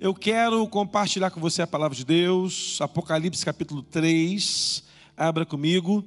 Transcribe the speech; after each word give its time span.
Eu 0.00 0.14
quero 0.14 0.66
compartilhar 0.66 1.30
com 1.30 1.42
você 1.42 1.60
a 1.60 1.66
palavra 1.66 1.94
de 1.94 2.06
Deus, 2.06 2.80
Apocalipse 2.80 3.44
capítulo 3.44 3.82
3. 3.82 4.82
Abra 5.14 5.44
comigo, 5.44 6.02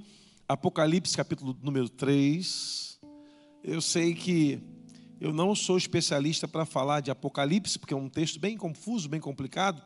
Apocalipse 0.50 1.16
capítulo 1.16 1.56
número 1.62 1.88
3. 1.88 3.00
Eu 3.64 3.80
sei 3.82 4.16
que 4.16 4.60
eu 5.22 5.32
não 5.32 5.54
sou 5.54 5.78
especialista 5.78 6.48
para 6.48 6.66
falar 6.66 7.02
de 7.02 7.12
Apocalipse, 7.12 7.78
porque 7.78 7.94
é 7.94 7.98
um 7.98 8.10
texto 8.10 8.40
bem 8.40 8.58
confuso, 8.58 9.08
bem 9.08 9.20
complicado. 9.20 9.80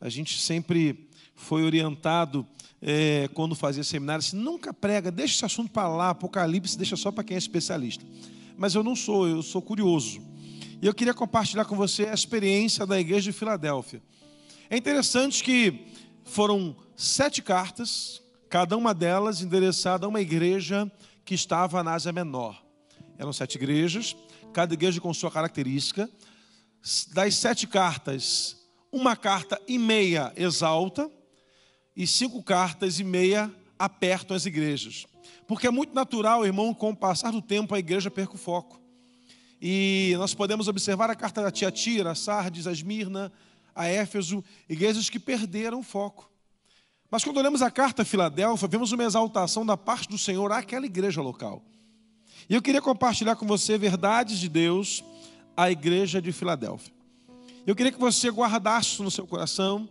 A 0.00 0.08
gente 0.08 0.38
sempre 0.38 1.08
foi 1.34 1.64
orientado 1.64 2.46
é, 2.80 3.28
quando 3.34 3.56
fazia 3.56 3.82
seminário, 3.82 4.20
assim, 4.20 4.36
nunca 4.36 4.72
prega, 4.72 5.10
deixa 5.10 5.34
esse 5.34 5.44
assunto 5.44 5.72
para 5.72 5.88
lá, 5.88 6.10
Apocalipse, 6.10 6.78
deixa 6.78 6.94
só 6.94 7.10
para 7.10 7.24
quem 7.24 7.34
é 7.34 7.38
especialista. 7.38 8.04
Mas 8.56 8.76
eu 8.76 8.84
não 8.84 8.94
sou, 8.94 9.26
eu 9.26 9.42
sou 9.42 9.60
curioso. 9.60 10.29
E 10.82 10.86
eu 10.86 10.94
queria 10.94 11.12
compartilhar 11.12 11.66
com 11.66 11.76
você 11.76 12.04
a 12.06 12.14
experiência 12.14 12.86
da 12.86 12.98
igreja 12.98 13.30
de 13.30 13.36
Filadélfia. 13.36 14.02
É 14.70 14.78
interessante 14.78 15.44
que 15.44 15.86
foram 16.24 16.74
sete 16.96 17.42
cartas, 17.42 18.22
cada 18.48 18.78
uma 18.78 18.94
delas 18.94 19.42
endereçada 19.42 20.06
a 20.06 20.08
uma 20.08 20.22
igreja 20.22 20.90
que 21.22 21.34
estava 21.34 21.82
na 21.82 21.92
Ásia 21.92 22.12
Menor. 22.12 22.64
Eram 23.18 23.30
sete 23.30 23.56
igrejas, 23.56 24.16
cada 24.54 24.72
igreja 24.72 25.02
com 25.02 25.12
sua 25.12 25.30
característica. 25.30 26.08
Das 27.12 27.34
sete 27.34 27.66
cartas, 27.66 28.56
uma 28.90 29.14
carta 29.14 29.60
e 29.68 29.78
meia 29.78 30.32
exalta, 30.34 31.10
e 31.94 32.06
cinco 32.06 32.42
cartas 32.42 32.98
e 32.98 33.04
meia 33.04 33.54
apertam 33.78 34.34
as 34.34 34.46
igrejas. 34.46 35.06
Porque 35.46 35.66
é 35.66 35.70
muito 35.70 35.94
natural, 35.94 36.46
irmão, 36.46 36.72
com 36.72 36.88
o 36.88 36.96
passar 36.96 37.32
do 37.32 37.42
tempo 37.42 37.74
a 37.74 37.78
igreja 37.78 38.10
perca 38.10 38.34
o 38.34 38.38
foco. 38.38 38.79
E 39.60 40.14
nós 40.16 40.34
podemos 40.34 40.68
observar 40.68 41.10
a 41.10 41.14
carta 41.14 41.42
da 41.42 41.50
Tiatira, 41.50 42.12
a 42.12 42.14
Sardes, 42.14 42.66
a 42.66 42.72
Esmirna, 42.72 43.32
a 43.74 43.86
Éfeso, 43.86 44.42
igrejas 44.68 45.10
que 45.10 45.18
perderam 45.18 45.80
o 45.80 45.82
foco. 45.82 46.30
Mas 47.10 47.24
quando 47.24 47.38
olhamos 47.38 47.60
a 47.60 47.70
carta 47.70 48.02
a 48.02 48.04
Filadélfia, 48.04 48.68
vemos 48.68 48.92
uma 48.92 49.04
exaltação 49.04 49.66
da 49.66 49.76
parte 49.76 50.08
do 50.08 50.16
Senhor 50.16 50.50
àquela 50.52 50.86
igreja 50.86 51.20
local. 51.20 51.62
E 52.48 52.54
eu 52.54 52.62
queria 52.62 52.80
compartilhar 52.80 53.36
com 53.36 53.46
você 53.46 53.76
verdades 53.76 54.38
de 54.38 54.48
Deus 54.48 55.04
à 55.56 55.70
igreja 55.70 56.22
de 56.22 56.32
Filadélfia. 56.32 56.92
Eu 57.66 57.76
queria 57.76 57.92
que 57.92 58.00
você 58.00 58.30
guardasse 58.30 59.02
no 59.02 59.10
seu 59.10 59.26
coração 59.26 59.88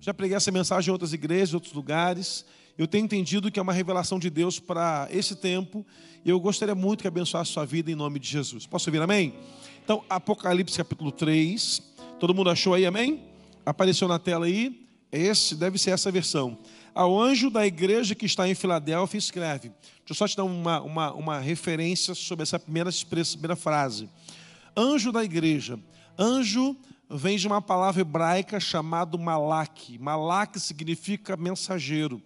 já 0.00 0.14
preguei 0.14 0.36
essa 0.36 0.52
mensagem 0.52 0.90
em 0.90 0.92
outras 0.92 1.12
igrejas, 1.12 1.50
em 1.50 1.56
outros 1.56 1.72
lugares. 1.72 2.44
Eu 2.78 2.86
tenho 2.86 3.04
entendido 3.04 3.50
que 3.50 3.58
é 3.58 3.62
uma 3.62 3.72
revelação 3.72 4.20
de 4.20 4.30
Deus 4.30 4.60
para 4.60 5.08
esse 5.10 5.34
tempo. 5.34 5.84
E 6.24 6.30
eu 6.30 6.38
gostaria 6.38 6.76
muito 6.76 7.02
que 7.02 7.08
abençoasse 7.08 7.50
a 7.50 7.54
sua 7.54 7.66
vida 7.66 7.90
em 7.90 7.96
nome 7.96 8.20
de 8.20 8.28
Jesus. 8.28 8.68
Posso 8.68 8.88
ouvir 8.88 9.02
amém? 9.02 9.34
Então, 9.82 10.04
Apocalipse 10.08 10.78
capítulo 10.78 11.10
3. 11.10 11.82
Todo 12.20 12.32
mundo 12.32 12.50
achou 12.50 12.74
aí, 12.74 12.86
amém? 12.86 13.24
Apareceu 13.66 14.06
na 14.06 14.16
tela 14.16 14.46
aí. 14.46 14.86
Esse 15.10 15.56
deve 15.56 15.76
ser 15.76 15.90
essa 15.90 16.08
versão. 16.12 16.56
Ao 16.94 17.20
anjo 17.20 17.50
da 17.50 17.66
igreja 17.66 18.14
que 18.14 18.26
está 18.26 18.48
em 18.48 18.54
Filadélfia, 18.54 19.18
escreve. 19.18 19.70
Deixa 19.70 20.10
eu 20.10 20.14
só 20.14 20.28
te 20.28 20.36
dar 20.36 20.44
uma, 20.44 20.80
uma, 20.80 21.12
uma 21.14 21.38
referência 21.40 22.14
sobre 22.14 22.44
essa 22.44 22.60
primeira, 22.60 22.90
primeira 23.10 23.56
frase. 23.56 24.08
Anjo 24.76 25.10
da 25.10 25.24
igreja. 25.24 25.80
Anjo 26.16 26.76
vem 27.10 27.38
de 27.38 27.48
uma 27.48 27.60
palavra 27.60 28.02
hebraica 28.02 28.60
chamada 28.60 29.18
malak. 29.18 29.98
Malak 29.98 30.60
significa 30.60 31.36
mensageiro. 31.36 32.22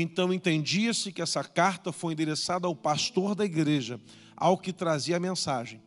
Então 0.00 0.32
entendia-se 0.32 1.10
que 1.10 1.22
essa 1.22 1.42
carta 1.42 1.90
foi 1.90 2.12
endereçada 2.12 2.66
ao 2.66 2.74
pastor 2.74 3.34
da 3.34 3.46
igreja, 3.46 3.98
ao 4.36 4.58
que 4.58 4.72
trazia 4.72 5.16
a 5.16 5.20
mensagem. 5.20 5.80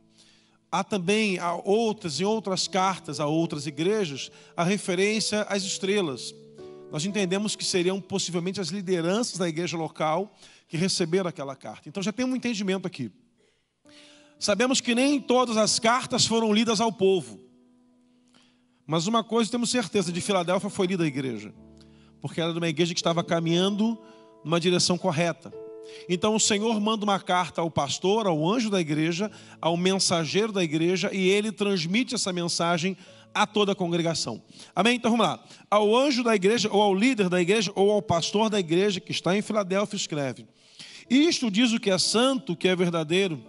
Há 0.72 0.84
também 0.84 1.38
há 1.38 1.54
outras, 1.54 2.20
em 2.20 2.24
outras 2.24 2.68
cartas 2.68 3.20
a 3.20 3.28
outras 3.28 3.68
igrejas, 3.68 4.32
a 4.58 4.64
referência 4.64 5.44
às 5.44 5.64
estrelas. 5.64 6.34
Nós 6.92 7.06
entendemos 7.06 7.56
que 7.56 7.64
seriam 7.64 8.02
possivelmente 8.02 8.60
as 8.60 8.70
lideranças 8.70 9.38
da 9.38 9.48
igreja 9.48 9.78
local 9.78 10.36
que 10.68 10.76
receberam 10.76 11.30
aquela 11.30 11.56
carta. 11.56 11.88
Então 11.88 12.02
já 12.02 12.12
tem 12.12 12.26
um 12.26 12.36
entendimento 12.36 12.88
aqui. 12.88 13.12
Sabemos 14.40 14.82
que 14.82 14.96
nem 14.96 15.20
todas 15.22 15.56
as 15.56 15.78
cartas 15.78 16.26
foram 16.26 16.52
lidas 16.52 16.82
ao 16.82 16.92
povo. 16.92 17.40
Mas 18.88 19.06
uma 19.06 19.24
coisa 19.24 19.52
temos 19.52 19.70
certeza: 19.70 20.12
de 20.12 20.20
Filadélfia 20.20 20.70
foi 20.70 20.88
lida 20.88 21.04
a 21.04 21.08
igreja, 21.08 21.54
porque 22.22 22.42
era 22.42 22.52
uma 22.52 22.68
igreja 22.68 22.94
que 22.94 23.00
estava 23.00 23.24
caminhando 23.24 23.98
numa 24.44 24.60
direção 24.60 24.98
correta. 24.98 25.54
Então 26.08 26.36
o 26.36 26.40
Senhor 26.40 26.80
manda 26.80 27.04
uma 27.04 27.20
carta 27.20 27.62
ao 27.62 27.72
pastor, 27.72 28.28
ao 28.28 28.48
anjo 28.48 28.70
da 28.70 28.80
igreja, 28.80 29.32
ao 29.60 29.76
mensageiro 29.76 30.52
da 30.52 30.64
igreja, 30.64 31.10
e 31.14 31.30
ele 31.30 31.52
transmite 31.52 32.16
essa 32.16 32.32
mensagem 32.32 32.96
a 33.34 33.46
toda 33.46 33.72
a 33.72 33.76
congregação. 33.76 34.42
Amém? 34.76 34.96
Então 34.96 35.12
vamos 35.12 35.26
lá. 35.26 35.44
Ao 35.70 35.96
anjo 35.96 36.24
da 36.24 36.36
igreja, 36.36 36.70
ou 36.72 36.82
ao 36.82 36.94
líder 36.94 37.30
da 37.30 37.42
igreja, 37.42 37.72
ou 37.76 37.92
ao 37.92 38.02
pastor 38.02 38.50
da 38.50 38.60
igreja 38.60 39.00
que 39.00 39.12
está 39.12 39.36
em 39.36 39.42
Filadélfia, 39.42 39.98
escreve: 39.98 40.48
Isto 41.10 41.50
diz 41.50 41.72
o 41.74 41.80
que 41.80 41.90
é 41.90 41.98
santo, 41.98 42.54
o 42.54 42.56
que 42.56 42.68
é 42.68 42.76
verdadeiro 42.76 43.42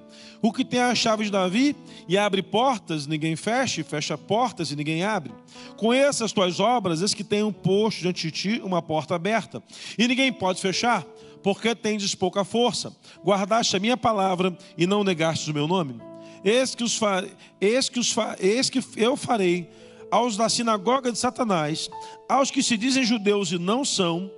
o 0.42 0.52
que 0.52 0.64
tem 0.64 0.80
a 0.80 0.94
chave 0.94 1.24
de 1.24 1.30
Davi 1.30 1.76
e 2.08 2.16
abre 2.16 2.42
portas, 2.42 3.06
ninguém 3.06 3.36
fecha, 3.36 3.80
e 3.80 3.84
fecha 3.84 4.16
portas 4.16 4.70
e 4.70 4.76
ninguém 4.76 5.04
abre. 5.04 5.32
Conheça 5.76 6.24
as 6.24 6.32
tuas 6.32 6.58
obras, 6.58 7.02
esse 7.02 7.14
que 7.14 7.24
tem 7.24 7.42
um 7.42 7.52
posto 7.52 8.00
diante 8.00 8.26
de 8.26 8.30
ti, 8.30 8.62
uma 8.64 8.80
porta 8.80 9.14
aberta, 9.14 9.62
e 9.98 10.08
ninguém 10.08 10.32
pode 10.32 10.60
fechar, 10.60 11.04
porque 11.42 11.74
tendes 11.74 12.14
pouca 12.14 12.44
força. 12.44 12.94
Guardaste 13.22 13.76
a 13.76 13.80
minha 13.80 13.96
palavra 13.96 14.56
e 14.76 14.86
não 14.86 15.04
negaste 15.04 15.50
o 15.50 15.54
meu 15.54 15.68
nome. 15.68 16.00
Eis 16.42 16.74
que, 16.74 16.84
os 16.84 16.96
fa... 16.96 17.24
Eis 17.60 17.88
que, 17.88 17.98
os 17.98 18.10
fa... 18.10 18.36
Eis 18.40 18.70
que 18.70 18.82
eu 18.96 19.16
farei 19.16 19.68
aos 20.10 20.36
da 20.36 20.48
sinagoga 20.48 21.12
de 21.12 21.18
Satanás, 21.18 21.90
aos 22.28 22.50
que 22.50 22.62
se 22.62 22.76
dizem 22.76 23.04
judeus 23.04 23.52
e 23.52 23.58
não 23.58 23.84
são, 23.84 24.30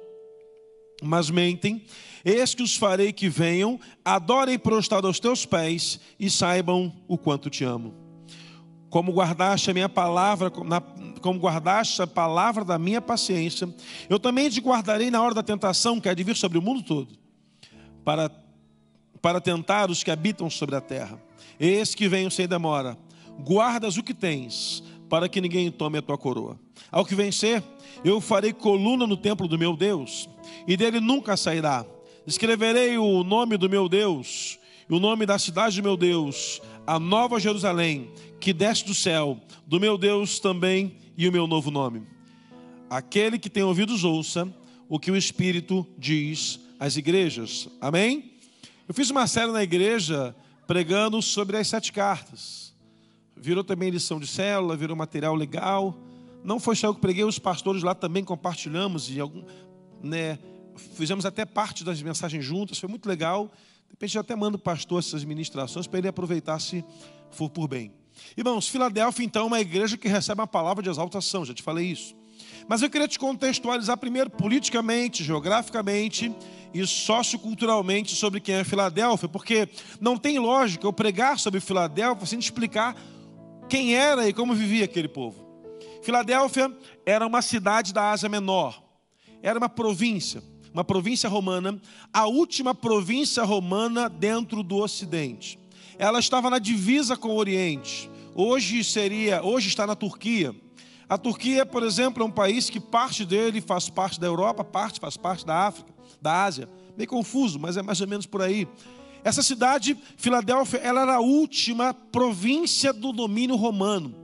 mas 1.01 1.31
mentem, 1.31 1.83
Eis 2.25 2.55
que 2.55 2.63
os 2.63 2.77
farei 2.77 3.13
que 3.13 3.29
venham, 3.29 3.79
adorem 4.05 4.59
prostrado 4.59 5.07
aos 5.07 5.19
teus 5.19 5.45
pés 5.45 6.01
e 6.19 6.31
saibam 6.31 6.93
o 7.09 7.19
quanto 7.19 7.51
te 7.51 7.65
amo. 7.65 7.95
Como 8.89 9.13
guardaste 9.13 9.71
a 9.71 9.75
minha 9.75 9.89
palavra, 9.89 10.51
como 10.51 11.41
guardaste 11.41 12.03
a 12.03 12.07
palavra 12.07 12.65
da 12.65 12.79
minha 12.79 13.01
paciência, 13.01 13.69
eu 14.09 14.21
também 14.21 14.51
te 14.51 14.61
guardarei 14.61 15.11
na 15.11 15.23
hora 15.23 15.35
da 15.35 15.43
tentação 15.43 16.01
que 16.01 16.09
há 16.09 16.15
de 16.15 16.23
vir 16.23 16.37
sobre 16.37 16.59
o 16.59 16.63
mundo 16.63 16.83
todo, 16.83 17.09
para, 18.05 18.31
para 19.21 19.41
tentar 19.41 19.91
os 19.91 20.05
que 20.05 20.11
habitam 20.11 20.49
sobre 20.51 20.77
a 20.77 20.81
terra. 20.81 21.21
Eis 21.59 21.95
que 21.95 22.09
venho 22.09 22.31
sem 22.31 22.47
demora. 22.47 22.99
Guardas 23.41 23.97
o 23.97 24.03
que 24.03 24.13
tens, 24.13 24.85
para 25.09 25.29
que 25.29 25.41
ninguém 25.41 25.71
tome 25.71 25.99
a 25.99 26.03
tua 26.03 26.19
coroa. 26.19 26.61
Ao 26.91 27.05
que 27.05 27.15
vencer, 27.15 27.63
eu 28.05 28.21
farei 28.21 28.53
coluna 28.53 29.07
no 29.07 29.17
templo 29.17 29.49
do 29.49 29.59
meu 29.59 29.75
Deus, 29.75 30.29
e 30.69 30.77
dele 30.77 31.01
nunca 31.01 31.37
sairá 31.37 31.85
Escreverei 32.27 32.99
o 32.99 33.25
nome 33.25 33.57
do 33.57 33.69
meu 33.69 33.89
Deus, 33.89 34.59
e 34.89 34.95
o 34.95 35.01
nome 35.01 35.27
da 35.27 35.39
cidade 35.39 35.81
do 35.81 35.83
meu 35.83 35.97
Deus, 35.97 36.63
a 36.87 36.99
nova 36.99 37.41
Jerusalém, 37.41 38.13
que 38.39 38.53
desce 38.53 38.85
do 38.85 38.95
céu, 38.95 39.41
do 39.67 39.81
meu 39.81 39.99
Deus 39.99 40.39
também, 40.39 40.97
e 41.17 41.29
o 41.29 41.33
meu 41.33 41.47
novo 41.47 41.71
nome. 41.71 42.07
Aquele 42.89 43.39
que 43.39 43.51
tem 43.51 43.63
ouvidos, 43.63 44.05
ouça 44.05 44.53
o 44.89 44.99
que 44.99 45.11
o 45.11 45.17
Espírito 45.17 45.87
diz 45.99 46.61
às 46.79 46.97
igrejas. 46.97 47.69
Amém? 47.81 48.33
Eu 48.87 48.95
fiz 48.95 49.11
uma 49.11 49.27
série 49.27 49.51
na 49.51 49.63
igreja 49.63 50.35
pregando 50.67 51.21
sobre 51.23 51.57
as 51.57 51.67
sete 51.67 51.93
cartas. 51.93 52.75
Virou 53.37 53.65
também 53.65 53.91
lição 53.91 54.21
de 54.21 54.27
célula, 54.27 54.77
virou 54.77 54.97
material 54.97 55.35
legal. 55.35 55.99
Não 56.45 56.61
foi 56.61 56.77
só 56.77 56.89
eu 56.89 56.95
que 56.95 57.01
preguei, 57.01 57.25
os 57.25 57.39
pastores 57.39 57.83
lá 57.83 57.95
também 57.95 58.23
compartilhamos 58.23 59.11
e 59.11 59.19
algum, 59.19 59.43
né, 60.03 60.39
fizemos 60.77 61.25
até 61.25 61.45
parte 61.45 61.85
das 61.85 62.01
mensagens 62.03 62.45
juntas, 62.45 62.79
foi 62.79 62.89
muito 62.89 63.09
legal. 63.09 63.51
De 63.87 63.93
repente, 63.93 64.17
eu 64.17 64.21
até 64.21 64.35
mando 64.35 64.57
o 64.57 64.61
pastor 64.61 64.99
essas 64.99 65.25
ministrações 65.25 65.87
para 65.87 65.99
ele 65.99 66.09
aproveitar 66.09 66.59
se 66.59 66.85
for 67.31 67.51
por 67.51 67.69
bem. 67.69 67.93
Irmãos, 68.37 68.69
Filadélfia, 68.69 69.25
então, 69.25 69.43
é 69.43 69.47
uma 69.47 69.61
igreja 69.61 69.97
que 69.97 70.09
recebe 70.09 70.41
uma 70.41 70.47
palavra 70.47 70.83
de 70.83 70.91
exaltação, 70.91 71.45
já 71.45 71.55
te 71.55 71.63
falei 71.63 71.87
isso. 71.87 72.15
Mas 72.69 72.83
eu 72.83 72.91
queria 72.91 73.09
te 73.09 73.19
contextualizar 73.19 73.97
primeiro 73.97 74.31
politicamente, 74.31 75.25
geograficamente 75.25 76.33
e 76.73 76.87
socioculturalmente 76.87 78.15
sobre 78.15 78.41
quem 78.41 78.57
é 78.57 78.65
Filadélfia, 78.65 79.29
porque 79.29 79.69
não 80.01 80.17
tem 80.17 80.39
lógica 80.39 80.87
eu 80.87 80.93
pregar 80.93 81.39
sobre 81.39 81.61
Filadélfia 81.61 82.27
sem 82.27 82.39
te 82.39 82.45
explicar 82.45 82.97
quem 83.69 83.95
era 83.95 84.29
e 84.29 84.33
como 84.33 84.55
vivia 84.55 84.85
aquele 84.85 85.09
povo. 85.09 85.43
Filadélfia 86.03 86.75
era 87.05 87.27
uma 87.27 87.43
cidade 87.43 87.93
da 87.93 88.11
Ásia 88.11 88.29
Menor, 88.29 88.83
era 89.43 89.59
uma 89.59 89.69
província 89.69 90.43
uma 90.73 90.85
província 90.85 91.29
romana, 91.29 91.81
a 92.13 92.27
última 92.27 92.75
província 92.75 93.43
romana 93.45 94.09
dentro 94.09 94.63
do 94.63 94.77
Ocidente. 94.77 95.59
Ela 95.99 96.19
estava 96.19 96.49
na 96.49 96.59
divisa 96.59 97.17
com 97.17 97.29
o 97.29 97.37
Oriente. 97.37 98.11
Hoje 98.35 98.83
seria, 98.83 99.43
hoje 99.43 99.69
está 99.69 99.87
na 99.87 99.95
Turquia. 99.95 100.55
A 101.09 101.19
Turquia, 101.19 101.67
por 101.67 101.83
exemplo, 101.83 102.23
é 102.23 102.27
um 102.27 102.31
país 102.31 102.71
que 102.71 102.81
parte 102.81 103.25
dele 103.27 103.61
faz 103.61 103.91
parte 103.91 104.19
da 104.19 104.27
Europa, 104.27 104.65
parte 104.65 104.99
faz 104.99 105.17
parte 105.17 105.45
da 105.45 105.67
África, 105.67 105.93
da 106.21 106.45
Ásia. 106.45 106.69
Meio 106.97 107.09
confuso, 107.09 107.59
mas 107.59 107.77
é 107.77 107.83
mais 107.83 108.01
ou 108.01 108.09
menos 108.09 108.25
por 108.25 108.41
aí. 108.41 108.67
Essa 109.23 109.43
cidade, 109.43 109.97
Filadélfia, 110.17 110.79
ela 110.79 111.03
era 111.03 111.17
a 111.17 111.21
última 111.21 111.93
província 111.93 112.93
do 112.93 113.13
domínio 113.13 113.57
romano. 113.57 114.22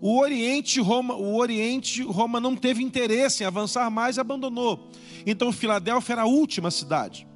O 0.00 0.18
Oriente, 0.18 0.80
Roma, 0.80 1.14
o 1.14 1.36
Oriente, 1.36 2.02
Roma 2.02 2.40
não 2.40 2.54
teve 2.54 2.82
interesse 2.82 3.42
em 3.42 3.46
avançar 3.46 3.90
mais 3.90 4.16
e 4.16 4.20
abandonou. 4.20 4.90
Então 5.24 5.52
Filadélfia 5.52 6.14
era 6.14 6.22
a 6.22 6.26
última 6.26 6.70
cidade. 6.70 7.26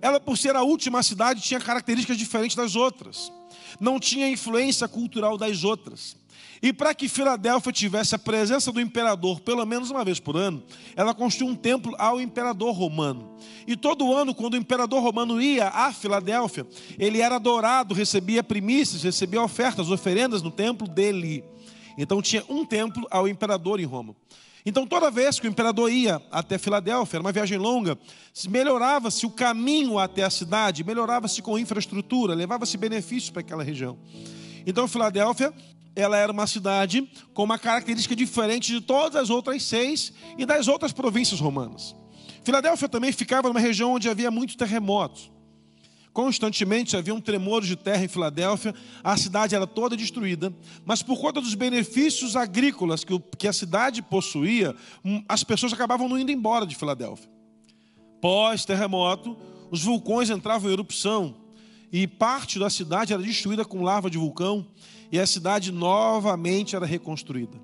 Ela, 0.00 0.20
por 0.20 0.38
ser 0.38 0.54
a 0.54 0.62
última 0.62 1.02
cidade, 1.02 1.40
tinha 1.40 1.60
características 1.60 2.16
diferentes 2.16 2.56
das 2.56 2.76
outras. 2.76 3.32
Não 3.80 3.98
tinha 3.98 4.28
influência 4.28 4.86
cultural 4.86 5.36
das 5.36 5.64
outras. 5.64 6.16
E 6.60 6.72
para 6.72 6.94
que 6.94 7.08
Filadélfia 7.08 7.72
tivesse 7.72 8.14
a 8.14 8.18
presença 8.18 8.72
do 8.72 8.80
imperador 8.80 9.40
pelo 9.40 9.64
menos 9.64 9.90
uma 9.90 10.04
vez 10.04 10.18
por 10.18 10.36
ano, 10.36 10.62
ela 10.96 11.14
construiu 11.14 11.52
um 11.52 11.56
templo 11.56 11.94
ao 11.98 12.20
imperador 12.20 12.74
romano. 12.74 13.36
E 13.66 13.76
todo 13.76 14.12
ano, 14.12 14.34
quando 14.34 14.54
o 14.54 14.56
imperador 14.56 15.02
romano 15.02 15.40
ia 15.40 15.68
a 15.68 15.92
Filadélfia, 15.92 16.66
ele 16.98 17.20
era 17.20 17.36
adorado, 17.36 17.94
recebia 17.94 18.42
primícias, 18.42 19.02
recebia 19.02 19.40
ofertas, 19.40 19.90
oferendas 19.90 20.42
no 20.42 20.50
templo 20.50 20.88
dele. 20.88 21.44
Então 21.98 22.22
tinha 22.22 22.44
um 22.48 22.64
templo 22.64 23.06
ao 23.10 23.28
imperador 23.28 23.80
em 23.80 23.84
Roma. 23.84 24.14
Então, 24.64 24.86
toda 24.86 25.10
vez 25.10 25.40
que 25.40 25.46
o 25.46 25.50
imperador 25.50 25.90
ia 25.90 26.20
até 26.30 26.58
Filadélfia, 26.58 27.16
era 27.16 27.22
uma 27.22 27.32
viagem 27.32 27.56
longa, 27.56 27.98
melhorava-se 28.48 29.24
o 29.24 29.30
caminho 29.30 29.98
até 29.98 30.22
a 30.22 30.30
cidade, 30.30 30.84
melhorava-se 30.84 31.40
com 31.40 31.58
infraestrutura, 31.58 32.34
levava-se 32.34 32.76
benefícios 32.76 33.30
para 33.30 33.40
aquela 33.40 33.62
região. 33.62 33.98
Então, 34.66 34.86
Filadélfia 34.86 35.54
ela 35.96 36.16
era 36.16 36.30
uma 36.30 36.46
cidade 36.46 37.10
com 37.34 37.42
uma 37.42 37.58
característica 37.58 38.14
diferente 38.14 38.72
de 38.72 38.80
todas 38.80 39.20
as 39.20 39.30
outras 39.30 39.62
seis 39.64 40.12
e 40.36 40.46
das 40.46 40.68
outras 40.68 40.92
províncias 40.92 41.40
romanas. 41.40 41.96
Filadélfia 42.44 42.88
também 42.88 43.10
ficava 43.10 43.48
numa 43.48 43.58
região 43.58 43.94
onde 43.94 44.08
havia 44.08 44.30
muitos 44.30 44.54
terremotos. 44.54 45.30
Constantemente 46.12 46.96
haviam 46.96 47.20
tremores 47.20 47.68
de 47.68 47.76
terra 47.76 48.04
em 48.04 48.08
Filadélfia, 48.08 48.74
a 49.04 49.16
cidade 49.16 49.54
era 49.54 49.66
toda 49.66 49.96
destruída, 49.96 50.52
mas 50.84 51.02
por 51.02 51.20
conta 51.20 51.40
dos 51.40 51.54
benefícios 51.54 52.34
agrícolas 52.34 53.04
que, 53.04 53.18
que 53.38 53.46
a 53.46 53.52
cidade 53.52 54.02
possuía, 54.02 54.74
hum, 55.04 55.22
as 55.28 55.44
pessoas 55.44 55.72
acabavam 55.72 56.08
não 56.08 56.18
indo 56.18 56.32
embora 56.32 56.66
de 56.66 56.74
Filadélfia. 56.74 57.30
Pós-terremoto, 58.20 59.36
os 59.70 59.82
vulcões 59.84 60.30
entravam 60.30 60.70
em 60.70 60.72
erupção 60.72 61.36
e 61.92 62.06
parte 62.06 62.58
da 62.58 62.68
cidade 62.68 63.12
era 63.12 63.22
destruída 63.22 63.64
com 63.64 63.82
lava 63.82 64.10
de 64.10 64.18
vulcão 64.18 64.66
e 65.10 65.18
a 65.18 65.26
cidade 65.26 65.70
novamente 65.72 66.74
era 66.74 66.84
reconstruída. 66.84 67.58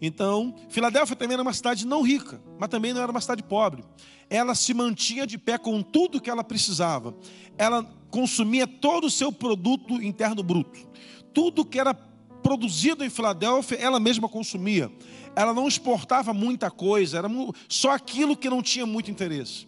Então, 0.00 0.54
Filadélfia 0.68 1.16
também 1.16 1.34
era 1.34 1.42
uma 1.42 1.52
cidade 1.52 1.86
não 1.86 2.02
rica, 2.02 2.40
mas 2.58 2.68
também 2.68 2.92
não 2.92 3.00
era 3.00 3.10
uma 3.10 3.20
cidade 3.20 3.42
pobre. 3.42 3.82
Ela 4.30 4.54
se 4.54 4.74
mantinha 4.74 5.26
de 5.26 5.38
pé 5.38 5.56
com 5.56 5.82
tudo 5.82 6.20
que 6.20 6.30
ela 6.30 6.44
precisava. 6.44 7.14
Ela 7.56 7.82
consumia 8.10 8.66
todo 8.66 9.06
o 9.06 9.10
seu 9.10 9.32
produto 9.32 10.02
interno 10.02 10.42
bruto. 10.42 10.78
Tudo 11.32 11.64
que 11.64 11.78
era 11.78 11.94
produzido 11.94 13.04
em 13.04 13.10
Filadélfia, 13.10 13.78
ela 13.78 14.00
mesma 14.00 14.28
consumia. 14.28 14.90
Ela 15.34 15.52
não 15.54 15.68
exportava 15.68 16.32
muita 16.32 16.70
coisa, 16.70 17.18
era 17.18 17.28
só 17.68 17.90
aquilo 17.90 18.36
que 18.36 18.50
não 18.50 18.62
tinha 18.62 18.86
muito 18.86 19.10
interesse. 19.10 19.66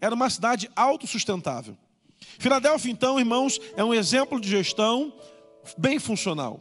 Era 0.00 0.14
uma 0.14 0.28
cidade 0.28 0.68
autossustentável. 0.76 1.76
Filadélfia, 2.38 2.90
então, 2.90 3.18
irmãos, 3.18 3.60
é 3.76 3.84
um 3.84 3.94
exemplo 3.94 4.40
de 4.40 4.48
gestão 4.48 5.12
bem 5.78 5.98
funcional. 5.98 6.60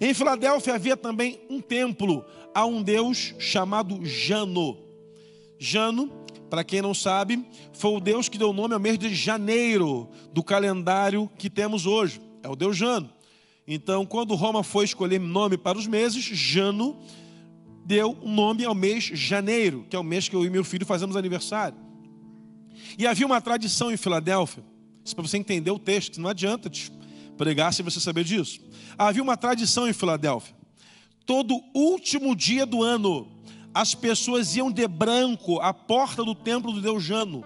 Em 0.00 0.12
Filadélfia 0.12 0.74
havia 0.74 0.96
também 0.96 1.40
um 1.48 1.60
templo 1.60 2.24
a 2.54 2.64
um 2.64 2.82
deus 2.82 3.34
chamado 3.38 4.04
Jano. 4.04 4.78
Jano, 5.58 6.10
para 6.48 6.64
quem 6.64 6.80
não 6.80 6.94
sabe, 6.94 7.44
foi 7.72 7.92
o 7.92 8.00
deus 8.00 8.28
que 8.28 8.38
deu 8.38 8.52
nome 8.52 8.74
ao 8.74 8.80
mês 8.80 8.98
de 8.98 9.14
janeiro 9.14 10.08
do 10.32 10.42
calendário 10.42 11.30
que 11.38 11.50
temos 11.50 11.86
hoje. 11.86 12.20
É 12.42 12.48
o 12.48 12.56
deus 12.56 12.76
Jano. 12.76 13.10
Então, 13.66 14.06
quando 14.06 14.34
Roma 14.34 14.62
foi 14.62 14.84
escolher 14.84 15.18
nome 15.18 15.58
para 15.58 15.76
os 15.76 15.86
meses, 15.86 16.24
Jano 16.24 16.96
deu 17.84 18.16
um 18.22 18.32
nome 18.32 18.64
ao 18.64 18.74
mês 18.74 19.04
janeiro, 19.04 19.84
que 19.90 19.96
é 19.96 19.98
o 19.98 20.04
mês 20.04 20.28
que 20.28 20.36
eu 20.36 20.44
e 20.44 20.50
meu 20.50 20.64
filho 20.64 20.86
fazemos 20.86 21.16
aniversário. 21.16 21.78
E 22.98 23.06
havia 23.06 23.26
uma 23.26 23.40
tradição 23.40 23.90
em 23.90 23.96
Filadélfia, 23.96 24.64
isso 25.04 25.14
para 25.14 25.26
você 25.26 25.36
entender 25.36 25.70
o 25.70 25.78
texto, 25.78 26.20
não 26.20 26.28
adianta 26.28 26.68
te 26.70 26.90
pregar 27.36 27.72
sem 27.72 27.84
você 27.84 28.00
saber 28.00 28.24
disso. 28.24 28.60
Havia 28.96 29.22
uma 29.22 29.36
tradição 29.36 29.88
em 29.88 29.92
Filadélfia. 29.92 30.54
Todo 31.24 31.60
último 31.74 32.34
dia 32.34 32.64
do 32.64 32.82
ano, 32.82 33.26
as 33.76 33.94
pessoas 33.94 34.56
iam 34.56 34.72
de 34.72 34.88
branco 34.88 35.60
à 35.60 35.74
porta 35.74 36.24
do 36.24 36.34
templo 36.34 36.72
do 36.72 36.80
Deus 36.80 37.04
Jano, 37.04 37.44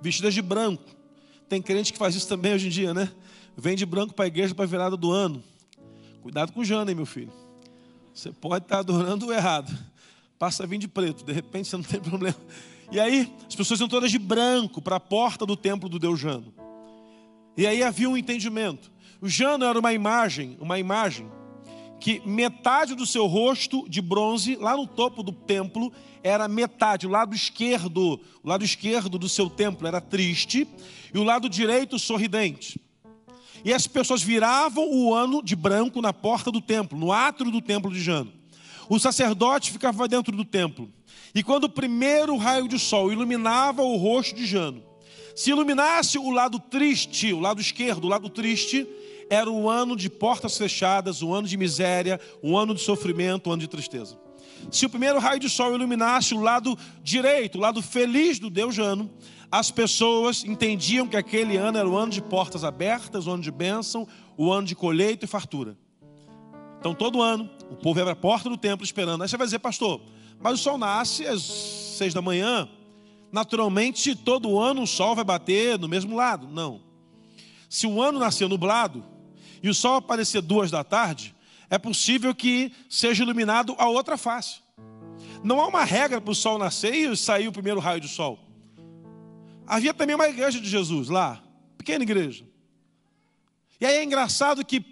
vestidas 0.00 0.32
de 0.32 0.40
branco. 0.40 0.84
Tem 1.48 1.60
crente 1.60 1.92
que 1.92 1.98
faz 1.98 2.14
isso 2.14 2.28
também 2.28 2.54
hoje 2.54 2.68
em 2.68 2.70
dia, 2.70 2.94
né? 2.94 3.10
Vem 3.56 3.74
de 3.74 3.84
branco 3.84 4.14
para 4.14 4.26
a 4.26 4.28
igreja 4.28 4.54
para 4.54 4.64
a 4.64 4.68
virada 4.68 4.96
do 4.96 5.10
ano. 5.10 5.42
Cuidado 6.22 6.52
com 6.52 6.60
o 6.60 6.64
Jano, 6.64 6.88
hein, 6.88 6.94
meu 6.94 7.04
filho. 7.04 7.32
Você 8.14 8.30
pode 8.30 8.64
estar 8.64 8.78
adorando 8.78 9.26
o 9.26 9.32
errado. 9.32 9.76
Passa 10.38 10.62
a 10.62 10.66
vir 10.66 10.78
de 10.78 10.86
preto, 10.86 11.24
de 11.24 11.32
repente 11.32 11.66
você 11.66 11.76
não 11.76 11.82
tem 11.82 11.98
problema. 12.00 12.36
E 12.92 13.00
aí, 13.00 13.34
as 13.48 13.56
pessoas 13.56 13.80
iam 13.80 13.88
todas 13.88 14.12
de 14.12 14.20
branco 14.20 14.80
para 14.80 14.94
a 14.94 15.00
porta 15.00 15.44
do 15.44 15.56
templo 15.56 15.88
do 15.88 15.98
Deus 15.98 16.20
Jano. 16.20 16.54
E 17.56 17.66
aí 17.66 17.82
havia 17.82 18.08
um 18.08 18.16
entendimento. 18.16 18.88
O 19.20 19.28
Jano 19.28 19.64
era 19.64 19.76
uma 19.76 19.92
imagem, 19.92 20.56
uma 20.60 20.78
imagem 20.78 21.28
que 22.02 22.20
metade 22.26 22.96
do 22.96 23.06
seu 23.06 23.26
rosto 23.26 23.88
de 23.88 24.02
bronze, 24.02 24.56
lá 24.56 24.76
no 24.76 24.88
topo 24.88 25.22
do 25.22 25.30
templo, 25.30 25.92
era 26.20 26.48
metade, 26.48 27.06
o 27.06 27.10
lado 27.10 27.32
esquerdo, 27.32 28.20
o 28.42 28.48
lado 28.48 28.64
esquerdo 28.64 29.16
do 29.16 29.28
seu 29.28 29.48
templo 29.48 29.86
era 29.86 30.00
triste 30.00 30.66
e 31.14 31.16
o 31.16 31.22
lado 31.22 31.48
direito 31.48 32.00
sorridente. 32.00 32.80
E 33.64 33.72
as 33.72 33.86
pessoas 33.86 34.20
viravam 34.20 34.84
o 34.90 35.14
ano 35.14 35.44
de 35.44 35.54
branco 35.54 36.02
na 36.02 36.12
porta 36.12 36.50
do 36.50 36.60
templo, 36.60 36.98
no 36.98 37.12
átrio 37.12 37.52
do 37.52 37.62
templo 37.62 37.92
de 37.92 38.02
Jano. 38.02 38.32
O 38.88 38.98
sacerdote 38.98 39.70
ficava 39.70 40.08
dentro 40.08 40.36
do 40.36 40.44
templo. 40.44 40.90
E 41.32 41.40
quando 41.40 41.64
o 41.64 41.68
primeiro 41.68 42.36
raio 42.36 42.66
de 42.66 42.80
sol 42.80 43.12
iluminava 43.12 43.80
o 43.80 43.96
rosto 43.96 44.34
de 44.34 44.44
Jano, 44.44 44.82
se 45.36 45.50
iluminasse 45.50 46.18
o 46.18 46.32
lado 46.32 46.58
triste, 46.58 47.32
o 47.32 47.38
lado 47.38 47.60
esquerdo, 47.60 48.06
o 48.06 48.08
lado 48.08 48.28
triste, 48.28 48.88
era 49.32 49.50
o 49.50 49.70
ano 49.70 49.96
de 49.96 50.10
portas 50.10 50.58
fechadas, 50.58 51.22
o 51.22 51.32
ano 51.32 51.48
de 51.48 51.56
miséria, 51.56 52.20
o 52.42 52.54
ano 52.54 52.74
de 52.74 52.82
sofrimento, 52.82 53.48
o 53.48 53.52
ano 53.54 53.62
de 53.62 53.66
tristeza. 53.66 54.18
Se 54.70 54.84
o 54.84 54.90
primeiro 54.90 55.18
raio 55.18 55.40
de 55.40 55.48
sol 55.48 55.74
iluminasse 55.74 56.34
o 56.34 56.40
lado 56.40 56.78
direito, 57.02 57.56
o 57.56 57.60
lado 57.60 57.80
feliz 57.80 58.38
do 58.38 58.50
Deus 58.50 58.74
Jano, 58.74 59.10
as 59.50 59.70
pessoas 59.70 60.44
entendiam 60.44 61.08
que 61.08 61.16
aquele 61.16 61.56
ano 61.56 61.78
era 61.78 61.88
o 61.88 61.96
ano 61.96 62.12
de 62.12 62.20
portas 62.20 62.62
abertas, 62.62 63.26
o 63.26 63.30
ano 63.30 63.42
de 63.42 63.50
bênção, 63.50 64.06
o 64.36 64.52
ano 64.52 64.66
de 64.66 64.74
colheita 64.74 65.24
e 65.24 65.28
fartura. 65.28 65.78
Então, 66.78 66.94
todo 66.94 67.22
ano, 67.22 67.48
o 67.70 67.76
povo 67.76 68.00
para 68.02 68.12
a 68.12 68.16
porta 68.16 68.50
do 68.50 68.58
templo 68.58 68.84
esperando. 68.84 69.22
Aí 69.22 69.28
você 69.30 69.38
vai 69.38 69.46
dizer, 69.46 69.60
pastor, 69.60 70.02
mas 70.40 70.60
o 70.60 70.62
sol 70.62 70.76
nasce 70.76 71.26
às 71.26 71.42
seis 71.42 72.12
da 72.12 72.20
manhã. 72.20 72.68
Naturalmente, 73.32 74.14
todo 74.14 74.60
ano 74.60 74.82
o 74.82 74.86
sol 74.86 75.14
vai 75.14 75.24
bater 75.24 75.78
no 75.78 75.88
mesmo 75.88 76.14
lado. 76.14 76.46
Não. 76.48 76.82
Se 77.66 77.86
o 77.86 78.02
ano 78.02 78.18
nasceu 78.18 78.50
nublado, 78.50 79.02
e 79.62 79.68
o 79.68 79.74
sol 79.74 79.96
aparecer 79.96 80.42
duas 80.42 80.70
da 80.70 80.82
tarde, 80.82 81.34
é 81.70 81.78
possível 81.78 82.34
que 82.34 82.72
seja 82.88 83.22
iluminado 83.22 83.74
a 83.78 83.88
outra 83.88 84.16
face. 84.16 84.60
Não 85.42 85.60
há 85.60 85.66
uma 85.66 85.84
regra 85.84 86.20
para 86.20 86.30
o 86.30 86.34
sol 86.34 86.58
nascer 86.58 86.94
e 86.94 87.16
sair 87.16 87.48
o 87.48 87.52
primeiro 87.52 87.80
raio 87.80 88.00
de 88.00 88.08
sol. 88.08 88.38
Havia 89.66 89.94
também 89.94 90.14
uma 90.14 90.28
igreja 90.28 90.60
de 90.60 90.68
Jesus 90.68 91.08
lá, 91.08 91.42
pequena 91.78 92.02
igreja. 92.02 92.44
E 93.80 93.86
aí 93.86 93.96
é 93.96 94.04
engraçado 94.04 94.64
que 94.64 94.84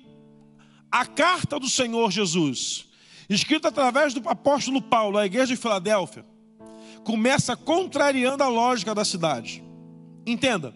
a 0.90 1.06
carta 1.06 1.58
do 1.58 1.68
Senhor 1.68 2.10
Jesus, 2.10 2.86
escrita 3.28 3.68
através 3.68 4.14
do 4.14 4.28
apóstolo 4.28 4.80
Paulo 4.80 5.18
à 5.18 5.26
igreja 5.26 5.54
de 5.54 5.56
Filadélfia, 5.56 6.24
começa 7.04 7.56
contrariando 7.56 8.42
a 8.42 8.48
lógica 8.48 8.94
da 8.94 9.04
cidade. 9.04 9.62
Entenda, 10.26 10.74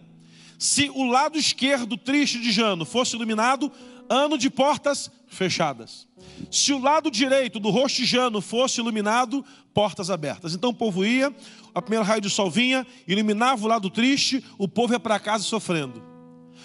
se 0.57 0.89
o 0.89 1.03
lado 1.03 1.37
esquerdo 1.37 1.97
triste 1.97 2.39
de 2.39 2.51
Jano 2.51 2.85
fosse 2.85 3.15
iluminado, 3.15 3.71
ano 4.09 4.37
de 4.37 4.49
portas 4.49 5.11
fechadas. 5.27 6.07
Se 6.51 6.73
o 6.73 6.79
lado 6.79 7.09
direito 7.11 7.59
do 7.59 7.69
rosto 7.69 7.97
de 7.97 8.05
Jano 8.05 8.41
fosse 8.41 8.79
iluminado, 8.79 9.43
portas 9.73 10.09
abertas. 10.09 10.53
Então 10.53 10.69
o 10.69 10.73
povo 10.73 11.05
ia, 11.05 11.33
a 11.73 11.81
primeira 11.81 12.05
raio 12.05 12.21
de 12.21 12.29
sol 12.29 12.49
vinha, 12.49 12.85
iluminava 13.07 13.63
o 13.63 13.67
lado 13.67 13.89
triste, 13.89 14.43
o 14.57 14.67
povo 14.67 14.93
ia 14.93 14.99
para 14.99 15.19
casa 15.19 15.43
sofrendo. 15.43 16.01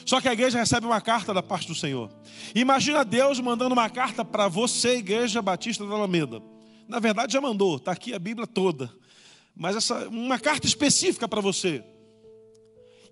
Só 0.04 0.20
que 0.20 0.28
a 0.28 0.32
igreja 0.32 0.59
recebe 0.59 0.87
uma 0.87 1.00
carta 1.00 1.35
da 1.35 1.42
parte 1.42 1.66
do 1.68 1.75
Senhor. 1.75 2.11
Imagina 2.54 3.04
Deus 3.04 3.38
mandando 3.40 3.75
uma 3.75 3.90
carta 3.90 4.25
para 4.25 4.49
você, 4.49 4.97
Igreja 4.97 5.42
Batista 5.42 5.87
da 5.87 5.94
Alameda. 5.94 6.42
Na 6.88 6.99
verdade 6.99 7.32
já 7.32 7.40
mandou, 7.40 7.76
está 7.76 7.92
aqui 7.92 8.14
a 8.14 8.18
Bíblia 8.18 8.47
toda. 8.47 8.90
Mas 9.54 9.76
essa 9.76 10.09
uma 10.09 10.38
carta 10.38 10.66
específica 10.66 11.28
para 11.28 11.40
você. 11.40 11.85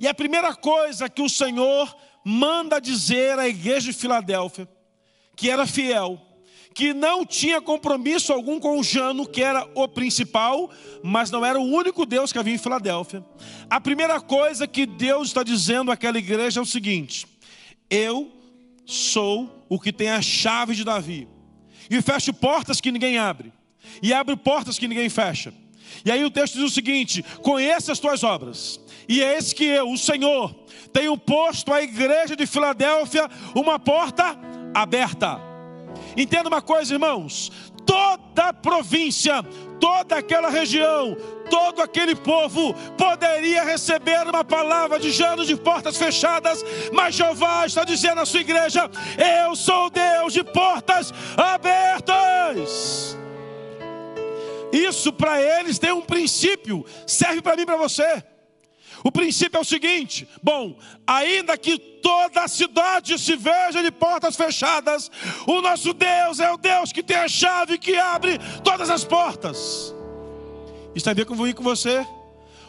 E 0.01 0.07
a 0.07 0.15
primeira 0.15 0.55
coisa 0.55 1.09
que 1.09 1.23
o 1.23 1.29
Senhor 1.29 1.95
manda 2.25 2.81
dizer 2.81 3.39
à 3.39 3.49
igreja 3.49 3.91
de 3.91 3.97
Filadélfia, 3.97 4.69
que 5.35 5.51
era 5.51 5.67
fiel, 5.67 6.21
que 6.75 6.95
não 6.95 7.27
tinha 7.27 7.61
compromisso 7.61 8.33
algum 8.33 8.61
com 8.61 8.79
o 8.79 8.85
Jano, 8.85 9.27
que 9.27 9.43
era 9.43 9.69
o 9.75 9.89
principal, 9.89 10.71
mas 11.03 11.31
não 11.31 11.45
era 11.45 11.59
o 11.59 11.65
único 11.65 12.07
Deus 12.07 12.33
que 12.33 12.39
havia 12.39 12.55
em 12.55 12.59
Filadélfia. 12.59 13.25
A 13.69 13.81
primeira 13.81 14.21
coisa 14.21 14.67
que 14.67 14.87
Deus 14.87 15.29
está 15.29 15.43
dizendo 15.43 15.91
àquela 15.91 16.19
igreja 16.19 16.61
é 16.61 16.63
o 16.63 16.67
seguinte: 16.67 17.27
Eu 17.91 18.31
sou 18.87 19.67
o 19.69 19.79
que 19.79 19.93
tem 19.93 20.11
a 20.11 20.23
chave 20.23 20.75
de 20.75 20.85
Davi. 20.85 21.27
e 21.91 22.01
fecho 22.01 22.33
portas 22.33 22.81
que 22.81 22.93
ninguém 22.93 23.19
abre, 23.19 23.53
e 24.03 24.13
abro 24.13 24.37
portas 24.37 24.79
que 24.79 24.87
ninguém 24.87 25.09
fecha. 25.09 25.53
E 26.05 26.11
aí 26.11 26.25
o 26.25 26.31
texto 26.31 26.55
diz 26.55 26.65
o 26.65 26.75
seguinte: 26.75 27.25
conheça 27.43 27.93
as 27.93 27.99
tuas 27.99 28.23
obras, 28.23 28.81
e 29.09 29.21
esse 29.21 29.55
que 29.55 29.65
eu, 29.65 29.91
o 29.91 29.97
Senhor, 29.97 30.55
tenho 30.93 31.17
posto 31.17 31.73
à 31.73 31.83
igreja 31.83 32.37
de 32.37 32.47
Filadélfia 32.47 33.29
uma 33.55 33.79
porta 33.79 34.39
aberta. 34.75 35.41
Entenda 36.17 36.49
uma 36.49 36.61
coisa, 36.61 36.93
irmãos: 36.93 37.51
toda 37.87 38.49
a 38.49 38.53
província, 38.53 39.43
toda 39.81 40.17
aquela 40.17 40.51
região, 40.51 41.17
todo 41.49 41.81
aquele 41.81 42.15
povo 42.15 42.75
poderia 42.99 43.65
receber 43.65 44.27
uma 44.27 44.45
palavra 44.45 44.99
de 44.99 45.11
Janos 45.11 45.47
de 45.47 45.57
portas 45.57 45.97
fechadas, 45.97 46.63
mas 46.93 47.15
Jeová 47.15 47.65
está 47.65 47.85
dizendo 47.85 48.21
à 48.21 48.27
sua 48.27 48.41
igreja: 48.41 48.91
Eu 49.43 49.57
sou 49.57 49.89
Deus 49.89 50.35
de 50.35 50.45
portas 50.45 51.15
abertas. 51.35 53.17
Isso 54.71 55.11
para 55.15 55.41
eles 55.41 55.79
tem 55.79 55.93
um 55.93 56.03
princípio, 56.03 56.85
serve 57.07 57.41
para 57.41 57.57
mim 57.57 57.63
e 57.63 57.67
para 57.67 57.77
você. 57.77 58.23
O 59.05 59.13
princípio 59.13 59.59
é 59.59 59.61
o 59.61 59.65
seguinte: 59.65 60.29
bom, 60.43 60.77
ainda 61.07 61.57
que 61.57 61.79
toda 61.79 62.43
a 62.43 62.49
cidade 62.49 63.19
se 63.19 63.37
veja 63.37 63.83
de 63.83 63.91
portas 63.91 64.37
fechadas, 64.37 65.11
o 65.47 65.61
nosso 65.61 65.93
Deus 65.93 66.41
é 66.41 66.51
o 66.51 66.57
Deus 66.57 66.93
que 66.93 67.03
tem 67.03 67.17
a 67.17 67.29
chave 67.29 67.79
que 67.79 67.97
abre 67.97 68.39
todas 68.65 68.91
as 68.91 69.05
portas. 69.05 69.95
Tem 71.03 71.13
a 71.13 71.15
ver 71.15 71.27
com 71.27 71.63
você. 71.63 72.07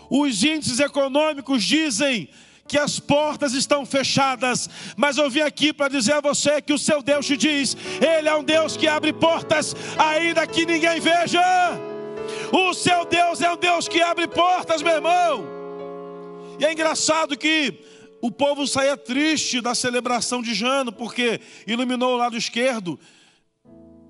Os 0.09 0.43
índices 0.43 0.79
econômicos 0.79 1.63
dizem 1.63 2.29
que 2.67 2.77
as 2.77 2.99
portas 2.99 3.53
estão 3.53 3.83
fechadas, 3.85 4.69
mas 4.95 5.17
eu 5.17 5.29
vim 5.29 5.41
aqui 5.41 5.73
para 5.73 5.87
dizer 5.87 6.13
a 6.13 6.21
você 6.21 6.61
que 6.61 6.71
o 6.71 6.77
seu 6.77 7.01
Deus 7.01 7.25
te 7.25 7.35
diz: 7.35 7.75
Ele 7.99 8.29
é 8.29 8.35
um 8.35 8.43
Deus 8.43 8.77
que 8.77 8.87
abre 8.87 9.11
portas, 9.11 9.75
ainda 9.97 10.45
que 10.45 10.65
ninguém 10.65 10.99
veja. 10.99 11.41
O 12.51 12.73
seu 12.73 13.05
Deus 13.05 13.41
é 13.41 13.51
um 13.51 13.57
Deus 13.57 13.87
que 13.87 14.01
abre 14.01 14.27
portas, 14.27 14.83
meu 14.83 14.93
irmão. 14.93 15.58
E 16.59 16.65
é 16.65 16.73
engraçado 16.73 17.37
que 17.37 17.73
o 18.21 18.29
povo 18.29 18.67
saía 18.67 18.97
triste 18.97 19.61
da 19.61 19.73
celebração 19.73 20.41
de 20.41 20.53
Jano, 20.53 20.91
porque 20.91 21.39
iluminou 21.65 22.13
o 22.13 22.17
lado 22.17 22.35
esquerdo. 22.35 22.99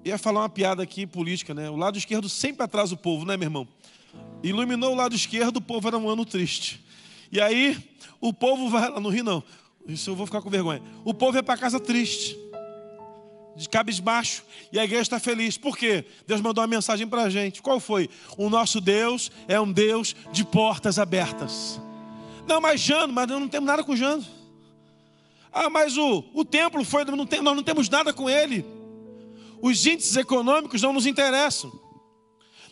Ia 0.04 0.18
falar 0.18 0.42
uma 0.42 0.50
piada 0.50 0.82
aqui 0.82 1.06
política, 1.06 1.54
né? 1.54 1.70
O 1.70 1.76
lado 1.76 1.98
esquerdo 1.98 2.28
sempre 2.28 2.64
atrasa 2.64 2.96
o 2.96 2.98
povo, 2.98 3.24
né, 3.24 3.38
meu 3.38 3.46
irmão? 3.46 3.68
Iluminou 4.42 4.94
o 4.94 4.96
lado 4.96 5.16
esquerdo, 5.16 5.58
o 5.58 5.62
povo 5.62 5.88
era 5.88 5.98
um 5.98 6.10
ano 6.10 6.26
triste. 6.26 6.84
E 7.32 7.40
aí, 7.40 7.78
o 8.20 8.34
povo 8.34 8.68
vai 8.68 8.90
lá, 8.90 9.00
não 9.00 9.12
ri 9.12 9.22
não, 9.22 9.44
isso 9.88 10.10
eu 10.10 10.16
vou 10.16 10.26
ficar 10.26 10.42
com 10.42 10.50
vergonha. 10.50 10.82
O 11.06 11.14
povo 11.14 11.38
é 11.38 11.44
para 11.44 11.56
casa 11.56 11.80
triste, 11.80 12.36
de 13.56 13.70
cabisbaixo, 13.70 14.44
e 14.72 14.80
a 14.80 14.84
igreja 14.84 15.04
está 15.04 15.20
feliz. 15.20 15.56
Por 15.56 15.78
quê? 15.78 16.04
Deus 16.26 16.42
mandou 16.42 16.64
uma 16.64 16.68
mensagem 16.68 17.08
para 17.08 17.24
a 17.24 17.30
gente. 17.30 17.62
Qual 17.62 17.80
foi? 17.80 18.10
O 18.38 18.50
nosso 18.50 18.82
Deus 18.82 19.32
é 19.48 19.62
um 19.62 19.72
Deus 19.72 20.16
de 20.32 20.44
portas 20.44 20.98
abertas. 20.98 21.80
Não, 22.50 22.60
mas 22.60 22.82
Jano, 22.82 23.14
mas 23.14 23.28
nós 23.28 23.40
não 23.40 23.48
temos 23.48 23.68
nada 23.68 23.84
com 23.84 23.96
Jano. 23.96 24.26
Ah, 25.54 25.70
mas 25.70 25.96
o, 25.98 26.24
o 26.34 26.44
templo 26.44 26.84
foi, 26.84 27.06
não 27.06 27.28
tem, 27.28 27.42
nós 27.44 27.56
não 27.56 27.62
temos 27.62 27.88
nada 27.88 28.12
com 28.12 28.28
ele. 28.28 28.66
Os 29.62 29.86
índices 29.86 30.18
econômicos 30.18 30.82
não 30.82 30.92
nos 30.92 31.06
interessam. 31.06 31.72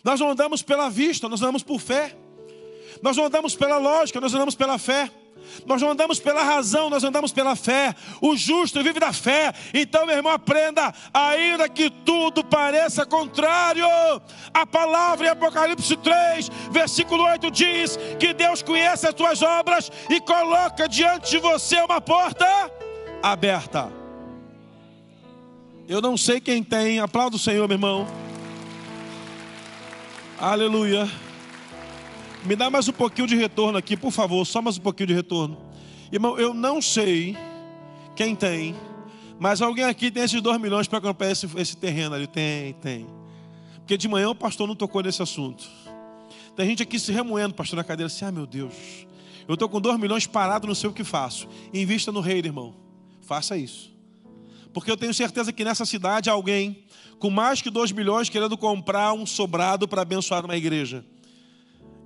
Nós 0.02 0.18
não 0.18 0.30
andamos 0.30 0.62
pela 0.62 0.90
vista, 0.90 1.28
nós 1.28 1.40
andamos 1.40 1.62
por 1.62 1.80
fé. 1.80 2.16
Nós 3.00 3.16
não 3.16 3.26
andamos 3.26 3.54
pela 3.54 3.78
lógica, 3.78 4.20
nós 4.20 4.34
andamos 4.34 4.56
pela 4.56 4.78
fé. 4.78 5.12
Nós 5.66 5.82
não 5.82 5.90
andamos 5.90 6.18
pela 6.18 6.42
razão, 6.42 6.90
nós 6.90 7.04
andamos 7.04 7.32
pela 7.32 7.56
fé. 7.56 7.94
O 8.20 8.36
justo 8.36 8.82
vive 8.82 9.00
da 9.00 9.12
fé. 9.12 9.52
Então, 9.72 10.06
meu 10.06 10.16
irmão, 10.16 10.32
aprenda, 10.32 10.92
ainda 11.12 11.68
que 11.68 11.90
tudo 11.90 12.44
pareça 12.44 13.04
contrário, 13.06 13.86
a 14.52 14.66
palavra 14.66 15.26
em 15.26 15.30
Apocalipse 15.30 15.96
3, 15.96 16.48
versículo 16.70 17.24
8 17.24 17.50
diz 17.50 17.98
que 18.18 18.32
Deus 18.32 18.62
conhece 18.62 19.06
as 19.06 19.14
tuas 19.14 19.42
obras 19.42 19.90
e 20.08 20.20
coloca 20.20 20.88
diante 20.88 21.30
de 21.30 21.38
você 21.38 21.80
uma 21.80 22.00
porta 22.00 22.46
aberta. 23.22 23.92
Eu 25.88 26.02
não 26.02 26.16
sei 26.16 26.40
quem 26.40 26.62
tem, 26.62 27.00
aplauda 27.00 27.36
o 27.36 27.38
Senhor, 27.38 27.66
meu 27.66 27.76
irmão. 27.76 28.06
Aleluia. 30.38 31.08
Me 32.44 32.54
dá 32.54 32.70
mais 32.70 32.88
um 32.88 32.92
pouquinho 32.92 33.26
de 33.26 33.36
retorno 33.36 33.76
aqui, 33.76 33.96
por 33.96 34.12
favor, 34.12 34.44
só 34.46 34.62
mais 34.62 34.78
um 34.78 34.80
pouquinho 34.80 35.08
de 35.08 35.14
retorno. 35.14 35.58
Irmão, 36.10 36.38
eu 36.38 36.54
não 36.54 36.80
sei 36.80 37.36
quem 38.14 38.34
tem, 38.34 38.74
mas 39.38 39.60
alguém 39.60 39.84
aqui 39.84 40.10
tem 40.10 40.22
esses 40.22 40.40
dois 40.40 40.58
milhões 40.60 40.86
para 40.86 41.00
comprar 41.00 41.30
esse, 41.30 41.46
esse 41.56 41.76
terreno 41.76 42.14
ali? 42.14 42.26
Tem, 42.26 42.74
tem. 42.74 43.06
Porque 43.78 43.96
de 43.96 44.08
manhã 44.08 44.30
o 44.30 44.34
pastor 44.34 44.68
não 44.68 44.76
tocou 44.76 45.02
nesse 45.02 45.20
assunto. 45.20 45.68
Tem 46.56 46.66
gente 46.68 46.82
aqui 46.82 46.98
se 46.98 47.12
remoendo, 47.12 47.54
pastor, 47.54 47.76
na 47.76 47.84
cadeira, 47.84 48.06
assim, 48.06 48.24
ah, 48.24 48.32
meu 48.32 48.46
Deus, 48.46 48.74
eu 49.46 49.54
estou 49.54 49.68
com 49.68 49.80
dois 49.80 49.98
milhões 49.98 50.26
parado, 50.26 50.66
não 50.66 50.74
sei 50.74 50.88
o 50.88 50.92
que 50.92 51.04
faço. 51.04 51.48
Invista 51.74 52.12
no 52.12 52.20
rei, 52.20 52.38
irmão. 52.38 52.74
Faça 53.22 53.56
isso. 53.56 53.92
Porque 54.72 54.90
eu 54.90 54.96
tenho 54.96 55.12
certeza 55.12 55.52
que 55.52 55.64
nessa 55.64 55.84
cidade 55.84 56.30
há 56.30 56.32
alguém 56.32 56.84
com 57.18 57.30
mais 57.30 57.60
que 57.60 57.68
dois 57.68 57.90
milhões 57.90 58.28
querendo 58.28 58.56
comprar 58.56 59.12
um 59.12 59.26
sobrado 59.26 59.88
para 59.88 60.02
abençoar 60.02 60.44
uma 60.44 60.56
igreja. 60.56 61.04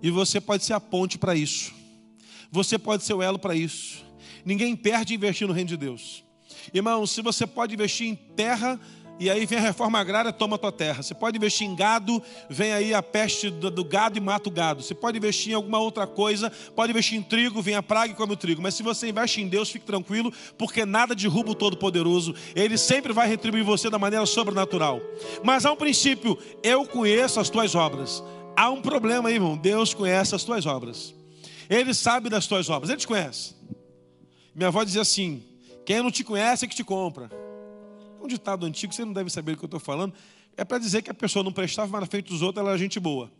E 0.02 0.10
você 0.10 0.40
pode 0.40 0.64
ser 0.64 0.72
a 0.72 0.80
ponte 0.80 1.16
para 1.16 1.34
isso. 1.34 1.72
Você 2.50 2.78
pode 2.78 3.04
ser 3.04 3.14
o 3.14 3.22
elo 3.22 3.38
para 3.38 3.54
isso. 3.54 4.04
Ninguém 4.44 4.74
perde 4.74 5.14
investir 5.14 5.46
no 5.46 5.54
reino 5.54 5.68
de 5.68 5.76
Deus. 5.76 6.24
Irmão, 6.74 7.06
se 7.06 7.22
você 7.22 7.46
pode 7.46 7.74
investir 7.74 8.08
em 8.08 8.14
terra, 8.14 8.78
e 9.18 9.30
aí 9.30 9.46
vem 9.46 9.58
a 9.58 9.62
reforma 9.62 10.00
agrária, 10.00 10.32
toma 10.32 10.56
a 10.56 10.58
tua 10.58 10.72
terra. 10.72 11.02
Você 11.02 11.14
pode 11.14 11.36
investir 11.36 11.66
em 11.66 11.76
gado, 11.76 12.20
vem 12.50 12.72
aí 12.72 12.92
a 12.92 13.02
peste 13.02 13.50
do, 13.50 13.70
do, 13.70 13.84
gado 13.84 14.18
e 14.18 14.20
mata 14.20 14.48
o 14.48 14.52
gado. 14.52 14.82
Você 14.82 14.94
pode 14.94 15.16
investir 15.16 15.52
em 15.52 15.54
alguma 15.54 15.78
outra 15.78 16.06
coisa, 16.06 16.50
pode 16.74 16.90
investir 16.90 17.18
em 17.18 17.22
trigo, 17.22 17.62
vem 17.62 17.76
a 17.76 17.82
praga 17.82 18.12
e 18.12 18.16
come 18.16 18.32
o 18.32 18.36
trigo. 18.36 18.60
Mas 18.60 18.74
se 18.74 18.82
você 18.82 19.08
investe 19.08 19.40
em 19.40 19.48
Deus, 19.48 19.70
fique 19.70 19.86
tranquilo, 19.86 20.32
porque 20.58 20.84
nada 20.84 21.14
derruba 21.14 21.52
o 21.52 21.54
Todo-Poderoso. 21.54 22.34
Ele 22.54 22.76
sempre 22.76 23.12
vai 23.12 23.28
retribuir 23.28 23.62
você 23.62 23.88
da 23.88 23.98
maneira 23.98 24.26
sobrenatural. 24.26 25.00
Mas 25.44 25.64
há 25.64 25.72
um 25.72 25.76
princípio: 25.76 26.36
eu 26.62 26.84
conheço 26.84 27.38
as 27.38 27.48
tuas 27.48 27.74
obras. 27.74 28.22
Há 28.56 28.70
um 28.70 28.82
problema 28.82 29.28
aí, 29.28 29.34
irmão. 29.34 29.56
Deus 29.56 29.94
conhece 29.94 30.34
as 30.34 30.44
tuas 30.44 30.66
obras. 30.66 31.14
Ele 31.68 31.94
sabe 31.94 32.28
das 32.28 32.46
tuas 32.46 32.68
obras. 32.68 32.90
Ele 32.90 33.00
te 33.00 33.06
conhece. 33.06 33.54
Minha 34.54 34.68
avó 34.68 34.84
dizia 34.84 35.02
assim: 35.02 35.42
quem 35.84 36.02
não 36.02 36.10
te 36.10 36.22
conhece 36.22 36.64
é 36.64 36.68
que 36.68 36.74
te 36.74 36.84
compra. 36.84 37.30
É 38.20 38.24
um 38.24 38.28
ditado 38.28 38.66
antigo, 38.66 38.92
você 38.92 39.04
não 39.04 39.12
deve 39.12 39.30
saber 39.30 39.52
do 39.52 39.58
que 39.58 39.64
eu 39.64 39.66
estou 39.66 39.80
falando. 39.80 40.14
É 40.56 40.64
para 40.64 40.78
dizer 40.78 41.02
que 41.02 41.10
a 41.10 41.14
pessoa 41.14 41.42
não 41.42 41.52
prestava, 41.52 41.90
mas 41.90 42.02
na 42.02 42.06
frente 42.06 42.28
dos 42.28 42.42
outros 42.42 42.60
ela 42.60 42.70
era 42.70 42.78
gente 42.78 43.00
boa. 43.00 43.32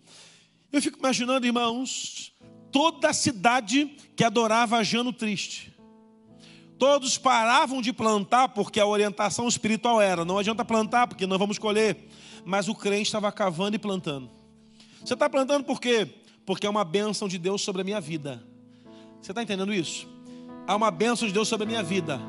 Eu 0.72 0.80
fico 0.80 0.98
imaginando, 0.98 1.46
irmãos, 1.46 2.32
toda 2.70 3.10
a 3.10 3.12
cidade 3.12 3.96
que 4.16 4.24
adorava 4.24 4.82
Jano 4.82 5.12
triste. 5.12 5.72
Todos 6.78 7.16
paravam 7.18 7.80
de 7.80 7.92
plantar 7.92 8.48
porque 8.48 8.80
a 8.80 8.86
orientação 8.86 9.46
espiritual 9.46 10.00
era: 10.00 10.24
não 10.24 10.38
adianta 10.38 10.64
plantar 10.64 11.06
porque 11.06 11.26
não 11.26 11.38
vamos 11.38 11.58
colher. 11.58 12.08
Mas 12.44 12.66
o 12.66 12.74
crente 12.74 13.06
estava 13.06 13.30
cavando 13.30 13.76
e 13.76 13.78
plantando. 13.78 14.28
Você 15.04 15.14
está 15.14 15.28
plantando 15.28 15.64
por 15.64 15.80
quê? 15.80 16.08
Porque 16.46 16.66
é 16.66 16.70
uma 16.70 16.84
bênção 16.84 17.28
de 17.28 17.38
Deus 17.38 17.62
sobre 17.62 17.82
a 17.82 17.84
minha 17.84 18.00
vida. 18.00 18.42
Você 19.20 19.32
está 19.32 19.42
entendendo 19.42 19.72
isso? 19.74 20.08
Há 20.66 20.76
uma 20.76 20.90
bênção 20.90 21.26
de 21.26 21.34
Deus 21.34 21.48
sobre 21.48 21.64
a 21.64 21.68
minha 21.68 21.82
vida. 21.82 22.20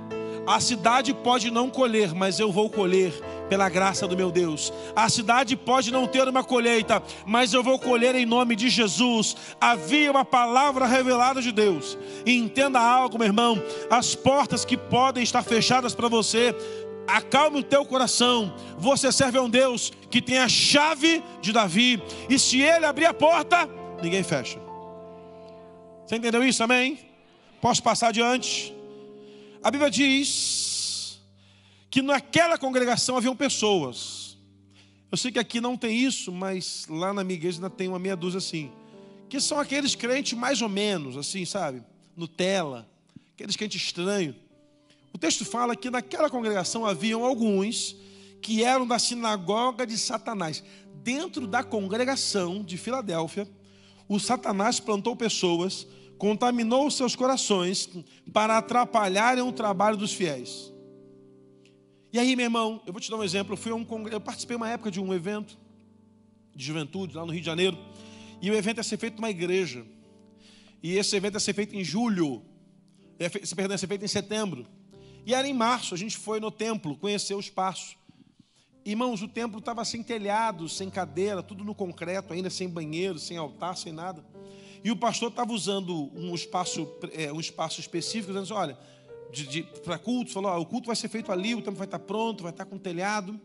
A 0.45 0.59
cidade 0.59 1.13
pode 1.13 1.49
não 1.49 1.69
colher, 1.69 2.13
mas 2.13 2.37
eu 2.37 2.51
vou 2.51 2.69
colher 2.69 3.13
pela 3.47 3.69
graça 3.69 4.05
do 4.07 4.17
meu 4.17 4.29
Deus. 4.29 4.73
A 4.93 5.07
cidade 5.07 5.55
pode 5.55 5.89
não 5.89 6.05
ter 6.05 6.27
uma 6.27 6.43
colheita, 6.43 7.01
mas 7.25 7.53
eu 7.53 7.63
vou 7.63 7.79
colher 7.79 8.13
em 8.13 8.25
nome 8.25 8.55
de 8.55 8.67
Jesus. 8.69 9.37
Havia 9.61 10.11
uma 10.11 10.25
palavra 10.25 10.85
revelada 10.85 11.41
de 11.41 11.51
Deus. 11.51 11.97
E 12.25 12.35
entenda 12.35 12.79
algo, 12.79 13.17
meu 13.17 13.27
irmão: 13.27 13.61
as 13.89 14.15
portas 14.15 14.65
que 14.65 14.75
podem 14.75 15.23
estar 15.23 15.43
fechadas 15.43 15.95
para 15.95 16.09
você 16.09 16.53
acalme 17.07 17.59
o 17.59 17.63
teu 17.63 17.85
coração. 17.85 18.53
Você 18.77 19.11
serve 19.11 19.37
a 19.37 19.41
um 19.41 19.49
Deus 19.49 19.91
que 20.09 20.21
tem 20.21 20.37
a 20.37 20.47
chave 20.47 21.23
de 21.41 21.51
Davi, 21.51 22.01
e 22.29 22.37
se 22.37 22.61
ele 22.61 22.85
abrir 22.85 23.05
a 23.05 23.13
porta, 23.13 23.67
ninguém 24.01 24.23
fecha. 24.23 24.59
Você 26.05 26.15
entendeu 26.15 26.43
isso? 26.43 26.63
Amém? 26.63 26.99
Posso 27.61 27.81
passar 27.81 28.09
adiante? 28.09 28.73
A 29.63 29.71
Bíblia 29.71 29.89
diz 29.89 31.21
que 31.89 32.01
naquela 32.01 32.57
congregação 32.57 33.15
haviam 33.15 33.35
pessoas. 33.35 34.37
Eu 35.11 35.17
sei 35.17 35.31
que 35.31 35.39
aqui 35.39 35.61
não 35.61 35.77
tem 35.77 35.97
isso, 35.97 36.31
mas 36.31 36.85
lá 36.89 37.13
na 37.13 37.23
minha 37.23 37.35
igreja 37.35 37.57
ainda 37.57 37.69
tem 37.69 37.87
uma 37.87 37.99
meia 37.99 38.15
dúzia 38.15 38.39
assim. 38.39 38.71
Que 39.29 39.39
são 39.39 39.59
aqueles 39.59 39.95
crentes 39.95 40.37
mais 40.37 40.61
ou 40.61 40.67
menos, 40.67 41.15
assim, 41.15 41.45
sabe? 41.45 41.83
Nutella, 42.17 42.89
aqueles 43.33 43.55
crentes 43.55 43.81
estranhos 43.81 44.35
o 45.13 45.17
texto 45.17 45.45
fala 45.45 45.75
que 45.75 45.91
naquela 45.91 46.29
congregação 46.29 46.85
haviam 46.85 47.23
alguns 47.23 47.95
que 48.41 48.63
eram 48.63 48.85
da 48.85 48.97
sinagoga 48.97 49.85
de 49.85 49.97
Satanás. 49.97 50.63
Dentro 51.03 51.47
da 51.47 51.63
congregação 51.63 52.63
de 52.63 52.77
Filadélfia, 52.77 53.47
o 54.07 54.19
Satanás 54.19 54.79
plantou 54.79 55.15
pessoas, 55.15 55.87
contaminou 56.17 56.89
seus 56.89 57.15
corações 57.15 57.89
para 58.31 58.57
atrapalharem 58.57 59.43
o 59.43 59.51
trabalho 59.51 59.97
dos 59.97 60.13
fiéis. 60.13 60.73
E 62.11 62.19
aí, 62.19 62.35
meu 62.35 62.45
irmão, 62.45 62.81
eu 62.85 62.93
vou 62.93 63.01
te 63.01 63.09
dar 63.09 63.17
um 63.17 63.23
exemplo. 63.23 63.53
Eu, 63.53 63.57
fui 63.57 63.71
um, 63.71 63.85
eu 64.07 64.21
participei 64.21 64.55
uma 64.55 64.69
época 64.69 64.91
de 64.91 64.99
um 64.99 65.13
evento 65.13 65.57
de 66.55 66.63
juventude 66.63 67.15
lá 67.15 67.25
no 67.25 67.31
Rio 67.31 67.41
de 67.41 67.45
Janeiro. 67.45 67.77
E 68.41 68.51
o 68.51 68.53
evento 68.53 68.77
ia 68.77 68.83
ser 68.83 68.97
feito 68.97 69.15
numa 69.15 69.29
igreja. 69.29 69.85
E 70.81 70.95
esse 70.95 71.15
evento 71.15 71.35
ia 71.35 71.39
ser 71.39 71.53
feito 71.53 71.75
em 71.75 71.83
julho. 71.83 72.43
Esse 73.17 73.55
perdão, 73.55 73.73
ia 73.73 73.77
ser 73.77 73.87
feito 73.87 74.05
em 74.05 74.07
setembro. 74.07 74.67
E 75.25 75.33
era 75.33 75.47
em 75.47 75.53
março, 75.53 75.93
a 75.93 75.97
gente 75.97 76.17
foi 76.17 76.39
no 76.39 76.51
templo 76.51 76.97
conhecer 76.97 77.33
o 77.33 77.39
espaço. 77.39 77.95
Irmãos, 78.85 79.21
o 79.21 79.27
templo 79.27 79.59
estava 79.59 79.85
sem 79.85 80.03
telhado, 80.03 80.67
sem 80.67 80.89
cadeira, 80.89 81.41
tudo 81.41 81.63
no 81.63 81.73
concreto, 81.73 82.33
ainda 82.33 82.49
sem 82.49 82.67
banheiro, 82.67 83.17
sem 83.17 83.37
altar, 83.37 83.77
sem 83.77 83.93
nada. 83.93 84.25
E 84.83 84.91
o 84.91 84.95
pastor 84.97 85.29
estava 85.29 85.53
usando 85.53 86.11
um 86.13 86.35
espaço, 86.35 86.85
é, 87.13 87.31
um 87.31 87.39
espaço 87.39 87.79
específico, 87.79 88.33
dizendo 88.33 88.43
assim, 88.43 88.53
olha, 88.53 88.77
para 89.85 89.97
culto, 89.97 90.31
falou, 90.31 90.51
ó, 90.51 90.59
o 90.59 90.65
culto 90.65 90.87
vai 90.87 90.95
ser 90.97 91.07
feito 91.07 91.31
ali, 91.31 91.55
o 91.55 91.61
templo 91.61 91.77
vai 91.77 91.87
estar 91.87 91.99
pronto, 91.99 92.43
vai 92.43 92.51
estar 92.51 92.65
com 92.65 92.77
telhado. 92.77 93.39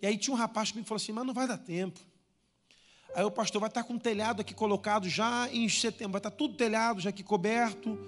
E 0.00 0.06
aí 0.06 0.16
tinha 0.16 0.32
um 0.32 0.38
rapaz 0.38 0.72
que 0.72 0.78
me 0.78 0.84
falou 0.84 0.96
assim, 0.96 1.12
mas 1.12 1.26
não 1.26 1.34
vai 1.34 1.46
dar 1.46 1.58
tempo. 1.58 2.00
Aí 3.14 3.24
o 3.24 3.30
pastor 3.30 3.60
vai 3.60 3.68
estar 3.68 3.84
com 3.84 3.94
um 3.94 3.98
telhado 3.98 4.40
aqui 4.40 4.54
colocado 4.54 5.06
já 5.08 5.50
em 5.52 5.68
setembro, 5.68 6.12
vai 6.12 6.18
estar 6.20 6.30
tudo 6.30 6.54
telhado, 6.54 7.00
já 7.00 7.10
aqui 7.10 7.22
coberto. 7.22 7.98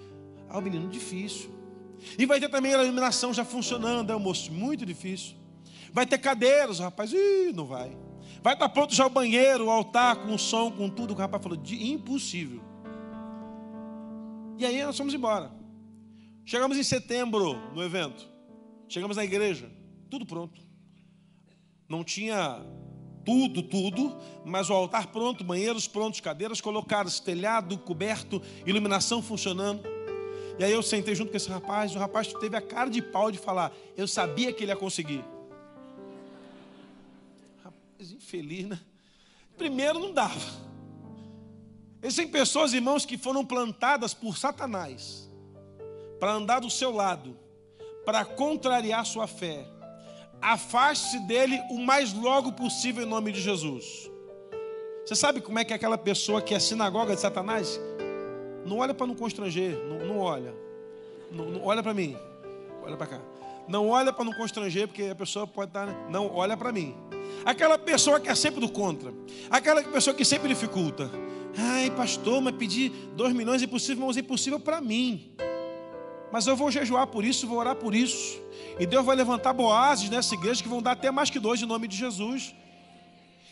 Aí 0.49 0.59
o 0.59 0.63
menino, 0.63 0.89
difícil. 0.89 1.60
E 2.19 2.27
vai 2.27 2.41
ter 2.41 2.49
também 2.49 2.75
a 2.75 2.83
iluminação 2.83 3.33
já 3.33 3.45
funcionando, 3.45 4.11
é 4.11 4.17
um 4.17 4.21
moço, 4.21 4.53
muito 4.53 4.85
difícil. 4.87 5.35
Vai 5.93 6.07
ter 6.07 6.19
cadeiras, 6.19 6.79
rapaz, 6.79 7.13
ih, 7.13 7.53
não 7.55 7.67
vai. 7.67 7.97
Vai 8.43 8.55
estar 8.55 8.69
pronto 8.69 8.95
já 8.95 9.07
o 9.07 9.11
banheiro, 9.11 9.67
o 9.67 9.71
altar, 9.71 10.17
com 10.17 10.35
o 10.35 10.39
som, 10.39 10.71
com 10.71 10.89
tudo. 10.89 11.13
O 11.13 11.17
rapaz 11.17 11.43
falou, 11.43 11.59
de 11.59 11.91
impossível. 11.93 12.63
E 14.59 14.65
aí 14.65 14.83
nós 14.83 14.97
fomos 14.97 15.13
embora. 15.13 15.51
Chegamos 16.45 16.77
em 16.77 16.83
setembro 16.83 17.55
no 17.75 17.83
evento. 17.83 18.29
Chegamos 18.89 19.17
na 19.17 19.25
igreja, 19.25 19.71
tudo 20.11 20.27
pronto. 20.27 20.61
Não 21.89 22.03
tinha 22.03 22.61
tudo, 23.25 23.63
tudo, 23.63 24.17
mas 24.45 24.71
o 24.71 24.73
altar 24.73 25.09
pronto, 25.09 25.45
banheiros 25.45 25.87
prontos, 25.87 26.21
cadeiras 26.21 26.61
colocadas, 26.61 27.21
telhado 27.21 27.77
coberto, 27.79 28.43
iluminação 28.67 29.23
funcionando. 29.23 29.83
E 30.59 30.65
aí 30.65 30.73
eu 30.73 30.83
sentei 30.83 31.15
junto 31.15 31.31
com 31.31 31.37
esse 31.37 31.49
rapaz, 31.49 31.95
o 31.95 31.99
rapaz 31.99 32.33
teve 32.35 32.57
a 32.57 32.61
cara 32.61 32.91
de 32.91 33.01
pau 33.01 33.31
de 33.31 33.39
falar: 33.39 33.73
Eu 33.97 34.07
sabia 34.07 34.53
que 34.53 34.65
ele 34.65 34.73
ia 34.73 34.77
conseguir. 34.77 35.25
Rapaz, 37.65 38.13
infeliz, 38.13 38.67
né? 38.67 38.81
Primeiro 39.57 39.99
não 39.99 40.13
dava. 40.13 40.41
Existem 42.03 42.29
pessoas, 42.29 42.73
irmãos, 42.73 43.05
que 43.05 43.19
foram 43.19 43.45
plantadas 43.45 44.15
por 44.15 44.37
Satanás 44.37 45.29
para 46.19 46.33
andar 46.33 46.61
do 46.61 46.71
seu 46.71 46.91
lado, 46.91 47.37
para 48.05 48.25
contrariar 48.25 49.05
sua 49.05 49.27
fé 49.27 49.67
afaste-se 50.41 51.19
dele 51.21 51.61
o 51.71 51.79
mais 51.79 52.13
logo 52.13 52.53
possível 52.53 53.05
em 53.05 53.09
nome 53.09 53.33
de 53.33 53.41
Jesus. 53.41 54.11
Você 55.05 55.15
sabe 55.15 55.41
como 55.41 55.59
é 55.59 55.65
que 55.65 55.73
é 55.73 55.77
aquela 55.77 55.99
pessoa 55.99 56.41
que 56.41 56.55
é 56.55 56.61
sinagoga 56.61 57.15
de 57.15 57.21
Satanás? 57.21 57.81
Não 58.65 58.79
olha 58.79 58.95
para 58.95 59.07
não 59.07 59.15
constranger, 59.15 59.77
não, 59.89 60.07
não 60.07 60.19
olha. 60.19 60.55
Não, 61.31 61.47
não 61.47 61.65
olha 61.65 61.83
para 61.83 61.95
mim, 61.95 62.17
olha 62.83 62.97
para 62.97 63.07
cá. 63.07 63.21
Não 63.69 63.89
olha 63.89 64.13
para 64.13 64.25
não 64.25 64.33
constranger, 64.33 64.89
porque 64.89 65.05
a 65.05 65.15
pessoa 65.15 65.47
pode 65.47 65.71
estar. 65.71 65.87
Né? 65.87 65.97
Não, 66.11 66.35
olha 66.35 66.57
para 66.57 66.73
mim. 66.73 66.95
Aquela 67.45 67.79
pessoa 67.79 68.19
que 68.19 68.29
é 68.29 68.35
sempre 68.35 68.61
do 68.61 68.69
contra. 68.69 69.13
Aquela 69.49 69.83
pessoa 69.83 70.15
que 70.15 70.25
sempre 70.25 70.49
dificulta. 70.49 71.11
Ai, 71.57 71.91
pastor, 71.91 72.41
mas 72.41 72.55
pedir 72.57 72.91
dois 73.15 73.33
milhões 73.33 73.63
é 73.63 73.65
impossível, 73.65 74.07
mas 74.07 74.17
é 74.17 74.21
impossível 74.21 74.59
para 74.59 74.81
mim. 74.81 75.33
Mas 76.33 76.47
eu 76.47 76.57
vou 76.57 76.71
jejuar 76.71 77.07
por 77.07 77.25
isso, 77.25 77.47
vou 77.47 77.59
orar 77.59 77.77
por 77.77 77.95
isso. 77.95 78.41
E 78.79 78.87
Deus 78.87 79.05
vai 79.05 79.17
levantar 79.17 79.53
boazes 79.53 80.09
nessa 80.09 80.35
igreja 80.35 80.63
que 80.63 80.69
vão 80.69 80.83
dar 80.83 80.93
até 80.93 81.11
mais 81.11 81.31
que 81.31 81.39
dois 81.39 81.61
em 81.61 81.67
nome 81.67 81.89
de 81.89 81.97
Jesus. 81.97 82.55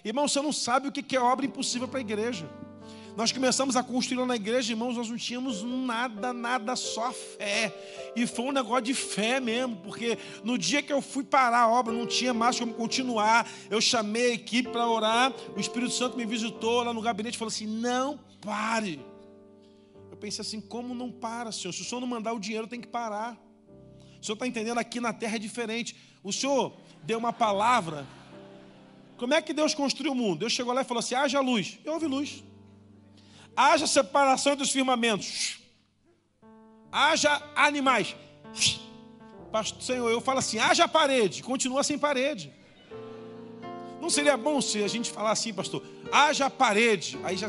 Irmão, 0.04 0.28
você 0.28 0.40
não 0.40 0.52
sabe 0.52 0.88
o 0.88 0.92
que 0.92 1.16
é 1.16 1.20
obra 1.20 1.44
impossível 1.44 1.88
para 1.88 1.98
a 1.98 2.00
igreja. 2.00 2.48
Nós 3.16 3.32
começamos 3.32 3.74
a 3.74 3.82
construir 3.82 4.24
na 4.26 4.36
igreja, 4.36 4.72
irmãos, 4.72 4.96
nós 4.96 5.08
não 5.08 5.16
tínhamos 5.16 5.62
nada, 5.62 6.32
nada, 6.32 6.76
só 6.76 7.12
fé. 7.12 7.74
E 8.14 8.26
foi 8.26 8.46
um 8.46 8.52
negócio 8.52 8.82
de 8.82 8.94
fé 8.94 9.40
mesmo, 9.40 9.76
porque 9.76 10.16
no 10.44 10.56
dia 10.56 10.82
que 10.82 10.92
eu 10.92 11.02
fui 11.02 11.24
parar 11.24 11.62
a 11.62 11.68
obra, 11.68 11.92
não 11.92 12.06
tinha 12.06 12.32
mais 12.32 12.58
como 12.58 12.74
continuar. 12.74 13.48
Eu 13.68 13.80
chamei 13.80 14.30
a 14.30 14.34
equipe 14.34 14.68
para 14.70 14.88
orar, 14.88 15.32
o 15.56 15.60
Espírito 15.60 15.92
Santo 15.92 16.16
me 16.16 16.24
visitou 16.24 16.82
lá 16.82 16.92
no 16.92 17.02
gabinete 17.02 17.34
e 17.34 17.38
falou 17.38 17.50
assim: 17.50 17.66
não 17.66 18.20
pare. 18.40 19.04
Eu 20.10 20.16
pensei 20.16 20.42
assim: 20.42 20.60
como 20.60 20.94
não 20.94 21.10
para, 21.10 21.50
Senhor? 21.50 21.72
Se 21.72 21.82
o 21.82 21.84
Senhor 21.84 22.00
não 22.00 22.08
mandar 22.08 22.32
o 22.32 22.38
dinheiro, 22.38 22.66
tem 22.66 22.80
que 22.80 22.88
parar. 22.88 23.36
O 24.20 24.24
senhor 24.24 24.34
está 24.34 24.46
entendendo? 24.46 24.78
Aqui 24.78 25.00
na 25.00 25.12
terra 25.12 25.36
é 25.36 25.38
diferente. 25.38 25.96
O 26.22 26.32
senhor 26.32 26.76
deu 27.04 27.18
uma 27.18 27.32
palavra. 27.32 28.06
Como 29.16 29.34
é 29.34 29.40
que 29.40 29.52
Deus 29.52 29.74
construiu 29.74 30.12
o 30.12 30.14
mundo? 30.14 30.40
Deus 30.40 30.52
chegou 30.52 30.72
lá 30.72 30.82
e 30.82 30.84
falou 30.84 31.00
assim: 31.00 31.14
haja 31.14 31.40
luz. 31.40 31.78
E 31.84 31.88
houve 31.88 32.06
luz. 32.06 32.42
Haja 33.60 33.88
separação 33.88 34.54
dos 34.54 34.70
firmamentos. 34.70 35.58
Haja 36.92 37.42
animais. 37.56 38.14
Pastor, 39.50 39.82
Senhor, 39.82 40.08
eu 40.12 40.20
falo 40.20 40.38
assim: 40.38 40.60
haja 40.60 40.86
parede. 40.86 41.42
Continua 41.42 41.82
sem 41.82 41.98
parede. 41.98 42.52
Não 44.00 44.08
seria 44.08 44.36
bom 44.36 44.60
se 44.60 44.84
a 44.84 44.86
gente 44.86 45.10
falar 45.10 45.32
assim, 45.32 45.52
pastor? 45.52 45.84
Haja 46.12 46.48
parede. 46.48 47.18
Aí 47.24 47.36
já 47.36 47.48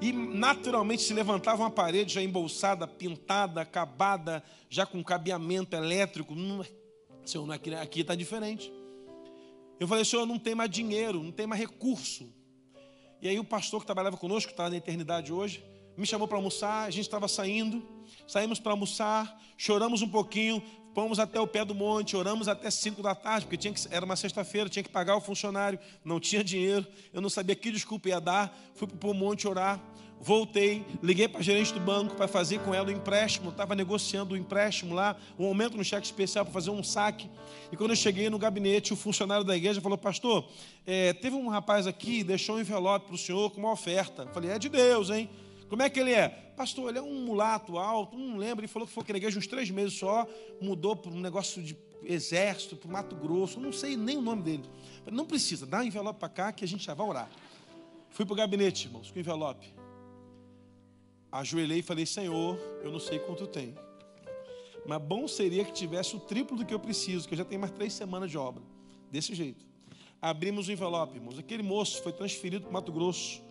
e 0.00 0.12
naturalmente 0.12 1.02
se 1.02 1.12
levantava 1.12 1.64
uma 1.64 1.70
parede 1.70 2.14
já 2.14 2.22
embolsada, 2.22 2.86
pintada, 2.86 3.62
acabada, 3.62 4.44
já 4.68 4.86
com 4.86 5.02
cabeamento 5.02 5.74
elétrico. 5.74 6.32
Hum, 6.32 6.62
senhor, 7.24 7.50
aqui 7.52 8.02
está 8.02 8.14
diferente. 8.14 8.72
Eu 9.80 9.88
falei, 9.88 10.04
senhor, 10.04 10.26
não 10.26 10.38
tem 10.38 10.54
mais 10.54 10.70
dinheiro, 10.70 11.20
não 11.20 11.32
tem 11.32 11.48
mais 11.48 11.60
recurso. 11.60 12.32
E 13.22 13.28
aí 13.28 13.38
o 13.38 13.44
pastor 13.44 13.80
que 13.80 13.86
trabalhava 13.86 14.16
conosco, 14.16 14.48
que 14.48 14.52
está 14.54 14.70
na 14.70 14.76
eternidade 14.76 15.32
hoje, 15.32 15.62
me 15.96 16.06
chamou 16.06 16.26
para 16.26 16.38
almoçar, 16.38 16.86
a 16.86 16.90
gente 16.90 17.04
estava 17.04 17.28
saindo, 17.28 17.86
saímos 18.26 18.58
para 18.58 18.72
almoçar, 18.72 19.38
choramos 19.58 20.00
um 20.00 20.08
pouquinho, 20.08 20.62
fomos 20.94 21.18
até 21.18 21.38
o 21.38 21.46
pé 21.46 21.64
do 21.64 21.74
monte, 21.74 22.16
oramos 22.16 22.48
até 22.48 22.70
5 22.70 23.02
da 23.02 23.14
tarde, 23.14 23.44
porque 23.44 23.58
tinha 23.58 23.74
que, 23.74 23.80
era 23.90 24.04
uma 24.04 24.16
sexta-feira, 24.16 24.68
tinha 24.68 24.82
que 24.82 24.88
pagar 24.88 25.16
o 25.16 25.20
funcionário, 25.20 25.78
não 26.04 26.18
tinha 26.18 26.42
dinheiro, 26.42 26.86
eu 27.12 27.20
não 27.20 27.28
sabia 27.28 27.54
que 27.54 27.70
desculpa 27.70 28.08
ia 28.08 28.20
dar, 28.20 28.58
fui 28.74 28.88
para 28.88 29.10
o 29.10 29.14
monte 29.14 29.46
orar, 29.46 29.78
voltei, 30.20 30.84
liguei 31.02 31.26
para 31.26 31.40
a 31.40 31.42
gerente 31.42 31.72
do 31.72 31.80
banco 31.80 32.14
para 32.14 32.28
fazer 32.28 32.60
com 32.60 32.74
ela 32.74 32.88
o 32.88 32.92
empréstimo, 32.92 33.50
estava 33.50 33.74
negociando 33.74 34.34
o 34.34 34.36
empréstimo 34.36 34.94
lá, 34.94 35.16
um 35.38 35.46
aumento 35.46 35.76
no 35.76 35.84
cheque 35.84 36.04
especial 36.04 36.44
para 36.44 36.52
fazer 36.52 36.70
um 36.70 36.82
saque, 36.82 37.28
e 37.72 37.76
quando 37.76 37.90
eu 37.90 37.96
cheguei 37.96 38.28
no 38.28 38.38
gabinete, 38.38 38.92
o 38.92 38.96
funcionário 38.96 39.44
da 39.44 39.56
igreja 39.56 39.80
falou, 39.80 39.96
pastor, 39.96 40.46
é, 40.86 41.12
teve 41.14 41.34
um 41.34 41.48
rapaz 41.48 41.86
aqui, 41.86 42.22
deixou 42.22 42.56
um 42.56 42.60
envelope 42.60 43.06
para 43.06 43.14
o 43.14 43.18
senhor 43.18 43.50
com 43.50 43.60
uma 43.60 43.72
oferta, 43.72 44.22
eu 44.22 44.28
falei, 44.28 44.50
é 44.50 44.58
de 44.58 44.68
Deus, 44.68 45.08
hein? 45.08 45.28
Como 45.70 45.82
é 45.82 45.88
que 45.88 46.00
ele 46.00 46.12
é? 46.12 46.28
Pastor, 46.56 46.90
ele 46.90 46.98
é 46.98 47.02
um 47.02 47.24
mulato 47.24 47.78
alto, 47.78 48.18
não 48.18 48.36
lembro. 48.36 48.60
Ele 48.60 48.68
falou 48.68 48.88
que 48.88 48.92
foi 48.92 49.04
aqui 49.04 49.12
na 49.12 49.18
igreja 49.18 49.38
uns 49.38 49.46
três 49.46 49.70
meses 49.70 49.96
só, 49.96 50.26
mudou 50.60 50.96
para 50.96 51.12
um 51.12 51.20
negócio 51.20 51.62
de 51.62 51.78
exército, 52.02 52.76
para 52.76 52.88
o 52.88 52.92
Mato 52.92 53.14
Grosso, 53.14 53.60
não 53.60 53.72
sei 53.72 53.96
nem 53.96 54.16
o 54.16 54.20
nome 54.20 54.42
dele. 54.42 54.64
Falei, 55.04 55.16
não 55.16 55.24
precisa, 55.24 55.64
dá 55.64 55.78
um 55.78 55.84
envelope 55.84 56.18
para 56.18 56.28
cá 56.28 56.52
que 56.52 56.64
a 56.64 56.68
gente 56.68 56.84
já 56.84 56.92
vai 56.92 57.06
orar. 57.06 57.30
Fui 58.10 58.26
para 58.26 58.32
o 58.32 58.36
gabinete, 58.36 58.88
irmãos, 58.88 59.12
com 59.12 59.16
o 59.16 59.20
envelope. 59.20 59.79
Ajoelhei 61.30 61.78
e 61.78 61.82
falei, 61.82 62.06
Senhor, 62.06 62.58
eu 62.82 62.90
não 62.90 63.00
sei 63.00 63.18
quanto 63.18 63.46
tem. 63.46 63.74
Mas 64.86 65.00
bom 65.00 65.28
seria 65.28 65.64
que 65.64 65.72
tivesse 65.72 66.16
o 66.16 66.20
triplo 66.20 66.56
do 66.56 66.64
que 66.64 66.74
eu 66.74 66.80
preciso, 66.80 67.28
que 67.28 67.34
eu 67.34 67.38
já 67.38 67.44
tenho 67.44 67.60
mais 67.60 67.72
três 67.72 67.92
semanas 67.92 68.30
de 68.30 68.38
obra. 68.38 68.62
Desse 69.10 69.34
jeito. 69.34 69.64
Abrimos 70.20 70.68
o 70.68 70.72
envelope, 70.72 71.16
irmãos. 71.16 71.38
Aquele 71.38 71.62
moço 71.62 72.02
foi 72.02 72.12
transferido 72.12 72.64
para 72.64 72.72
Mato 72.72 72.92
Grosso 72.92 73.42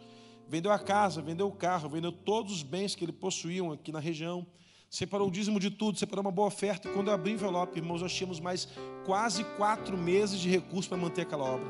vendeu 0.50 0.72
a 0.72 0.80
casa, 0.80 1.22
vendeu 1.22 1.48
o 1.48 1.52
carro, 1.52 1.88
vendeu 1.88 2.12
todos 2.12 2.52
os 2.52 2.64
bens 2.64 2.96
que 2.96 3.06
ele 3.06 3.12
possuíam 3.12 3.72
aqui 3.72 3.92
na 3.92 4.00
região, 4.00 4.46
separou 4.90 5.28
o 5.28 5.32
dízimo 5.32 5.60
de 5.60 5.70
tudo, 5.70 6.00
separou 6.00 6.26
uma 6.26 6.32
boa 6.32 6.48
oferta. 6.48 6.90
E 6.90 6.92
quando 6.92 7.10
eu 7.10 7.14
abri 7.14 7.34
o 7.34 7.36
envelope, 7.36 7.78
irmãos, 7.78 8.02
nós 8.02 8.12
tínhamos 8.12 8.40
mais 8.40 8.68
quase 9.06 9.44
quatro 9.58 9.96
meses 9.96 10.40
de 10.40 10.50
recursos 10.50 10.88
para 10.88 10.98
manter 10.98 11.22
aquela 11.22 11.44
obra. 11.46 11.70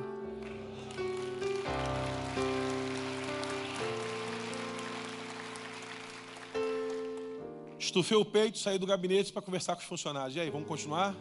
Estufei 7.89 8.15
o 8.15 8.23
peito, 8.23 8.60
saí 8.60 8.78
do 8.78 8.86
gabinete 8.86 9.34
para 9.34 9.41
conversar 9.41 9.75
com 9.75 9.82
os 9.82 9.88
funcionários. 9.88 10.36
E 10.36 10.39
aí, 10.39 10.52
vamos 10.52 10.67
continuar? 10.67 11.15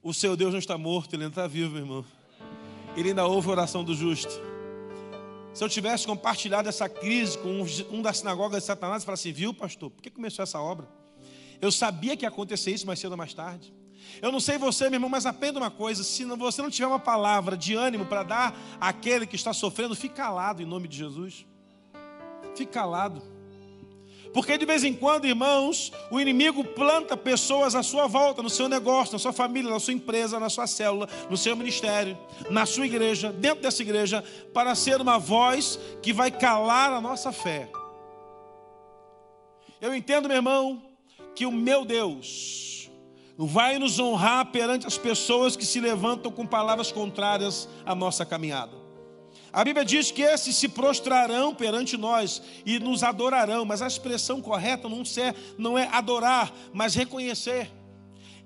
O 0.00 0.14
seu 0.14 0.36
Deus 0.36 0.52
não 0.52 0.60
está 0.60 0.78
morto, 0.78 1.12
ele 1.14 1.24
ainda 1.24 1.32
está 1.32 1.48
vivo, 1.48 1.72
meu 1.72 1.82
irmão. 1.82 2.04
Ele 2.96 3.08
ainda 3.08 3.26
ouve 3.26 3.48
a 3.48 3.50
oração 3.50 3.82
do 3.82 3.92
justo. 3.96 4.30
Se 5.52 5.64
eu 5.64 5.68
tivesse 5.68 6.06
compartilhado 6.06 6.68
essa 6.68 6.88
crise 6.88 7.36
com 7.36 7.66
um 7.90 8.00
da 8.00 8.12
sinagoga 8.12 8.60
de 8.60 8.64
Satanás, 8.64 9.02
e 9.02 9.06
falasse 9.06 9.28
assim, 9.28 9.34
viu, 9.36 9.52
pastor, 9.52 9.90
por 9.90 10.00
que 10.00 10.08
começou 10.08 10.44
essa 10.44 10.60
obra? 10.60 10.88
Eu 11.60 11.72
sabia 11.72 12.16
que 12.16 12.24
ia 12.24 12.28
acontecer 12.28 12.70
isso 12.70 12.86
mais 12.86 13.00
cedo 13.00 13.12
ou 13.12 13.18
mais 13.18 13.34
tarde. 13.34 13.74
Eu 14.20 14.30
não 14.30 14.38
sei 14.38 14.56
você, 14.56 14.84
meu 14.84 14.98
irmão, 14.98 15.10
mas 15.10 15.26
aprenda 15.26 15.58
uma 15.58 15.70
coisa: 15.70 16.04
se 16.04 16.24
você 16.24 16.62
não 16.62 16.70
tiver 16.70 16.86
uma 16.86 17.00
palavra 17.00 17.56
de 17.56 17.74
ânimo 17.74 18.06
para 18.06 18.22
dar 18.22 18.56
àquele 18.80 19.26
que 19.26 19.34
está 19.34 19.52
sofrendo, 19.52 19.96
fique 19.96 20.14
calado 20.14 20.62
em 20.62 20.64
nome 20.64 20.86
de 20.86 20.96
Jesus. 20.96 21.44
Fique 22.54 22.70
calado. 22.70 23.31
Porque 24.32 24.56
de 24.56 24.64
vez 24.64 24.82
em 24.82 24.94
quando, 24.94 25.26
irmãos, 25.26 25.92
o 26.10 26.18
inimigo 26.18 26.64
planta 26.64 27.16
pessoas 27.16 27.74
à 27.74 27.82
sua 27.82 28.06
volta, 28.06 28.42
no 28.42 28.48
seu 28.48 28.68
negócio, 28.68 29.12
na 29.12 29.18
sua 29.18 29.32
família, 29.32 29.70
na 29.70 29.78
sua 29.78 29.92
empresa, 29.92 30.40
na 30.40 30.48
sua 30.48 30.66
célula, 30.66 31.08
no 31.28 31.36
seu 31.36 31.54
ministério, 31.54 32.16
na 32.48 32.64
sua 32.64 32.86
igreja, 32.86 33.30
dentro 33.30 33.62
dessa 33.62 33.82
igreja, 33.82 34.24
para 34.54 34.74
ser 34.74 35.00
uma 35.00 35.18
voz 35.18 35.78
que 36.00 36.12
vai 36.12 36.30
calar 36.30 36.92
a 36.92 37.00
nossa 37.00 37.30
fé. 37.30 37.68
Eu 39.80 39.94
entendo, 39.94 40.28
meu 40.28 40.36
irmão, 40.36 40.82
que 41.34 41.44
o 41.44 41.52
meu 41.52 41.84
Deus 41.84 42.90
vai 43.36 43.78
nos 43.78 43.98
honrar 43.98 44.46
perante 44.46 44.86
as 44.86 44.96
pessoas 44.96 45.56
que 45.56 45.66
se 45.66 45.80
levantam 45.80 46.30
com 46.30 46.46
palavras 46.46 46.92
contrárias 46.92 47.68
à 47.84 47.94
nossa 47.94 48.24
caminhada. 48.24 48.81
A 49.52 49.62
Bíblia 49.62 49.84
diz 49.84 50.10
que 50.10 50.22
esses 50.22 50.56
se 50.56 50.68
prostrarão 50.68 51.54
perante 51.54 51.96
nós 51.96 52.40
e 52.64 52.78
nos 52.78 53.02
adorarão, 53.02 53.64
mas 53.64 53.82
a 53.82 53.86
expressão 53.86 54.40
correta 54.40 54.88
não 54.88 55.02
é, 55.02 55.34
não 55.58 55.78
é 55.78 55.88
adorar, 55.92 56.50
mas 56.72 56.94
reconhecer. 56.94 57.70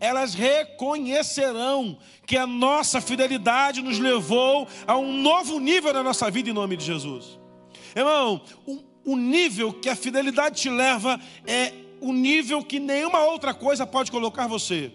Elas 0.00 0.34
reconhecerão 0.34 1.96
que 2.26 2.36
a 2.36 2.46
nossa 2.46 3.00
fidelidade 3.00 3.80
nos 3.80 3.98
levou 3.98 4.66
a 4.86 4.96
um 4.96 5.12
novo 5.12 5.60
nível 5.60 5.92
na 5.92 6.02
nossa 6.02 6.30
vida 6.30 6.50
em 6.50 6.52
nome 6.52 6.76
de 6.76 6.84
Jesus. 6.84 7.38
Irmão, 7.94 8.42
o, 8.66 8.82
o 9.04 9.16
nível 9.16 9.72
que 9.72 9.88
a 9.88 9.96
fidelidade 9.96 10.60
te 10.60 10.68
leva 10.68 11.20
é 11.46 11.72
o 12.00 12.12
nível 12.12 12.62
que 12.64 12.80
nenhuma 12.80 13.24
outra 13.24 13.54
coisa 13.54 13.86
pode 13.86 14.10
colocar 14.10 14.46
você. 14.48 14.92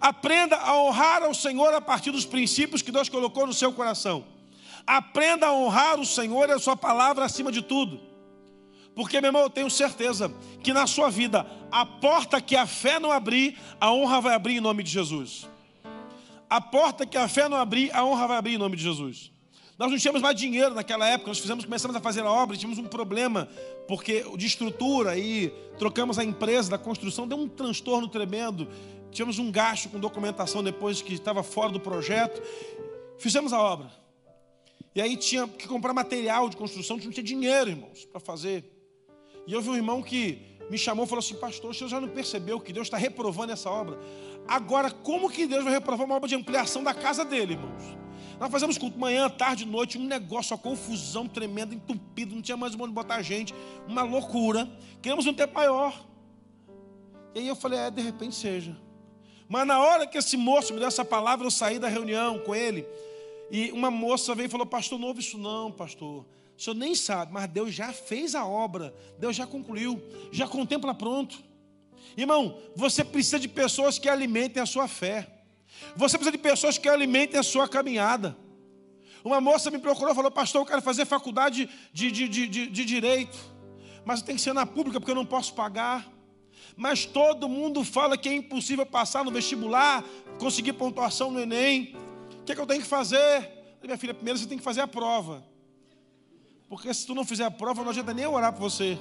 Aprenda 0.00 0.56
a 0.56 0.80
honrar 0.80 1.22
ao 1.22 1.34
Senhor 1.34 1.74
a 1.74 1.80
partir 1.80 2.10
dos 2.10 2.24
princípios 2.24 2.80
que 2.80 2.90
Deus 2.90 3.08
colocou 3.08 3.46
no 3.46 3.52
seu 3.52 3.70
coração. 3.70 4.24
Aprenda 4.92 5.46
a 5.46 5.52
honrar 5.52 6.00
o 6.00 6.04
Senhor 6.04 6.48
e 6.48 6.52
a 6.52 6.58
sua 6.58 6.76
palavra 6.76 7.24
acima 7.24 7.52
de 7.52 7.62
tudo. 7.62 8.00
Porque, 8.92 9.20
meu 9.20 9.28
irmão, 9.28 9.42
eu 9.42 9.48
tenho 9.48 9.70
certeza 9.70 10.34
que 10.64 10.72
na 10.72 10.84
sua 10.84 11.08
vida, 11.08 11.46
a 11.70 11.86
porta 11.86 12.40
que 12.40 12.56
a 12.56 12.66
fé 12.66 12.98
não 12.98 13.12
abrir, 13.12 13.56
a 13.80 13.92
honra 13.92 14.20
vai 14.20 14.34
abrir 14.34 14.56
em 14.56 14.60
nome 14.60 14.82
de 14.82 14.90
Jesus. 14.90 15.48
A 16.48 16.60
porta 16.60 17.06
que 17.06 17.16
a 17.16 17.28
fé 17.28 17.48
não 17.48 17.56
abrir, 17.56 17.94
a 17.94 18.04
honra 18.04 18.26
vai 18.26 18.38
abrir 18.38 18.54
em 18.54 18.58
nome 18.58 18.76
de 18.76 18.82
Jesus. 18.82 19.30
Nós 19.78 19.92
não 19.92 19.96
tínhamos 19.96 20.20
mais 20.20 20.34
dinheiro 20.34 20.74
naquela 20.74 21.06
época, 21.06 21.28
nós 21.28 21.38
fizemos, 21.38 21.64
começamos 21.64 21.96
a 21.96 22.00
fazer 22.00 22.22
a 22.24 22.32
obra, 22.32 22.56
tínhamos 22.56 22.80
um 22.80 22.88
problema, 22.88 23.48
porque 23.86 24.24
de 24.36 24.44
estrutura 24.44 25.16
e 25.16 25.50
trocamos 25.78 26.18
a 26.18 26.24
empresa 26.24 26.68
da 26.68 26.78
construção, 26.78 27.28
deu 27.28 27.38
um 27.38 27.48
transtorno 27.48 28.08
tremendo. 28.08 28.66
Tínhamos 29.12 29.38
um 29.38 29.52
gasto 29.52 29.88
com 29.88 30.00
documentação 30.00 30.64
depois 30.64 31.00
que 31.00 31.14
estava 31.14 31.44
fora 31.44 31.70
do 31.70 31.78
projeto. 31.78 32.42
Fizemos 33.18 33.52
a 33.52 33.60
obra. 33.60 33.99
E 34.94 35.00
aí 35.00 35.16
tinha 35.16 35.46
que 35.46 35.68
comprar 35.68 35.92
material 35.92 36.48
de 36.48 36.56
construção, 36.56 36.96
não 36.96 37.12
tinha 37.12 37.22
dinheiro, 37.22 37.70
irmãos, 37.70 38.04
para 38.04 38.20
fazer. 38.20 38.64
E 39.46 39.52
eu 39.52 39.60
vi 39.60 39.70
um 39.70 39.76
irmão 39.76 40.02
que 40.02 40.50
me 40.70 40.76
chamou 40.76 41.04
e 41.04 41.08
falou 41.08 41.20
assim: 41.20 41.34
Pastor, 41.34 41.70
o 41.70 41.74
senhor 41.74 41.88
já 41.88 42.00
não 42.00 42.08
percebeu 42.08 42.60
que 42.60 42.72
Deus 42.72 42.86
está 42.86 42.96
reprovando 42.96 43.52
essa 43.52 43.70
obra? 43.70 43.98
Agora, 44.48 44.90
como 44.90 45.30
que 45.30 45.46
Deus 45.46 45.64
vai 45.64 45.72
reprovar 45.72 46.06
uma 46.06 46.16
obra 46.16 46.28
de 46.28 46.34
ampliação 46.34 46.82
da 46.82 46.92
casa 46.92 47.24
dele, 47.24 47.54
irmãos? 47.54 47.82
Nós 48.38 48.50
fazemos 48.50 48.78
culto 48.78 48.98
manhã, 48.98 49.28
tarde, 49.28 49.66
noite, 49.66 49.98
um 49.98 50.04
negócio, 50.04 50.54
uma 50.54 50.62
confusão 50.62 51.28
tremenda, 51.28 51.74
entupido, 51.74 52.34
não 52.34 52.40
tinha 52.40 52.56
mais 52.56 52.74
onde 52.74 52.92
botar 52.92 53.20
gente, 53.20 53.54
uma 53.86 54.02
loucura. 54.02 54.68
Queremos 55.02 55.26
um 55.26 55.34
tempo 55.34 55.54
maior. 55.54 55.94
E 57.34 57.40
aí 57.40 57.48
eu 57.48 57.54
falei: 57.54 57.78
É, 57.78 57.90
de 57.90 58.00
repente 58.00 58.34
seja. 58.34 58.76
Mas 59.48 59.66
na 59.66 59.80
hora 59.80 60.06
que 60.06 60.16
esse 60.16 60.36
moço 60.36 60.72
me 60.72 60.78
deu 60.78 60.88
essa 60.88 61.04
palavra, 61.04 61.46
eu 61.46 61.50
saí 61.50 61.78
da 61.78 61.88
reunião 61.88 62.38
com 62.38 62.54
ele. 62.54 62.86
E 63.50 63.72
uma 63.72 63.90
moça 63.90 64.34
veio 64.34 64.46
e 64.46 64.50
falou: 64.50 64.66
Pastor, 64.66 64.98
não 64.98 65.08
ouve 65.08 65.20
isso 65.20 65.36
não, 65.36 65.72
pastor. 65.72 66.24
O 66.56 66.62
senhor 66.62 66.76
nem 66.76 66.94
sabe, 66.94 67.32
mas 67.32 67.48
Deus 67.48 67.74
já 67.74 67.92
fez 67.92 68.34
a 68.34 68.44
obra, 68.44 68.94
Deus 69.18 69.34
já 69.34 69.46
concluiu, 69.46 70.00
já 70.30 70.46
contempla 70.46 70.94
pronto. 70.94 71.42
Irmão, 72.16 72.58
você 72.76 73.02
precisa 73.02 73.38
de 73.38 73.48
pessoas 73.48 73.98
que 73.98 74.08
alimentem 74.08 74.62
a 74.62 74.66
sua 74.66 74.86
fé. 74.86 75.26
Você 75.96 76.18
precisa 76.18 76.36
de 76.36 76.42
pessoas 76.42 76.76
que 76.76 76.88
alimentem 76.88 77.38
a 77.38 77.42
sua 77.42 77.68
caminhada. 77.68 78.36
Uma 79.24 79.40
moça 79.40 79.70
me 79.70 79.78
procurou 79.78 80.12
e 80.12 80.14
falou: 80.14 80.30
Pastor, 80.30 80.62
eu 80.62 80.66
quero 80.66 80.82
fazer 80.82 81.04
faculdade 81.06 81.68
de, 81.92 82.10
de, 82.10 82.28
de, 82.28 82.46
de, 82.46 82.66
de 82.66 82.84
direito, 82.84 83.38
mas 84.04 84.22
tem 84.22 84.36
que 84.36 84.42
ser 84.42 84.52
na 84.52 84.66
pública 84.66 85.00
porque 85.00 85.10
eu 85.10 85.16
não 85.16 85.26
posso 85.26 85.54
pagar. 85.54 86.10
Mas 86.76 87.04
todo 87.04 87.48
mundo 87.48 87.84
fala 87.84 88.16
que 88.16 88.28
é 88.28 88.34
impossível 88.34 88.86
passar 88.86 89.24
no 89.24 89.30
vestibular, 89.30 90.04
conseguir 90.38 90.74
pontuação 90.74 91.30
no 91.30 91.40
Enem. 91.40 91.94
Que, 92.50 92.54
é 92.54 92.56
que 92.56 92.62
eu 92.62 92.66
tenho 92.66 92.82
que 92.82 92.88
fazer? 92.88 93.48
Minha 93.80 93.96
filha, 93.96 94.12
primeiro 94.12 94.36
você 94.36 94.44
tem 94.44 94.58
que 94.58 94.64
fazer 94.64 94.80
a 94.80 94.88
prova. 94.88 95.40
Porque 96.68 96.92
se 96.92 97.06
tu 97.06 97.14
não 97.14 97.24
fizer 97.24 97.44
a 97.44 97.50
prova, 97.50 97.84
não 97.84 97.90
adianta 97.90 98.12
nem 98.12 98.26
orar 98.26 98.52
por 98.52 98.62
você. 98.62 98.98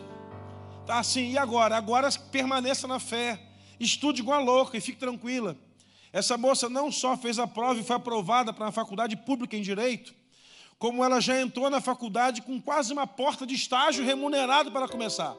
Tá 0.85 0.99
assim, 0.99 1.31
e 1.31 1.37
agora? 1.37 1.75
Agora 1.75 2.07
permaneça 2.31 2.87
na 2.87 2.99
fé. 2.99 3.41
Estude 3.79 4.21
igual 4.21 4.39
a 4.39 4.43
louca 4.43 4.77
e 4.77 4.81
fique 4.81 4.99
tranquila. 4.99 5.57
Essa 6.13 6.37
moça 6.37 6.69
não 6.69 6.91
só 6.91 7.17
fez 7.17 7.39
a 7.39 7.47
prova 7.47 7.79
e 7.79 7.83
foi 7.83 7.95
aprovada 7.95 8.53
para 8.53 8.67
a 8.67 8.71
faculdade 8.71 9.17
pública 9.17 9.57
em 9.57 9.63
direito, 9.63 10.13
como 10.77 11.03
ela 11.03 11.19
já 11.19 11.41
entrou 11.41 11.71
na 11.71 11.81
faculdade 11.81 12.43
com 12.43 12.61
quase 12.61 12.93
uma 12.93 13.07
porta 13.07 13.47
de 13.47 13.55
estágio 13.55 14.05
remunerado 14.05 14.71
para 14.71 14.87
começar. 14.87 15.35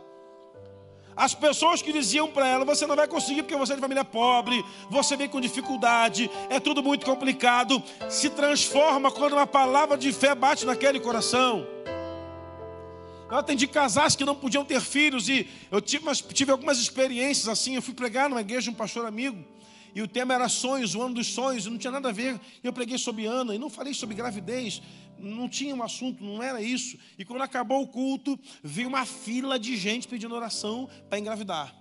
As 1.17 1.35
pessoas 1.35 1.83
que 1.83 1.93
diziam 1.93 2.29
para 2.29 2.47
ela: 2.47 2.65
você 2.65 2.87
não 2.87 2.97
vai 2.97 3.09
conseguir 3.09 3.43
porque 3.43 3.57
você 3.57 3.73
é 3.73 3.77
de 3.77 3.81
família 3.81 4.05
pobre, 4.05 4.65
você 4.89 5.17
vem 5.17 5.29
com 5.29 5.41
dificuldade, 5.41 6.31
é 6.49 6.59
tudo 6.59 6.83
muito 6.83 7.05
complicado, 7.05 7.83
se 8.09 8.31
transforma 8.31 9.11
quando 9.11 9.35
uma 9.35 9.47
palavra 9.47 9.97
de 9.97 10.13
fé 10.13 10.35
bate 10.35 10.65
naquele 10.65 11.01
coração. 11.01 11.67
Eu 13.31 13.37
atendi 13.37 13.69
casais 13.69 14.17
que 14.17 14.25
não 14.25 14.35
podiam 14.35 14.65
ter 14.65 14.81
filhos 14.81 15.29
e 15.29 15.49
eu 15.71 15.81
tive, 15.81 16.05
tive 16.35 16.51
algumas 16.51 16.79
experiências 16.79 17.49
assim. 17.49 17.77
Eu 17.77 17.83
fui 17.83 17.95
pregar 17.95 18.29
numa 18.29 18.41
igreja 18.41 18.63
de 18.63 18.71
um 18.71 18.75
pastor 18.75 19.07
amigo. 19.07 19.45
E 19.95 20.03
o 20.03 20.09
tema 20.09 20.35
era 20.35 20.49
sonhos, 20.49 20.95
o 20.95 21.03
ano 21.03 21.15
dos 21.15 21.29
sonhos, 21.29 21.67
não 21.67 21.79
tinha 21.79 21.91
nada 21.91 22.09
a 22.09 22.13
ver. 22.13 22.41
Eu 22.63 22.73
preguei 22.73 22.99
sobre 22.99 23.27
Ana 23.27 23.55
e 23.55 23.59
não 23.59 23.71
falei 23.71 23.95
sobre 23.95 24.15
gravidez, 24.15 24.83
não 25.19 25.49
tinha 25.49 25.75
um 25.75 25.83
assunto, 25.83 26.23
não 26.23 26.43
era 26.43 26.63
isso. 26.63 26.99
E 27.19 27.25
quando 27.25 27.43
acabou 27.43 27.83
o 27.83 27.89
culto, 27.89 28.39
veio 28.63 28.89
uma 28.89 29.05
fila 29.05 29.59
de 29.59 29.77
gente 29.77 30.09
pedindo 30.09 30.35
oração 30.35 30.89
para 31.09 31.19
engravidar. 31.19 31.75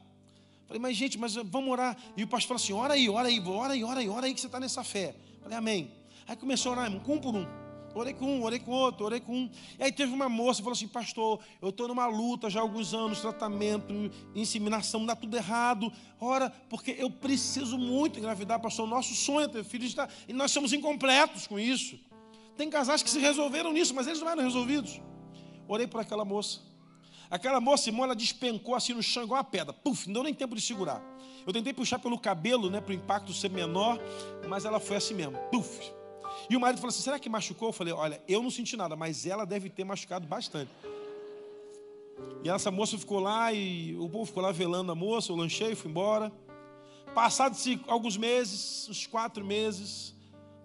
Falei, 0.68 0.82
mas 0.82 0.96
gente, 0.96 1.18
mas 1.18 1.34
vamos 1.36 1.72
orar. 1.72 1.98
E 2.16 2.24
o 2.24 2.28
pastor 2.28 2.60
falou 2.60 2.64
assim: 2.64 2.74
ora 2.74 2.94
aí, 2.94 3.10
ora 3.10 3.28
aí, 3.28 3.40
ora 3.40 3.74
aí, 3.74 3.84
ora 3.84 4.00
aí, 4.00 4.10
ora 4.10 4.26
aí 4.28 4.34
que 4.34 4.40
você 4.42 4.48
está 4.48 4.60
nessa 4.60 4.84
fé. 4.84 5.16
Falei, 5.42 5.58
amém. 5.58 5.92
Aí 6.28 6.36
começou 6.36 6.72
a 6.72 6.76
orar, 6.76 6.92
um 6.92 7.00
por 7.00 7.36
um. 7.36 7.69
Orei 7.94 8.14
com 8.14 8.26
um, 8.26 8.44
orei 8.44 8.60
com 8.60 8.72
outro, 8.72 9.06
orei 9.06 9.20
com 9.20 9.34
um. 9.34 9.50
E 9.78 9.84
aí 9.84 9.92
teve 9.92 10.14
uma 10.14 10.30
moça 10.30 10.58
que 10.58 10.64
falou 10.64 10.76
assim: 10.76 10.88
Pastor, 10.88 11.40
eu 11.62 11.70
estou 11.70 11.88
numa 11.88 12.06
luta 12.06 12.50
já 12.50 12.60
há 12.60 12.64
alguns 12.64 12.94
anos, 12.94 13.22
tratamento, 13.22 13.94
inseminação, 14.36 15.06
dá 15.06 15.16
tudo 15.16 15.36
errado. 15.36 15.92
Ora, 16.20 16.50
porque 16.70 16.96
eu 16.98 17.10
preciso 17.10 17.78
muito 17.78 18.20
engravidar, 18.20 18.60
pastor. 18.60 18.86
O 18.86 18.90
nosso 18.90 19.14
sonho 19.16 19.46
é 19.46 19.48
ter 19.48 19.64
filhos 19.64 19.96
e 20.28 20.34
nós 20.34 20.52
somos 20.52 20.74
incompletos 20.74 21.48
com 21.48 21.60
isso. 21.60 22.00
Tem 22.56 22.70
casais 22.70 23.02
que 23.02 23.10
se 23.10 23.20
resolveram 23.20 23.72
nisso, 23.72 23.96
mas 23.96 24.06
eles 24.06 24.20
não 24.20 24.30
eram 24.30 24.44
resolvidos. 24.44 25.02
Orei 25.68 25.88
por 25.88 26.02
aquela 26.02 26.26
moça. 26.26 26.60
Aquela 27.30 27.62
moça, 27.62 27.90
irmão, 27.90 28.04
ela 28.04 28.16
despencou 28.16 28.74
assim 28.74 28.94
no 28.94 29.04
chão, 29.04 29.24
igual 29.24 29.38
uma 29.38 29.44
pedra. 29.44 29.72
Puf, 29.72 30.08
não 30.08 30.14
deu 30.14 30.24
nem 30.24 30.34
tempo 30.34 30.56
de 30.56 30.62
segurar. 30.62 31.02
Eu 31.46 31.54
tentei 31.54 31.74
puxar 31.74 32.00
pelo 32.00 32.18
cabelo, 32.18 32.70
né, 32.70 32.82
para 32.82 32.92
o 32.92 32.96
impacto 32.96 33.32
ser 33.34 33.50
menor, 33.50 34.00
mas 34.48 34.66
ela 34.66 34.80
foi 34.80 34.98
assim 34.98 35.14
mesmo. 35.14 35.38
Puf, 35.52 35.92
e 36.50 36.56
o 36.56 36.60
marido 36.60 36.78
falou 36.78 36.90
assim: 36.90 37.02
será 37.02 37.18
que 37.18 37.30
machucou? 37.30 37.70
Eu 37.70 37.74
falei: 37.74 37.94
olha, 37.94 38.22
eu 38.28 38.42
não 38.44 38.52
senti 38.52 38.78
nada, 38.78 38.96
mas 38.96 39.26
ela 39.26 39.46
deve 39.46 39.70
ter 39.70 39.84
machucado 39.84 40.28
bastante. 40.28 40.72
E 42.44 42.50
essa 42.50 42.70
moça 42.70 42.98
ficou 42.98 43.20
lá 43.20 43.52
e 43.52 43.96
o 43.98 44.10
povo 44.10 44.26
ficou 44.26 44.44
lá 44.44 44.52
velando 44.52 44.92
a 44.92 44.96
moça, 44.96 45.32
eu 45.32 45.36
lanchei, 45.36 45.76
fui 45.76 45.90
embora. 45.90 46.32
Passados 47.14 47.66
alguns 47.88 48.18
meses, 48.18 48.88
uns 48.90 49.08
quatro 49.08 49.44
meses, 49.44 50.14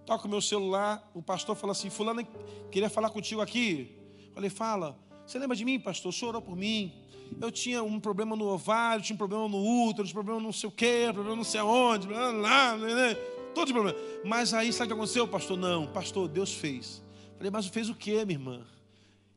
toca 0.05 0.27
o 0.27 0.31
meu 0.31 0.41
celular, 0.41 1.11
o 1.15 1.23
pastor 1.23 1.57
fala 1.57 1.73
assim: 1.73 1.91
Fulano, 1.91 2.27
queria 2.71 2.91
falar 2.91 3.11
contigo 3.11 3.41
aqui. 3.41 3.99
Falei, 4.35 4.51
fala. 4.51 4.99
Você 5.27 5.39
lembra 5.39 5.57
de 5.57 5.65
mim, 5.65 5.81
pastor? 5.81 6.13
Chorou 6.13 6.43
por 6.43 6.55
mim. 6.55 6.93
Eu 7.41 7.51
tinha 7.51 7.83
um 7.83 7.99
problema 7.99 8.37
no 8.37 8.47
ovário, 8.47 9.03
tinha 9.03 9.15
um 9.15 9.19
problema 9.19 9.49
no 9.49 9.89
útero, 9.89 10.07
tinha 10.07 10.21
um 10.21 10.23
problema 10.23 10.41
não 10.41 10.53
sei 10.53 10.69
o 10.69 10.73
quê, 10.73 11.11
problema 11.13 11.37
não 11.37 11.45
sei 11.45 11.61
aonde, 11.61 12.07
blá, 12.07 12.31
blá, 12.31 12.77
blá, 12.77 12.87
blá 12.87 13.34
todos 13.55 13.71
os 13.71 13.73
problemas. 13.73 14.01
Mas 14.25 14.53
aí, 14.53 14.73
sabe 14.73 14.85
o 14.85 14.89
que 14.89 15.01
aconteceu, 15.01 15.29
pastor? 15.29 15.57
Não, 15.57 15.87
pastor, 15.87 16.29
Deus 16.29 16.53
fez. 16.53 17.03
Falei, 17.37 17.51
mas 17.51 17.67
fez 17.67 17.89
o 17.89 17.95
que, 17.95 18.13
minha 18.25 18.39
irmã? 18.39 18.67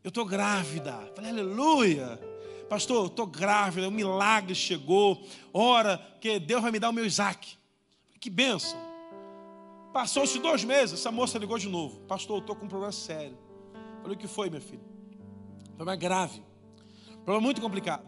Eu 0.03 0.09
estou 0.09 0.25
grávida. 0.25 0.93
Falei, 1.15 1.31
aleluia. 1.31 2.19
Pastor, 2.69 3.03
eu 3.03 3.07
estou 3.07 3.25
grávida, 3.25 3.87
um 3.87 3.91
milagre 3.91 4.53
chegou. 4.53 5.21
Ora, 5.53 5.97
que 6.19 6.39
Deus 6.39 6.61
vai 6.61 6.71
me 6.71 6.79
dar 6.79 6.89
o 6.89 6.93
meu 6.93 7.05
Isaac. 7.05 7.57
Que 8.19 8.29
bênção. 8.29 8.77
Passou-se 9.93 10.37
dois 10.39 10.63
meses, 10.63 10.99
essa 10.99 11.11
moça 11.11 11.39
ligou 11.39 11.57
de 11.57 11.69
novo. 11.69 12.01
Pastor, 12.01 12.37
eu 12.37 12.41
estou 12.41 12.55
com 12.55 12.65
um 12.65 12.67
problema 12.67 12.91
sério. 12.91 13.37
Falei, 14.01 14.15
o 14.15 14.19
que 14.19 14.27
foi, 14.27 14.49
minha 14.49 14.61
filha? 14.61 14.83
Problema 15.75 15.95
grave. 15.95 16.43
Problema 17.23 17.41
muito 17.41 17.61
complicado. 17.61 18.05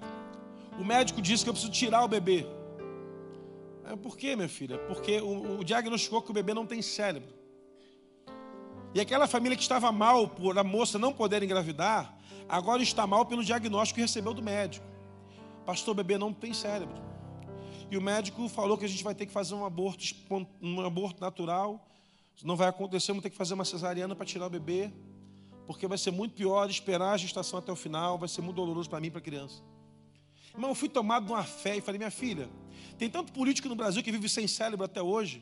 O 0.79 0.83
médico 0.83 1.21
disse 1.21 1.43
que 1.43 1.49
eu 1.49 1.53
preciso 1.53 1.71
tirar 1.71 2.03
o 2.03 2.07
bebê. 2.07 2.45
Por 3.95 4.17
quê, 4.17 4.35
minha 4.35 4.49
filha? 4.49 4.77
Porque 4.79 5.19
o, 5.19 5.59
o 5.59 5.63
diagnosticou 5.63 6.21
que 6.21 6.31
o 6.31 6.33
bebê 6.33 6.53
não 6.53 6.65
tem 6.65 6.81
cérebro. 6.81 7.33
E 8.93 8.99
aquela 8.99 9.27
família 9.27 9.55
que 9.55 9.61
estava 9.61 9.91
mal 9.91 10.27
por 10.27 10.57
a 10.57 10.63
moça 10.63 10.97
não 10.97 11.13
poder 11.13 11.43
engravidar, 11.43 12.17
agora 12.47 12.81
está 12.81 13.05
mal 13.05 13.25
pelo 13.25 13.43
diagnóstico 13.43 13.95
que 13.95 14.01
recebeu 14.01 14.33
do 14.33 14.41
médico. 14.41 14.85
Pastor, 15.65 15.91
o 15.91 15.95
bebê 15.95 16.17
não 16.17 16.33
tem 16.33 16.53
cérebro. 16.53 16.95
E 17.91 17.97
o 17.97 18.01
médico 18.01 18.47
falou 18.49 18.77
que 18.77 18.85
a 18.85 18.87
gente 18.87 19.03
vai 19.03 19.13
ter 19.13 19.25
que 19.25 19.31
fazer 19.31 19.53
um 19.53 19.65
aborto, 19.65 20.03
um 20.61 20.81
aborto 20.81 21.21
natural. 21.21 21.87
Não 22.43 22.55
vai 22.55 22.67
acontecer, 22.67 23.11
vamos 23.11 23.23
ter 23.23 23.29
que 23.29 23.35
fazer 23.35 23.53
uma 23.53 23.65
cesariana 23.65 24.15
para 24.15 24.25
tirar 24.25 24.47
o 24.47 24.49
bebê. 24.49 24.91
Porque 25.67 25.87
vai 25.87 25.97
ser 25.97 26.11
muito 26.11 26.33
pior 26.33 26.67
esperar 26.69 27.13
a 27.13 27.17
gestação 27.17 27.59
até 27.59 27.71
o 27.71 27.75
final, 27.75 28.17
vai 28.17 28.27
ser 28.27 28.41
muito 28.41 28.55
doloroso 28.55 28.89
para 28.89 28.99
mim 28.99 29.07
e 29.07 29.11
para 29.11 29.19
a 29.19 29.23
criança. 29.23 29.61
Irmão, 30.59 30.71
eu 30.71 30.75
fui 30.75 30.89
tomado 30.89 31.25
de 31.25 31.31
uma 31.31 31.43
fé 31.45 31.77
e 31.77 31.81
falei, 31.81 31.97
minha 31.97 32.11
filha, 32.11 32.49
tem 32.97 33.09
tanto 33.09 33.31
político 33.31 33.69
no 33.69 33.75
Brasil 33.75 34.03
que 34.03 34.11
vive 34.11 34.27
sem 34.27 34.45
cérebro 34.45 34.83
até 34.83 35.01
hoje. 35.01 35.41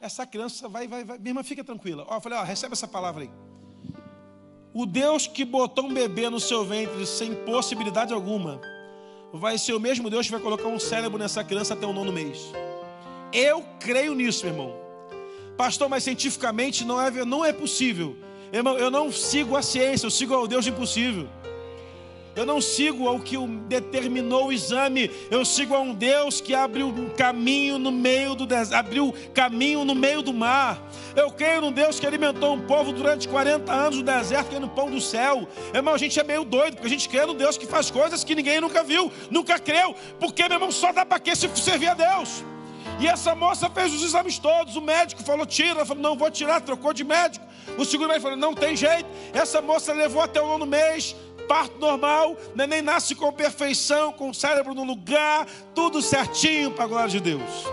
Essa 0.00 0.26
criança 0.26 0.68
vai, 0.68 0.88
vai, 0.88 1.04
vai. 1.04 1.16
Minha 1.16 1.30
irmã, 1.30 1.44
fica 1.44 1.62
tranquila. 1.62 2.04
Ó, 2.08 2.16
eu 2.16 2.20
falei, 2.20 2.40
ó, 2.40 2.42
recebe 2.42 2.72
essa 2.72 2.88
palavra 2.88 3.22
aí. 3.22 3.30
O 4.74 4.84
Deus 4.84 5.28
que 5.28 5.44
botou 5.44 5.84
um 5.84 5.94
bebê 5.94 6.28
no 6.28 6.40
seu 6.40 6.64
ventre 6.64 7.06
sem 7.06 7.36
possibilidade 7.44 8.12
alguma, 8.12 8.60
vai 9.32 9.56
ser 9.58 9.74
o 9.74 9.80
mesmo 9.80 10.10
Deus 10.10 10.26
que 10.26 10.32
vai 10.32 10.40
colocar 10.40 10.66
um 10.66 10.80
cérebro 10.80 11.16
nessa 11.16 11.44
criança 11.44 11.74
até 11.74 11.86
o 11.86 11.92
nono 11.92 12.12
mês. 12.12 12.50
Eu 13.32 13.64
creio 13.78 14.16
nisso, 14.16 14.44
meu 14.44 14.54
irmão. 14.54 14.74
Pastor, 15.56 15.88
mas 15.88 16.02
cientificamente 16.02 16.84
não 16.84 17.00
é, 17.00 17.24
não 17.24 17.44
é 17.44 17.52
possível. 17.52 18.16
Irmão, 18.52 18.76
eu 18.76 18.90
não 18.90 19.12
sigo 19.12 19.56
a 19.56 19.62
ciência, 19.62 20.04
eu 20.04 20.10
sigo 20.10 20.34
o 20.34 20.48
Deus 20.48 20.66
impossível. 20.66 21.28
Eu 22.36 22.44
não 22.44 22.60
sigo 22.60 23.08
ao 23.08 23.18
que 23.18 23.34
determinou 23.66 24.48
o 24.48 24.52
exame, 24.52 25.10
eu 25.30 25.42
sigo 25.42 25.74
a 25.74 25.80
um 25.80 25.94
Deus 25.94 26.38
que 26.38 26.54
abriu 26.54 26.88
um 26.88 27.08
caminho 27.08 27.78
no 27.78 27.90
meio 27.90 28.34
do 28.34 28.46
abriu 28.74 29.14
caminho 29.32 29.86
no 29.86 29.94
meio 29.94 30.20
do 30.20 30.34
mar. 30.34 30.78
Eu 31.16 31.30
creio 31.30 31.62
num 31.62 31.72
Deus 31.72 31.98
que 31.98 32.06
alimentou 32.06 32.52
um 32.52 32.60
povo 32.60 32.92
durante 32.92 33.26
40 33.26 33.72
anos 33.72 33.96
no 33.96 34.02
deserto, 34.02 34.50
que 34.50 34.58
no 34.58 34.68
pão 34.68 34.90
do 34.90 35.00
céu. 35.00 35.48
Irmão, 35.72 35.94
a 35.94 35.98
gente 35.98 36.20
é 36.20 36.22
meio 36.22 36.44
doido, 36.44 36.74
porque 36.74 36.86
a 36.86 36.90
gente 36.90 37.08
crê 37.08 37.24
num 37.24 37.34
Deus 37.34 37.56
que 37.56 37.64
faz 37.64 37.90
coisas 37.90 38.22
que 38.22 38.34
ninguém 38.34 38.60
nunca 38.60 38.84
viu, 38.84 39.10
nunca 39.30 39.58
creu. 39.58 39.94
Porque, 40.20 40.42
meu 40.42 40.56
irmão, 40.56 40.70
só 40.70 40.92
dá 40.92 41.06
para 41.06 41.18
quê 41.18 41.34
se 41.34 41.48
servir 41.56 41.88
a 41.88 41.94
Deus. 41.94 42.44
E 43.00 43.06
essa 43.06 43.34
moça 43.34 43.70
fez 43.70 43.94
os 43.94 44.02
exames 44.02 44.38
todos. 44.38 44.76
O 44.76 44.82
médico 44.82 45.22
falou: 45.22 45.46
tira. 45.46 45.70
Ela 45.70 45.86
falou: 45.86 46.02
não 46.02 46.16
vou 46.16 46.30
tirar, 46.30 46.60
trocou 46.60 46.92
de 46.92 47.02
médico. 47.02 47.46
O 47.78 47.84
segundo 47.86 48.08
médico 48.08 48.24
falou: 48.24 48.38
não 48.38 48.52
tem 48.52 48.76
jeito. 48.76 49.06
Essa 49.32 49.62
moça 49.62 49.94
levou 49.94 50.20
até 50.20 50.40
o 50.40 50.46
nono 50.46 50.66
mês 50.66 51.16
parto 51.46 51.78
normal, 51.78 52.36
neném 52.54 52.82
nasce 52.82 53.14
com 53.14 53.32
perfeição, 53.32 54.12
com 54.12 54.30
o 54.30 54.34
cérebro 54.34 54.74
no 54.74 54.84
lugar, 54.84 55.46
tudo 55.74 56.02
certinho 56.02 56.70
para 56.70 56.84
a 56.84 56.88
glória 56.88 57.08
de 57.08 57.20
Deus. 57.20 57.64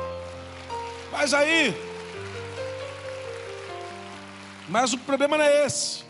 Mas 1.11 1.33
aí, 1.33 1.75
mas 4.67 4.93
o 4.93 4.97
problema 4.97 5.37
não 5.37 5.45
é 5.45 5.65
esse. 5.65 6.03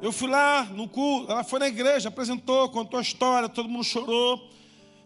Eu 0.00 0.12
fui 0.12 0.28
lá 0.28 0.64
no 0.64 0.88
culto, 0.88 1.32
ela 1.32 1.42
foi 1.42 1.58
na 1.58 1.68
igreja, 1.68 2.08
apresentou, 2.08 2.68
contou 2.68 2.98
a 2.98 3.02
história, 3.02 3.48
todo 3.48 3.68
mundo 3.68 3.84
chorou. 3.84 4.50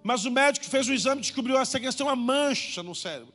Mas 0.02 0.24
o 0.24 0.30
médico 0.30 0.66
fez 0.66 0.88
o 0.88 0.92
exame 0.92 1.18
e 1.18 1.22
descobriu 1.22 1.58
essa 1.58 1.78
questão, 1.78 2.06
uma 2.06 2.16
mancha 2.16 2.82
no 2.82 2.94
cérebro. 2.94 3.32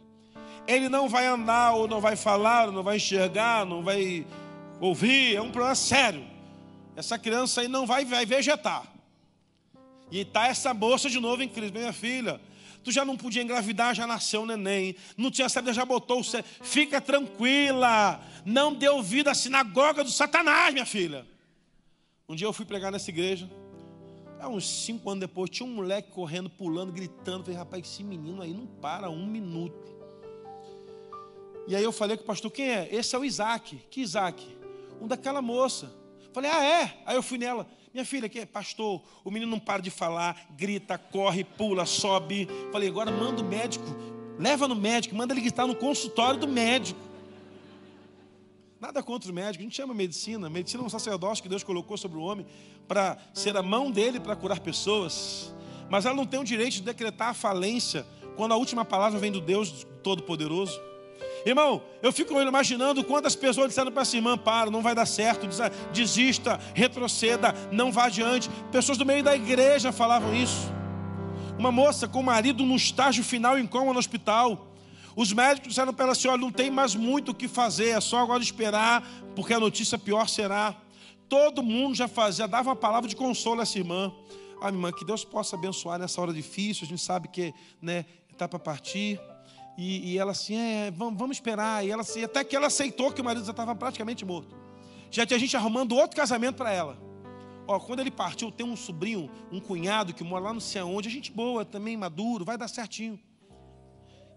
Ele 0.67 0.89
não 0.89 1.07
vai 1.07 1.27
andar, 1.27 1.73
ou 1.73 1.87
não 1.87 2.01
vai 2.01 2.15
falar, 2.15 2.67
ou 2.67 2.71
não 2.71 2.83
vai 2.83 2.97
enxergar, 2.97 3.65
não 3.65 3.83
vai 3.83 4.25
ouvir, 4.79 5.35
é 5.35 5.41
um 5.41 5.51
problema 5.51 5.75
sério. 5.75 6.34
Essa 6.95 7.19
criança 7.19 7.61
aí 7.61 7.67
não 7.67 7.85
vai, 7.85 8.05
vai 8.05 8.25
vegetar. 8.25 8.95
E 10.11 10.19
está 10.19 10.47
essa 10.47 10.73
moça 10.73 11.09
de 11.09 11.19
novo 11.19 11.43
em 11.43 11.49
crise. 11.49 11.71
Minha 11.71 11.91
filha, 11.91 12.39
tu 12.83 12.91
já 12.91 13.03
não 13.03 13.17
podia 13.17 13.41
engravidar, 13.41 13.93
já 13.93 14.07
nasceu 14.07 14.43
o 14.43 14.45
neném. 14.45 14.95
Não 15.17 15.29
tinha 15.29 15.49
saída, 15.49 15.73
já 15.73 15.83
botou 15.83 16.21
o. 16.21 16.23
Fica 16.61 17.01
tranquila. 17.01 18.21
Não 18.45 18.73
deu 18.73 19.01
vida 19.01 19.31
à 19.31 19.35
sinagoga 19.35 20.03
do 20.03 20.11
Satanás, 20.11 20.73
minha 20.73 20.85
filha. 20.85 21.25
Um 22.29 22.35
dia 22.35 22.47
eu 22.47 22.53
fui 22.53 22.65
pregar 22.65 22.91
nessa 22.91 23.09
igreja. 23.09 23.49
Há 24.39 24.47
uns 24.47 24.67
cinco 24.67 25.09
anos 25.09 25.21
depois, 25.21 25.49
tinha 25.49 25.67
um 25.67 25.73
moleque 25.73 26.11
correndo, 26.11 26.49
pulando, 26.49 26.91
gritando. 26.91 27.43
Falei, 27.43 27.57
rapaz, 27.57 27.85
esse 27.85 28.03
menino 28.03 28.41
aí 28.41 28.53
não 28.53 28.67
para 28.67 29.09
um 29.09 29.25
minuto. 29.25 29.95
E 31.67 31.75
aí 31.75 31.83
eu 31.83 31.91
falei 31.91 32.15
com 32.15 32.23
o 32.23 32.25
pastor, 32.27 32.51
quem 32.51 32.69
é? 32.69 32.87
Esse 32.93 33.15
é 33.15 33.19
o 33.19 33.25
Isaac. 33.25 33.77
Que 33.89 34.01
Isaac? 34.01 34.45
Um 35.01 35.07
daquela 35.07 35.41
moça. 35.41 35.91
Falei, 36.35 36.51
ah, 36.51 36.61
é? 36.65 36.93
Aí 37.05 37.15
eu 37.15 37.23
fui 37.23 37.37
nela. 37.37 37.65
Minha 37.93 38.03
filha, 38.03 38.27
que 38.27 38.39
é 38.39 38.45
pastor, 38.45 39.01
o 39.23 39.31
menino 39.31 39.49
não 39.49 39.57
para 39.57 39.81
de 39.81 39.89
falar, 39.89 40.47
grita, 40.57 40.97
corre, 40.97 41.45
pula, 41.45 41.85
sobe. 41.85 42.45
Falei, 42.73 42.89
agora 42.89 43.09
manda 43.09 43.41
o 43.41 43.45
médico, 43.45 43.85
leva 44.37 44.67
no 44.67 44.75
médico, 44.75 45.15
manda 45.15 45.33
ele 45.33 45.39
gritar 45.39 45.65
no 45.65 45.73
consultório 45.73 46.37
do 46.37 46.45
médico. 46.45 46.99
Nada 48.81 49.01
contra 49.01 49.31
o 49.31 49.33
médico, 49.33 49.61
a 49.61 49.63
gente 49.63 49.77
chama 49.77 49.93
medicina. 49.93 50.49
Medicina 50.49 50.83
é 50.83 50.85
um 50.85 50.89
sacerdócio 50.89 51.41
que 51.41 51.47
Deus 51.47 51.63
colocou 51.63 51.95
sobre 51.95 52.17
o 52.17 52.21
homem 52.21 52.45
para 52.85 53.17
ser 53.33 53.55
a 53.55 53.63
mão 53.63 53.89
dele 53.89 54.19
para 54.19 54.35
curar 54.35 54.59
pessoas. 54.59 55.55
Mas 55.89 56.05
ela 56.05 56.15
não 56.15 56.25
tem 56.25 56.41
o 56.41 56.43
direito 56.43 56.73
de 56.73 56.81
decretar 56.81 57.29
a 57.29 57.33
falência 57.33 58.05
quando 58.35 58.51
a 58.51 58.57
última 58.57 58.83
palavra 58.83 59.17
vem 59.17 59.31
do 59.31 59.39
Deus 59.39 59.87
Todo-Poderoso. 60.03 60.77
Irmão, 61.45 61.83
eu 62.01 62.11
fico 62.11 62.41
imaginando 62.41 63.03
quantas 63.03 63.35
pessoas 63.35 63.67
disseram 63.67 63.91
para 63.91 64.01
essa 64.01 64.15
irmã: 64.15 64.35
para, 64.35 64.71
não 64.71 64.81
vai 64.81 64.95
dar 64.95 65.05
certo, 65.05 65.47
desista, 65.93 66.59
retroceda, 66.73 67.53
não 67.71 67.91
vá 67.91 68.05
adiante. 68.05 68.49
Pessoas 68.71 68.97
do 68.97 69.05
meio 69.05 69.23
da 69.23 69.35
igreja 69.35 69.91
falavam 69.91 70.33
isso. 70.35 70.73
Uma 71.57 71.71
moça 71.71 72.07
com 72.07 72.19
o 72.19 72.23
marido 72.23 72.65
no 72.65 72.75
estágio 72.75 73.23
final 73.23 73.59
em 73.59 73.67
coma 73.67 73.93
no 73.93 73.99
hospital. 73.99 74.71
Os 75.15 75.31
médicos 75.31 75.69
disseram 75.69 75.93
para 75.93 76.05
ela 76.05 76.11
assim: 76.13 76.27
olha, 76.27 76.41
não 76.41 76.51
tem 76.51 76.71
mais 76.71 76.95
muito 76.95 77.31
o 77.31 77.35
que 77.35 77.47
fazer, 77.47 77.89
é 77.89 78.01
só 78.01 78.19
agora 78.19 78.41
esperar, 78.41 79.07
porque 79.35 79.53
a 79.53 79.59
notícia 79.59 79.99
pior 79.99 80.27
será. 80.27 80.75
Todo 81.29 81.61
mundo 81.61 81.93
já 81.93 82.07
fazia, 82.07 82.47
dava 82.47 82.69
uma 82.69 82.75
palavra 82.75 83.07
de 83.07 83.15
consolo 83.15 83.59
a 83.59 83.63
essa 83.63 83.77
irmã. 83.77 84.11
Ah, 84.59 84.69
irmã, 84.69 84.91
que 84.91 85.05
Deus 85.05 85.23
possa 85.23 85.55
abençoar 85.55 85.99
nessa 85.99 86.19
hora 86.19 86.33
difícil, 86.33 86.85
a 86.85 86.87
gente 86.87 87.01
sabe 87.01 87.27
que 87.27 87.53
né, 87.79 88.05
está 88.31 88.47
para 88.47 88.57
partir. 88.57 89.19
E, 89.77 90.13
e 90.13 90.17
ela 90.17 90.31
assim, 90.31 90.55
é, 90.55 90.91
vamos, 90.91 91.19
vamos 91.19 91.37
esperar. 91.37 91.85
E 91.85 91.91
ela 91.91 92.01
assim, 92.01 92.23
até 92.23 92.43
que 92.43 92.55
ela 92.55 92.67
aceitou 92.67 93.11
que 93.11 93.21
o 93.21 93.23
marido 93.23 93.45
já 93.45 93.51
estava 93.51 93.75
praticamente 93.75 94.23
morto. 94.23 94.55
Já 95.11 95.25
tinha 95.25 95.39
gente 95.39 95.55
arrumando 95.55 95.95
outro 95.95 96.15
casamento 96.15 96.55
para 96.55 96.71
ela. 96.71 96.97
Ó, 97.67 97.79
quando 97.79 97.99
ele 97.99 98.11
partiu, 98.11 98.51
tem 98.51 98.65
um 98.65 98.75
sobrinho, 98.75 99.29
um 99.51 99.59
cunhado 99.59 100.13
que 100.13 100.23
mora 100.23 100.45
lá 100.45 100.53
não 100.53 100.59
sei 100.59 100.81
aonde, 100.81 101.07
a 101.07 101.11
gente 101.11 101.31
boa, 101.31 101.65
também 101.65 101.97
maduro, 101.97 102.45
vai 102.45 102.57
dar 102.57 102.67
certinho. 102.67 103.19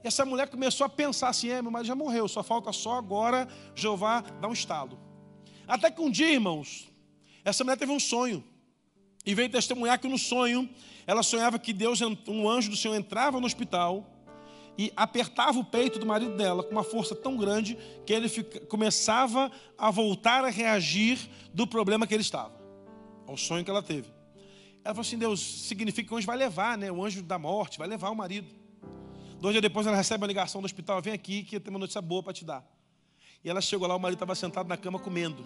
E 0.03 0.09
essa 0.09 0.25
mulher 0.25 0.49
começou 0.49 0.87
a 0.87 0.89
pensar 0.89 1.29
assim: 1.29 1.51
é, 1.51 1.61
meu 1.61 1.71
marido 1.71 1.89
já 1.89 1.95
morreu, 1.95 2.27
só 2.27 2.43
falta 2.43 2.73
só 2.73 2.97
agora 2.97 3.47
Jeová 3.75 4.21
dar 4.41 4.49
um 4.49 4.53
estalo. 4.53 4.99
Até 5.67 5.91
que 5.91 6.01
um 6.01 6.11
dia, 6.11 6.31
irmãos, 6.31 6.89
essa 7.45 7.63
mulher 7.63 7.77
teve 7.77 7.93
um 7.93 8.01
sonho. 8.01 8.43
E 9.27 9.35
veio 9.35 9.51
testemunhar 9.51 9.99
que 9.99 10.09
no 10.09 10.17
sonho 10.17 10.69
ela 11.07 11.23
sonhava 11.23 11.59
que 11.59 11.73
Deus, 11.73 12.01
um 12.27 12.49
anjo 12.49 12.71
do 12.71 12.77
Senhor, 12.77 12.95
entrava 12.95 13.39
no 13.39 13.47
hospital 13.47 14.07
e 14.79 14.93
apertava 14.95 15.59
o 15.59 15.65
peito 15.65 15.99
do 15.99 16.07
marido 16.07 16.37
dela 16.37 16.63
com 16.63 16.71
uma 16.71 16.85
força 16.85 17.13
tão 17.13 17.37
grande 17.37 17.77
que 18.07 18.13
ele 18.13 18.29
fica, 18.29 18.61
começava 18.61 19.51
a 19.77 19.91
voltar 19.91 20.45
a 20.45 20.49
reagir 20.49 21.19
do 21.53 21.67
problema 21.67 22.07
que 22.07 22.15
ele 22.15 22.23
estava, 22.23 22.55
ao 23.27 23.37
sonho 23.37 23.65
que 23.65 23.71
ela 23.71 23.83
teve. 23.83 24.09
Ela 24.85 24.95
falou 24.95 25.01
assim: 25.01 25.19
Deus, 25.19 25.41
significa 25.41 26.07
que 26.07 26.15
o 26.15 26.17
anjo 26.17 26.29
vai 26.29 26.37
levar, 26.37 26.79
né? 26.79 26.93
O 26.93 27.05
anjo 27.05 27.21
da 27.25 27.37
morte 27.41 27.77
vai 27.77 27.89
levar 27.89 28.11
o 28.11 28.15
marido. 28.15 28.49
Dois 29.41 29.53
dias 29.53 29.63
depois 29.63 29.85
ela 29.85 29.97
recebe 29.97 30.23
uma 30.23 30.29
ligação 30.29 30.61
do 30.61 30.67
hospital: 30.67 31.03
vem 31.03 31.13
aqui 31.13 31.43
que 31.43 31.59
tem 31.59 31.71
uma 31.71 31.81
notícia 31.81 32.01
boa 32.01 32.23
para 32.23 32.33
te 32.33 32.45
dar. 32.45 32.65
E 33.43 33.51
ela 33.51 33.61
chegou 33.61 33.89
lá, 33.89 33.97
o 33.97 33.99
marido 33.99 34.17
estava 34.17 34.37
sentado 34.37 34.69
na 34.69 34.77
cama 34.77 35.01
comendo, 35.01 35.45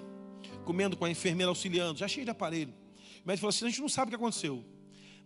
comendo 0.67 0.95
com 0.95 1.07
a 1.07 1.11
enfermeira 1.11 1.49
auxiliando, 1.51 1.99
já 1.99 2.07
cheio 2.07 2.27
de 2.27 2.31
aparelho. 2.31 2.75
O 3.25 3.29
médico 3.29 3.41
falou 3.41 3.49
assim: 3.49 3.65
a 3.65 3.69
gente 3.71 3.81
não 3.81 3.89
sabe 3.89 4.09
o 4.09 4.11
que 4.11 4.17
aconteceu, 4.17 4.63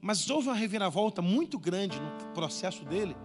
mas 0.00 0.30
houve 0.30 0.46
uma 0.46 0.54
reviravolta 0.54 1.20
muito 1.20 1.58
grande 1.58 1.98
no 1.98 2.32
processo 2.32 2.84
dele 2.84 3.16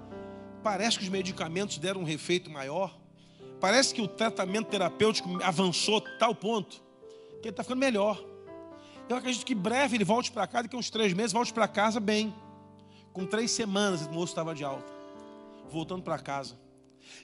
Parece 0.63 0.97
que 0.97 1.03
os 1.03 1.09
medicamentos 1.09 1.77
deram 1.77 2.01
um 2.01 2.07
efeito 2.07 2.49
maior. 2.49 2.95
Parece 3.59 3.93
que 3.93 4.01
o 4.01 4.07
tratamento 4.07 4.67
terapêutico 4.67 5.41
avançou 5.43 6.01
tal 6.19 6.33
ponto 6.33 6.81
que 7.41 7.47
ele 7.47 7.49
está 7.49 7.63
ficando 7.63 7.79
melhor. 7.79 8.23
Eu 9.09 9.17
acredito 9.17 9.45
que 9.45 9.55
breve 9.55 9.97
ele 9.97 10.05
volte 10.05 10.31
para 10.31 10.47
casa, 10.47 10.63
daqui 10.63 10.75
a 10.75 10.79
uns 10.79 10.89
três 10.89 11.13
meses, 11.13 11.33
volte 11.33 11.51
para 11.51 11.67
casa 11.67 11.99
bem. 11.99 12.33
Com 13.11 13.25
três 13.25 13.51
semanas, 13.51 14.05
o 14.05 14.11
moço 14.11 14.31
estava 14.31 14.55
de 14.55 14.63
alta, 14.63 14.91
voltando 15.69 16.01
para 16.01 16.17
casa. 16.17 16.57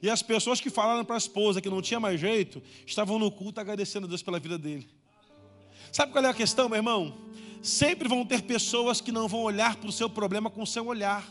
E 0.01 0.09
as 0.09 0.21
pessoas 0.21 0.59
que 0.59 0.69
falaram 0.69 1.05
para 1.05 1.15
a 1.15 1.17
esposa 1.17 1.61
que 1.61 1.69
não 1.69 1.81
tinha 1.81 1.99
mais 1.99 2.19
jeito, 2.19 2.61
estavam 2.85 3.17
no 3.17 3.31
culto 3.31 3.61
agradecendo 3.61 4.05
a 4.05 4.09
Deus 4.09 4.21
pela 4.21 4.39
vida 4.39 4.57
dele. 4.57 4.89
Sabe 5.91 6.11
qual 6.11 6.23
é 6.25 6.29
a 6.29 6.33
questão, 6.33 6.67
meu 6.67 6.77
irmão? 6.77 7.15
Sempre 7.61 8.07
vão 8.09 8.25
ter 8.25 8.41
pessoas 8.41 8.99
que 8.99 9.11
não 9.11 9.27
vão 9.27 9.41
olhar 9.41 9.75
para 9.77 9.89
o 9.89 9.91
seu 9.91 10.09
problema 10.09 10.49
com 10.49 10.63
o 10.63 10.67
seu 10.67 10.85
olhar 10.85 11.25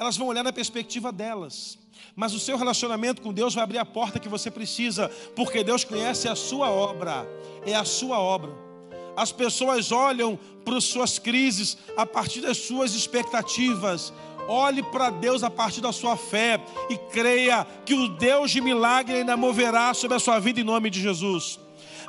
elas 0.00 0.16
vão 0.16 0.28
olhar 0.28 0.42
na 0.42 0.52
perspectiva 0.52 1.12
delas. 1.12 1.78
Mas 2.16 2.32
o 2.32 2.40
seu 2.40 2.56
relacionamento 2.56 3.20
com 3.20 3.34
Deus 3.34 3.54
vai 3.54 3.62
abrir 3.62 3.76
a 3.76 3.84
porta 3.84 4.18
que 4.18 4.30
você 4.30 4.50
precisa, 4.50 5.10
porque 5.36 5.62
Deus 5.62 5.84
conhece 5.84 6.26
a 6.26 6.34
sua 6.34 6.70
obra, 6.70 7.28
é 7.66 7.74
a 7.74 7.84
sua 7.84 8.18
obra. 8.18 8.50
As 9.14 9.30
pessoas 9.30 9.92
olham 9.92 10.38
para 10.64 10.78
as 10.78 10.84
suas 10.84 11.18
crises 11.18 11.76
a 11.98 12.06
partir 12.06 12.40
das 12.40 12.56
suas 12.56 12.94
expectativas. 12.94 14.10
Olhe 14.48 14.82
para 14.82 15.10
Deus 15.10 15.42
a 15.42 15.50
partir 15.50 15.82
da 15.82 15.92
sua 15.92 16.16
fé 16.16 16.58
e 16.88 16.96
creia 17.12 17.66
que 17.84 17.92
o 17.92 18.08
Deus 18.08 18.50
de 18.50 18.62
milagre 18.62 19.16
ainda 19.16 19.36
moverá 19.36 19.92
sobre 19.92 20.16
a 20.16 20.20
sua 20.20 20.38
vida 20.38 20.60
em 20.60 20.64
nome 20.64 20.88
de 20.88 21.00
Jesus. 21.00 21.60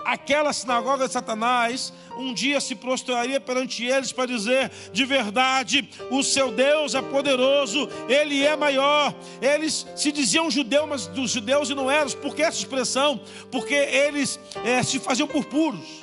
Aquela 0.06 0.54
sinagoga 0.54 1.08
de 1.08 1.14
Satanás 1.14 1.94
um 2.18 2.34
dia 2.34 2.60
se 2.60 2.76
prostraria 2.76 3.40
perante 3.40 3.86
eles 3.86 4.12
para 4.12 4.26
dizer: 4.26 4.72
de 4.92 5.06
verdade, 5.06 5.90
o 6.10 6.24
seu 6.24 6.52
Deus 6.52 6.96
é 6.96 7.02
poderoso, 7.02 7.88
ele 8.08 8.44
é 8.44 8.56
maior. 8.56 9.14
Eles 9.42 9.88
se 9.96 10.12
diziam 10.12 10.52
judeu, 10.52 10.88
mas 10.88 11.08
dos 11.08 11.32
judeus 11.32 11.70
e 11.70 11.76
não 11.76 11.90
eram. 11.90 12.12
Por 12.12 12.36
que 12.36 12.42
essa 12.42 12.58
expressão? 12.58 13.22
Porque 13.52 13.74
eles 13.74 14.40
é, 14.66 14.82
se 14.84 15.00
faziam 15.00 15.28
por 15.28 15.46
puros, 15.46 16.02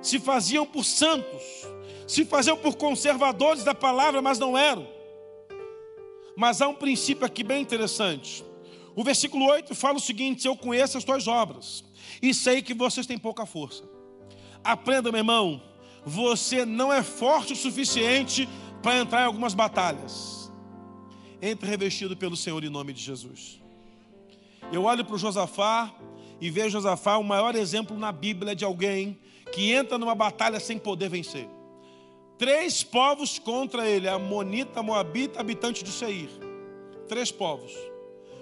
se 0.00 0.18
faziam 0.18 0.66
por 0.66 0.84
santos, 0.84 1.42
se 2.06 2.24
faziam 2.24 2.56
por 2.56 2.76
conservadores 2.76 3.64
da 3.64 3.74
palavra, 3.74 4.22
mas 4.22 4.38
não 4.38 4.56
eram. 4.56 4.86
Mas 6.36 6.60
há 6.60 6.68
um 6.68 6.74
princípio 6.74 7.24
aqui 7.24 7.44
bem 7.44 7.62
interessante. 7.62 8.44
O 8.96 9.02
versículo 9.02 9.46
8 9.46 9.74
fala 9.74 9.96
o 9.96 10.00
seguinte: 10.00 10.46
Eu 10.46 10.56
conheço 10.56 10.96
as 10.96 11.04
tuas 11.04 11.26
obras 11.26 11.84
e 12.20 12.32
sei 12.34 12.62
que 12.62 12.74
vocês 12.74 13.06
têm 13.06 13.18
pouca 13.18 13.46
força. 13.46 13.84
Aprenda, 14.62 15.10
meu 15.10 15.20
irmão, 15.20 15.62
você 16.04 16.64
não 16.64 16.92
é 16.92 17.02
forte 17.02 17.52
o 17.52 17.56
suficiente 17.56 18.48
para 18.82 18.98
entrar 18.98 19.22
em 19.22 19.26
algumas 19.26 19.54
batalhas. 19.54 20.52
Entre 21.40 21.68
revestido 21.68 22.16
pelo 22.16 22.36
Senhor 22.36 22.62
em 22.64 22.70
nome 22.70 22.92
de 22.92 23.02
Jesus. 23.02 23.60
Eu 24.72 24.84
olho 24.84 25.04
para 25.04 25.14
o 25.14 25.18
Josafá 25.18 25.94
e 26.40 26.50
vejo 26.50 26.70
Josafá 26.70 27.16
o 27.16 27.24
maior 27.24 27.54
exemplo 27.54 27.98
na 27.98 28.10
Bíblia 28.10 28.54
de 28.54 28.64
alguém 28.64 29.18
que 29.52 29.72
entra 29.72 29.98
numa 29.98 30.14
batalha 30.14 30.58
sem 30.58 30.78
poder 30.78 31.08
vencer. 31.08 31.48
Três 32.38 32.82
povos 32.82 33.38
contra 33.38 33.88
ele: 33.88 34.08
Amonita, 34.08 34.82
Moabita, 34.82 35.40
habitante 35.40 35.84
de 35.84 35.90
Seir. 35.90 36.28
Três 37.08 37.30
povos. 37.30 37.72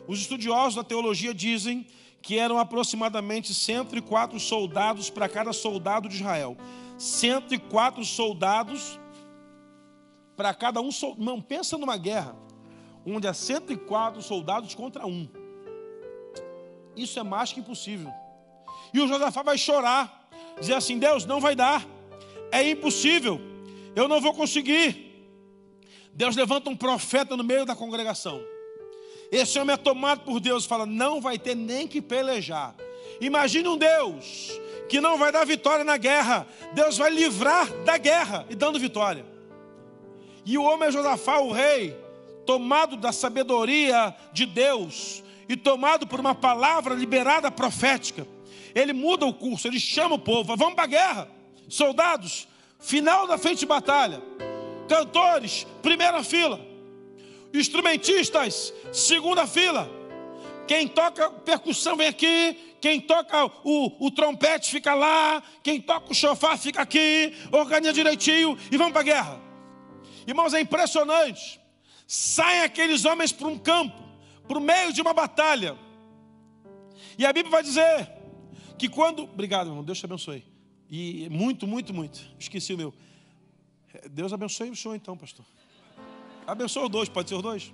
Os 0.07 0.21
estudiosos 0.21 0.75
da 0.75 0.85
teologia 0.85 1.35
dizem 1.35 1.87
que 2.23 2.39
eram 2.39 2.59
aproximadamente 2.59 3.53
104 3.53 4.39
soldados 4.39 5.11
para 5.11 5.29
cada 5.29 5.53
soldado 5.53 6.09
de 6.09 6.17
Israel. 6.17 6.57
104 6.97 8.05
soldados 8.05 8.99
para 10.37 10.55
cada 10.55 10.81
um. 10.81 10.91
Não, 11.19 11.41
pensa 11.41 11.77
numa 11.77 11.97
guerra 11.97 12.37
onde 13.05 13.27
há 13.27 13.35
104 13.35 14.23
soldados 14.23 14.73
contra 14.75 15.05
um. 15.05 15.29
Isso 16.95 17.19
é 17.19 17.25
mais 17.25 17.53
que 17.53 17.59
impossível. 17.59 18.13
E 18.95 19.01
o 19.01 19.09
Josafá 19.09 19.43
vai 19.43 19.59
chorar, 19.59 20.29
dizer 20.61 20.75
assim: 20.75 20.99
Deus, 20.99 21.27
não 21.27 21.41
vai 21.41 21.57
dar, 21.57 21.85
é 22.53 22.69
impossível, 22.71 23.41
eu 23.97 24.07
não 24.07 24.21
vou 24.21 24.33
conseguir. 24.33 25.11
Deus 26.15 26.37
levanta 26.37 26.71
um 26.71 26.77
profeta 26.77 27.37
no 27.37 27.43
meio 27.43 27.65
da 27.65 27.75
congregação. 27.75 28.41
Esse 29.33 29.59
homem 29.59 29.73
é 29.73 29.79
tomado 29.79 30.21
por 30.21 30.39
Deus 30.39 30.67
fala: 30.67 30.85
não 30.85 31.19
vai 31.19 31.39
ter 31.39 31.57
nem 31.57 31.89
que 31.89 32.03
pelejar. 32.03 32.75
Imagine 33.19 33.67
um 33.67 33.79
Deus 33.79 34.61
que 34.91 35.01
não 35.01 35.17
vai 35.17 35.33
dar 35.33 35.47
vitória 35.47 35.85
na 35.85 35.97
guerra, 35.97 36.47
Deus 36.75 36.99
vai 36.99 37.09
livrar 37.09 37.67
da 37.85 37.97
guerra 37.97 38.45
e 38.51 38.55
dando 38.55 38.79
vitória. 38.79 39.25
E 40.45 40.59
o 40.59 40.63
homem 40.63 40.89
é 40.89 40.93
Josafá, 40.93 41.39
o 41.39 41.51
rei, 41.51 41.97
tomado 42.45 42.97
da 42.97 43.11
sabedoria 43.11 44.15
de 44.35 44.45
Deus 44.45 45.25
e 45.49 45.57
tomado 45.57 46.07
por 46.07 46.21
uma 46.21 46.35
palavra 46.35 46.95
liberada 46.95 47.51
profética, 47.51 48.27
ele 48.75 48.93
muda 48.93 49.25
o 49.25 49.33
curso, 49.33 49.67
ele 49.67 49.81
chama 49.81 50.17
o 50.17 50.19
povo, 50.19 50.55
vamos 50.57 50.75
para 50.75 50.85
a 50.85 50.89
guerra. 50.89 51.29
Soldados, 51.69 52.47
final 52.79 53.27
da 53.27 53.39
frente 53.39 53.61
de 53.61 53.67
batalha. 53.67 54.21
Cantores, 54.89 55.67
primeira 55.81 56.23
fila. 56.23 56.72
Instrumentistas, 57.53 58.73
segunda 58.93 59.47
fila. 59.47 59.89
Quem 60.67 60.89
toca 60.89 61.31
percussão 61.31 61.97
vem 61.97 62.07
aqui, 62.07 62.77
quem 62.81 63.01
toca 63.01 63.45
o, 63.65 64.07
o 64.07 64.11
trompete 64.11 64.71
fica 64.71 64.95
lá, 64.95 65.43
quem 65.63 65.81
toca 65.81 66.11
o 66.11 66.15
chofar 66.15 66.57
fica 66.59 66.83
aqui, 66.83 67.35
organiza 67.51 67.93
direitinho 67.93 68.57
e 68.71 68.77
vamos 68.77 68.93
para 68.93 69.03
a 69.03 69.05
guerra. 69.05 69.41
Irmãos, 70.27 70.55
é 70.55 70.61
impressionante. 70.61 71.61
Saem 72.07 72.63
aqueles 72.63 73.05
homens 73.05 73.33
para 73.33 73.49
um 73.49 73.59
campo, 73.59 74.03
para 74.47 74.59
o 74.59 74.61
meio 74.61 74.93
de 74.93 75.01
uma 75.01 75.13
batalha. 75.13 75.77
E 77.19 77.27
a 77.27 77.33
Bíblia 77.33 77.51
vai 77.51 77.63
dizer 77.63 78.11
que 78.79 78.89
quando. 78.89 79.25
Obrigado, 79.25 79.69
irmão, 79.69 79.85
Deus 79.85 79.99
te 79.99 80.07
abençoe. 80.07 80.45
E 80.91 81.29
muito, 81.31 81.67
muito, 81.67 81.93
muito. 81.95 82.21
Esqueci 82.39 82.75
o 82.75 82.77
meu. 82.77 82.95
Deus 84.11 84.33
abençoe 84.33 84.71
o 84.71 84.77
senhor 84.77 84.95
então, 84.95 85.17
pastor. 85.17 85.45
Abençoa 86.47 86.85
os 86.85 86.91
dois, 86.91 87.09
pode 87.09 87.29
ser 87.29 87.35
os 87.37 87.43
dois? 87.43 87.73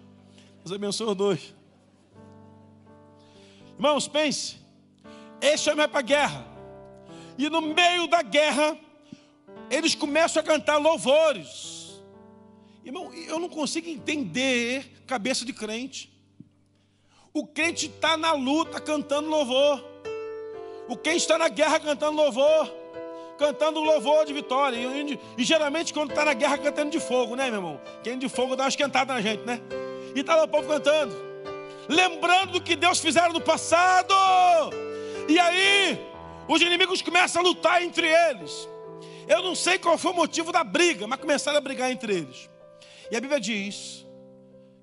Deus 0.65 0.73
abençoe 0.73 1.07
os 1.09 1.17
dois. 1.17 1.55
Irmãos, 3.75 4.09
pense. 4.09 4.59
Esse 5.41 5.69
homem 5.69 5.79
vai 5.79 5.89
para 5.89 6.01
a 6.01 6.03
guerra. 6.03 6.47
E 7.39 7.49
no 7.49 7.61
meio 7.61 8.07
da 8.09 8.23
guerra, 8.23 8.77
eles 9.71 9.95
começam 9.95 10.41
a 10.41 10.45
cantar 10.45 10.77
louvores. 10.77 12.03
Irmão, 12.85 13.13
eu 13.13 13.39
não 13.39 13.49
consigo 13.49 13.89
entender 13.89 15.03
cabeça 15.07 15.45
de 15.45 15.53
crente. 15.53 16.13
O 17.33 17.47
crente 17.47 17.87
está 17.87 18.17
na 18.17 18.33
luta 18.33 18.81
cantando 18.81 19.29
louvor. 19.29 19.85
O 20.89 20.97
crente 20.97 21.19
está 21.19 21.39
na 21.39 21.49
guerra 21.49 21.79
cantando 21.79 22.17
louvor 22.17 22.69
cantando 23.39 23.81
louvor 23.81 24.27
de 24.27 24.33
vitória. 24.33 24.77
E, 24.77 25.19
e 25.39 25.45
geralmente 25.45 25.95
quando 25.95 26.11
está 26.11 26.25
na 26.25 26.35
guerra 26.35 26.59
cantando 26.59 26.91
de 26.91 27.01
fogo, 27.01 27.37
né, 27.37 27.45
meu 27.45 27.55
irmão? 27.55 27.81
Quem 28.03 28.19
de 28.19 28.29
fogo 28.29 28.57
dá 28.57 28.65
uma 28.65 28.69
esquentada 28.69 29.15
na 29.15 29.21
gente, 29.23 29.45
né? 29.45 29.61
E 30.15 30.21
está 30.21 30.35
lá 30.35 30.45
o 30.45 30.49
povo 30.49 30.69
cantando, 30.69 31.15
lembrando 31.89 32.53
do 32.53 32.61
que 32.61 32.75
Deus 32.75 32.99
fizeram 32.99 33.33
no 33.33 33.41
passado. 33.41 34.15
E 35.29 35.39
aí, 35.39 35.99
os 36.49 36.61
inimigos 36.61 37.01
começam 37.01 37.41
a 37.41 37.45
lutar 37.45 37.83
entre 37.83 38.07
eles. 38.07 38.69
Eu 39.29 39.43
não 39.43 39.55
sei 39.55 39.79
qual 39.79 39.97
foi 39.99 40.11
o 40.11 40.15
motivo 40.15 40.51
da 40.51 40.65
briga, 40.65 41.07
mas 41.07 41.21
começaram 41.21 41.59
a 41.59 41.61
brigar 41.61 41.93
entre 41.93 42.15
eles. 42.15 42.49
E 43.11 43.17
a 43.17 43.21
Bíblia 43.21 43.39
diz 43.39 44.07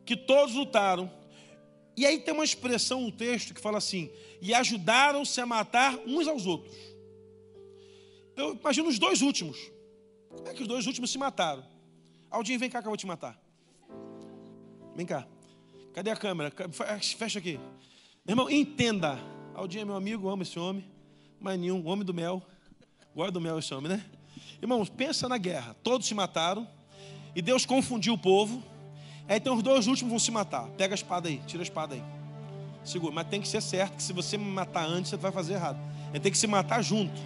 que 0.05 0.15
todos 0.15 0.53
lutaram. 0.53 1.11
E 1.97 2.05
aí 2.05 2.19
tem 2.19 2.33
uma 2.33 2.43
expressão 2.43 3.01
no 3.01 3.11
texto 3.11 3.53
que 3.53 3.59
fala 3.61 3.79
assim: 3.79 4.11
e 4.41 4.53
ajudaram-se 4.53 5.41
a 5.41 5.45
matar 5.45 5.97
uns 6.05 6.27
aos 6.27 6.45
outros. 6.45 6.94
Eu 8.35 8.53
imagino 8.53 8.89
os 8.89 8.99
dois 8.99 9.21
últimos. 9.21 9.57
Como 10.29 10.47
é 10.47 10.53
que 10.53 10.61
os 10.61 10.67
dois 10.67 10.85
últimos 10.85 11.11
se 11.11 11.17
mataram? 11.17 11.63
Aldinho, 12.29 12.59
vem 12.59 12.69
cá 12.69 12.81
que 12.81 12.87
eu 12.87 12.91
vou 12.91 12.97
te 12.97 13.07
matar. 13.07 13.39
Vem 14.95 15.05
cá. 15.05 15.25
Cadê 15.93 16.11
a 16.11 16.15
câmera? 16.15 16.51
Fecha 17.17 17.39
aqui. 17.39 17.59
Irmão, 18.27 18.49
entenda. 18.49 19.17
Aldinho 19.53 19.83
é 19.83 19.85
meu 19.85 19.95
amigo, 19.95 20.27
amo 20.27 20.43
esse 20.43 20.59
homem. 20.59 20.85
Mas 21.39 21.59
nenhum, 21.59 21.85
homem 21.87 22.05
do 22.05 22.13
mel. 22.13 22.41
Gosta 23.15 23.31
do 23.31 23.39
mel 23.39 23.59
esse 23.59 23.73
homem, 23.73 23.89
né? 23.89 24.05
Irmãos, 24.61 24.89
pensa 24.89 25.29
na 25.29 25.37
guerra. 25.37 25.75
Todos 25.83 26.07
se 26.07 26.13
mataram. 26.13 26.67
E 27.33 27.41
Deus 27.41 27.65
confundiu 27.65 28.13
o 28.13 28.17
povo. 28.17 28.61
Aí 29.27 29.37
então 29.37 29.55
os 29.55 29.63
dois 29.63 29.87
últimos 29.87 30.09
vão 30.09 30.19
se 30.19 30.31
matar. 30.31 30.67
Pega 30.71 30.93
a 30.93 30.95
espada 30.95 31.29
aí, 31.29 31.41
tira 31.47 31.61
a 31.61 31.63
espada 31.63 31.95
aí. 31.95 32.03
Segura. 32.83 33.13
Mas 33.13 33.27
tem 33.27 33.41
que 33.41 33.47
ser 33.47 33.61
certo 33.61 33.95
que 33.95 34.03
se 34.03 34.13
você 34.13 34.37
matar 34.37 34.85
antes, 34.85 35.09
você 35.09 35.17
vai 35.17 35.31
fazer 35.31 35.53
errado. 35.53 35.79
Ele 36.09 36.19
tem 36.19 36.31
que 36.31 36.37
se 36.37 36.47
matar 36.47 36.81
junto. 36.81 37.19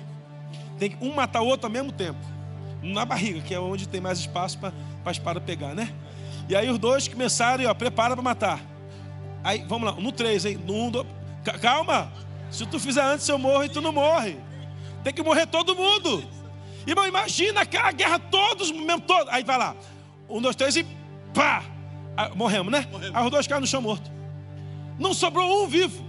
Tem 0.79 0.89
que 0.89 1.03
um 1.03 1.13
matar 1.13 1.41
o 1.41 1.45
outro 1.45 1.67
ao 1.67 1.71
mesmo 1.71 1.91
tempo. 1.91 2.19
Na 2.81 3.03
barriga, 3.03 3.41
que 3.41 3.53
é 3.53 3.59
onde 3.59 3.87
tem 3.87 3.99
mais 3.99 4.19
espaço 4.19 4.57
para 4.57 4.73
a 5.05 5.11
espada 5.11 5.41
pegar, 5.41 5.75
né? 5.75 5.93
E 6.47 6.55
aí 6.55 6.69
os 6.69 6.79
dois 6.79 7.07
começaram 7.07 7.63
e 7.63 7.67
ó, 7.67 7.73
prepara 7.73 8.15
para 8.15 8.23
matar. 8.23 8.59
Aí, 9.43 9.63
vamos 9.67 9.89
lá, 9.89 10.01
no 10.01 10.11
três, 10.11 10.45
hein? 10.45 10.59
No 10.65 10.73
um, 10.73 10.89
do... 10.89 11.05
Calma! 11.61 12.11
Se 12.49 12.65
tu 12.65 12.79
fizer 12.79 13.03
antes, 13.03 13.27
eu 13.27 13.37
morro 13.37 13.63
e 13.63 13.69
tu 13.69 13.81
não 13.81 13.91
morre. 13.91 14.37
Tem 15.03 15.13
que 15.13 15.21
morrer 15.21 15.45
todo 15.45 15.75
mundo. 15.75 16.23
Irmão, 16.87 17.05
imagina 17.05 17.61
aquela 17.61 17.91
guerra 17.91 18.17
todos, 18.17 18.71
mesmo 18.71 19.01
todo. 19.01 19.29
Aí 19.29 19.43
vai 19.43 19.57
lá. 19.57 19.75
Um, 20.29 20.41
dois, 20.41 20.55
três 20.55 20.75
e 20.75 20.85
pá! 21.33 21.63
Aí, 22.17 22.35
morremos, 22.35 22.71
né? 22.71 22.87
Morremos. 22.91 23.15
Aí 23.15 23.23
os 23.25 23.31
dois 23.31 23.47
caem 23.47 23.61
no 23.61 23.67
chão 23.67 23.81
morto. 23.81 24.09
Não 24.97 25.13
sobrou 25.13 25.63
um 25.63 25.67
vivo. 25.67 26.03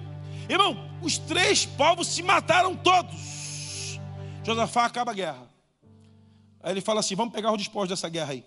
Irmão, 0.48 0.76
os 1.02 1.18
três 1.18 1.66
povos 1.66 2.06
se 2.08 2.22
mataram 2.22 2.74
todos. 2.74 3.29
Josafá 4.42 4.86
acaba 4.86 5.10
a 5.10 5.14
guerra. 5.14 5.50
Aí 6.62 6.72
ele 6.72 6.80
fala 6.80 7.00
assim: 7.00 7.14
vamos 7.14 7.32
pegar 7.32 7.52
o 7.52 7.56
despojos 7.56 7.90
dessa 7.90 8.08
guerra 8.08 8.32
aí. 8.32 8.44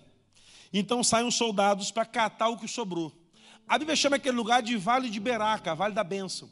Então 0.72 1.04
saem 1.04 1.26
os 1.26 1.36
soldados 1.36 1.90
para 1.90 2.04
catar 2.04 2.48
o 2.48 2.58
que 2.58 2.66
sobrou. 2.66 3.12
A 3.66 3.78
Bíblia 3.78 3.96
chama 3.96 4.16
aquele 4.16 4.36
lugar 4.36 4.62
de 4.62 4.76
Vale 4.76 5.08
de 5.08 5.20
Beraca, 5.20 5.74
Vale 5.74 5.94
da 5.94 6.04
Bênção. 6.04 6.50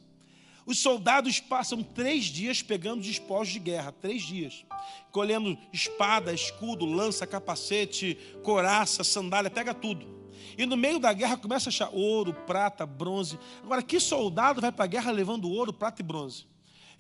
Os 0.65 0.79
soldados 0.79 1.41
passam 1.41 1.83
três 1.83 2.27
dias 2.27 2.63
pegando 2.63 3.03
despojos 3.03 3.53
de 3.53 3.59
guerra, 3.59 3.91
três 3.91 4.23
dias, 4.23 4.65
colhendo 5.11 5.59
espada, 5.73 6.33
escudo, 6.33 6.87
lança, 6.87 7.27
capacete, 7.27 8.17
coraça, 8.45 9.03
sandália, 9.03 9.51
pega 9.51 9.75
tudo. 9.75 10.07
E 10.57 10.65
no 10.65 10.77
meio 10.77 11.01
da 11.01 11.13
guerra 11.13 11.37
começa 11.37 11.69
a 11.69 11.71
achar 11.71 11.91
ouro, 11.93 12.33
prata, 12.33 12.87
bronze. 12.87 13.39
Agora, 13.65 13.83
que 13.83 13.99
soldado 13.99 14.61
vai 14.61 14.71
para 14.71 14.85
a 14.85 14.89
guerra 14.89 15.11
levando 15.11 15.51
ouro, 15.51 15.73
prata 15.73 16.01
e 16.01 16.05
bronze? 16.05 16.47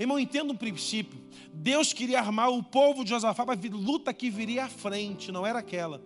Irmão, 0.02 0.18
entenda 0.18 0.52
um 0.52 0.56
princípio. 0.56 1.20
Deus 1.52 1.92
queria 1.92 2.18
armar 2.18 2.50
o 2.50 2.62
povo 2.62 3.04
de 3.04 3.10
Josafá 3.10 3.44
para 3.44 3.54
a 3.54 3.76
luta 3.76 4.12
que 4.12 4.30
viria 4.30 4.64
à 4.64 4.68
frente, 4.68 5.30
não 5.30 5.46
era 5.46 5.60
aquela. 5.60 6.02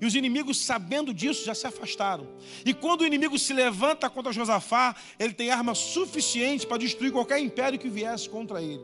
E 0.00 0.06
os 0.06 0.14
inimigos, 0.14 0.64
sabendo 0.64 1.12
disso, 1.12 1.44
já 1.44 1.54
se 1.54 1.66
afastaram. 1.66 2.26
E 2.64 2.72
quando 2.72 3.02
o 3.02 3.06
inimigo 3.06 3.38
se 3.38 3.52
levanta 3.52 4.08
contra 4.10 4.32
Josafá, 4.32 4.96
ele 5.18 5.32
tem 5.32 5.50
arma 5.50 5.74
suficiente 5.74 6.66
para 6.66 6.78
destruir 6.78 7.12
qualquer 7.12 7.38
império 7.38 7.78
que 7.78 7.88
viesse 7.88 8.28
contra 8.28 8.62
ele. 8.62 8.82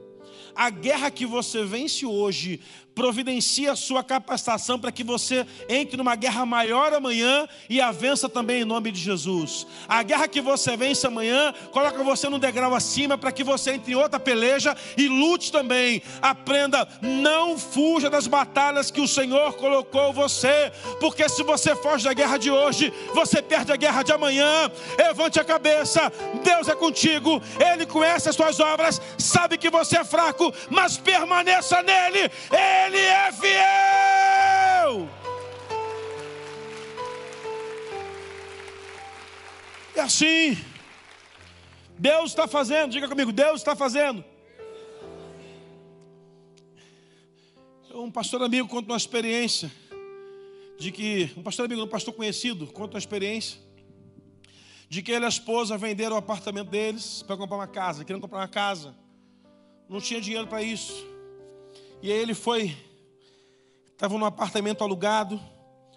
A 0.56 0.70
guerra 0.70 1.10
que 1.10 1.26
você 1.26 1.64
vence 1.64 2.06
hoje 2.06 2.60
providencia 2.96 3.72
a 3.72 3.76
sua 3.76 4.02
capacitação 4.02 4.78
para 4.78 4.90
que 4.90 5.04
você 5.04 5.46
entre 5.68 5.98
numa 5.98 6.16
guerra 6.16 6.46
maior 6.46 6.94
amanhã 6.94 7.46
e 7.68 7.78
a 7.78 7.92
vença 7.92 8.26
também 8.26 8.62
em 8.62 8.64
nome 8.64 8.90
de 8.90 8.98
Jesus. 8.98 9.66
A 9.86 10.02
guerra 10.02 10.26
que 10.26 10.40
você 10.40 10.74
vence 10.78 11.06
amanhã 11.06 11.52
coloca 11.72 12.02
você 12.02 12.26
num 12.30 12.38
degrau 12.38 12.74
acima 12.74 13.18
para 13.18 13.30
que 13.30 13.44
você 13.44 13.72
entre 13.72 13.92
em 13.92 13.94
outra 13.94 14.18
peleja 14.18 14.74
e 14.96 15.08
lute 15.08 15.52
também. 15.52 16.02
Aprenda, 16.22 16.88
não 17.02 17.58
fuja 17.58 18.08
das 18.08 18.26
batalhas 18.26 18.90
que 18.90 19.02
o 19.02 19.06
Senhor 19.06 19.52
colocou 19.56 20.14
você, 20.14 20.72
porque 20.98 21.28
se 21.28 21.42
você 21.42 21.76
foge 21.76 22.04
da 22.04 22.14
guerra 22.14 22.38
de 22.38 22.50
hoje, 22.50 22.90
você 23.14 23.42
perde 23.42 23.72
a 23.72 23.76
guerra 23.76 24.02
de 24.02 24.12
amanhã. 24.12 24.70
Levante 24.96 25.38
a 25.38 25.44
cabeça, 25.44 26.10
Deus 26.42 26.66
é 26.66 26.74
contigo, 26.74 27.42
Ele 27.60 27.84
conhece 27.84 28.30
as 28.30 28.36
suas 28.36 28.58
obras, 28.58 29.02
sabe 29.18 29.58
que 29.58 29.68
você 29.68 29.98
é 29.98 30.04
fraco, 30.04 30.45
mas 30.70 30.96
permaneça 30.98 31.82
nele. 31.82 32.30
Ele 32.50 32.98
é 32.98 33.32
fiel. 33.32 35.08
É 39.94 40.00
assim. 40.00 40.56
Deus 41.98 42.30
está 42.30 42.46
fazendo, 42.46 42.90
diga 42.92 43.08
comigo, 43.08 43.32
Deus 43.32 43.60
está 43.60 43.74
fazendo. 43.74 44.22
Um 47.94 48.10
pastor 48.10 48.42
amigo 48.42 48.68
conta 48.68 48.92
uma 48.92 48.96
experiência 48.98 49.72
de 50.78 50.92
que, 50.92 51.32
um 51.34 51.42
pastor 51.42 51.64
amigo, 51.64 51.82
um 51.82 51.88
pastor 51.88 52.12
conhecido, 52.12 52.66
conta 52.66 52.94
uma 52.94 52.98
experiência 52.98 53.58
de 54.88 55.02
que 55.02 55.10
ele 55.10 55.24
e 55.24 55.26
a 55.26 55.28
esposa 55.28 55.76
venderam 55.78 56.14
o 56.14 56.18
apartamento 56.18 56.68
deles 56.68 57.22
para 57.22 57.36
comprar 57.36 57.56
uma 57.56 57.66
casa, 57.66 58.04
queriam 58.04 58.20
comprar 58.20 58.40
uma 58.40 58.48
casa. 58.48 58.94
Não 59.88 60.00
tinha 60.00 60.20
dinheiro 60.20 60.46
para 60.46 60.62
isso. 60.62 61.04
E 62.02 62.12
aí 62.12 62.18
ele 62.18 62.34
foi, 62.34 62.76
estava 63.92 64.18
num 64.18 64.24
apartamento 64.24 64.82
alugado, 64.82 65.40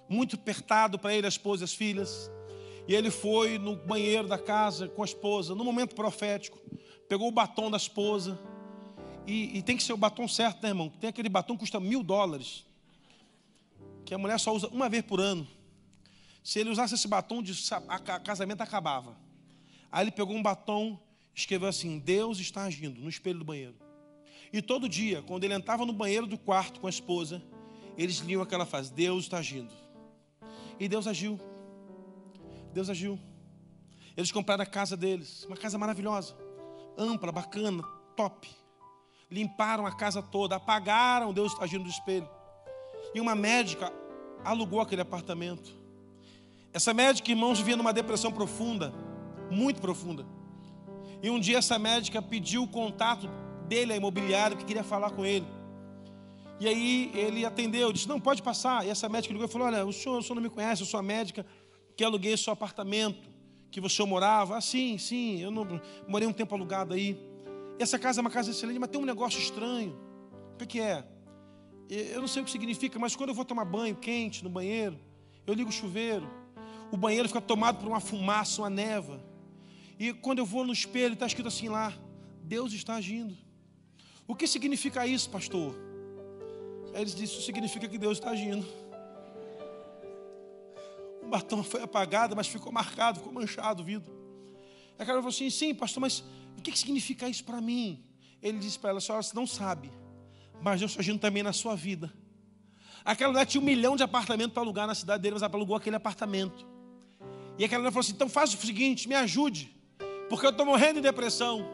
muito 0.08 0.36
apertado 0.36 0.98
para 0.98 1.14
ele, 1.14 1.26
a 1.26 1.30
esposa 1.30 1.64
e 1.64 1.66
as 1.66 1.74
filhas. 1.74 2.30
E 2.88 2.96
ele 2.96 3.12
foi 3.12 3.58
no 3.58 3.76
banheiro 3.76 4.28
da 4.28 4.38
casa 4.38 4.88
com 4.88 5.02
a 5.02 5.06
esposa, 5.06 5.54
no 5.54 5.64
momento 5.64 5.96
profético, 5.96 6.60
pegou 7.08 7.28
o 7.28 7.32
batom 7.32 7.70
da 7.70 7.78
esposa. 7.78 8.40
E, 9.28 9.58
e 9.58 9.62
tem 9.62 9.78
que 9.78 9.84
ser 9.84 9.94
o 9.94 9.98
batom 9.98 10.28
certo, 10.28 10.64
né, 10.64 10.70
irmão? 10.70 10.90
Tem 10.90 11.10
aquele 11.10 11.30
batom 11.30 11.54
que 11.54 11.60
custa 11.60 11.80
mil 11.80 12.02
dólares, 12.02 12.66
que 14.06 14.14
a 14.14 14.18
mulher 14.18 14.40
só 14.40 14.54
usa 14.54 14.68
uma 14.70 14.90
vez 14.90 15.04
por 15.04 15.20
ano. 15.20 15.48
Se 16.44 16.60
ele 16.60 16.70
usasse 16.70 16.96
esse 16.96 17.08
batom, 17.08 17.42
o 17.42 18.24
casamento 18.24 18.62
acabava. 18.62 19.16
Aí 19.92 20.04
ele 20.04 20.12
pegou 20.12 20.36
um 20.36 20.42
batom, 20.42 21.00
escreveu 21.40 21.70
assim: 21.70 22.00
Deus 22.00 22.40
está 22.40 22.64
agindo 22.64 23.00
no 23.00 23.10
espelho 23.10 23.40
do 23.40 23.46
banheiro. 23.46 23.76
E 24.52 24.62
todo 24.62 24.90
dia, 24.90 25.22
quando 25.22 25.44
ele 25.44 25.54
entrava 25.54 25.86
no 25.86 25.94
banheiro 25.94 26.26
do 26.26 26.38
quarto 26.38 26.80
com 26.80 26.88
a 26.88 26.90
esposa, 26.90 27.42
eles 27.98 28.18
liam 28.18 28.42
aquela 28.42 28.66
frase: 28.66 28.94
Deus 28.94 29.24
está 29.24 29.38
agindo. 29.38 29.74
E 30.80 30.88
Deus 30.88 31.08
agiu. 31.08 31.40
Deus 32.74 32.90
agiu. 32.90 33.20
Eles 34.16 34.32
compraram 34.32 34.64
a 34.64 34.66
casa 34.66 34.98
deles, 34.98 35.46
uma 35.46 35.56
casa 35.56 35.78
maravilhosa, 35.78 36.36
ampla, 36.98 37.32
bacana, 37.32 37.84
top. 38.16 38.50
Limparam 39.32 39.86
a 39.86 39.96
casa 39.96 40.22
toda, 40.22 40.56
apagaram 40.56 41.32
Deus 41.32 41.54
está 41.54 41.64
agindo 41.64 41.84
do 41.84 41.90
espelho. 41.90 42.28
E 43.14 43.22
uma 43.22 43.36
médica 43.36 43.94
alugou 44.44 44.82
aquele 44.82 45.02
apartamento. 45.02 45.78
Essa 46.74 46.94
médica, 46.94 47.32
irmãos, 47.32 47.60
vivia 47.60 47.78
numa 47.78 47.94
depressão 47.94 48.32
profunda, 48.32 48.94
muito 49.50 49.80
profunda. 49.82 50.26
E 51.22 51.30
um 51.30 51.40
dia 51.40 51.58
essa 51.58 51.78
médica 51.78 52.22
pediu 52.22 52.64
o 52.64 52.68
contato 52.68 53.30
dele, 53.68 53.94
a 53.94 53.96
imobiliária, 53.96 54.56
que 54.56 54.66
queria 54.66 54.84
falar 54.84 55.12
com 55.12 55.26
ele. 55.26 55.46
E 56.60 56.68
aí 56.68 57.12
ele 57.14 57.46
atendeu, 57.46 57.92
disse: 57.94 58.08
Não, 58.08 58.20
pode 58.20 58.42
passar. 58.42 58.86
E 58.86 58.90
essa 58.90 59.08
médica 59.08 59.34
ligou 59.34 59.48
e 59.48 59.52
falou: 59.52 59.68
Olha, 59.68 59.86
o 59.86 59.94
senhor, 59.94 60.18
o 60.18 60.24
senhor 60.24 60.36
não 60.36 60.42
me 60.42 60.50
conhece, 60.50 60.82
eu 60.82 60.88
sou 60.88 61.00
a 61.00 61.04
médica 61.04 61.46
que 61.96 62.04
aluguei 62.04 62.36
seu 62.38 62.54
apartamento, 62.54 63.30
que 63.72 63.80
você 63.80 64.04
morava. 64.06 64.58
Ah, 64.58 64.62
sim, 64.62 64.98
sim, 64.98 65.42
eu 65.42 65.52
não, 65.52 65.82
morei 66.08 66.28
um 66.28 66.34
tempo 66.34 66.56
alugado 66.56 66.94
aí. 66.94 67.18
E 67.78 67.84
essa 67.84 67.98
casa 67.98 68.20
é 68.20 68.22
uma 68.22 68.30
casa 68.30 68.52
excelente, 68.52 68.80
mas 68.80 68.90
tem 68.90 69.00
um 69.00 69.06
negócio 69.06 69.40
estranho. 69.40 69.98
O 70.54 70.58
que, 70.58 70.66
que 70.66 70.80
é? 70.80 71.06
Eu 71.90 72.22
não 72.22 72.28
sei 72.28 72.42
o 72.42 72.46
que 72.46 72.52
significa, 72.52 73.00
mas 73.00 73.16
quando 73.16 73.30
eu 73.30 73.36
vou 73.36 73.46
tomar 73.46 73.66
banho 73.66 73.96
quente 73.96 74.44
no 74.44 74.50
banheiro, 74.50 75.00
eu 75.48 75.54
ligo 75.54 75.70
o 75.70 75.74
chuveiro, 75.74 76.30
o 76.92 76.98
banheiro 76.98 77.28
fica 77.28 77.42
tomado 77.42 77.80
por 77.80 77.88
uma 77.88 78.00
fumaça, 78.00 78.62
uma 78.62 78.70
neva. 78.70 79.20
E 80.00 80.14
quando 80.14 80.40
eu 80.40 80.46
vou 80.46 80.66
no 80.66 80.72
espelho, 80.72 81.14
está 81.14 81.28
escrito 81.28 81.50
assim 81.50 81.68
lá: 81.68 81.94
Deus 82.42 82.72
está 82.72 82.96
agindo. 82.96 83.38
O 84.26 84.34
que 84.34 84.48
significa 84.48 85.06
isso, 85.06 85.30
pastor? 85.30 85.76
Eles 86.94 87.14
disseram: 87.14 87.24
Isso 87.26 87.42
significa 87.42 87.88
que 87.88 87.98
Deus 87.98 88.18
está 88.18 88.30
agindo. 88.30 88.66
O 91.22 91.28
batom 91.28 91.62
foi 91.62 91.84
apagado, 91.84 92.36
mas 92.36 92.48
ficou 92.48 92.72
marcado, 92.72 93.20
ficou 93.20 93.34
manchado 93.34 93.84
o 93.84 93.86
vidro. 93.86 94.12
A 94.98 95.06
cara 95.06 95.18
falou 95.18 95.30
assim: 95.30 95.50
Sim, 95.50 95.76
pastor, 95.76 96.00
mas 96.00 96.24
o 96.58 96.62
que 96.62 96.78
significa 96.78 97.28
isso 97.28 97.44
para 97.44 97.60
mim? 97.60 98.02
Ele 98.42 98.58
disse 98.58 98.80
para 98.80 98.92
ela: 98.92 99.00
A 99.00 99.02
senhora 99.02 99.26
não 99.34 99.46
sabe, 99.46 99.92
mas 100.62 100.80
Deus 100.80 100.92
está 100.92 101.02
agindo 101.02 101.20
também 101.20 101.44
na 101.44 101.52
sua 101.52 101.76
vida. 101.76 102.14
Aquela 103.04 103.32
mulher 103.32 103.46
tinha 103.46 103.62
um 103.62 103.66
milhão 103.66 103.98
de 103.98 104.04
apartamentos 104.04 104.54
para 104.54 104.64
alugar 104.64 104.88
na 104.88 104.96
cidade 104.96 105.22
dele, 105.22 105.34
mas 105.34 105.44
ela 105.44 105.54
alugou 105.54 105.76
aquele 105.76 105.98
apartamento. 105.98 106.66
E 107.58 107.66
aquela 107.66 107.82
mulher 107.82 107.92
falou 107.92 108.02
assim: 108.02 108.14
Então 108.14 108.30
faz 108.30 108.54
o 108.54 108.58
seguinte, 108.58 109.08
me 109.08 109.16
ajude, 109.16 109.79
porque 110.30 110.46
eu 110.46 110.52
estou 110.52 110.66
morrendo 110.66 110.96
de 110.96 111.02
depressão. 111.02 111.66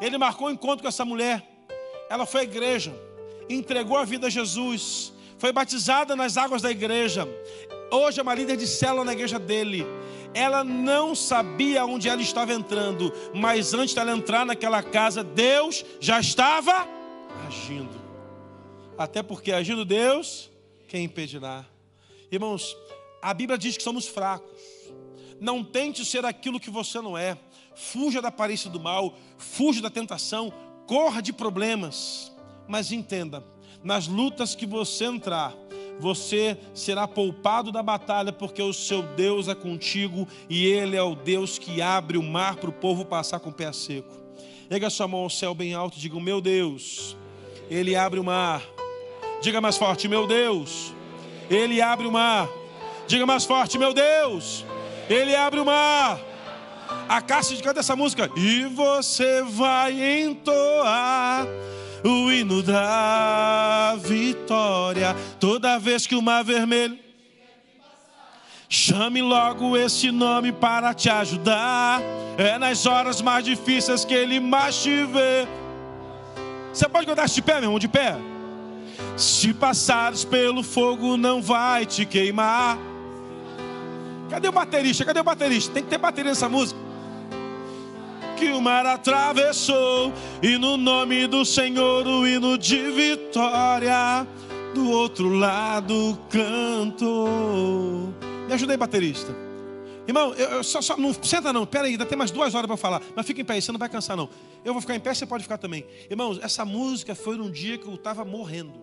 Ele 0.00 0.16
marcou 0.16 0.48
um 0.48 0.50
encontro 0.50 0.82
com 0.82 0.88
essa 0.88 1.04
mulher 1.04 1.50
ela 2.10 2.26
foi 2.26 2.40
à 2.40 2.44
igreja, 2.44 2.92
entregou 3.48 3.96
a 3.96 4.04
vida 4.04 4.26
a 4.26 4.30
Jesus, 4.30 5.12
foi 5.38 5.52
batizada 5.52 6.16
nas 6.16 6.36
águas 6.36 6.60
da 6.60 6.68
igreja. 6.68 7.26
Hoje 7.88 8.18
é 8.18 8.22
uma 8.22 8.34
líder 8.34 8.56
de 8.56 8.66
célula 8.66 9.04
na 9.04 9.12
igreja 9.12 9.38
dele. 9.38 9.86
Ela 10.34 10.64
não 10.64 11.14
sabia 11.14 11.84
onde 11.86 12.08
ela 12.08 12.20
estava 12.20 12.52
entrando, 12.52 13.12
mas 13.32 13.72
antes 13.74 13.94
dela 13.94 14.10
entrar 14.10 14.44
naquela 14.44 14.82
casa, 14.82 15.22
Deus 15.22 15.84
já 16.00 16.18
estava 16.18 16.88
agindo. 17.46 18.00
Até 18.98 19.22
porque 19.22 19.52
agindo 19.52 19.84
Deus, 19.84 20.50
quem 20.88 21.04
impedirá? 21.04 21.64
Irmãos, 22.30 22.76
a 23.22 23.32
Bíblia 23.32 23.56
diz 23.56 23.76
que 23.76 23.84
somos 23.84 24.08
fracos. 24.08 24.50
Não 25.40 25.62
tente 25.62 26.04
ser 26.04 26.24
aquilo 26.24 26.58
que 26.58 26.70
você 26.70 27.00
não 27.00 27.16
é. 27.16 27.38
Fuja 27.74 28.20
da 28.20 28.28
aparência 28.28 28.68
do 28.68 28.80
mal, 28.80 29.14
fuja 29.38 29.80
da 29.80 29.90
tentação, 29.90 30.52
corra 30.86 31.22
de 31.22 31.32
problemas, 31.32 32.32
mas 32.66 32.92
entenda: 32.92 33.44
nas 33.82 34.06
lutas 34.06 34.54
que 34.54 34.66
você 34.66 35.04
entrar, 35.04 35.54
você 35.98 36.56
será 36.74 37.06
poupado 37.06 37.70
da 37.70 37.82
batalha, 37.82 38.32
porque 38.32 38.62
o 38.62 38.72
seu 38.72 39.02
Deus 39.02 39.48
é 39.48 39.54
contigo 39.54 40.26
e 40.48 40.66
Ele 40.66 40.96
é 40.96 41.02
o 41.02 41.14
Deus 41.14 41.58
que 41.58 41.80
abre 41.80 42.16
o 42.16 42.22
mar 42.22 42.56
para 42.56 42.70
o 42.70 42.72
povo 42.72 43.04
passar 43.04 43.38
com 43.38 43.50
o 43.50 43.52
pé 43.52 43.70
seco. 43.72 44.20
Erga 44.70 44.88
sua 44.88 45.06
mão 45.08 45.20
ao 45.20 45.30
céu 45.30 45.54
bem 45.54 45.74
alto 45.74 45.98
e 45.98 46.00
diga: 46.00 46.18
Meu 46.18 46.40
Deus, 46.40 47.16
Ele 47.70 47.94
abre 47.94 48.18
o 48.18 48.24
mar. 48.24 48.62
Diga 49.42 49.60
mais 49.60 49.76
forte: 49.76 50.08
Meu 50.08 50.26
Deus, 50.26 50.92
Ele 51.50 51.80
abre 51.80 52.06
o 52.06 52.12
mar. 52.12 52.48
Diga 53.06 53.26
mais 53.26 53.44
forte: 53.44 53.78
Meu 53.78 53.92
Deus, 53.92 54.64
Ele 55.08 55.34
abre 55.34 55.60
o 55.60 55.64
mar. 55.64 56.29
A 57.08 57.20
Cássia 57.20 57.60
canta 57.62 57.80
essa 57.80 57.96
música. 57.96 58.30
E 58.36 58.64
você 58.64 59.42
vai 59.42 60.22
entoar 60.22 61.46
o 62.04 62.30
hino 62.30 62.62
da 62.62 63.96
vitória. 63.98 65.14
Toda 65.38 65.78
vez 65.78 66.06
que 66.06 66.14
o 66.14 66.22
mar 66.22 66.44
vermelho. 66.44 66.98
Chame 68.68 69.20
logo 69.20 69.76
esse 69.76 70.12
nome 70.12 70.52
para 70.52 70.94
te 70.94 71.10
ajudar. 71.10 72.00
É 72.38 72.56
nas 72.56 72.86
horas 72.86 73.20
mais 73.20 73.44
difíceis 73.44 74.04
que 74.04 74.14
ele 74.14 74.38
mais 74.38 74.80
te 74.80 75.04
vê. 75.04 75.48
Você 76.72 76.88
pode 76.88 77.06
cantar 77.06 77.26
de 77.26 77.42
pé, 77.42 77.54
meu 77.54 77.64
irmão, 77.64 77.78
de 77.80 77.88
pé? 77.88 78.16
Se 79.16 79.52
passares 79.52 80.24
pelo 80.24 80.62
fogo, 80.62 81.16
não 81.16 81.42
vai 81.42 81.84
te 81.84 82.06
queimar. 82.06 82.78
Cadê 84.30 84.46
o 84.46 84.52
baterista? 84.52 85.04
Cadê 85.04 85.20
o 85.20 85.24
baterista? 85.24 85.72
Tem 85.74 85.82
que 85.82 85.90
ter 85.90 85.98
bateria 85.98 86.30
nessa 86.30 86.48
música. 86.48 86.78
Que 88.36 88.52
o 88.52 88.60
mar 88.62 88.86
atravessou, 88.86 90.12
e 90.42 90.56
no 90.56 90.76
nome 90.76 91.26
do 91.26 91.44
Senhor 91.44 92.06
o 92.06 92.26
hino 92.26 92.56
de 92.56 92.90
vitória. 92.92 94.26
Do 94.72 94.88
outro 94.88 95.28
lado 95.28 96.16
canto. 96.30 98.14
Me 98.46 98.54
ajuda 98.54 98.72
aí, 98.72 98.76
baterista. 98.76 99.34
Irmão, 100.06 100.32
eu, 100.34 100.48
eu 100.48 100.64
só, 100.64 100.80
só, 100.80 100.96
não 100.96 101.12
senta 101.12 101.52
não, 101.52 101.66
pera 101.66 101.84
aí, 101.84 101.92
ainda 101.92 102.06
tem 102.06 102.16
mais 102.16 102.30
duas 102.30 102.54
horas 102.54 102.68
para 102.68 102.76
falar. 102.76 103.02
Mas 103.14 103.26
fica 103.26 103.40
em 103.40 103.44
pé 103.44 103.54
aí, 103.54 103.62
você 103.62 103.72
não 103.72 103.78
vai 103.78 103.88
cansar 103.88 104.16
não. 104.16 104.28
Eu 104.64 104.72
vou 104.72 104.80
ficar 104.80 104.94
em 104.94 105.00
pé, 105.00 105.12
você 105.12 105.26
pode 105.26 105.42
ficar 105.42 105.58
também. 105.58 105.84
Irmãos, 106.08 106.38
essa 106.40 106.64
música 106.64 107.16
foi 107.16 107.36
num 107.36 107.50
dia 107.50 107.76
que 107.76 107.86
eu 107.86 107.94
estava 107.94 108.24
morrendo. 108.24 108.80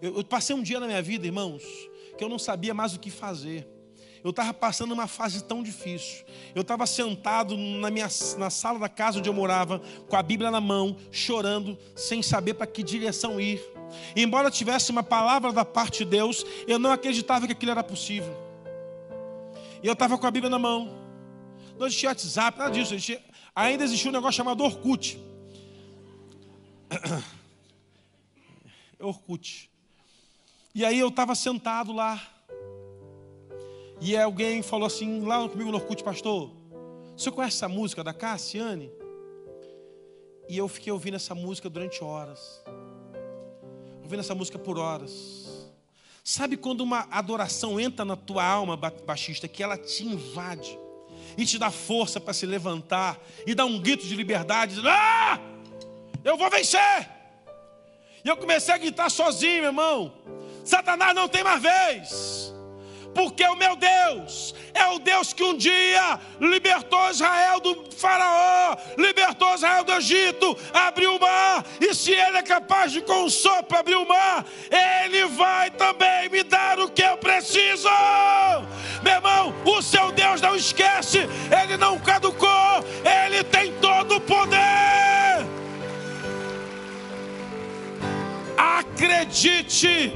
Eu, 0.00 0.16
eu 0.16 0.24
passei 0.24 0.54
um 0.54 0.62
dia 0.62 0.78
na 0.78 0.86
minha 0.86 1.02
vida, 1.02 1.26
irmãos, 1.26 1.62
que 2.16 2.22
eu 2.22 2.28
não 2.28 2.38
sabia 2.38 2.72
mais 2.72 2.94
o 2.94 3.00
que 3.00 3.10
fazer. 3.10 3.73
Eu 4.24 4.30
estava 4.30 4.54
passando 4.54 4.92
uma 4.92 5.06
fase 5.06 5.44
tão 5.44 5.62
difícil. 5.62 6.24
Eu 6.54 6.62
estava 6.62 6.86
sentado 6.86 7.58
na, 7.58 7.90
minha, 7.90 8.08
na 8.38 8.48
sala 8.48 8.78
da 8.78 8.88
casa 8.88 9.18
onde 9.18 9.28
eu 9.28 9.34
morava, 9.34 9.82
com 10.08 10.16
a 10.16 10.22
Bíblia 10.22 10.50
na 10.50 10.62
mão, 10.62 10.96
chorando, 11.12 11.76
sem 11.94 12.22
saber 12.22 12.54
para 12.54 12.66
que 12.66 12.82
direção 12.82 13.38
ir. 13.38 13.62
E 14.16 14.22
embora 14.22 14.50
tivesse 14.50 14.90
uma 14.90 15.02
palavra 15.02 15.52
da 15.52 15.62
parte 15.62 15.98
de 15.98 16.04
Deus, 16.06 16.42
eu 16.66 16.78
não 16.78 16.90
acreditava 16.90 17.44
que 17.44 17.52
aquilo 17.52 17.72
era 17.72 17.84
possível. 17.84 18.34
E 19.82 19.86
eu 19.86 19.92
estava 19.92 20.16
com 20.16 20.26
a 20.26 20.30
Bíblia 20.30 20.48
na 20.48 20.58
mão. 20.58 20.88
Não 21.78 21.86
existia 21.86 22.08
WhatsApp, 22.08 22.58
nada 22.58 22.70
disso. 22.70 22.94
Existia, 22.94 23.22
ainda 23.54 23.84
existia 23.84 24.08
um 24.08 24.14
negócio 24.14 24.38
chamado 24.38 24.64
Orkut. 24.64 25.20
Orkut. 28.98 29.70
E 30.74 30.82
aí 30.82 30.98
eu 30.98 31.08
estava 31.08 31.34
sentado 31.34 31.92
lá. 31.92 32.33
E 34.00 34.16
alguém 34.16 34.62
falou 34.62 34.86
assim, 34.86 35.24
lá 35.24 35.48
comigo 35.48 35.70
no 35.70 35.76
Orkut, 35.76 36.02
pastor, 36.02 36.50
você 37.16 37.30
conhece 37.30 37.56
essa 37.56 37.68
música 37.68 38.02
da 38.02 38.12
Cassiane? 38.12 38.90
E 40.48 40.58
eu 40.58 40.68
fiquei 40.68 40.92
ouvindo 40.92 41.14
essa 41.14 41.34
música 41.34 41.70
durante 41.70 42.02
horas. 42.02 42.62
Ouvindo 44.02 44.20
essa 44.20 44.34
música 44.34 44.58
por 44.58 44.78
horas. 44.78 45.72
Sabe 46.22 46.56
quando 46.56 46.80
uma 46.80 47.06
adoração 47.10 47.78
entra 47.78 48.04
na 48.04 48.16
tua 48.16 48.44
alma, 48.44 48.76
baixista, 48.76 49.46
que 49.46 49.62
ela 49.62 49.76
te 49.76 50.04
invade 50.04 50.78
e 51.36 51.44
te 51.46 51.58
dá 51.58 51.70
força 51.70 52.20
para 52.20 52.34
se 52.34 52.46
levantar 52.46 53.18
e 53.46 53.54
dar 53.54 53.64
um 53.64 53.78
grito 53.78 54.06
de 54.06 54.14
liberdade, 54.14 54.74
dizendo, 54.74 54.88
ah, 54.90 55.40
eu 56.22 56.36
vou 56.36 56.50
vencer. 56.50 57.10
E 58.24 58.28
eu 58.28 58.36
comecei 58.36 58.74
a 58.74 58.78
gritar 58.78 59.10
sozinho, 59.10 59.62
meu 59.62 59.66
irmão. 59.66 60.12
Satanás 60.64 61.14
não 61.14 61.28
tem 61.28 61.44
mais 61.44 61.62
vez 61.62 62.53
porque 63.14 63.44
o 63.44 63.56
meu 63.56 63.76
Deus 63.76 64.54
é 64.74 64.88
o 64.88 64.98
Deus 64.98 65.32
que 65.32 65.44
um 65.44 65.56
dia 65.56 66.18
libertou 66.40 67.10
Israel 67.10 67.60
do 67.60 67.84
Faraó, 67.96 68.76
libertou 68.98 69.54
Israel 69.54 69.84
do 69.84 69.92
Egito, 69.92 70.56
abriu 70.72 71.16
o 71.16 71.20
mar, 71.20 71.64
e 71.80 71.94
se 71.94 72.10
Ele 72.10 72.38
é 72.38 72.42
capaz 72.42 72.90
de 72.92 73.00
com 73.00 73.24
um 73.24 73.30
sopro 73.30 73.78
abrir 73.78 73.94
o 73.94 74.06
mar, 74.06 74.44
Ele 74.70 75.26
vai 75.26 75.70
também 75.70 76.28
me 76.28 76.42
dar 76.42 76.78
o 76.80 76.90
que 76.90 77.02
eu 77.02 77.16
preciso. 77.16 77.88
Meu 79.02 79.14
irmão, 79.14 79.54
o 79.64 79.80
seu 79.80 80.10
Deus 80.10 80.40
não 80.40 80.56
esquece, 80.56 81.20
Ele 81.62 81.76
não 81.76 81.98
caducou, 82.00 82.84
Ele 83.04 83.44
tem 83.44 83.72
todo 83.74 84.16
o 84.16 84.20
poder. 84.20 85.46
Acredite, 88.56 90.12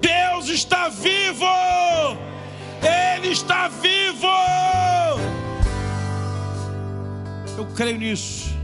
Deus 0.00 0.48
está 0.48 0.88
vivo. 0.88 1.46
Ele 2.82 3.28
está 3.28 3.68
vivo. 3.68 4.26
Eu 7.56 7.66
creio 7.74 7.98
nisso. 7.98 8.54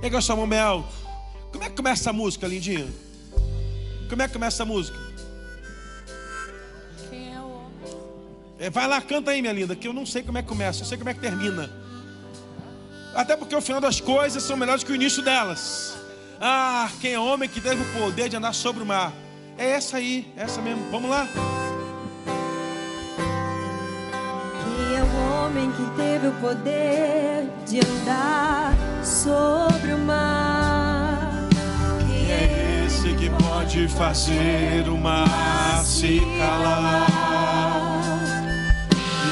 Pega 0.00 0.20
sua 0.20 0.36
mão 0.36 0.48
bem 0.48 0.60
alto. 0.60 0.94
Como 1.50 1.64
é 1.64 1.68
que 1.68 1.76
começa 1.76 2.10
a 2.10 2.12
música, 2.12 2.46
lindinha? 2.46 2.86
Como 4.08 4.22
é 4.22 4.26
que 4.26 4.32
começa 4.32 4.62
a 4.62 4.66
música? 4.66 4.98
Quem 7.10 7.34
é 7.34 7.40
o 7.40 7.44
homem? 7.44 7.72
É, 8.58 8.70
vai 8.70 8.86
lá, 8.86 9.00
canta 9.00 9.32
aí, 9.32 9.40
minha 9.40 9.52
linda, 9.52 9.74
que 9.74 9.88
eu 9.88 9.92
não 9.92 10.06
sei 10.06 10.22
como 10.22 10.38
é 10.38 10.42
que 10.42 10.48
começa, 10.48 10.82
eu 10.82 10.86
sei 10.86 10.96
como 10.96 11.10
é 11.10 11.14
que 11.14 11.20
termina. 11.20 11.70
Até 13.14 13.36
porque 13.36 13.54
o 13.54 13.60
final 13.60 13.80
das 13.80 14.00
coisas 14.00 14.42
são 14.42 14.56
melhores 14.56 14.84
que 14.84 14.92
o 14.92 14.94
início 14.94 15.22
delas. 15.22 15.96
Ah, 16.40 16.88
quem 17.00 17.14
é 17.14 17.18
homem 17.18 17.48
que 17.48 17.60
teve 17.60 17.82
o 17.82 18.00
poder 18.00 18.28
de 18.28 18.36
andar 18.36 18.52
sobre 18.52 18.82
o 18.82 18.86
mar? 18.86 19.12
É 19.56 19.70
essa 19.70 19.96
aí, 19.96 20.32
essa 20.36 20.62
mesmo. 20.62 20.88
Vamos 20.90 21.10
lá. 21.10 21.26
Homem 25.48 25.72
que 25.72 25.82
teve 25.96 26.28
o 26.28 26.32
poder 26.32 27.48
de 27.66 27.80
andar 27.80 28.74
sobre 29.02 29.94
o 29.94 29.98
mar. 29.98 31.48
Quem 32.06 32.30
é 32.30 32.84
esse 32.84 33.14
que 33.14 33.30
pode 33.30 33.88
fazer 33.88 34.86
o 34.88 34.98
mar 34.98 35.82
se 35.82 36.20
calar? 36.38 37.06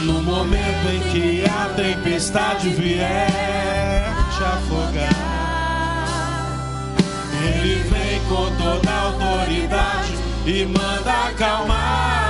No 0.04 0.22
momento 0.22 0.88
em 0.94 1.00
que 1.12 1.44
a 1.44 1.68
tempestade 1.74 2.70
vier 2.70 4.14
te 4.34 4.42
afogar, 4.42 5.12
ele 7.42 7.74
vem 7.90 8.20
com 8.28 8.50
toda 8.56 8.90
autoridade 8.90 10.14
e 10.46 10.64
manda 10.64 11.28
acalmar. 11.28 12.25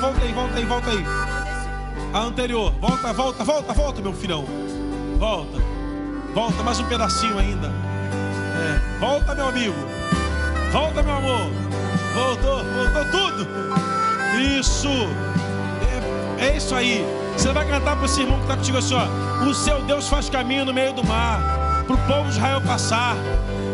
Volta 0.00 0.24
aí, 0.24 0.32
volta 0.32 0.56
aí, 0.56 0.64
volta 0.64 0.90
aí. 0.90 1.04
A 2.14 2.20
anterior. 2.20 2.72
Volta, 2.80 3.12
volta, 3.12 3.44
volta, 3.44 3.72
volta, 3.74 4.00
meu 4.00 4.14
filhão. 4.14 4.46
Volta. 5.18 5.58
Volta, 6.34 6.62
mais 6.62 6.80
um 6.80 6.84
pedacinho 6.84 7.38
ainda. 7.38 7.66
É. 7.68 8.98
Volta, 8.98 9.34
meu 9.34 9.48
amigo. 9.48 9.74
Volta, 10.72 11.02
meu 11.02 11.14
amor. 11.14 11.50
Voltou, 12.14 12.64
voltou 12.64 13.04
tudo. 13.10 13.48
Isso. 14.58 14.88
É, 16.38 16.46
é 16.46 16.56
isso 16.56 16.74
aí. 16.74 17.04
Você 17.36 17.52
vai 17.52 17.68
cantar 17.68 17.94
para 17.94 18.06
esse 18.06 18.22
irmão 18.22 18.38
que 18.38 18.44
está 18.44 18.56
contigo 18.56 18.78
assim, 18.78 18.94
ó. 18.94 19.44
O 19.44 19.54
seu 19.54 19.82
Deus 19.82 20.08
faz 20.08 20.30
caminho 20.30 20.64
no 20.64 20.72
meio 20.72 20.94
do 20.94 21.04
mar 21.04 21.84
para 21.86 21.94
o 21.94 21.98
povo 22.06 22.24
de 22.24 22.36
Israel 22.36 22.62
passar. 22.62 23.16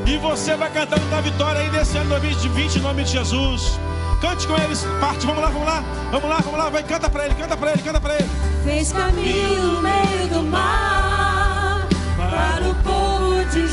E 0.05 0.17
você 0.19 0.57
vai 0.57 0.71
cantando 0.73 1.07
da 1.09 1.21
vitória 1.21 1.61
aí 1.61 1.71
nesse 1.71 1.97
ano 1.97 2.11
2020 2.11 2.77
em 2.77 2.83
nome 2.83 3.05
de 3.05 3.13
Jesus. 3.13 3.79
Cante 4.21 4.47
com 4.47 4.57
eles, 4.57 4.83
parte, 5.01 5.27
vamos 5.27 5.43
lá, 5.43 5.49
vamos 5.51 5.67
lá, 5.67 5.85
vamos 6.11 6.29
lá, 6.31 6.37
vamos 6.43 6.59
lá, 6.59 6.71
vai, 6.71 6.83
canta 6.83 7.11
para 7.11 7.27
ele, 7.27 7.35
canta 7.35 7.57
para 7.57 7.73
ele, 7.73 7.83
canta 7.83 8.01
para 8.01 8.15
ele. 8.15 8.29
Fez 8.65 8.93
caminho 8.93 9.63
no 9.63 9.83
meio 9.83 10.29
do 10.33 10.43
mar 10.43 11.87
para 12.17 12.69
o 12.69 12.75
povo 12.77 13.45
que 13.53 13.69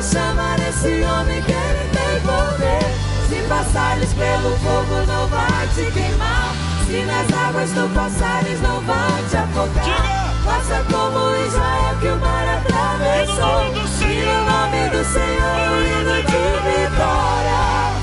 Pode 0.00 0.12
chamar 0.12 0.58
esse 0.60 1.02
homem 1.02 1.42
que 1.42 1.52
ele 1.52 1.90
tem 1.92 2.20
poder. 2.22 2.80
Se 3.28 3.46
passares 3.46 4.10
pelo 4.14 4.56
fogo, 4.56 5.04
não 5.06 5.28
vai 5.28 5.68
te 5.74 5.92
queimar. 5.92 6.54
Se 6.86 7.04
nas 7.04 7.30
águas 7.38 7.70
tu 7.72 7.86
passares, 7.94 8.62
não 8.62 8.80
vai 8.80 9.22
te 9.28 9.36
afogar. 9.36 10.32
Faça 10.42 10.82
como 10.90 11.36
Israel 11.46 11.96
que 12.00 12.08
o 12.08 12.16
mar 12.16 12.48
atravessou. 12.48 13.66
E 14.08 14.22
no 14.24 14.38
nome 14.46 14.88
do 14.88 15.04
Senhor, 15.04 15.68
o 15.68 15.82
hino 15.84 16.16
de 16.22 16.40
vitória. 16.64 17.99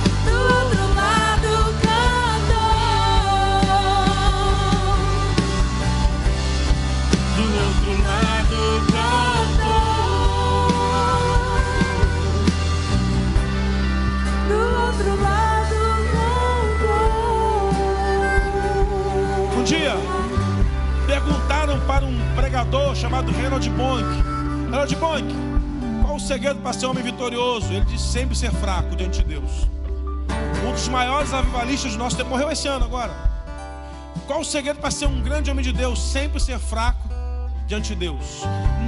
Pregador 22.57 22.95
chamado 22.95 23.31
Reinhold 23.31 23.69
Bonk: 23.69 24.03
Reinhold 24.71 24.95
Bonk, 24.95 25.27
qual 26.01 26.15
o 26.15 26.19
segredo 26.19 26.59
para 26.59 26.73
ser 26.73 26.87
um 26.87 26.89
homem 26.89 27.03
vitorioso? 27.03 27.71
Ele 27.71 27.85
disse: 27.85 28.11
sempre 28.11 28.35
ser 28.35 28.51
fraco 28.51 28.95
diante 28.95 29.19
de 29.19 29.25
Deus. 29.25 29.67
Um 30.67 30.71
dos 30.71 30.87
maiores 30.87 31.31
avivalistas 31.33 31.91
do 31.91 31.99
nosso 31.99 32.17
tempo 32.17 32.31
morreu 32.31 32.49
esse 32.49 32.67
ano 32.67 32.85
agora. 32.85 33.13
Qual 34.25 34.41
o 34.41 34.45
segredo 34.45 34.79
para 34.79 34.89
ser 34.89 35.05
um 35.05 35.21
grande 35.21 35.51
homem 35.51 35.63
de 35.63 35.71
Deus? 35.71 36.01
Sempre 36.01 36.39
ser 36.39 36.57
fraco 36.57 37.07
diante 37.67 37.89
de 37.89 37.95
Deus. 37.95 38.41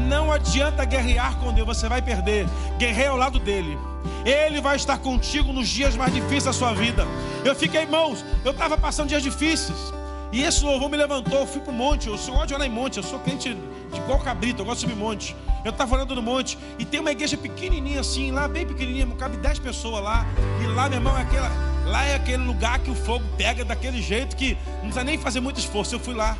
Não 0.07 0.31
adianta 0.31 0.83
guerrear 0.83 1.35
com 1.37 1.53
Deus, 1.53 1.67
você 1.67 1.87
vai 1.87 2.01
perder. 2.01 2.47
Guerreia 2.79 3.11
ao 3.11 3.17
lado 3.17 3.37
dele. 3.37 3.77
Ele 4.25 4.59
vai 4.61 4.77
estar 4.77 4.97
contigo 4.97 5.53
nos 5.53 5.69
dias 5.69 5.95
mais 5.95 6.11
difíceis 6.11 6.45
da 6.45 6.53
sua 6.53 6.73
vida. 6.73 7.05
Eu 7.45 7.53
fiquei, 7.53 7.83
irmãos, 7.83 8.25
eu 8.43 8.51
estava 8.51 8.79
passando 8.79 9.09
dias 9.09 9.21
difíceis. 9.21 9.98
E 10.31 10.43
esse 10.43 10.63
louvor 10.63 10.89
me 10.89 10.97
levantou, 10.97 11.39
eu 11.39 11.47
fui 11.47 11.59
para 11.61 11.71
o 11.71 11.75
monte. 11.75 12.07
Eu 12.07 12.17
sou 12.17 12.45
de 12.45 12.53
orar 12.53 12.67
em 12.67 12.69
monte, 12.69 12.97
eu 12.97 13.03
sou 13.03 13.19
crente 13.19 13.55
de 13.91 13.97
igual 13.99 14.19
cabrito, 14.19 14.61
eu 14.61 14.65
gosto 14.65 14.81
de 14.81 14.91
subir 14.91 14.99
monte. 14.99 15.35
Eu 15.65 15.71
estava 15.71 15.95
orando 15.95 16.15
no 16.15 16.21
monte 16.21 16.57
e 16.77 16.85
tem 16.85 16.99
uma 16.99 17.11
igreja 17.11 17.35
pequenininha 17.35 17.99
assim, 17.99 18.31
lá 18.31 18.47
bem 18.47 18.65
pequenininha, 18.65 19.07
cabe 19.17 19.37
10 19.37 19.59
pessoas 19.59 20.03
lá. 20.03 20.25
E 20.61 20.67
lá, 20.67 20.87
meu 20.87 20.99
irmão, 20.99 21.17
é 21.17 21.21
aquela, 21.21 21.49
lá 21.85 22.05
é 22.05 22.15
aquele 22.15 22.43
lugar 22.43 22.79
que 22.79 22.91
o 22.91 22.95
fogo 22.95 23.25
pega 23.37 23.65
daquele 23.65 24.01
jeito 24.01 24.35
que 24.35 24.57
não 24.75 24.81
precisa 24.81 25.03
nem 25.03 25.17
fazer 25.17 25.39
muito 25.39 25.59
esforço. 25.59 25.95
Eu 25.95 25.99
fui 25.99 26.13
lá. 26.13 26.37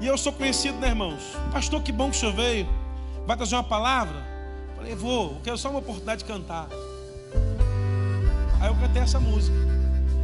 E 0.00 0.06
eu 0.06 0.16
sou 0.16 0.32
conhecido, 0.32 0.78
né, 0.78 0.88
irmãos? 0.88 1.36
Pastor, 1.52 1.82
que 1.82 1.92
bom 1.92 2.10
que 2.10 2.16
o 2.16 2.20
senhor 2.20 2.34
veio. 2.34 2.66
Vai 3.26 3.36
trazer 3.36 3.56
uma 3.56 3.64
palavra? 3.64 4.16
Falei, 4.76 4.94
vou, 4.94 5.32
eu 5.32 5.40
quero 5.42 5.58
só 5.58 5.68
uma 5.68 5.80
oportunidade 5.80 6.20
de 6.20 6.24
cantar. 6.24 6.68
Aí 8.60 8.68
eu 8.68 8.74
cantei 8.76 9.02
essa 9.02 9.20
música. 9.20 9.56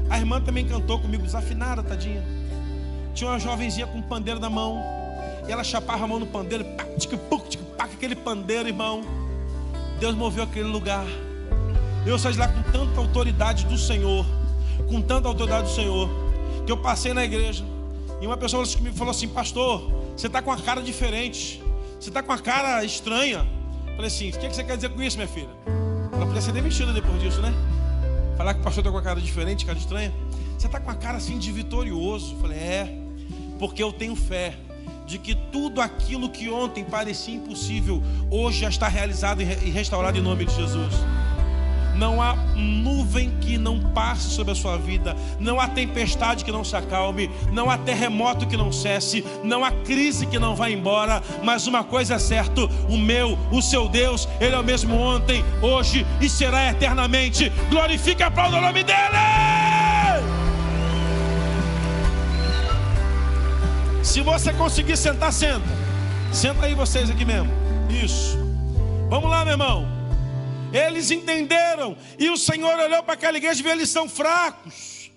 A 0.09 0.19
irmã 0.19 0.41
também 0.41 0.67
cantou 0.67 0.99
comigo, 0.99 1.25
desafinada, 1.25 1.83
tadinha. 1.83 2.25
Tinha 3.17 3.31
uma 3.31 3.39
jovenzinha 3.41 3.87
com 3.87 3.97
um 3.99 4.03
pandeiro 4.03 4.39
na 4.39 4.51
mão. 4.51 4.81
E 5.49 5.51
ela 5.51 5.65
chapava 5.65 6.05
a 6.05 6.07
mão 6.07 6.21
no 6.21 6.27
pandeiro, 6.27 6.65
pá, 6.77 6.85
tic, 6.99 7.19
pá, 7.79 7.85
aquele 7.85 8.15
pandeiro, 8.15 8.69
irmão. 8.69 9.03
Deus 9.99 10.15
moveu 10.15 10.45
aquele 10.45 10.69
lugar. 10.69 11.07
Eu 12.05 12.19
saí 12.19 12.35
de 12.35 12.39
lá 12.39 12.47
com 12.47 12.63
tanta 12.71 13.01
autoridade 13.01 13.65
do 13.65 13.79
Senhor, 13.79 14.27
com 14.87 15.01
tanta 15.01 15.29
autoridade 15.29 15.69
do 15.69 15.75
Senhor, 15.75 16.11
que 16.67 16.71
eu 16.71 16.77
passei 16.77 17.15
na 17.15 17.25
igreja. 17.25 17.65
E 18.21 18.27
uma 18.27 18.37
pessoa 18.37 18.65
falou 18.67 18.77
assim- 18.87 18.93
falou 18.97 19.11
assim: 19.13 19.29
Pastor, 19.29 19.91
você 20.15 20.27
está 20.27 20.43
com 20.43 20.51
uma 20.51 20.59
cara 20.61 20.83
diferente, 20.83 21.63
você 21.99 22.11
está 22.11 22.23
com 22.23 22.31
uma 22.33 22.39
cara 22.39 22.85
estranha. 22.85 23.47
Eu 23.87 23.95
Falei 23.95 24.07
assim: 24.09 24.29
O 24.29 24.33
que 24.33 24.49
que 24.49 24.55
você 24.55 24.63
quer 24.63 24.77
dizer 24.77 24.91
com 24.91 25.03
isso, 25.03 25.17
minha 25.17 25.29
filha? 25.29 25.49
Ela 26.13 26.27
podia 26.27 26.43
ser 26.43 26.53
demitida 26.53 26.93
depois 26.93 27.19
disso, 27.21 27.41
né? 27.41 27.53
Falar 28.37 28.53
que 28.53 28.61
o 28.61 28.63
pastor 28.63 28.83
está 28.83 28.91
com 28.91 28.97
uma 28.99 29.03
cara 29.03 29.21
diferente, 29.21 29.65
cara 29.65 29.79
estranha. 29.79 30.13
Você 30.59 30.67
está 30.67 30.79
com 30.79 30.89
uma 30.91 30.97
cara 30.97 31.17
assim 31.17 31.39
de 31.39 31.51
vitorioso. 31.51 32.35
Eu 32.35 32.41
Falei: 32.41 32.59
É, 32.59 33.06
porque 33.59 33.83
eu 33.83 33.93
tenho 33.93 34.15
fé 34.17 34.55
de 35.07 35.19
que 35.19 35.35
tudo 35.35 35.81
aquilo 35.81 36.29
que 36.29 36.49
ontem 36.51 36.85
parecia 36.85 37.35
impossível, 37.35 38.03
hoje 38.31 38.61
já 38.61 38.69
está 38.69 38.89
realizado 38.89 39.41
e 39.41 39.45
re- 39.45 39.71
restaurado 39.71 40.19
em 40.19 40.21
nome 40.23 40.45
de 40.45 40.55
Jesus. 40.55 40.95
Não 41.97 42.21
há 42.21 42.35
nuvem 42.55 43.31
que 43.41 43.57
não 43.57 43.81
passe 43.81 44.29
sobre 44.29 44.53
a 44.53 44.55
sua 44.55 44.77
vida, 44.77 45.17
não 45.41 45.59
há 45.59 45.67
tempestade 45.67 46.45
que 46.45 46.53
não 46.53 46.63
se 46.63 46.77
acalme, 46.77 47.31
não 47.53 47.71
há 47.71 47.79
terremoto 47.79 48.47
que 48.47 48.55
não 48.55 48.71
cesse, 48.71 49.25
não 49.43 49.65
há 49.65 49.71
crise 49.71 50.27
que 50.27 50.39
não 50.39 50.55
vá 50.55 50.69
embora, 50.69 51.23
mas 51.43 51.67
uma 51.67 51.83
coisa 51.83 52.17
é 52.17 52.19
certa: 52.19 52.67
o 52.91 52.99
meu, 52.99 53.39
o 53.51 53.63
seu 53.63 53.89
Deus, 53.89 54.29
Ele 54.39 54.55
é 54.55 54.59
o 54.59 54.65
mesmo 54.65 54.95
ontem, 54.95 55.43
hoje 55.63 56.05
e 56.21 56.29
será 56.29 56.69
eternamente. 56.71 57.51
Glorifique 57.71 58.21
e 58.21 58.25
aplauda 58.25 58.59
o 58.59 58.61
nome 58.61 58.85
dEle! 58.85 59.66
Se 64.07 64.21
você 64.23 64.53
conseguir 64.53 64.97
sentar, 64.97 65.33
senta. 65.33 65.67
Senta 66.33 66.67
aí 66.67 66.75
vocês 66.75 67.11
aqui 67.11 67.25
mesmo. 67.25 67.51
Isso. 67.91 68.39
Vamos 69.11 69.29
lá, 69.31 69.45
meu 69.45 69.55
irmão. 69.55 69.87
Eles 70.73 71.11
entenderam. 71.11 71.97
E 72.19 72.31
o 72.31 72.37
Senhor 72.37 72.79
olhou 72.79 73.03
para 73.03 73.15
aquela 73.15 73.37
igreja 73.37 73.61
e 73.61 73.63
viu 73.63 73.73
eles 73.73 73.91
são 73.91 74.09
fracos. 74.09 75.11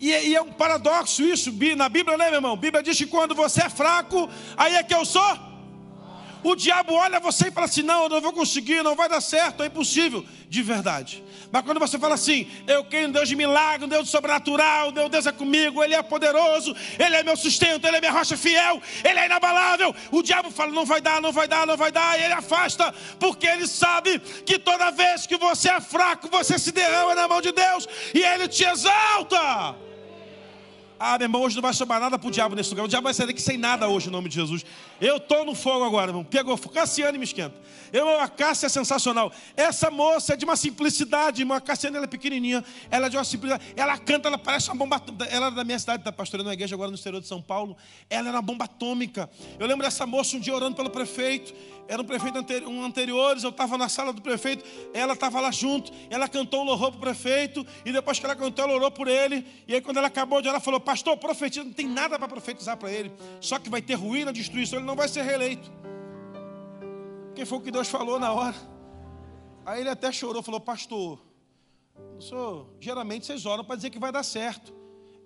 E, 0.00 0.12
é- 0.12 0.26
e 0.28 0.36
é 0.36 0.42
um 0.42 0.52
paradoxo 0.52 1.22
isso. 1.22 1.50
Na 1.76 1.88
Bíblia, 1.88 2.16
né, 2.16 2.26
meu 2.26 2.36
irmão? 2.36 2.52
A 2.52 2.56
Bíblia 2.56 2.82
diz 2.82 2.96
que 2.96 3.06
quando 3.06 3.34
você 3.34 3.62
é 3.64 3.68
fraco, 3.70 4.28
aí 4.56 4.76
é 4.76 4.82
que 4.82 4.94
eu 4.94 5.04
sou. 5.04 5.47
O 6.42 6.54
diabo 6.54 6.94
olha 6.94 7.20
você 7.20 7.48
e 7.48 7.50
fala 7.50 7.66
assim: 7.66 7.82
não, 7.82 8.04
eu 8.04 8.08
não 8.08 8.20
vou 8.20 8.32
conseguir, 8.32 8.82
não 8.82 8.94
vai 8.94 9.08
dar 9.08 9.20
certo, 9.20 9.62
é 9.62 9.66
impossível. 9.66 10.24
De 10.48 10.62
verdade. 10.62 11.22
Mas 11.52 11.62
quando 11.62 11.78
você 11.78 11.98
fala 11.98 12.14
assim, 12.14 12.50
eu 12.66 12.82
creio 12.84 13.08
em 13.08 13.12
Deus 13.12 13.28
de 13.28 13.36
milagre, 13.36 13.84
um 13.84 13.88
Deus 13.88 14.06
de 14.06 14.10
sobrenatural, 14.10 14.90
meu 14.92 15.06
Deus 15.08 15.26
é 15.26 15.32
comigo, 15.32 15.84
Ele 15.84 15.94
é 15.94 16.02
poderoso, 16.02 16.74
Ele 16.98 17.16
é 17.16 17.22
meu 17.22 17.36
sustento, 17.36 17.86
Ele 17.86 17.98
é 17.98 18.00
minha 18.00 18.12
rocha 18.12 18.34
fiel, 18.34 18.80
Ele 19.04 19.18
é 19.18 19.26
inabalável. 19.26 19.94
O 20.10 20.22
diabo 20.22 20.50
fala: 20.50 20.72
não 20.72 20.86
vai 20.86 21.02
dar, 21.02 21.20
não 21.20 21.32
vai 21.32 21.46
dar, 21.46 21.66
não 21.66 21.76
vai 21.76 21.92
dar, 21.92 22.18
e 22.18 22.22
ele 22.22 22.32
afasta, 22.32 22.94
porque 23.20 23.46
ele 23.46 23.66
sabe 23.66 24.18
que 24.18 24.58
toda 24.58 24.90
vez 24.90 25.26
que 25.26 25.36
você 25.36 25.68
é 25.68 25.80
fraco, 25.80 26.28
você 26.30 26.58
se 26.58 26.72
derrama 26.72 27.14
na 27.14 27.28
mão 27.28 27.40
de 27.40 27.52
Deus 27.52 27.86
e 28.14 28.22
Ele 28.22 28.48
te 28.48 28.64
exalta. 28.64 29.87
Ah, 31.00 31.16
meu 31.16 31.26
irmão, 31.26 31.42
hoje 31.42 31.54
não 31.54 31.62
vai 31.62 31.72
sobrar 31.72 32.00
nada 32.00 32.18
pro 32.18 32.30
diabo 32.30 32.56
nesse 32.56 32.70
lugar. 32.70 32.84
O 32.84 32.88
diabo 32.88 33.04
vai 33.04 33.14
sair 33.14 33.28
daqui 33.28 33.40
sem 33.40 33.56
nada 33.56 33.88
hoje, 33.88 34.08
em 34.08 34.10
nome 34.10 34.28
de 34.28 34.34
Jesus. 34.34 34.64
Eu 35.00 35.20
tô 35.20 35.44
no 35.44 35.54
fogo 35.54 35.84
agora, 35.84 36.10
irmão. 36.10 36.24
Pegou 36.24 36.56
fogo. 36.56 36.74
Cassiane 36.74 37.18
me 37.18 37.24
esquenta. 37.24 37.54
Eu, 37.92 38.20
a 38.20 38.28
Cássia 38.28 38.66
é 38.66 38.68
sensacional. 38.68 39.32
Essa 39.56 39.90
moça 39.90 40.34
é 40.34 40.36
de 40.36 40.44
uma 40.44 40.56
simplicidade, 40.56 41.42
irmão. 41.42 41.56
A 41.56 41.60
Cassiane 41.60 41.96
ela 41.96 42.04
é 42.04 42.08
pequenininha. 42.08 42.64
Ela 42.90 43.06
é 43.06 43.10
de 43.10 43.16
uma 43.16 43.24
simplicidade. 43.24 43.74
Ela 43.76 43.96
canta, 43.98 44.28
ela 44.28 44.38
parece 44.38 44.68
uma 44.68 44.76
bomba. 44.76 45.02
Ela 45.30 45.46
era 45.46 45.50
da 45.50 45.64
minha 45.64 45.78
cidade, 45.78 46.02
da 46.02 46.12
pastoreando 46.12 46.48
uma 46.48 46.54
igreja 46.54 46.74
agora 46.74 46.90
no 46.90 46.96
exterior 46.96 47.20
de 47.20 47.28
São 47.28 47.42
Paulo. 47.42 47.76
Ela 48.08 48.28
era 48.28 48.36
uma 48.36 48.42
bomba 48.42 48.64
atômica. 48.64 49.28
Eu 49.58 49.66
lembro 49.66 49.84
dessa 49.84 50.06
moça 50.06 50.36
um 50.36 50.40
dia 50.40 50.54
orando 50.54 50.76
pelo 50.76 50.90
prefeito. 50.90 51.54
Era 51.88 52.02
um 52.02 52.04
prefeito 52.04 52.36
anteri 52.36 52.66
um 52.66 52.84
anteriores, 52.84 53.42
eu 53.42 53.48
estava 53.48 53.78
na 53.78 53.88
sala 53.88 54.12
do 54.12 54.20
prefeito, 54.20 54.62
ela 54.92 55.14
estava 55.14 55.40
lá 55.40 55.50
junto, 55.50 55.90
ela 56.10 56.28
cantou 56.28 56.60
um 56.60 56.64
louvor 56.64 56.90
para 56.90 56.98
o 56.98 57.00
prefeito, 57.00 57.66
e 57.82 57.90
depois 57.90 58.18
que 58.18 58.26
ela 58.26 58.36
cantou, 58.36 58.66
ela 58.66 58.74
orou 58.74 58.90
por 58.90 59.08
ele, 59.08 59.46
e 59.66 59.74
aí 59.74 59.80
quando 59.80 59.96
ela 59.96 60.08
acabou 60.08 60.42
de 60.42 60.48
orar, 60.48 60.56
ela 60.56 60.62
falou, 60.62 60.78
pastor, 60.78 61.16
profetiza, 61.16 61.64
não 61.64 61.72
tem 61.72 61.88
nada 61.88 62.18
para 62.18 62.28
profetizar 62.28 62.76
para 62.76 62.92
ele, 62.92 63.10
só 63.40 63.58
que 63.58 63.70
vai 63.70 63.80
ter 63.80 63.94
ruína, 63.94 64.34
destruição, 64.34 64.78
ele 64.78 64.86
não 64.86 64.94
vai 64.94 65.08
ser 65.08 65.22
reeleito. 65.22 65.72
Porque 67.38 67.46
foi 67.46 67.58
o 67.58 67.60
que 67.60 67.70
Deus 67.70 67.86
falou 67.86 68.18
na 68.18 68.32
hora. 68.32 68.56
Aí 69.64 69.82
ele 69.82 69.88
até 69.88 70.10
chorou, 70.10 70.42
falou, 70.42 70.58
pastor, 70.60 71.20
senhor, 72.18 72.68
geralmente 72.80 73.26
vocês 73.26 73.46
oram 73.46 73.64
para 73.64 73.76
dizer 73.76 73.90
que 73.90 73.98
vai 74.00 74.10
dar 74.10 74.24
certo. 74.24 74.74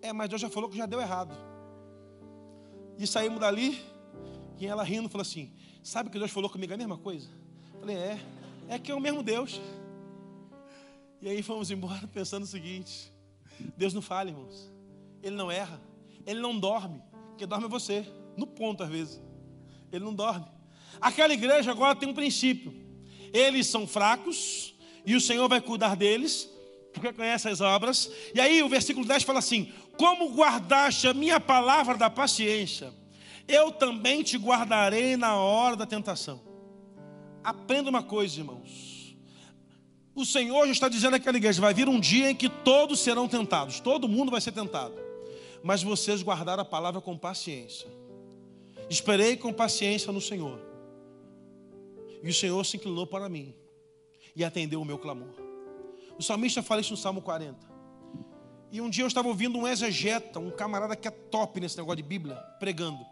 É, 0.02 0.12
mas 0.12 0.28
Deus 0.28 0.42
já 0.42 0.50
falou 0.50 0.68
que 0.68 0.76
já 0.76 0.84
deu 0.84 1.00
errado. 1.00 1.34
E 2.98 3.06
saímos 3.06 3.40
dali, 3.40 3.82
e 4.58 4.66
ela 4.66 4.82
rindo, 4.82 5.08
falou 5.08 5.22
assim, 5.22 5.54
Sabe 5.82 6.10
que 6.10 6.18
Deus 6.18 6.30
falou 6.30 6.50
comigo 6.50 6.74
a 6.74 6.76
mesma 6.76 6.98
coisa? 6.98 7.30
Falei, 7.80 7.96
é, 7.96 8.20
é 8.68 8.78
que 8.78 8.92
é 8.92 8.94
o 8.94 9.00
mesmo 9.00 9.22
Deus. 9.22 9.58
E 11.18 11.30
aí 11.30 11.42
fomos 11.42 11.70
embora 11.70 12.06
pensando 12.12 12.42
o 12.42 12.46
seguinte: 12.46 13.10
Deus 13.74 13.94
não 13.94 14.02
falha, 14.02 14.28
irmãos. 14.28 14.70
Ele 15.22 15.34
não 15.34 15.50
erra, 15.50 15.80
ele 16.26 16.40
não 16.40 16.58
dorme. 16.58 17.02
Porque 17.30 17.46
dorme 17.46 17.68
você, 17.68 18.06
no 18.36 18.46
ponto 18.46 18.82
às 18.82 18.90
vezes. 18.90 19.18
Ele 19.90 20.04
não 20.04 20.14
dorme. 20.14 20.44
Aquela 21.00 21.32
igreja 21.32 21.70
agora 21.70 21.96
tem 21.96 22.08
um 22.08 22.14
princípio. 22.14 22.74
Eles 23.32 23.66
são 23.66 23.86
fracos 23.86 24.74
e 25.04 25.14
o 25.14 25.20
Senhor 25.20 25.48
vai 25.48 25.60
cuidar 25.60 25.96
deles, 25.96 26.48
porque 26.92 27.12
conhece 27.12 27.48
as 27.48 27.60
obras. 27.60 28.10
E 28.34 28.40
aí 28.40 28.62
o 28.62 28.68
versículo 28.68 29.06
10 29.06 29.22
fala 29.22 29.38
assim: 29.38 29.72
Como 29.96 30.34
guardaste 30.34 31.08
a 31.08 31.14
minha 31.14 31.40
palavra 31.40 31.96
da 31.96 32.10
paciência, 32.10 32.92
eu 33.48 33.72
também 33.72 34.22
te 34.22 34.36
guardarei 34.36 35.16
na 35.16 35.36
hora 35.36 35.76
da 35.76 35.86
tentação. 35.86 36.40
Aprenda 37.42 37.90
uma 37.90 38.02
coisa, 38.02 38.38
irmãos. 38.38 39.16
O 40.14 40.26
Senhor 40.26 40.66
já 40.66 40.72
está 40.72 40.88
dizendo 40.88 41.16
àquela 41.16 41.36
igreja: 41.36 41.60
vai 41.60 41.74
vir 41.74 41.88
um 41.88 41.98
dia 41.98 42.30
em 42.30 42.34
que 42.34 42.48
todos 42.48 43.00
serão 43.00 43.26
tentados, 43.26 43.80
todo 43.80 44.08
mundo 44.08 44.30
vai 44.30 44.40
ser 44.40 44.52
tentado, 44.52 44.94
mas 45.62 45.82
vocês 45.82 46.22
guardaram 46.22 46.62
a 46.62 46.66
palavra 46.66 47.00
com 47.00 47.16
paciência. 47.16 47.88
Esperei 48.90 49.36
com 49.36 49.52
paciência 49.52 50.12
no 50.12 50.20
Senhor, 50.20 50.60
e 52.22 52.30
o 52.30 52.34
Senhor 52.34 52.64
se 52.64 52.76
inclinou 52.76 53.06
para 53.06 53.28
mim 53.28 53.54
e 54.34 54.44
atendeu 54.44 54.80
o 54.80 54.84
meu 54.84 54.98
clamor. 54.98 55.34
O 56.18 56.22
salmista 56.22 56.62
fala 56.62 56.80
isso 56.80 56.92
no 56.92 56.96
Salmo 56.96 57.20
40. 57.20 57.72
E 58.70 58.80
um 58.80 58.88
dia 58.88 59.04
eu 59.04 59.08
estava 59.08 59.28
ouvindo 59.28 59.58
um 59.58 59.68
exegeta, 59.68 60.38
um 60.38 60.50
camarada 60.50 60.96
que 60.96 61.06
é 61.06 61.10
top 61.10 61.60
nesse 61.60 61.76
negócio 61.76 61.96
de 61.96 62.02
Bíblia, 62.02 62.36
pregando. 62.58 63.04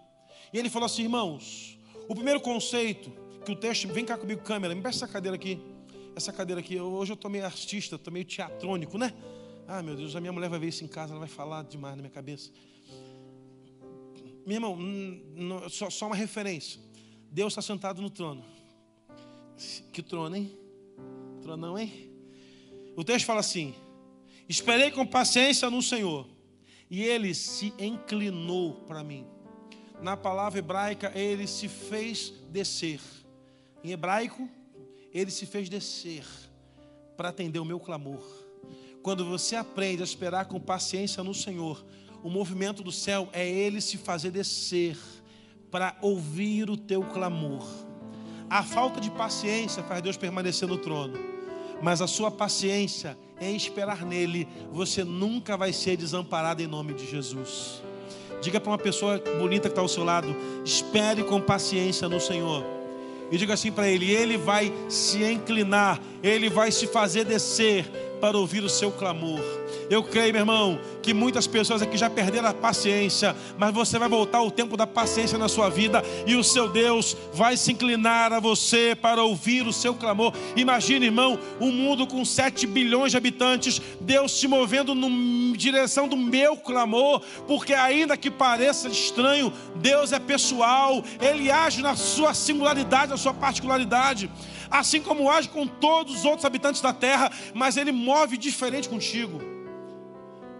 E 0.53 0.59
ele 0.59 0.71
falou 0.71 0.87
assim: 0.87 1.03
irmãos, 1.03 1.79
o 2.09 2.15
primeiro 2.15 2.41
conceito 2.41 3.13
que 3.45 3.53
o 3.53 3.57
texto, 3.57 3.89
vem 3.89 4.05
cá 4.05 4.17
comigo, 4.17 4.43
câmera, 4.43 4.75
me 4.75 4.81
peça 4.81 5.05
essa 5.05 5.09
cadeira 5.09 5.35
aqui. 5.35 5.61
Essa 6.15 6.33
cadeira 6.33 6.61
aqui, 6.61 6.79
hoje 6.79 7.13
eu 7.13 7.15
estou 7.15 7.31
meio 7.31 7.45
artista, 7.45 7.97
estou 7.97 8.13
meio 8.13 8.25
teatrônico, 8.25 8.99
né? 8.99 9.13
Ah, 9.67 9.83
meu 9.83 9.97
Deus, 9.97 10.17
a 10.17 10.21
minha 10.21 10.33
mulher 10.33 10.49
vai 10.49 10.59
ver 10.59 10.69
isso 10.69 10.85
em 10.85 10.89
casa, 10.89 11.13
ela 11.13 11.21
vai 11.21 11.29
falar 11.29 11.63
demais 11.63 11.95
na 11.95 12.03
minha 12.03 12.13
cabeça. 12.13 12.51
Meu 14.47 14.57
irmão, 14.57 14.77
só 15.69 16.07
uma 16.07 16.17
referência. 16.17 16.81
Deus 17.31 17.53
está 17.53 17.63
sentado 17.63 18.03
no 18.03 18.11
trono. 18.11 18.45
Que 19.93 20.03
trono, 20.03 20.37
hein? 20.37 20.57
Tronão, 21.43 21.79
hein? 21.79 22.11
O 22.97 23.05
texto 23.05 23.27
fala 23.27 23.41
assim: 23.41 23.75
Esperei 24.49 24.91
com 24.91 25.07
paciência 25.07 25.71
no 25.71 25.83
Senhor, 25.83 26.27
e 26.91 27.03
ele 27.03 27.35
se 27.35 27.73
inclinou 27.79 28.75
para 28.87 29.05
mim. 29.05 29.27
Na 30.03 30.17
palavra 30.17 30.59
hebraica, 30.59 31.13
ele 31.15 31.47
se 31.47 31.69
fez 31.69 32.33
descer. 32.51 33.01
Em 33.85 33.93
hebraico, 33.93 34.49
ele 35.13 35.31
se 35.31 35.47
fez 35.47 35.69
descer 35.69 36.25
para 37.17 37.29
atender 37.29 37.59
o 37.59 37.65
meu 37.65 37.79
clamor. 37.79 38.25
Quando 39.03 39.25
você 39.25 39.57
aprende 39.57 40.03
a 40.03 40.05
esperar 40.05 40.47
com 40.47 40.61
paciência 40.61 41.23
no 41.23 41.35
Senhor, 41.35 41.85
o 42.23 42.29
movimento 42.29 42.83
do 42.83 42.93
céu 42.93 43.29
é 43.33 43.49
ele 43.49 43.81
se 43.81 43.97
fazer 43.97 44.31
descer 44.31 44.99
para 45.71 45.97
ouvir 46.03 46.69
o 46.69 46.77
teu 46.77 47.03
clamor. 47.03 47.90
A 48.51 48.65
falta 48.65 49.01
de 49.01 49.13
paciência 49.13 49.81
faz 49.85 50.03
Deus 50.03 50.17
permanecer 50.17 50.67
no 50.67 50.77
trono, 50.77 51.17
mas 51.81 52.03
a 52.03 52.09
sua 52.09 52.33
paciência 52.33 53.17
em 53.41 53.55
esperar 53.55 54.05
nele, 54.05 54.49
você 54.73 55.05
nunca 55.05 55.57
vai 55.57 55.73
ser 55.73 55.97
desamparado 55.97 56.61
em 56.61 56.67
nome 56.67 56.93
de 56.93 57.09
Jesus. 57.09 57.81
Diga 58.43 58.61
para 58.61 58.73
uma 58.73 58.79
pessoa 58.79 59.23
bonita 59.39 59.69
que 59.69 59.73
está 59.73 59.81
ao 59.81 59.89
seu 59.89 60.03
lado: 60.03 60.35
espere 60.65 61.23
com 61.23 61.41
paciência 61.41 62.09
no 62.09 62.21
Senhor. 62.21 62.65
E 63.31 63.39
diga 63.39 63.55
assim 63.55 63.71
para 63.71 63.89
ele: 63.89 64.11
Ele 64.11 64.37
vai 64.37 64.73
se 64.89 65.23
inclinar, 65.23 66.01
Ele 66.21 66.51
vai 66.51 66.73
se 66.73 66.89
fazer 66.89 67.25
descer 67.25 67.89
para 68.21 68.37
ouvir 68.37 68.65
o 68.65 68.69
seu 68.69 68.91
clamor. 68.91 69.41
Eu 69.91 70.05
creio, 70.05 70.33
meu 70.33 70.43
irmão, 70.43 70.79
que 71.03 71.13
muitas 71.13 71.49
pessoas 71.49 71.83
aqui 71.83 71.97
já 71.97 72.09
perderam 72.09 72.49
a 72.49 72.55
paciência, 72.55 73.35
mas 73.59 73.75
você 73.75 73.99
vai 73.99 74.09
voltar 74.09 74.41
o 74.41 74.49
tempo 74.49 74.77
da 74.77 74.87
paciência 74.87 75.37
na 75.37 75.49
sua 75.49 75.69
vida 75.69 76.01
e 76.25 76.37
o 76.37 76.45
seu 76.45 76.69
Deus 76.69 77.17
vai 77.35 77.57
se 77.57 77.73
inclinar 77.73 78.33
a 78.33 78.39
você 78.39 78.95
para 78.95 79.25
ouvir 79.25 79.67
o 79.67 79.73
seu 79.73 79.93
clamor. 79.93 80.33
Imagine, 80.55 81.07
irmão, 81.07 81.37
um 81.61 81.73
mundo 81.73 82.07
com 82.07 82.25
7 82.25 82.69
bilhões 82.69 83.11
de 83.11 83.17
habitantes, 83.17 83.83
Deus 84.01 84.39
se 84.39 84.47
movendo 84.47 84.95
na 84.95 85.09
direção 85.57 86.07
do 86.07 86.17
meu 86.17 86.57
clamor, 86.57 87.21
porque 87.49 87.75
ainda 87.75 88.17
que 88.17 88.31
pareça 88.31 88.87
estranho, 88.89 89.53
Deus 89.75 90.13
é 90.13 90.21
pessoal, 90.21 91.03
Ele 91.21 91.51
age 91.51 91.83
na 91.83 91.97
sua 91.97 92.33
singularidade, 92.33 93.11
na 93.11 93.17
sua 93.17 93.35
particularidade 93.35 94.31
assim 94.71 95.03
como 95.03 95.29
age 95.29 95.49
com 95.49 95.67
todos 95.67 96.15
os 96.15 96.25
outros 96.25 96.45
habitantes 96.45 96.81
da 96.81 96.93
terra, 96.93 97.29
mas 97.53 97.77
ele 97.77 97.91
move 97.91 98.37
diferente 98.37 98.89
contigo. 98.89 99.60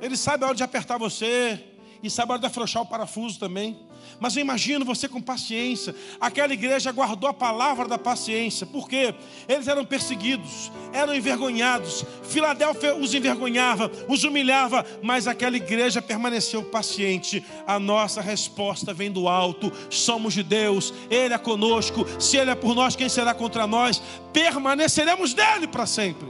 Ele 0.01 0.17
sabe 0.17 0.45
a 0.45 0.49
hora 0.49 0.57
de 0.57 0.63
apertar 0.63 0.99
você 0.99 1.63
e 2.03 2.09
sabe 2.09 2.31
a 2.31 2.35
hora 2.35 2.41
de 2.41 2.47
afrouxar 2.47 2.83
o 2.83 2.87
parafuso 2.87 3.39
também. 3.39 3.77
Mas 4.19 4.37
eu 4.37 4.43
imagino 4.43 4.85
você 4.85 5.09
com 5.09 5.21
paciência. 5.21 5.95
Aquela 6.21 6.53
igreja 6.53 6.93
guardou 6.93 7.29
a 7.29 7.35
palavra 7.35 7.89
da 7.89 7.99
paciência. 7.99 8.67
Por 8.67 8.89
quê? 8.89 9.15
Eles 9.49 9.69
eram 9.69 9.85
perseguidos, 9.85 10.71
eram 10.93 11.15
envergonhados. 11.15 12.05
Filadélfia 12.25 12.95
os 12.95 13.15
envergonhava, 13.15 13.91
os 14.09 14.25
humilhava, 14.25 14.85
mas 15.03 15.27
aquela 15.27 15.57
igreja 15.57 16.03
permaneceu 16.03 16.63
paciente. 16.65 17.45
A 17.67 17.79
nossa 17.79 18.21
resposta 18.21 18.93
vem 18.93 19.11
do 19.11 19.29
alto. 19.29 19.73
Somos 19.89 20.35
de 20.35 20.43
Deus, 20.43 20.93
Ele 21.11 21.33
é 21.33 21.39
conosco. 21.39 22.07
Se 22.21 22.37
Ele 22.37 22.51
é 22.51 22.55
por 22.55 22.75
nós, 22.75 22.97
quem 22.97 23.09
será 23.09 23.33
contra 23.33 23.67
nós? 23.67 24.03
Permaneceremos 24.33 25.33
dele 25.33 25.67
para 25.67 25.87
sempre. 25.87 26.29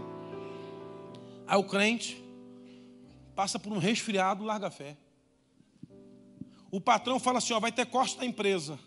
Aí 1.47 1.59
o 1.59 1.64
crente 1.64 2.21
passa 3.35 3.59
por 3.59 3.72
um 3.72 3.78
resfriado, 3.78 4.45
larga 4.45 4.68
a 4.68 4.70
fé. 4.70 4.97
O 6.70 6.81
patrão 6.81 7.18
fala 7.18 7.39
assim: 7.39 7.53
ó, 7.53 7.61
vai 7.61 7.72
ter 7.72 7.87
corte 7.87 8.16
na 8.18 8.24
empresa. 8.24 8.78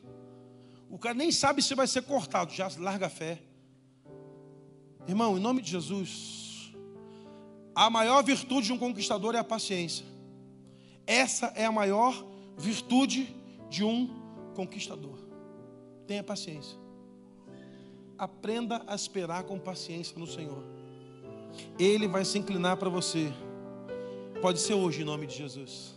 O 0.89 0.97
cara 0.97 1.15
nem 1.15 1.31
sabe 1.31 1.61
se 1.61 1.73
vai 1.73 1.87
ser 1.87 2.03
cortado, 2.03 2.53
já 2.53 2.69
larga 2.77 3.07
a 3.07 3.09
fé. 3.09 3.41
Irmão, 5.07 5.37
em 5.37 5.41
nome 5.41 5.61
de 5.61 5.71
Jesus, 5.71 6.71
a 7.75 7.89
maior 7.89 8.23
virtude 8.23 8.67
de 8.67 8.73
um 8.73 8.77
conquistador 8.77 9.35
é 9.35 9.39
a 9.39 9.43
paciência. 9.43 10.05
Essa 11.05 11.47
é 11.55 11.65
a 11.65 11.71
maior 11.71 12.25
virtude 12.57 13.35
de 13.69 13.83
um 13.83 14.07
conquistador. 14.55 15.17
Tenha 16.07 16.23
paciência. 16.23 16.77
Aprenda 18.17 18.83
a 18.87 18.95
esperar 18.95 19.43
com 19.43 19.57
paciência 19.59 20.17
no 20.17 20.27
Senhor. 20.27 20.63
Ele 21.77 22.07
vai 22.07 22.23
se 22.23 22.37
inclinar 22.37 22.77
para 22.77 22.89
você. 22.89 23.33
Pode 24.43 24.59
ser 24.59 24.73
hoje, 24.73 25.01
em 25.03 25.05
nome 25.05 25.25
de 25.25 25.37
Jesus. 25.37 25.95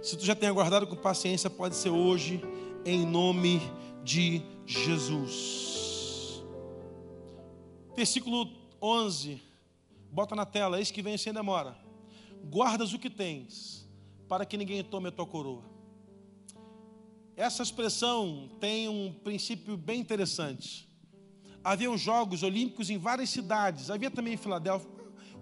Se 0.00 0.16
tu 0.16 0.24
já 0.24 0.34
tem 0.34 0.48
aguardado 0.48 0.86
com 0.86 0.96
paciência, 0.96 1.50
pode 1.50 1.76
ser 1.76 1.90
hoje, 1.90 2.40
em 2.86 3.04
nome 3.04 3.60
de 4.02 4.40
Jesus. 4.64 6.42
Versículo 7.94 8.48
11, 8.80 9.42
bota 10.10 10.34
na 10.34 10.46
tela, 10.46 10.78
eis 10.78 10.90
que 10.90 11.02
vem 11.02 11.18
sem 11.18 11.34
demora. 11.34 11.76
Guardas 12.44 12.94
o 12.94 12.98
que 12.98 13.10
tens, 13.10 13.86
para 14.26 14.46
que 14.46 14.56
ninguém 14.56 14.82
tome 14.82 15.08
a 15.08 15.12
tua 15.12 15.26
coroa. 15.26 15.62
Essa 17.36 17.62
expressão 17.62 18.48
tem 18.58 18.88
um 18.88 19.12
princípio 19.12 19.76
bem 19.76 20.00
interessante. 20.00 20.88
Havia 21.62 21.94
Jogos 21.98 22.42
Olímpicos 22.42 22.88
em 22.88 22.96
várias 22.96 23.28
cidades, 23.28 23.90
havia 23.90 24.10
também 24.10 24.32
em 24.32 24.38
Filadélfia 24.38 24.88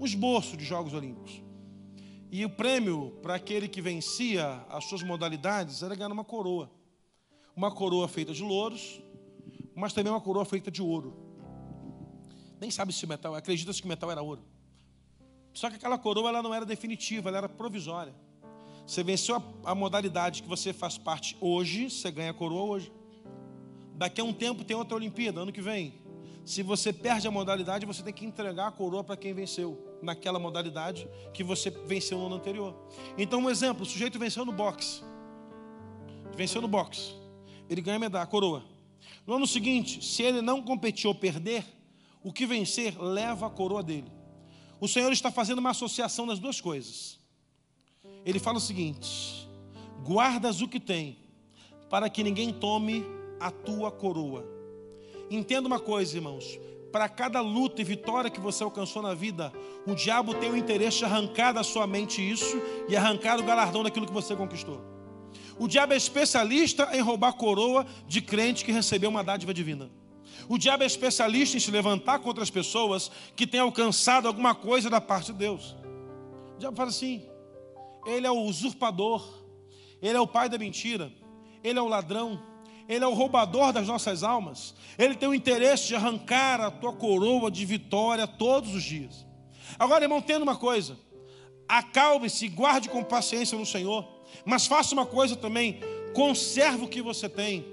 um 0.00 0.04
esboço 0.04 0.56
de 0.56 0.64
Jogos 0.64 0.92
Olímpicos. 0.94 1.46
E 2.30 2.44
o 2.44 2.50
prêmio 2.50 3.18
para 3.22 3.36
aquele 3.36 3.68
que 3.68 3.80
vencia 3.80 4.62
as 4.68 4.84
suas 4.84 5.02
modalidades 5.02 5.82
era 5.82 5.94
ganhar 5.94 6.12
uma 6.12 6.24
coroa. 6.24 6.70
Uma 7.56 7.70
coroa 7.70 8.06
feita 8.06 8.34
de 8.34 8.42
louros, 8.42 9.00
mas 9.74 9.94
também 9.94 10.12
uma 10.12 10.20
coroa 10.20 10.44
feita 10.44 10.70
de 10.70 10.82
ouro. 10.82 11.16
Nem 12.60 12.70
sabe 12.70 12.92
se 12.92 13.06
metal, 13.06 13.34
acredita-se 13.34 13.80
que 13.80 13.86
o 13.86 13.88
metal 13.88 14.10
era 14.10 14.20
ouro. 14.20 14.42
Só 15.54 15.70
que 15.70 15.76
aquela 15.76 15.96
coroa 15.96 16.28
ela 16.28 16.42
não 16.42 16.52
era 16.52 16.66
definitiva, 16.66 17.30
ela 17.30 17.38
era 17.38 17.48
provisória. 17.48 18.14
Você 18.86 19.02
venceu 19.02 19.36
a, 19.36 19.70
a 19.70 19.74
modalidade 19.74 20.42
que 20.42 20.48
você 20.48 20.72
faz 20.72 20.98
parte 20.98 21.36
hoje, 21.40 21.90
você 21.90 22.10
ganha 22.10 22.30
a 22.30 22.34
coroa 22.34 22.62
hoje. 22.62 22.92
Daqui 23.94 24.20
a 24.20 24.24
um 24.24 24.34
tempo 24.34 24.64
tem 24.64 24.76
outra 24.76 24.94
Olimpíada, 24.94 25.40
ano 25.40 25.52
que 25.52 25.62
vem. 25.62 25.94
Se 26.44 26.62
você 26.62 26.92
perde 26.92 27.26
a 27.26 27.30
modalidade, 27.30 27.86
você 27.86 28.02
tem 28.02 28.12
que 28.12 28.24
entregar 28.24 28.68
a 28.68 28.70
coroa 28.70 29.02
para 29.02 29.16
quem 29.16 29.32
venceu 29.32 29.87
naquela 30.02 30.38
modalidade 30.38 31.08
que 31.32 31.42
você 31.42 31.70
venceu 31.70 32.18
no 32.18 32.26
ano 32.26 32.36
anterior. 32.36 32.74
Então, 33.16 33.40
um 33.40 33.50
exemplo: 33.50 33.82
o 33.82 33.86
sujeito 33.86 34.18
venceu 34.18 34.44
no 34.44 34.52
boxe. 34.52 35.02
Venceu 36.34 36.60
no 36.60 36.68
boxe. 36.68 37.14
Ele 37.68 37.80
ganha 37.80 37.96
a 37.96 38.00
medalha, 38.00 38.24
a 38.24 38.26
coroa. 38.26 38.64
No 39.26 39.34
ano 39.34 39.46
seguinte, 39.46 40.04
se 40.04 40.22
ele 40.22 40.40
não 40.40 40.62
competir 40.62 41.06
ou 41.06 41.14
perder, 41.14 41.64
o 42.22 42.32
que 42.32 42.46
vencer 42.46 43.00
leva 43.00 43.46
a 43.46 43.50
coroa 43.50 43.82
dele. 43.82 44.10
O 44.80 44.88
Senhor 44.88 45.12
está 45.12 45.30
fazendo 45.30 45.58
uma 45.58 45.70
associação 45.70 46.26
das 46.26 46.38
duas 46.38 46.60
coisas. 46.60 47.18
Ele 48.24 48.38
fala 48.38 48.58
o 48.58 48.60
seguinte: 48.60 49.48
guardas 50.04 50.60
o 50.60 50.68
que 50.68 50.80
tem, 50.80 51.18
para 51.90 52.08
que 52.08 52.22
ninguém 52.22 52.52
tome 52.52 53.04
a 53.40 53.50
tua 53.50 53.90
coroa. 53.90 54.44
Entenda 55.30 55.66
uma 55.66 55.80
coisa, 55.80 56.16
irmãos: 56.16 56.58
para 56.92 57.08
cada 57.08 57.40
luta 57.40 57.80
e 57.80 57.84
vitória 57.84 58.30
que 58.30 58.40
você 58.40 58.64
alcançou 58.64 59.02
na 59.02 59.14
vida, 59.14 59.52
o 59.86 59.94
diabo 59.94 60.34
tem 60.34 60.50
o 60.50 60.56
interesse 60.56 60.98
de 60.98 61.04
arrancar 61.04 61.52
da 61.52 61.62
sua 61.62 61.86
mente 61.86 62.20
isso 62.22 62.60
e 62.88 62.96
arrancar 62.96 63.38
o 63.38 63.42
galardão 63.42 63.82
daquilo 63.82 64.06
que 64.06 64.12
você 64.12 64.34
conquistou. 64.34 64.82
O 65.58 65.66
diabo 65.66 65.92
é 65.92 65.96
especialista 65.96 66.88
em 66.92 67.00
roubar 67.00 67.32
coroa 67.32 67.86
de 68.06 68.22
crente 68.22 68.64
que 68.64 68.72
recebeu 68.72 69.10
uma 69.10 69.24
dádiva 69.24 69.52
divina. 69.52 69.90
O 70.48 70.56
diabo 70.56 70.82
é 70.82 70.86
especialista 70.86 71.56
em 71.56 71.60
se 71.60 71.70
levantar 71.70 72.20
contra 72.20 72.42
as 72.42 72.50
pessoas 72.50 73.10
que 73.34 73.46
têm 73.46 73.60
alcançado 73.60 74.28
alguma 74.28 74.54
coisa 74.54 74.88
da 74.88 75.00
parte 75.00 75.32
de 75.32 75.38
Deus. 75.38 75.76
O 76.54 76.58
diabo 76.58 76.76
fala 76.76 76.90
assim: 76.90 77.26
ele 78.06 78.26
é 78.26 78.30
o 78.30 78.42
usurpador, 78.42 79.26
ele 80.00 80.16
é 80.16 80.20
o 80.20 80.26
pai 80.26 80.48
da 80.48 80.56
mentira, 80.56 81.12
ele 81.62 81.78
é 81.78 81.82
o 81.82 81.88
ladrão, 81.88 82.40
ele 82.88 83.04
é 83.04 83.06
o 83.06 83.12
roubador 83.12 83.70
das 83.70 83.86
nossas 83.86 84.22
almas. 84.22 84.74
Ele 84.96 85.14
tem 85.14 85.28
o 85.28 85.34
interesse 85.34 85.88
de 85.88 85.94
arrancar 85.94 86.58
a 86.58 86.70
tua 86.70 86.94
coroa 86.94 87.50
de 87.50 87.64
vitória 87.66 88.26
todos 88.26 88.74
os 88.74 88.82
dias. 88.82 89.26
Agora, 89.78 90.04
irmão, 90.04 90.18
entenda 90.18 90.42
uma 90.42 90.56
coisa: 90.56 90.98
acalme-se, 91.68 92.48
guarde 92.48 92.88
com 92.88 93.04
paciência 93.04 93.58
no 93.58 93.66
Senhor, 93.66 94.08
mas 94.44 94.66
faça 94.66 94.94
uma 94.94 95.04
coisa 95.04 95.36
também: 95.36 95.80
conserve 96.14 96.86
o 96.86 96.88
que 96.88 97.02
você 97.02 97.28
tem. 97.28 97.66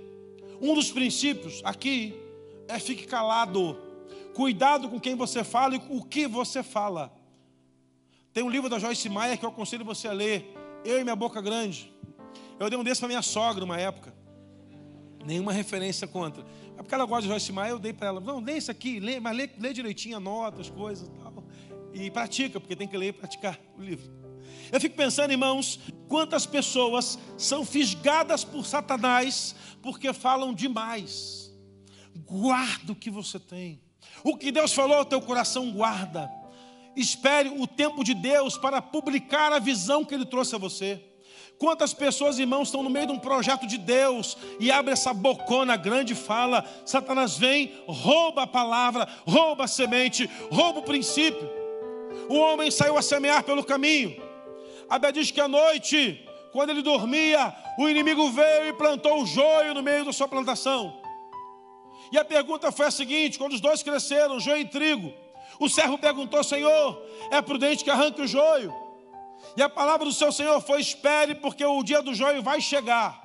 Um 0.62 0.74
dos 0.76 0.92
princípios 0.92 1.62
aqui 1.64 2.14
é 2.68 2.78
fique 2.78 3.08
calado. 3.08 3.80
Cuidado 4.34 4.90
com 4.90 5.00
quem 5.00 5.16
você 5.16 5.46
fala 5.46 5.76
e 5.76 5.82
o 5.90 6.04
que 6.04 6.28
você 6.28 6.62
fala. 6.62 7.10
Tem 8.34 8.44
um 8.44 8.50
livro 8.50 8.70
da 8.70 8.78
Joyce 8.78 9.08
Meyer 9.08 9.40
que 9.40 9.46
eu 9.46 9.50
aconselho 9.50 9.86
você 9.86 10.10
a 10.10 10.12
ler, 10.12 10.54
Eu 10.84 11.00
e 11.00 11.04
Minha 11.06 11.16
Boca 11.16 11.42
Grande. 11.42 11.90
Eu 12.60 12.70
dei 12.70 12.78
um 12.78 12.84
desse 12.84 13.00
para 13.00 13.08
minha 13.08 13.22
sogra 13.22 13.64
uma 13.64 13.80
época. 13.80 14.25
Nenhuma 15.26 15.52
referência 15.52 16.08
contra. 16.08 16.46
É 16.78 16.82
porque 16.82 16.94
ela 16.94 17.06
gosta 17.06 17.24
de 17.24 17.30
Joyce 17.30 17.52
Meyer, 17.52 17.72
eu 17.72 17.80
dei 17.80 17.92
para 17.92 18.08
ela. 18.08 18.20
Não, 18.20 18.40
lê 18.40 18.58
isso 18.58 18.70
aqui, 18.70 19.00
lê, 19.00 19.20
mas 19.20 19.36
lê, 19.36 19.50
lê 19.58 19.74
direitinho, 19.74 20.18
anota 20.18 20.62
as 20.62 20.70
coisas 20.70 21.08
e 21.08 21.12
tal. 21.12 21.44
E 21.94 22.12
pratica, 22.12 22.60
porque 22.60 22.76
tem 22.76 22.88
que 22.88 22.98
ler 22.98 23.08
e 23.08 23.14
praticar 23.14 23.60
o 23.78 23.82
livro. 23.82 24.12
Eu 24.72 24.80
fico 24.80 24.96
pensando, 24.96 25.32
irmãos, 25.32 25.80
quantas 26.08 26.46
pessoas 26.46 27.18
são 27.38 27.66
fisgadas 27.66 28.44
por 28.44 28.66
Satanás 28.66 29.56
porque 29.82 30.12
falam 30.14 30.54
demais. 30.54 31.54
Guarda 32.16 32.92
o 32.92 32.96
que 32.96 33.10
você 33.10 33.40
tem. 33.40 33.82
O 34.24 34.38
que 34.38 34.52
Deus 34.52 34.74
falou 34.74 34.98
ao 34.98 35.06
teu 35.06 35.22
coração, 35.22 35.72
guarda. 35.72 36.30
Espere 36.96 37.50
o 37.50 37.68
tempo 37.68 38.04
de 38.04 38.14
Deus 38.14 38.58
para 38.58 38.82
publicar 38.82 39.52
a 39.52 39.60
visão 39.60 40.06
que 40.06 40.14
Ele 40.14 40.26
trouxe 40.26 40.56
a 40.56 40.58
você. 40.58 41.04
Quantas 41.58 41.94
pessoas, 41.94 42.38
irmãos, 42.38 42.68
estão 42.68 42.84
no 42.84 42.90
meio 42.90 43.08
de 43.08 43.14
um 43.14 43.20
projeto 43.20 43.66
de 43.66 43.78
Deus 43.78 44.38
e 44.60 44.72
abre 44.72 44.92
essa 44.92 45.14
bocona 45.14 45.78
grande 45.78 46.14
e 46.14 46.16
fala: 46.16 46.66
Satanás 46.86 47.38
vem, 47.38 47.74
rouba 47.88 48.44
a 48.44 48.48
palavra, 48.48 49.08
rouba 49.26 49.64
a 49.64 49.68
semente, 49.68 50.30
rouba 50.52 50.80
o 50.80 50.84
princípio. 50.84 51.50
O 52.28 52.36
homem 52.36 52.70
saiu 52.70 52.98
a 52.98 53.02
semear 53.02 53.44
pelo 53.44 53.64
caminho. 53.64 54.22
A 54.90 55.00
Bíblia 55.00 55.14
diz 55.14 55.32
que 55.32 55.40
à 55.40 55.48
noite, 55.48 56.28
quando 56.52 56.72
ele 56.72 56.82
dormia, 56.82 57.56
o 57.80 57.88
inimigo 57.88 58.30
veio 58.32 58.70
e 58.70 58.74
plantou 58.74 59.22
o 59.22 59.26
joio 59.26 59.74
no 59.74 59.82
meio 59.82 60.04
da 60.04 60.12
sua 60.12 60.28
plantação. 60.28 60.94
E 62.12 62.18
a 62.18 62.26
pergunta 62.26 62.72
foi 62.72 62.88
a 62.88 62.92
seguinte: 62.92 63.38
quando 63.38 63.54
os 63.54 63.62
dois 63.62 63.82
cresceram, 63.82 64.42
joio 64.42 64.62
e 64.62 64.66
trigo, 64.66 65.14
o 65.58 65.70
servo 65.70 65.98
perguntou: 65.98 66.44
Senhor, 66.44 67.02
é 67.32 67.42
prudente 67.42 67.84
que 67.84 67.90
arranque 67.90 68.22
o 68.22 68.28
joio? 68.28 68.85
E 69.58 69.62
a 69.62 69.70
palavra 69.70 70.06
do 70.06 70.14
seu 70.14 70.32
Senhor 70.32 70.60
foi: 70.62 70.82
espere, 70.82 71.36
porque 71.36 71.66
o 71.66 71.84
dia 71.84 72.02
do 72.02 72.14
joio 72.14 72.42
vai 72.42 72.60
chegar. 72.62 73.22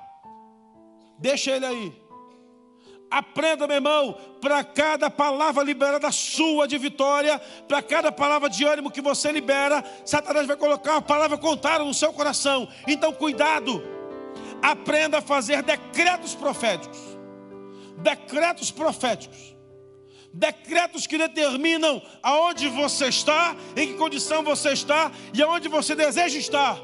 Deixa 1.17 1.51
ele 1.51 1.65
aí. 1.65 2.01
Aprenda, 3.11 3.67
meu 3.67 3.75
irmão, 3.75 4.17
para 4.39 4.63
cada 4.63 5.09
palavra 5.09 5.61
liberada 5.63 6.09
sua 6.11 6.65
de 6.65 6.77
vitória, 6.77 7.37
para 7.67 7.81
cada 7.81 8.09
palavra 8.09 8.49
de 8.49 8.63
ânimo 8.63 8.89
que 8.89 9.01
você 9.01 9.33
libera, 9.33 9.83
Satanás 10.05 10.47
vai 10.47 10.55
colocar 10.55 10.93
uma 10.93 11.01
palavra 11.01 11.37
contrária 11.37 11.83
no 11.83 11.93
seu 11.93 12.13
coração. 12.13 12.69
Então, 12.87 13.11
cuidado. 13.11 13.83
Aprenda 14.61 15.17
a 15.17 15.21
fazer 15.21 15.61
decretos 15.61 16.33
proféticos. 16.35 16.99
Decretos 17.97 18.71
proféticos. 18.71 19.50
Decretos 20.33 21.05
que 21.05 21.17
determinam 21.17 22.01
aonde 22.23 22.69
você 22.69 23.07
está, 23.07 23.55
em 23.75 23.87
que 23.87 23.93
condição 23.95 24.43
você 24.43 24.71
está 24.71 25.11
e 25.33 25.41
aonde 25.41 25.67
você 25.67 25.93
deseja 25.93 26.37
estar 26.37 26.81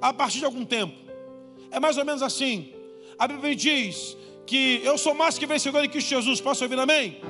a 0.00 0.12
partir 0.12 0.38
de 0.38 0.44
algum 0.44 0.64
tempo. 0.64 0.94
É 1.70 1.78
mais 1.78 1.98
ou 1.98 2.04
menos 2.04 2.22
assim. 2.22 2.72
A 3.18 3.28
Bíblia 3.28 3.54
diz 3.54 4.16
que 4.46 4.80
eu 4.84 4.96
sou 4.96 5.14
mais 5.14 5.38
que 5.38 5.46
vencedor 5.46 5.84
em 5.84 5.88
Cristo 5.88 6.08
Jesus. 6.08 6.40
Posso 6.40 6.64
ouvir 6.64 6.78
amém? 6.78 7.20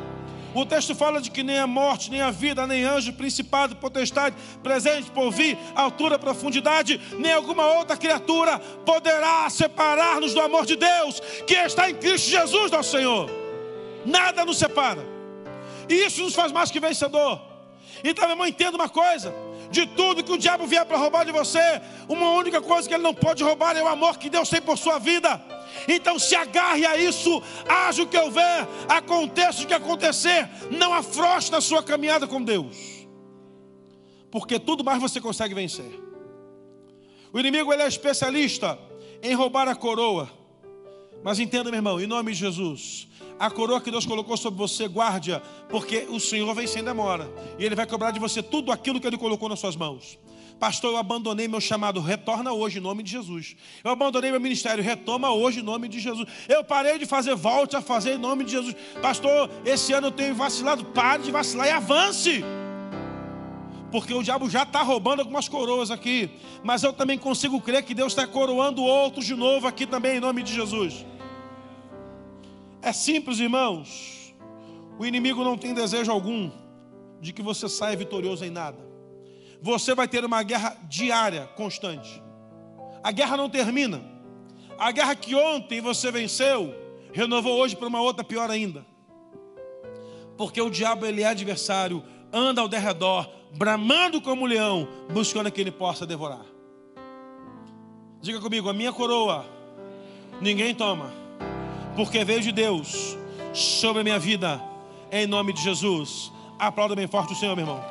O 0.55 0.65
texto 0.65 0.95
fala 0.95 1.21
de 1.21 1.31
que 1.31 1.43
nem 1.43 1.59
a 1.59 1.67
morte, 1.67 2.11
nem 2.11 2.23
a 2.23 2.31
vida, 2.31 2.67
nem 2.67 2.83
anjo, 2.83 3.13
principado, 3.13 3.77
potestade, 3.77 4.35
presente, 4.63 5.11
por 5.11 5.31
vir, 5.31 5.59
altura, 5.75 6.19
profundidade, 6.19 6.99
nem 7.19 7.33
alguma 7.33 7.67
outra 7.75 7.95
criatura 7.95 8.59
poderá 8.59 9.51
separar-nos 9.51 10.33
do 10.33 10.41
amor 10.41 10.65
de 10.65 10.77
Deus 10.77 11.21
que 11.47 11.55
está 11.55 11.91
em 11.91 11.95
Cristo 11.95 12.31
Jesus, 12.31 12.71
nosso 12.71 12.91
Senhor. 12.91 13.31
Nada 14.07 14.47
nos 14.47 14.57
separa. 14.57 15.16
E 15.89 15.95
isso 15.95 16.23
nos 16.23 16.35
faz 16.35 16.53
mais 16.53 16.71
que 16.71 16.81
vencedor. 16.81 17.41
Então, 18.03 18.25
meu 18.25 18.35
irmão, 18.35 18.47
entenda 18.47 18.77
uma 18.77 18.89
coisa: 18.89 19.35
de 19.71 19.87
tudo 19.87 20.23
que 20.23 20.33
o 20.33 20.39
diabo 20.39 20.67
vier 20.67 20.85
para 20.85 20.97
roubar 20.97 21.25
de 21.25 21.33
você, 21.33 21.81
uma 22.09 22.31
única 22.31 22.61
coisa 22.61 22.89
que 22.89 22.95
ele 22.95 23.03
não 23.03 23.15
pode 23.15 23.43
roubar 23.43 23.77
é 23.77 23.83
o 23.83 23.89
amor 23.89 24.19
que 24.19 24.31
Deus 24.31 24.49
tem 24.49 24.61
por 24.61 24.79
sua 24.79 24.99
vida. 24.99 25.41
Então 25.89 26.19
se 26.19 26.35
agarre 26.35 26.87
a 26.87 26.97
isso, 26.97 27.43
haja 27.69 28.03
o 28.03 28.07
que 28.07 28.17
houver, 28.17 28.67
aconteça 28.89 29.63
o 29.63 29.67
que 29.67 29.75
acontecer, 29.75 30.49
não 30.71 30.93
afroche 30.93 31.51
na 31.51 31.61
sua 31.61 31.83
caminhada 31.83 32.27
com 32.27 32.43
Deus, 32.43 33.07
porque 34.31 34.59
tudo 34.59 34.85
mais 34.85 35.01
você 35.01 35.21
consegue 35.21 35.55
vencer. 35.55 36.03
O 37.33 37.39
inimigo 37.39 37.73
ele 37.73 37.83
é 37.83 37.89
especialista 37.89 38.79
em 39.23 39.35
roubar 39.35 39.69
a 39.69 39.75
coroa, 39.75 40.31
mas 41.23 41.39
entenda, 41.39 41.71
meu 41.71 41.79
irmão, 41.79 42.01
em 42.01 42.07
nome 42.07 42.33
de 42.33 42.39
Jesus, 42.39 43.09
a 43.39 43.51
coroa 43.51 43.81
que 43.81 43.91
Deus 43.91 44.07
colocou 44.07 44.37
sobre 44.37 44.59
você, 44.59 44.87
guarde-a, 44.87 45.41
porque 45.69 46.07
o 46.09 46.19
Senhor 46.19 46.55
vem 46.55 46.67
sem 46.67 46.83
demora, 46.83 47.31
e 47.59 47.65
Ele 47.65 47.75
vai 47.75 47.87
cobrar 47.87 48.11
de 48.11 48.19
você 48.19 48.43
tudo 48.43 48.73
aquilo 48.73 49.01
que 49.01 49.07
Ele 49.07 49.19
colocou 49.19 49.49
nas 49.49 49.61
suas 49.61 49.77
mãos. 49.77 50.19
Pastor, 50.59 50.93
eu 50.93 50.97
abandonei 50.97 51.47
meu 51.47 51.61
chamado, 51.61 52.01
retorna 52.01 52.51
hoje 52.51 52.79
em 52.79 52.81
nome 52.81 53.03
de 53.03 53.11
Jesus. 53.11 53.55
Eu 53.85 53.91
abandonei 53.91 54.31
meu 54.31 54.41
ministério, 54.41 54.83
retoma 54.83 55.31
hoje 55.31 55.61
em 55.61 55.63
nome 55.63 55.87
de 55.87 56.01
Jesus. 56.01 56.27
Eu 56.49 56.65
parei 56.65 56.99
de 56.99 57.05
fazer, 57.05 57.35
volte 57.35 57.77
a 57.77 57.83
fazer 57.83 58.15
em 58.15 58.19
nome 58.19 58.45
de 58.45 58.53
Jesus. 58.53 58.75
Pastor, 59.03 59.51
esse 59.67 59.93
ano 59.93 60.07
eu 60.07 60.13
tenho 60.13 60.35
vacilado, 60.35 60.83
pare 60.83 61.25
de 61.25 61.31
vacilar 61.31 61.67
e 61.67 61.71
avance. 61.71 62.43
Porque 63.93 64.15
o 64.15 64.23
diabo 64.23 64.49
já 64.49 64.63
está 64.63 64.83
roubando 64.83 65.21
algumas 65.21 65.47
coroas 65.47 65.91
aqui. 65.91 66.31
Mas 66.65 66.83
eu 66.83 66.93
também 66.93 67.19
consigo 67.19 67.61
crer 67.61 67.83
que 67.83 67.95
Deus 67.95 68.13
está 68.13 68.27
coroando 68.27 68.83
outros 68.83 69.27
de 69.27 69.35
novo 69.35 69.67
aqui 69.67 69.87
também 69.87 70.17
em 70.17 70.21
nome 70.21 70.43
de 70.43 70.55
Jesus. 70.55 71.05
É 72.87 72.93
simples, 72.93 73.39
irmãos. 73.41 74.35
O 74.99 75.05
inimigo 75.05 75.43
não 75.43 75.59
tem 75.59 75.75
desejo 75.75 76.11
algum 76.13 76.51
de 77.21 77.33
que 77.33 77.43
você 77.43 77.69
saia 77.69 77.97
vitorioso 77.97 78.45
em 78.45 78.51
nada 78.51 78.87
você 79.61 79.95
vai 79.95 80.07
ter 80.07 80.25
uma 80.25 80.43
guerra 80.43 80.77
diária, 80.89 81.49
constante. 81.57 82.23
A 83.03 83.11
guerra 83.13 83.37
não 83.37 83.49
termina. 83.49 84.03
A 84.79 84.91
guerra 84.91 85.15
que 85.15 85.35
ontem 85.35 85.81
você 85.81 86.11
venceu, 86.11 86.75
renovou 87.13 87.59
hoje 87.59 87.75
para 87.75 87.89
uma 87.89 88.01
outra 88.01 88.23
pior 88.23 88.51
ainda. 88.51 88.85
Porque 90.37 90.61
o 90.61 90.71
diabo 90.71 91.07
ele 91.07 91.23
é 91.23 91.27
adversário, 91.27 92.03
anda 92.33 92.61
ao 92.61 92.69
derredor, 92.69 93.29
bramando 93.57 94.21
como 94.21 94.43
um 94.43 94.47
leão, 94.47 94.87
buscando 95.13 95.51
que 95.51 95.61
ele 95.61 95.71
possa 95.71 96.07
devorar. 96.07 96.45
Diga 98.21 98.41
comigo, 98.41 98.69
a 98.69 98.73
minha 98.73 98.93
coroa 98.93 99.47
ninguém 100.41 100.75
toma, 100.75 101.13
porque 101.97 102.23
veio 102.27 102.43
de 102.43 102.53
Deus 102.53 103.17
sobre 103.55 104.03
a 104.03 104.05
minha 104.05 104.19
vida, 104.19 104.63
em 105.11 105.27
nome 105.27 105.55
de 105.55 105.63
Jesus. 105.63 106.31
Aplauda 106.59 106.95
bem 106.95 107.07
forte 107.07 107.33
o 107.33 107.37
Senhor, 107.37 107.57
meu 107.57 107.65
irmão. 107.65 107.83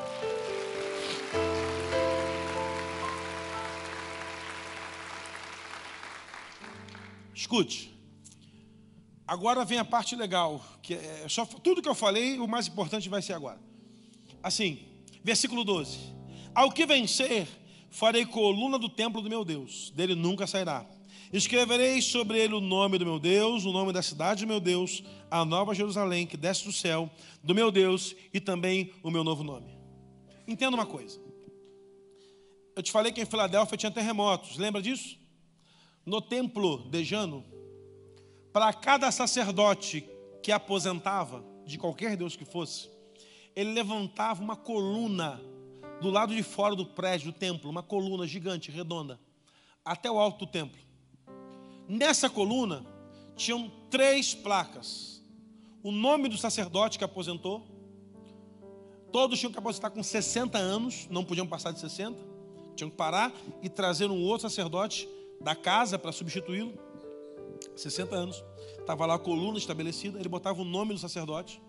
Escute. 7.34 7.92
Agora 9.28 9.66
vem 9.66 9.80
a 9.80 9.86
parte 9.86 10.16
legal, 10.16 10.64
que 10.84 10.94
é 10.94 11.26
só 11.28 11.44
tudo 11.44 11.82
que 11.82 11.90
eu 11.90 11.96
falei, 11.96 12.38
o 12.38 12.48
mais 12.48 12.68
importante 12.68 13.10
vai 13.10 13.24
ser 13.24 13.34
agora. 13.34 13.60
Assim, 14.44 14.86
versículo 15.24 15.64
12. 15.64 16.14
Ao 16.54 16.72
que 16.72 16.86
vencer, 16.86 17.48
farei 17.90 18.24
coluna 18.24 18.78
do 18.78 18.88
templo 18.88 19.20
do 19.20 19.30
meu 19.30 19.44
Deus, 19.44 19.90
dele 19.96 20.14
nunca 20.14 20.46
sairá. 20.46 20.86
Escreverei 21.36 22.02
sobre 22.02 22.40
ele 22.40 22.54
o 22.54 22.62
nome 22.62 22.98
do 22.98 23.06
meu 23.06 23.20
Deus, 23.20 23.66
o 23.66 23.72
nome 23.72 23.92
da 23.92 24.02
cidade 24.02 24.46
do 24.46 24.48
meu 24.48 24.60
Deus, 24.60 25.04
a 25.30 25.44
nova 25.44 25.76
Jerusalém 25.76 26.26
que 26.26 26.38
desce 26.38 26.64
do 26.64 26.72
céu, 26.72 27.10
do 27.44 27.54
meu 27.54 27.72
Deus 27.72 28.16
e 28.34 28.40
também 28.40 28.94
o 29.04 29.12
meu 29.12 29.24
novo 29.24 29.44
nome. 29.44 29.78
Entenda 30.48 30.76
uma 30.76 30.86
coisa. 30.86 31.20
Eu 32.76 32.82
te 32.82 32.92
falei 32.92 33.12
que 33.12 33.22
em 33.22 33.26
Filadélfia 33.26 33.78
tinha 33.78 33.92
terremotos, 33.92 34.58
lembra 34.58 34.82
disso? 34.82 35.18
no 36.06 36.22
templo 36.22 36.88
de 36.90 37.04
Jano, 37.04 37.44
para 38.54 38.72
cada 38.72 39.12
sacerdote 39.12 40.08
que 40.44 40.52
aposentava, 40.52 41.44
de 41.66 41.80
qualquer 41.80 42.16
Deus 42.16 42.36
que 42.36 42.46
fosse, 42.46 42.92
ele 43.56 43.74
levantava 43.74 44.44
uma 44.44 44.56
coluna 44.56 45.42
do 46.00 46.12
lado 46.12 46.36
de 46.36 46.44
fora 46.44 46.76
do 46.76 46.86
prédio 46.86 47.32
do 47.32 47.38
templo, 47.38 47.72
uma 47.72 47.82
coluna 47.82 48.28
gigante, 48.28 48.70
redonda, 48.70 49.20
até 49.84 50.12
o 50.12 50.20
alto 50.20 50.46
do 50.46 50.52
templo. 50.52 50.85
Nessa 51.88 52.30
coluna 52.30 52.86
tinham 53.36 53.72
três 53.90 54.34
placas: 54.34 55.22
o 55.84 55.92
nome 55.92 56.28
do 56.30 56.38
sacerdote 56.38 56.98
que 56.98 57.04
aposentou, 57.04 57.66
todos 59.12 59.40
tinham 59.40 59.52
que 59.52 59.60
aposentar 59.60 59.90
com 59.90 60.02
60 60.02 60.58
anos, 60.58 61.08
não 61.10 61.24
podiam 61.24 61.48
passar 61.48 61.72
de 61.72 61.80
60, 61.80 62.18
tinham 62.76 62.90
que 62.90 62.98
parar 62.98 63.34
e 63.62 63.70
trazer 63.70 64.10
um 64.10 64.22
outro 64.24 64.50
sacerdote 64.50 65.08
da 65.40 65.56
casa 65.56 65.98
para 65.98 66.12
substituí-lo. 66.12 66.74
60 67.76 68.16
anos. 68.16 68.44
Estava 68.80 69.06
lá 69.06 69.16
a 69.16 69.20
coluna 69.20 69.58
estabelecida, 69.58 70.20
ele 70.20 70.30
botava 70.30 70.62
o 70.62 70.66
nome 70.66 70.94
do 70.94 71.00
sacerdote, 71.00 71.62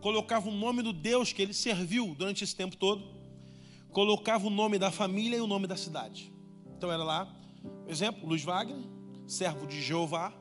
colocava 0.00 0.48
o 0.48 0.52
nome 0.52 0.82
do 0.82 0.92
Deus 0.92 1.32
que 1.32 1.42
ele 1.42 1.52
serviu 1.52 2.14
durante 2.16 2.42
esse 2.44 2.54
tempo 2.54 2.76
todo, 2.76 3.02
colocava 3.90 4.46
o 4.46 4.50
nome 4.50 4.78
da 4.78 4.90
família 4.90 5.36
e 5.36 5.40
o 5.40 5.46
nome 5.46 5.66
da 5.66 5.76
cidade. 5.76 6.32
Então 6.76 6.90
era 6.90 7.02
lá, 7.02 7.34
exemplo, 7.86 8.26
Luiz 8.26 8.44
Wagner, 8.44 8.95
servo 9.26 9.66
de 9.66 9.80
Jeová, 9.80 10.32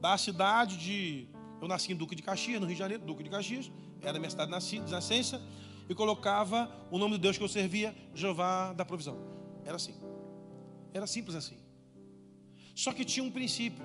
da 0.00 0.16
cidade 0.18 0.76
de. 0.76 1.28
Eu 1.60 1.68
nasci 1.68 1.92
em 1.92 1.96
Duque 1.96 2.14
de 2.14 2.22
Caxias, 2.22 2.60
no 2.60 2.66
Rio 2.66 2.74
de 2.74 2.78
Janeiro, 2.78 3.04
Duque 3.04 3.22
de 3.22 3.30
Caxias, 3.30 3.70
era 4.00 4.18
minha 4.18 4.30
cidade 4.30 4.50
de 4.50 4.90
nascença, 4.90 5.42
e 5.88 5.94
colocava 5.94 6.70
o 6.90 6.98
nome 6.98 7.16
do 7.16 7.18
Deus 7.18 7.36
que 7.36 7.44
eu 7.44 7.48
servia, 7.48 7.94
Jeová 8.14 8.72
da 8.72 8.84
provisão. 8.84 9.18
Era 9.64 9.76
assim. 9.76 9.94
Era 10.92 11.06
simples 11.06 11.36
assim. 11.36 11.58
Só 12.74 12.92
que 12.92 13.04
tinha 13.04 13.24
um 13.24 13.30
princípio. 13.30 13.84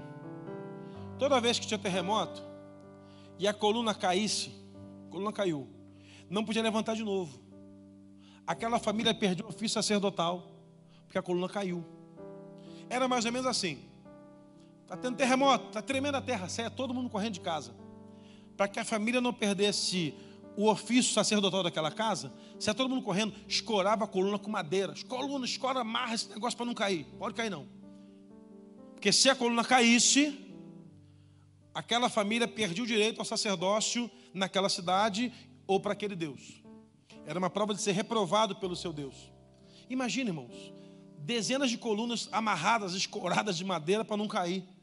Toda 1.19 1.39
vez 1.39 1.59
que 1.59 1.67
tinha 1.67 1.77
terremoto 1.77 2.41
e 3.37 3.47
a 3.47 3.53
coluna 3.53 3.93
caísse, 3.93 4.51
a 5.07 5.11
coluna 5.11 5.31
caiu, 5.31 5.67
não 6.29 6.43
podia 6.43 6.61
levantar 6.61 6.95
de 6.95 7.03
novo. 7.03 7.39
Aquela 8.47 8.79
família 8.79 9.13
perdeu 9.13 9.45
o 9.45 9.49
ofício 9.49 9.69
sacerdotal, 9.69 10.51
porque 11.05 11.17
a 11.17 11.21
coluna 11.21 11.49
caiu. 11.49 11.83
Era 12.89 13.07
mais 13.07 13.25
ou 13.25 13.31
menos 13.31 13.47
assim. 13.47 13.79
Está 14.85 14.95
tendo 14.95 15.17
terremoto, 15.17 15.67
está 15.67 15.81
tremendo 15.81 16.15
a 16.15 16.21
terra, 16.21 16.47
saia 16.47 16.69
todo 16.69 16.93
mundo 16.93 17.09
correndo 17.09 17.33
de 17.33 17.39
casa. 17.41 17.75
Para 18.55 18.67
que 18.67 18.79
a 18.79 18.85
família 18.85 19.19
não 19.19 19.33
perdesse 19.33 20.13
o 20.55 20.69
ofício 20.69 21.11
sacerdotal 21.11 21.63
daquela 21.63 21.91
casa, 21.91 22.31
saia 22.59 22.75
todo 22.75 22.87
mundo 22.87 23.01
correndo, 23.01 23.33
escorava 23.47 24.03
a 24.05 24.07
coluna 24.07 24.37
com 24.37 24.49
madeira. 24.49 24.93
Coluna, 25.07 25.43
escora, 25.43 25.79
amarra 25.79 26.13
esse 26.13 26.29
negócio 26.29 26.55
para 26.55 26.67
não 26.67 26.75
cair. 26.75 27.03
Pode 27.17 27.33
cair 27.33 27.49
não. 27.49 27.67
Porque 28.93 29.11
se 29.11 29.27
a 29.27 29.35
coluna 29.35 29.65
caísse, 29.65 30.39
aquela 31.73 32.07
família 32.07 32.47
perdia 32.47 32.83
o 32.83 32.87
direito 32.87 33.19
ao 33.19 33.25
sacerdócio 33.25 34.09
naquela 34.35 34.69
cidade 34.69 35.33
ou 35.65 35.79
para 35.79 35.93
aquele 35.93 36.15
Deus. 36.15 36.61
Era 37.25 37.39
uma 37.39 37.49
prova 37.49 37.73
de 37.73 37.81
ser 37.81 37.93
reprovado 37.93 38.55
pelo 38.57 38.75
seu 38.75 38.93
Deus. 38.93 39.31
Imagina, 39.89 40.29
irmãos, 40.29 40.71
dezenas 41.17 41.71
de 41.71 41.77
colunas 41.77 42.29
amarradas, 42.31 42.93
escoradas 42.93 43.57
de 43.57 43.65
madeira 43.65 44.05
para 44.05 44.15
não 44.15 44.27
cair. 44.27 44.74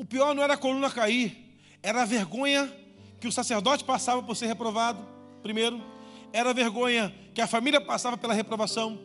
O 0.00 0.04
pior 0.06 0.34
não 0.34 0.42
era 0.42 0.54
a 0.54 0.56
coluna 0.56 0.90
cair, 0.90 1.36
era 1.82 2.00
a 2.00 2.04
vergonha 2.06 2.74
que 3.20 3.28
o 3.28 3.32
sacerdote 3.32 3.84
passava 3.84 4.22
por 4.22 4.34
ser 4.34 4.46
reprovado, 4.46 5.06
primeiro, 5.42 5.78
era 6.32 6.48
a 6.48 6.52
vergonha 6.54 7.14
que 7.34 7.40
a 7.42 7.46
família 7.46 7.82
passava 7.82 8.16
pela 8.16 8.32
reprovação, 8.32 8.98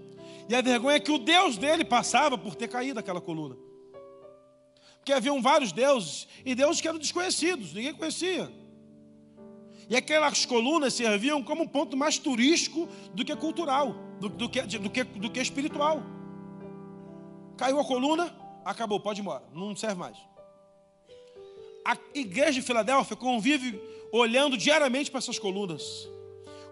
e 0.48 0.56
a 0.56 0.62
vergonha 0.62 0.98
que 0.98 1.12
o 1.12 1.18
Deus 1.18 1.58
dele 1.58 1.84
passava 1.84 2.38
por 2.38 2.56
ter 2.56 2.70
caído 2.70 2.98
aquela 2.98 3.20
coluna. 3.20 3.58
Porque 4.96 5.12
haviam 5.12 5.42
vários 5.42 5.74
deuses, 5.74 6.30
e 6.46 6.56
deuses 6.56 6.80
que 6.80 6.88
eram 6.88 6.98
desconhecidos, 6.98 7.74
ninguém 7.74 7.94
conhecia. 7.94 8.50
E 9.90 9.98
aquelas 9.98 10.46
colunas 10.46 10.94
serviam 10.94 11.44
como 11.44 11.64
um 11.64 11.68
ponto 11.68 11.98
mais 11.98 12.18
turístico 12.18 12.88
do 13.14 13.26
que 13.26 13.36
cultural, 13.36 13.94
do, 14.22 14.30
do, 14.30 14.50
que, 14.50 14.62
do, 14.62 14.90
que, 14.90 15.04
do 15.04 15.30
que 15.30 15.42
espiritual. 15.42 16.02
Caiu 17.58 17.82
a 17.82 17.84
coluna, 17.84 18.34
acabou, 18.64 18.98
pode 18.98 19.20
ir 19.20 19.24
embora, 19.24 19.44
não 19.54 19.76
serve 19.76 19.96
mais. 19.96 20.35
A 21.86 21.96
igreja 22.16 22.54
de 22.54 22.64
Filadélfia 22.64 23.16
convive 23.16 23.80
olhando 24.12 24.58
diariamente 24.58 25.12
para 25.12 25.20
essas 25.20 25.38
colunas. 25.38 26.10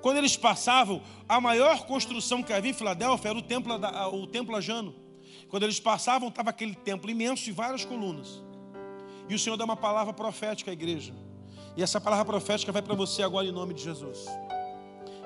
Quando 0.02 0.18
eles 0.18 0.36
passavam, 0.36 1.02
a 1.30 1.40
maior 1.40 1.86
construção 1.86 2.42
que 2.42 2.52
havia 2.52 2.72
em 2.72 2.74
Filadélfia 2.74 3.30
era 3.30 3.38
o 3.38 3.42
templo, 3.42 3.74
o 4.12 4.28
templo 4.28 4.56
Ajano. 4.56 4.96
Quando 5.48 5.64
eles 5.64 5.80
passavam, 5.80 6.30
estava 6.30 6.50
aquele 6.50 6.74
templo 6.74 7.12
imenso 7.12 7.44
de 7.44 7.52
várias 7.52 7.86
colunas. 7.86 8.42
E 9.30 9.36
o 9.36 9.40
Senhor 9.40 9.56
dá 9.56 9.66
uma 9.66 9.78
palavra 9.78 10.12
profética 10.12 10.72
à 10.72 10.74
igreja. 10.74 11.14
E 11.78 11.84
essa 11.84 12.02
palavra 12.02 12.26
profética 12.26 12.72
vai 12.72 12.82
para 12.82 12.96
você 12.96 13.22
agora 13.22 13.48
em 13.48 13.52
nome 13.52 13.74
de 13.74 13.84
Jesus. 13.84 14.26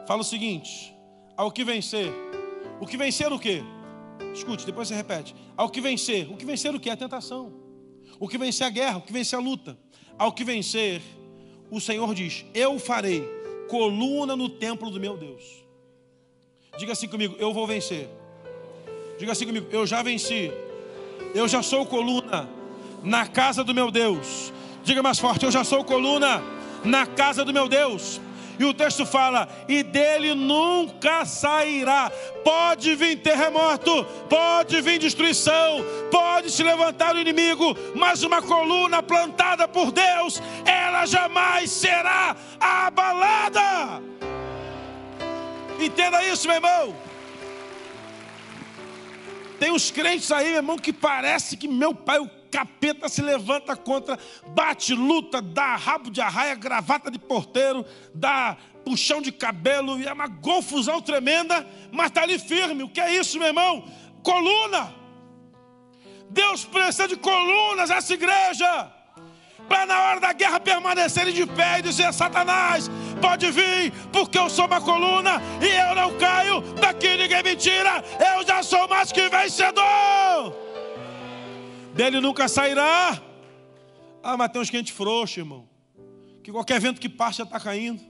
Fala 0.05 0.21
o 0.21 0.25
seguinte: 0.25 0.93
ao 1.35 1.51
que 1.51 1.63
vencer, 1.63 2.11
o 2.79 2.85
que 2.85 2.97
vencer 2.97 3.31
o 3.31 3.39
quê? 3.39 3.63
Escute, 4.33 4.65
depois 4.65 4.87
você 4.89 4.95
repete. 4.95 5.33
Ao 5.55 5.69
que 5.69 5.79
vencer, 5.79 6.29
o 6.31 6.35
que 6.35 6.45
vencer 6.45 6.75
o 6.75 6.79
quê? 6.79 6.89
A 6.89 6.97
tentação. 6.97 7.66
O 8.19 8.27
que 8.27 8.37
vencer 8.37 8.65
a 8.65 8.69
guerra, 8.69 8.97
o 8.97 9.01
que 9.01 9.13
vencer 9.13 9.37
a 9.37 9.41
luta. 9.41 9.77
Ao 10.17 10.31
que 10.31 10.43
vencer, 10.43 11.01
o 11.69 11.79
Senhor 11.79 12.13
diz: 12.13 12.45
Eu 12.53 12.79
farei 12.79 13.23
coluna 13.67 14.35
no 14.35 14.49
templo 14.49 14.89
do 14.89 14.99
meu 14.99 15.17
Deus. 15.17 15.43
Diga 16.77 16.93
assim 16.93 17.07
comigo: 17.07 17.35
Eu 17.39 17.53
vou 17.53 17.67
vencer. 17.67 18.09
Diga 19.17 19.31
assim 19.31 19.45
comigo: 19.45 19.67
Eu 19.71 19.85
já 19.85 20.01
venci. 20.01 20.51
Eu 21.35 21.47
já 21.47 21.61
sou 21.61 21.85
coluna 21.85 22.49
na 23.03 23.27
casa 23.27 23.63
do 23.63 23.73
meu 23.73 23.91
Deus. 23.91 24.51
Diga 24.83 25.03
mais 25.03 25.19
forte: 25.19 25.45
Eu 25.45 25.51
já 25.51 25.63
sou 25.63 25.83
coluna 25.83 26.41
na 26.83 27.05
casa 27.05 27.43
do 27.43 27.53
meu 27.53 27.67
Deus. 27.67 28.21
E 28.59 28.65
o 28.65 28.73
texto 28.73 29.05
fala: 29.05 29.47
e 29.67 29.83
dele 29.83 30.33
nunca 30.33 31.25
sairá. 31.25 32.11
Pode 32.43 32.95
vir 32.95 33.17
terremoto, 33.17 34.03
pode 34.29 34.81
vir 34.81 34.99
destruição, 34.99 35.83
pode 36.09 36.51
se 36.51 36.63
levantar 36.63 37.15
o 37.15 37.19
inimigo, 37.19 37.75
mas 37.95 38.23
uma 38.23 38.41
coluna 38.41 39.03
plantada 39.03 39.67
por 39.67 39.91
Deus, 39.91 40.41
ela 40.65 41.05
jamais 41.05 41.69
será 41.71 42.35
abalada. 42.59 44.01
Entenda 45.79 46.23
isso, 46.23 46.47
meu 46.47 46.55
irmão. 46.55 46.95
Tem 49.59 49.71
uns 49.71 49.89
crentes 49.89 50.31
aí, 50.31 50.47
meu 50.47 50.55
irmão, 50.57 50.77
que 50.77 50.93
parece 50.93 51.57
que 51.57 51.67
meu 51.67 51.93
pai, 51.93 52.19
o 52.19 52.29
capeta 52.57 53.07
se 53.07 53.21
levanta 53.21 53.75
contra, 53.75 54.17
bate, 54.47 54.95
luta, 54.95 55.39
dá 55.39 55.75
rabo 55.75 56.09
de 56.09 56.19
arraia, 56.19 56.55
gravata 56.55 57.11
de 57.11 57.19
porteiro, 57.19 57.85
dá 58.15 58.57
puxão 58.83 59.21
de 59.21 59.31
cabelo, 59.31 59.99
e 59.99 60.07
é 60.07 60.11
uma 60.11 60.27
confusão 60.27 60.99
tremenda, 60.99 61.67
mas 61.91 62.07
está 62.07 62.23
ali 62.23 62.39
firme. 62.39 62.81
O 62.81 62.89
que 62.89 62.99
é 62.99 63.13
isso, 63.13 63.37
meu 63.37 63.49
irmão? 63.49 63.87
Coluna. 64.23 64.91
Deus 66.31 66.65
precisa 66.65 67.07
de 67.07 67.15
colunas 67.15 67.91
essa 67.91 68.11
igreja, 68.11 68.91
para 69.69 69.85
na 69.85 70.01
hora 70.01 70.19
da 70.19 70.33
guerra 70.33 70.59
permanecerem 70.59 71.33
de 71.33 71.45
pé 71.45 71.77
e 71.77 71.83
dizer: 71.83 72.11
Satanás, 72.11 72.89
pode 73.21 73.51
vir, 73.51 73.91
porque 74.11 74.39
eu 74.39 74.49
sou 74.49 74.65
uma 74.65 74.81
coluna 74.81 75.39
e 75.61 75.67
eu 75.67 75.93
não 75.93 76.17
caio, 76.17 76.61
daqui 76.81 77.17
ninguém 77.17 77.43
me 77.43 77.55
tira, 77.55 78.03
eu 78.35 78.43
já 78.47 78.63
sou 78.63 78.87
mais 78.87 79.11
que 79.11 79.29
vencedor 79.29 80.66
dele 81.97 82.21
nunca 82.21 82.47
sairá. 82.47 83.19
Ah, 84.23 84.37
mas 84.37 84.51
tem 84.51 84.61
uns 84.61 84.69
quentes 84.69 84.95
frouxos, 84.95 85.37
irmão. 85.37 85.67
Que 86.43 86.51
qualquer 86.51 86.79
vento 86.79 87.01
que 87.01 87.09
passa 87.09 87.39
já 87.39 87.43
está 87.43 87.59
caindo. 87.59 88.01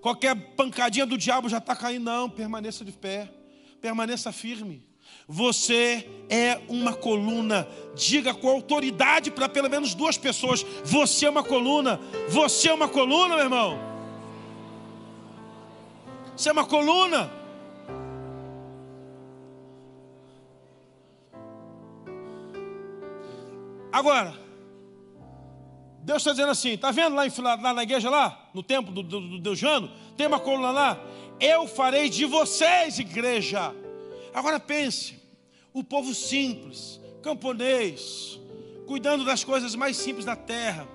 Qualquer 0.00 0.34
pancadinha 0.54 1.04
do 1.04 1.18
diabo 1.18 1.48
já 1.48 1.58
está 1.58 1.74
caindo. 1.74 2.04
Não, 2.04 2.30
permaneça 2.30 2.84
de 2.84 2.92
pé. 2.92 3.28
Permaneça 3.80 4.30
firme. 4.30 4.86
Você 5.26 6.08
é 6.30 6.60
uma 6.68 6.94
coluna. 6.94 7.68
Diga 7.96 8.32
com 8.32 8.48
autoridade 8.48 9.30
para 9.30 9.48
pelo 9.48 9.68
menos 9.68 9.92
duas 9.94 10.16
pessoas: 10.16 10.64
Você 10.84 11.26
é 11.26 11.30
uma 11.30 11.42
coluna. 11.42 12.00
Você 12.28 12.68
é 12.68 12.72
uma 12.72 12.88
coluna, 12.88 13.34
meu 13.34 13.44
irmão. 13.44 13.78
Você 16.36 16.48
é 16.48 16.52
uma 16.52 16.64
coluna. 16.64 17.30
Agora, 23.96 24.34
Deus 26.02 26.18
está 26.18 26.32
dizendo 26.32 26.50
assim: 26.50 26.72
está 26.72 26.90
vendo 26.90 27.16
lá, 27.16 27.26
em, 27.26 27.32
lá, 27.40 27.72
na 27.72 27.82
igreja, 27.82 28.10
lá, 28.10 28.50
no 28.52 28.62
templo 28.62 28.92
do, 28.92 29.02
do, 29.02 29.20
do 29.22 29.38
Deus 29.38 29.58
Jano, 29.58 29.90
tem 30.18 30.26
uma 30.26 30.38
coluna 30.38 30.70
lá. 30.70 31.00
Eu 31.40 31.66
farei 31.66 32.10
de 32.10 32.26
vocês, 32.26 32.98
igreja. 32.98 33.74
Agora 34.34 34.60
pense: 34.60 35.18
o 35.72 35.82
povo 35.82 36.14
simples, 36.14 37.00
camponês, 37.22 38.38
cuidando 38.86 39.24
das 39.24 39.42
coisas 39.42 39.74
mais 39.74 39.96
simples 39.96 40.26
da 40.26 40.36
terra, 40.36 40.86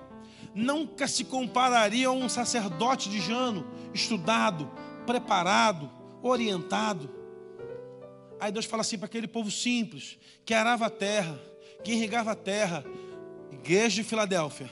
nunca 0.54 1.08
se 1.08 1.24
compararia 1.24 2.06
a 2.06 2.12
um 2.12 2.28
sacerdote 2.28 3.10
de 3.10 3.20
Jano, 3.20 3.66
estudado, 3.92 4.70
preparado, 5.04 5.90
orientado. 6.22 7.10
Aí 8.38 8.52
Deus 8.52 8.64
fala 8.64 8.82
assim 8.82 8.96
para 8.96 9.06
aquele 9.06 9.26
povo 9.26 9.50
simples, 9.50 10.16
que 10.44 10.54
arava 10.54 10.86
a 10.86 10.90
terra 10.90 11.50
que 11.82 11.92
irrigava 11.92 12.32
a 12.32 12.36
terra, 12.36 12.84
igreja 13.50 13.96
de 13.96 14.04
Filadélfia, 14.04 14.70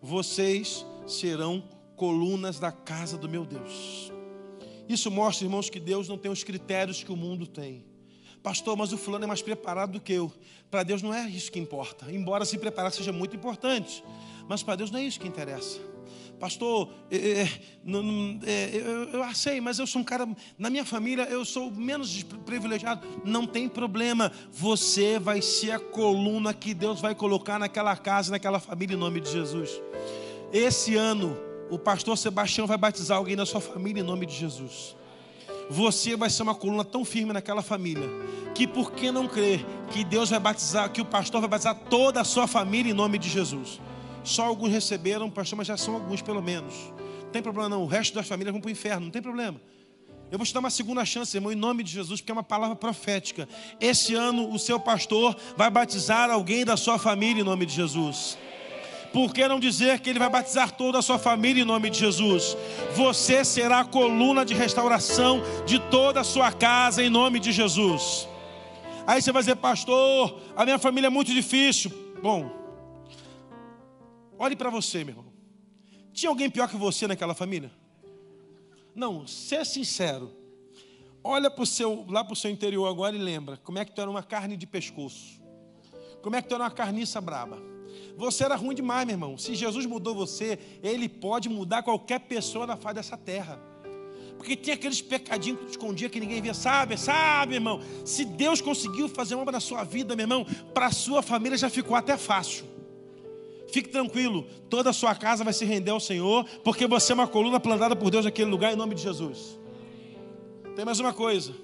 vocês 0.00 0.84
serão 1.06 1.62
colunas 1.96 2.58
da 2.58 2.72
casa 2.72 3.16
do 3.16 3.28
meu 3.28 3.44
Deus. 3.44 4.12
Isso 4.88 5.10
mostra, 5.10 5.46
irmãos, 5.46 5.70
que 5.70 5.80
Deus 5.80 6.08
não 6.08 6.18
tem 6.18 6.30
os 6.30 6.44
critérios 6.44 7.02
que 7.02 7.12
o 7.12 7.16
mundo 7.16 7.46
tem. 7.46 7.84
Pastor, 8.42 8.76
mas 8.76 8.92
o 8.92 8.98
fulano 8.98 9.24
é 9.24 9.26
mais 9.26 9.40
preparado 9.40 9.92
do 9.92 10.00
que 10.00 10.12
eu. 10.12 10.30
Para 10.70 10.82
Deus 10.82 11.00
não 11.00 11.14
é 11.14 11.26
isso 11.28 11.50
que 11.50 11.58
importa. 11.58 12.12
Embora 12.12 12.44
se 12.44 12.58
preparar 12.58 12.92
seja 12.92 13.12
muito 13.12 13.34
importante, 13.34 14.04
mas 14.46 14.62
para 14.62 14.76
Deus 14.76 14.90
não 14.90 14.98
é 14.98 15.04
isso 15.04 15.18
que 15.18 15.26
interessa. 15.26 15.80
Pastor, 16.38 16.90
é, 17.10 17.16
é, 17.16 17.48
não, 17.84 18.38
é, 18.44 18.70
eu, 18.72 19.20
eu 19.20 19.34
sei, 19.34 19.60
mas 19.60 19.78
eu 19.78 19.86
sou 19.86 20.02
um 20.02 20.04
cara, 20.04 20.28
na 20.58 20.68
minha 20.68 20.84
família 20.84 21.24
eu 21.24 21.44
sou 21.44 21.70
menos 21.70 22.22
privilegiado. 22.44 23.06
Não 23.24 23.46
tem 23.46 23.68
problema, 23.68 24.32
você 24.50 25.18
vai 25.18 25.40
ser 25.40 25.72
a 25.72 25.78
coluna 25.78 26.52
que 26.52 26.74
Deus 26.74 27.00
vai 27.00 27.14
colocar 27.14 27.58
naquela 27.58 27.96
casa, 27.96 28.30
naquela 28.30 28.60
família, 28.60 28.94
em 28.94 28.98
nome 28.98 29.20
de 29.20 29.30
Jesus. 29.30 29.80
Esse 30.52 30.96
ano, 30.96 31.36
o 31.70 31.78
pastor 31.78 32.16
Sebastião 32.18 32.66
vai 32.66 32.76
batizar 32.76 33.18
alguém 33.18 33.36
na 33.36 33.46
sua 33.46 33.60
família, 33.60 34.00
em 34.00 34.04
nome 34.06 34.26
de 34.26 34.34
Jesus. 34.34 34.96
Você 35.70 36.16
vai 36.16 36.28
ser 36.28 36.42
uma 36.42 36.54
coluna 36.54 36.84
tão 36.84 37.04
firme 37.04 37.32
naquela 37.32 37.62
família, 37.62 38.08
que 38.54 38.66
por 38.66 38.92
que 38.92 39.10
não 39.10 39.26
crer 39.26 39.64
que 39.90 40.04
Deus 40.04 40.30
vai 40.30 40.38
batizar, 40.38 40.90
que 40.90 41.00
o 41.00 41.04
pastor 41.04 41.40
vai 41.40 41.48
batizar 41.48 41.74
toda 41.88 42.20
a 42.20 42.24
sua 42.24 42.46
família 42.46 42.90
em 42.90 42.94
nome 42.94 43.18
de 43.18 43.28
Jesus? 43.28 43.80
Só 44.24 44.46
alguns 44.46 44.70
receberam, 44.70 45.30
pastor, 45.30 45.58
mas 45.58 45.66
já 45.66 45.76
são 45.76 45.94
alguns 45.94 46.22
pelo 46.22 46.42
menos. 46.42 46.74
Não 47.22 47.30
tem 47.30 47.42
problema 47.42 47.68
não, 47.68 47.82
o 47.82 47.86
resto 47.86 48.14
das 48.14 48.26
famílias 48.26 48.52
vão 48.52 48.60
para 48.60 48.68
o 48.68 48.72
inferno, 48.72 49.04
não 49.04 49.10
tem 49.10 49.22
problema. 49.22 49.60
Eu 50.30 50.38
vou 50.38 50.46
te 50.46 50.54
dar 50.54 50.60
uma 50.60 50.70
segunda 50.70 51.04
chance, 51.04 51.36
irmão, 51.36 51.52
em 51.52 51.56
nome 51.56 51.82
de 51.84 51.92
Jesus, 51.92 52.20
porque 52.20 52.32
é 52.32 52.34
uma 52.34 52.42
palavra 52.42 52.74
profética. 52.74 53.48
Esse 53.80 54.14
ano 54.14 54.50
o 54.50 54.58
seu 54.58 54.80
pastor 54.80 55.36
vai 55.56 55.70
batizar 55.70 56.30
alguém 56.30 56.64
da 56.64 56.76
sua 56.76 56.98
família 56.98 57.42
em 57.42 57.44
nome 57.44 57.66
de 57.66 57.74
Jesus. 57.74 58.38
Por 59.12 59.32
que 59.32 59.46
não 59.46 59.60
dizer 59.60 60.00
que 60.00 60.10
ele 60.10 60.18
vai 60.18 60.28
batizar 60.28 60.72
toda 60.72 60.98
a 60.98 61.02
sua 61.02 61.20
família 61.20 61.62
em 61.62 61.64
nome 61.64 61.88
de 61.88 62.00
Jesus? 62.00 62.56
Você 62.96 63.44
será 63.44 63.80
a 63.80 63.84
coluna 63.84 64.44
de 64.44 64.54
restauração 64.54 65.40
de 65.64 65.78
toda 65.78 66.22
a 66.22 66.24
sua 66.24 66.50
casa 66.50 67.00
em 67.00 67.08
nome 67.08 67.38
de 67.38 67.52
Jesus. 67.52 68.26
Aí 69.06 69.22
você 69.22 69.30
vai 69.30 69.42
dizer, 69.42 69.54
pastor, 69.56 70.40
a 70.56 70.64
minha 70.64 70.80
família 70.80 71.06
é 71.06 71.10
muito 71.10 71.32
difícil. 71.32 71.92
Bom, 72.20 72.63
Olhe 74.38 74.56
para 74.56 74.70
você, 74.70 75.04
meu 75.04 75.14
irmão. 75.14 75.32
Tinha 76.12 76.30
alguém 76.30 76.50
pior 76.50 76.68
que 76.68 76.76
você 76.76 77.06
naquela 77.06 77.34
família? 77.34 77.70
Não, 78.94 79.26
ser 79.26 79.66
sincero. 79.66 80.32
Olha 81.22 81.50
pro 81.50 81.64
seu, 81.64 82.04
lá 82.08 82.22
para 82.22 82.34
o 82.34 82.36
seu 82.36 82.50
interior 82.50 82.86
agora 82.86 83.16
e 83.16 83.18
lembra 83.18 83.56
como 83.56 83.78
é 83.78 83.84
que 83.84 83.92
tu 83.92 84.00
era 84.00 84.10
uma 84.10 84.22
carne 84.22 84.56
de 84.56 84.66
pescoço. 84.66 85.42
Como 86.22 86.36
é 86.36 86.42
que 86.42 86.48
tu 86.48 86.54
era 86.54 86.64
uma 86.64 86.70
carniça 86.70 87.20
braba. 87.20 87.58
Você 88.16 88.44
era 88.44 88.54
ruim 88.54 88.74
demais, 88.74 89.06
meu 89.06 89.14
irmão. 89.14 89.38
Se 89.38 89.54
Jesus 89.54 89.86
mudou 89.86 90.14
você, 90.14 90.58
Ele 90.82 91.08
pode 91.08 91.48
mudar 91.48 91.82
qualquer 91.82 92.20
pessoa 92.20 92.66
na 92.66 92.76
face 92.76 92.94
dessa 92.94 93.16
terra. 93.16 93.60
Porque 94.36 94.56
tinha 94.56 94.74
aqueles 94.74 95.00
pecadinhos 95.00 95.60
que 95.60 95.66
tu 95.66 95.70
escondia 95.70 96.08
que 96.08 96.20
ninguém 96.20 96.42
via. 96.42 96.54
Sabe, 96.54 96.98
sabe, 96.98 97.54
irmão. 97.54 97.80
Se 98.04 98.24
Deus 98.24 98.60
conseguiu 98.60 99.08
fazer 99.08 99.34
uma 99.34 99.42
obra 99.42 99.52
na 99.52 99.60
sua 99.60 99.84
vida, 99.84 100.14
meu 100.14 100.24
irmão, 100.24 100.46
para 100.72 100.86
a 100.86 100.92
sua 100.92 101.22
família 101.22 101.56
já 101.56 101.70
ficou 101.70 101.96
até 101.96 102.16
fácil. 102.16 102.73
Fique 103.72 103.88
tranquilo, 103.88 104.44
toda 104.68 104.90
a 104.90 104.92
sua 104.92 105.14
casa 105.14 105.42
vai 105.42 105.52
se 105.52 105.64
render 105.64 105.90
ao 105.90 106.00
Senhor, 106.00 106.44
porque 106.62 106.86
você 106.86 107.12
é 107.12 107.14
uma 107.14 107.26
coluna 107.26 107.58
plantada 107.58 107.96
por 107.96 108.10
Deus 108.10 108.24
naquele 108.24 108.50
lugar 108.50 108.72
em 108.72 108.76
nome 108.76 108.94
de 108.94 109.02
Jesus. 109.02 109.58
Tem 110.76 110.84
mais 110.84 111.00
uma 111.00 111.12
coisa: 111.12 111.54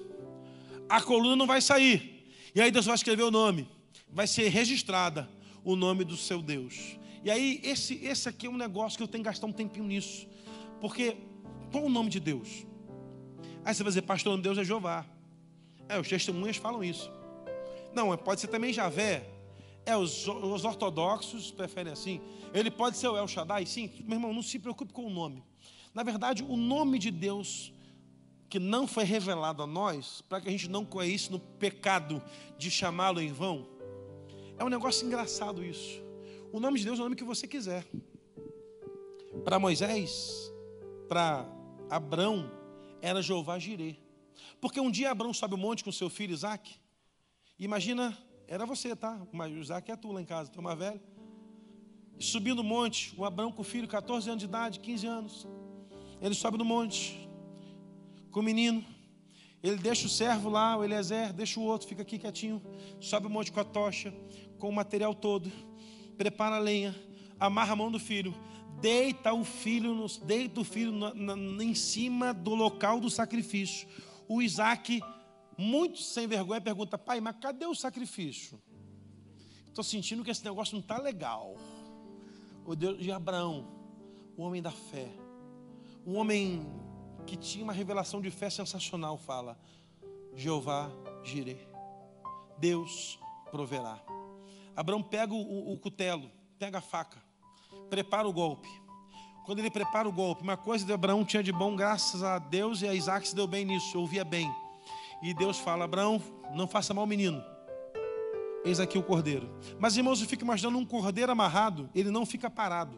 a 0.89 1.01
coluna 1.01 1.35
não 1.35 1.47
vai 1.47 1.61
sair, 1.61 2.25
e 2.53 2.61
aí 2.61 2.71
Deus 2.71 2.85
vai 2.85 2.95
escrever 2.95 3.23
o 3.23 3.31
nome, 3.31 3.67
vai 4.09 4.27
ser 4.27 4.49
registrada 4.49 5.29
o 5.63 5.75
nome 5.75 6.03
do 6.03 6.17
seu 6.17 6.41
Deus. 6.41 6.97
E 7.23 7.29
aí, 7.29 7.61
esse, 7.63 8.03
esse 8.03 8.27
aqui 8.27 8.47
é 8.47 8.49
um 8.49 8.57
negócio 8.57 8.97
que 8.97 9.03
eu 9.03 9.07
tenho 9.07 9.23
que 9.23 9.29
gastar 9.29 9.45
um 9.45 9.51
tempinho 9.51 9.85
nisso, 9.85 10.27
porque 10.79 11.15
qual 11.71 11.85
o 11.85 11.89
nome 11.89 12.09
de 12.09 12.19
Deus? 12.19 12.65
Aí 13.63 13.73
você 13.73 13.83
vai 13.83 13.91
dizer, 13.91 14.01
pastor, 14.01 14.37
Deus 14.41 14.57
é 14.57 14.63
Jeová. 14.63 15.05
É, 15.87 15.99
os 15.99 16.07
testemunhas 16.07 16.57
falam 16.57 16.83
isso. 16.83 17.11
Não, 17.93 18.15
pode 18.17 18.41
ser 18.41 18.47
também 18.47 18.73
Javé, 18.73 19.29
é, 19.85 19.95
os, 19.95 20.27
os, 20.27 20.63
ortodoxos 20.65 21.51
preferem 21.51 21.91
assim. 21.91 22.21
Ele 22.53 22.69
pode 22.69 22.97
ser 22.97 23.07
o 23.07 23.17
El 23.17 23.27
Shaddai, 23.27 23.65
sim. 23.65 23.89
Meu 24.05 24.17
irmão, 24.17 24.33
não 24.33 24.41
se 24.41 24.59
preocupe 24.59 24.93
com 24.93 25.05
o 25.05 25.09
nome. 25.09 25.43
Na 25.93 26.03
verdade, 26.03 26.43
o 26.43 26.55
nome 26.55 26.99
de 26.99 27.11
Deus 27.11 27.73
que 28.49 28.59
não 28.59 28.85
foi 28.85 29.05
revelado 29.05 29.63
a 29.63 29.67
nós, 29.67 30.21
para 30.27 30.41
que 30.41 30.49
a 30.49 30.51
gente 30.51 30.69
não 30.69 30.85
isso 31.05 31.31
no 31.31 31.39
pecado 31.39 32.21
de 32.57 32.69
chamá-lo 32.69 33.21
em 33.21 33.31
vão, 33.31 33.65
é 34.57 34.63
um 34.63 34.67
negócio 34.69 35.07
engraçado 35.07 35.63
isso. 35.63 36.03
O 36.51 36.59
nome 36.59 36.77
de 36.77 36.85
Deus 36.85 36.99
é 36.99 37.01
o 37.01 37.05
nome 37.05 37.15
que 37.15 37.23
você 37.23 37.47
quiser. 37.47 37.87
Para 39.45 39.57
Moisés, 39.57 40.51
para 41.07 41.49
Abrão, 41.89 42.51
era 43.01 43.21
Jeová 43.21 43.57
Jirê. 43.57 43.95
Porque 44.59 44.81
um 44.81 44.91
dia 44.91 45.11
Abrão 45.11 45.33
sobe 45.33 45.55
o 45.55 45.57
monte 45.57 45.83
com 45.83 45.91
seu 45.91 46.09
filho 46.09 46.33
Isaac. 46.33 46.75
Imagina 47.57 48.17
era 48.51 48.65
você, 48.65 48.93
tá? 48.93 49.17
Mas 49.31 49.49
o 49.49 49.59
Isaac 49.59 49.89
é 49.89 49.95
tu 49.95 50.11
lá 50.11 50.21
em 50.21 50.25
casa, 50.25 50.51
teu 50.51 50.61
mais 50.61 50.77
velho. 50.77 50.99
Subindo 52.19 52.59
o 52.59 52.63
monte, 52.65 53.15
o 53.17 53.23
Abraão 53.23 53.49
com 53.49 53.61
o 53.61 53.63
filho, 53.63 53.87
14 53.87 54.29
anos 54.29 54.41
de 54.41 54.45
idade, 54.45 54.81
15 54.81 55.07
anos. 55.07 55.47
Ele 56.21 56.35
sobe 56.35 56.57
no 56.57 56.65
monte 56.65 57.29
com 58.29 58.41
o 58.41 58.43
menino. 58.43 58.83
Ele 59.63 59.77
deixa 59.77 60.05
o 60.05 60.09
servo 60.09 60.49
lá, 60.49 60.75
o 60.75 60.83
Eliezer, 60.83 61.31
deixa 61.31 61.61
o 61.61 61.63
outro, 61.63 61.87
fica 61.87 62.01
aqui 62.01 62.19
quietinho. 62.19 62.61
Sobe 62.99 63.27
o 63.27 63.29
monte 63.29 63.53
com 63.53 63.61
a 63.61 63.63
tocha, 63.63 64.13
com 64.59 64.67
o 64.67 64.73
material 64.73 65.15
todo. 65.15 65.49
Prepara 66.17 66.57
a 66.57 66.59
lenha, 66.59 66.93
amarra 67.39 67.71
a 67.71 67.75
mão 67.77 67.89
do 67.89 67.99
filho, 67.99 68.35
deita 68.81 69.31
o 69.31 69.45
filho, 69.45 69.95
no, 69.95 70.07
deita 70.25 70.59
o 70.59 70.65
filho 70.65 70.91
na, 70.91 71.13
na, 71.13 71.63
em 71.63 71.73
cima 71.73 72.33
do 72.33 72.53
local 72.53 72.99
do 72.99 73.09
sacrifício. 73.09 73.87
O 74.27 74.41
Isaac 74.41 75.01
muito 75.61 75.99
sem 75.99 76.27
vergonha, 76.27 76.59
pergunta: 76.59 76.97
pai, 76.97 77.21
mas 77.21 77.35
cadê 77.39 77.65
o 77.65 77.75
sacrifício? 77.75 78.59
Estou 79.67 79.83
sentindo 79.83 80.23
que 80.23 80.31
esse 80.31 80.43
negócio 80.43 80.73
não 80.73 80.81
está 80.81 80.97
legal. 80.97 81.55
O 82.65 82.75
Deus 82.75 82.99
de 82.99 83.11
Abraão, 83.11 83.67
o 84.35 84.41
homem 84.41 84.61
da 84.61 84.71
fé, 84.71 85.09
um 86.05 86.17
homem 86.17 86.65
que 87.25 87.37
tinha 87.37 87.63
uma 87.63 87.73
revelação 87.73 88.19
de 88.21 88.31
fé 88.31 88.49
sensacional, 88.49 89.17
fala: 89.17 89.57
Jeová 90.35 90.91
girei, 91.23 91.67
Deus 92.57 93.19
proverá. 93.51 93.99
Abraão 94.75 95.03
pega 95.03 95.33
o, 95.33 95.73
o 95.73 95.77
cutelo, 95.77 96.29
pega 96.57 96.79
a 96.79 96.81
faca, 96.81 97.21
prepara 97.89 98.27
o 98.27 98.33
golpe. 98.33 98.69
Quando 99.45 99.59
ele 99.59 99.71
prepara 99.71 100.07
o 100.07 100.11
golpe, 100.11 100.43
uma 100.43 100.57
coisa 100.57 100.85
de 100.85 100.93
Abraão 100.93 101.25
tinha 101.25 101.43
de 101.43 101.51
bom, 101.51 101.75
graças 101.75 102.23
a 102.23 102.39
Deus, 102.39 102.81
e 102.81 102.87
a 102.87 102.93
Isaac 102.93 103.27
se 103.27 103.35
deu 103.35 103.47
bem 103.47 103.65
nisso, 103.65 103.99
ouvia 103.99 104.23
bem. 104.23 104.51
E 105.21 105.33
Deus 105.33 105.59
fala: 105.59 105.85
Abraão, 105.85 106.21
não 106.53 106.67
faça 106.67 106.93
mal 106.93 107.05
menino. 107.05 107.43
Eis 108.63 108.79
aqui 108.79 108.97
o 108.97 109.03
cordeiro. 109.03 109.49
Mas 109.79 109.97
irmãos, 109.97 110.21
eu 110.21 110.27
fico 110.27 110.43
imaginando 110.43 110.77
um 110.77 110.85
cordeiro 110.85 111.31
amarrado, 111.31 111.89
ele 111.95 112.11
não 112.11 112.25
fica 112.25 112.49
parado, 112.49 112.95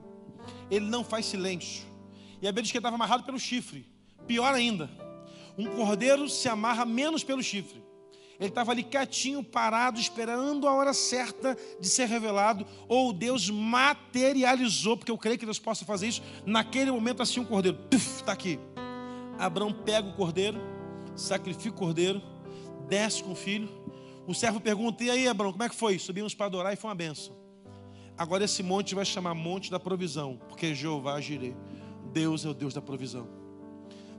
ele 0.70 0.86
não 0.86 1.04
faz 1.04 1.26
silêncio. 1.26 1.86
E 2.42 2.48
a 2.48 2.52
Bíblia 2.52 2.64
diz 2.64 2.72
que 2.72 2.78
ele 2.78 2.82
estava 2.82 2.96
amarrado 2.96 3.24
pelo 3.24 3.40
chifre. 3.40 3.86
Pior 4.28 4.54
ainda, 4.54 4.90
um 5.58 5.66
cordeiro 5.66 6.28
se 6.28 6.50
amarra 6.50 6.86
menos 6.86 7.24
pelo 7.24 7.42
chifre. 7.42 7.84
Ele 8.40 8.50
estava 8.50 8.72
ali 8.72 8.84
quietinho, 8.84 9.44
parado, 9.44 10.00
esperando 10.00 10.68
a 10.68 10.74
hora 10.74 10.94
certa 10.94 11.58
de 11.80 11.88
ser 11.88 12.08
revelado, 12.08 12.66
ou 12.88 13.14
Deus 13.14 13.50
materializou, 13.50 14.98
porque 14.98 15.12
eu 15.12 15.18
creio 15.18 15.38
que 15.38 15.46
Deus 15.46 15.60
possa 15.60 15.86
fazer 15.86 16.08
isso. 16.08 16.22
Naquele 16.46 16.92
momento, 16.92 17.22
assim, 17.22 17.40
um 17.40 17.46
cordeiro, 17.46 17.78
está 17.92 18.34
aqui. 18.34 18.60
Abraão 19.38 19.72
pega 19.72 20.10
o 20.10 20.14
cordeiro, 20.14 20.60
sacrifica 21.16 21.76
o 21.76 21.78
cordeiro, 21.78 22.22
desce 22.88 23.24
com 23.24 23.32
o 23.32 23.36
filho. 23.36 23.70
O 24.28 24.34
servo 24.34 24.60
pergunta: 24.60 25.04
E 25.04 25.10
aí, 25.10 25.28
Abraão, 25.28 25.52
como 25.52 25.64
é 25.64 25.70
que 25.70 25.76
foi? 25.76 25.98
Subimos 26.00 26.34
para 26.34 26.46
adorar 26.48 26.74
e 26.74 26.76
foi 26.76 26.90
uma 26.90 26.96
benção. 26.96 27.36
Agora 28.18 28.44
esse 28.44 28.62
monte 28.62 28.94
vai 28.94 29.06
chamar 29.06 29.34
Monte 29.34 29.72
da 29.72 29.80
Provisão, 29.80 30.40
porque 30.48 30.76
Jeová 30.76 31.20
girei. 31.20 31.56
Deus 32.12 32.46
é 32.46 32.50
o 32.50 32.54
Deus 32.54 32.74
da 32.74 32.82
provisão. 32.82 33.28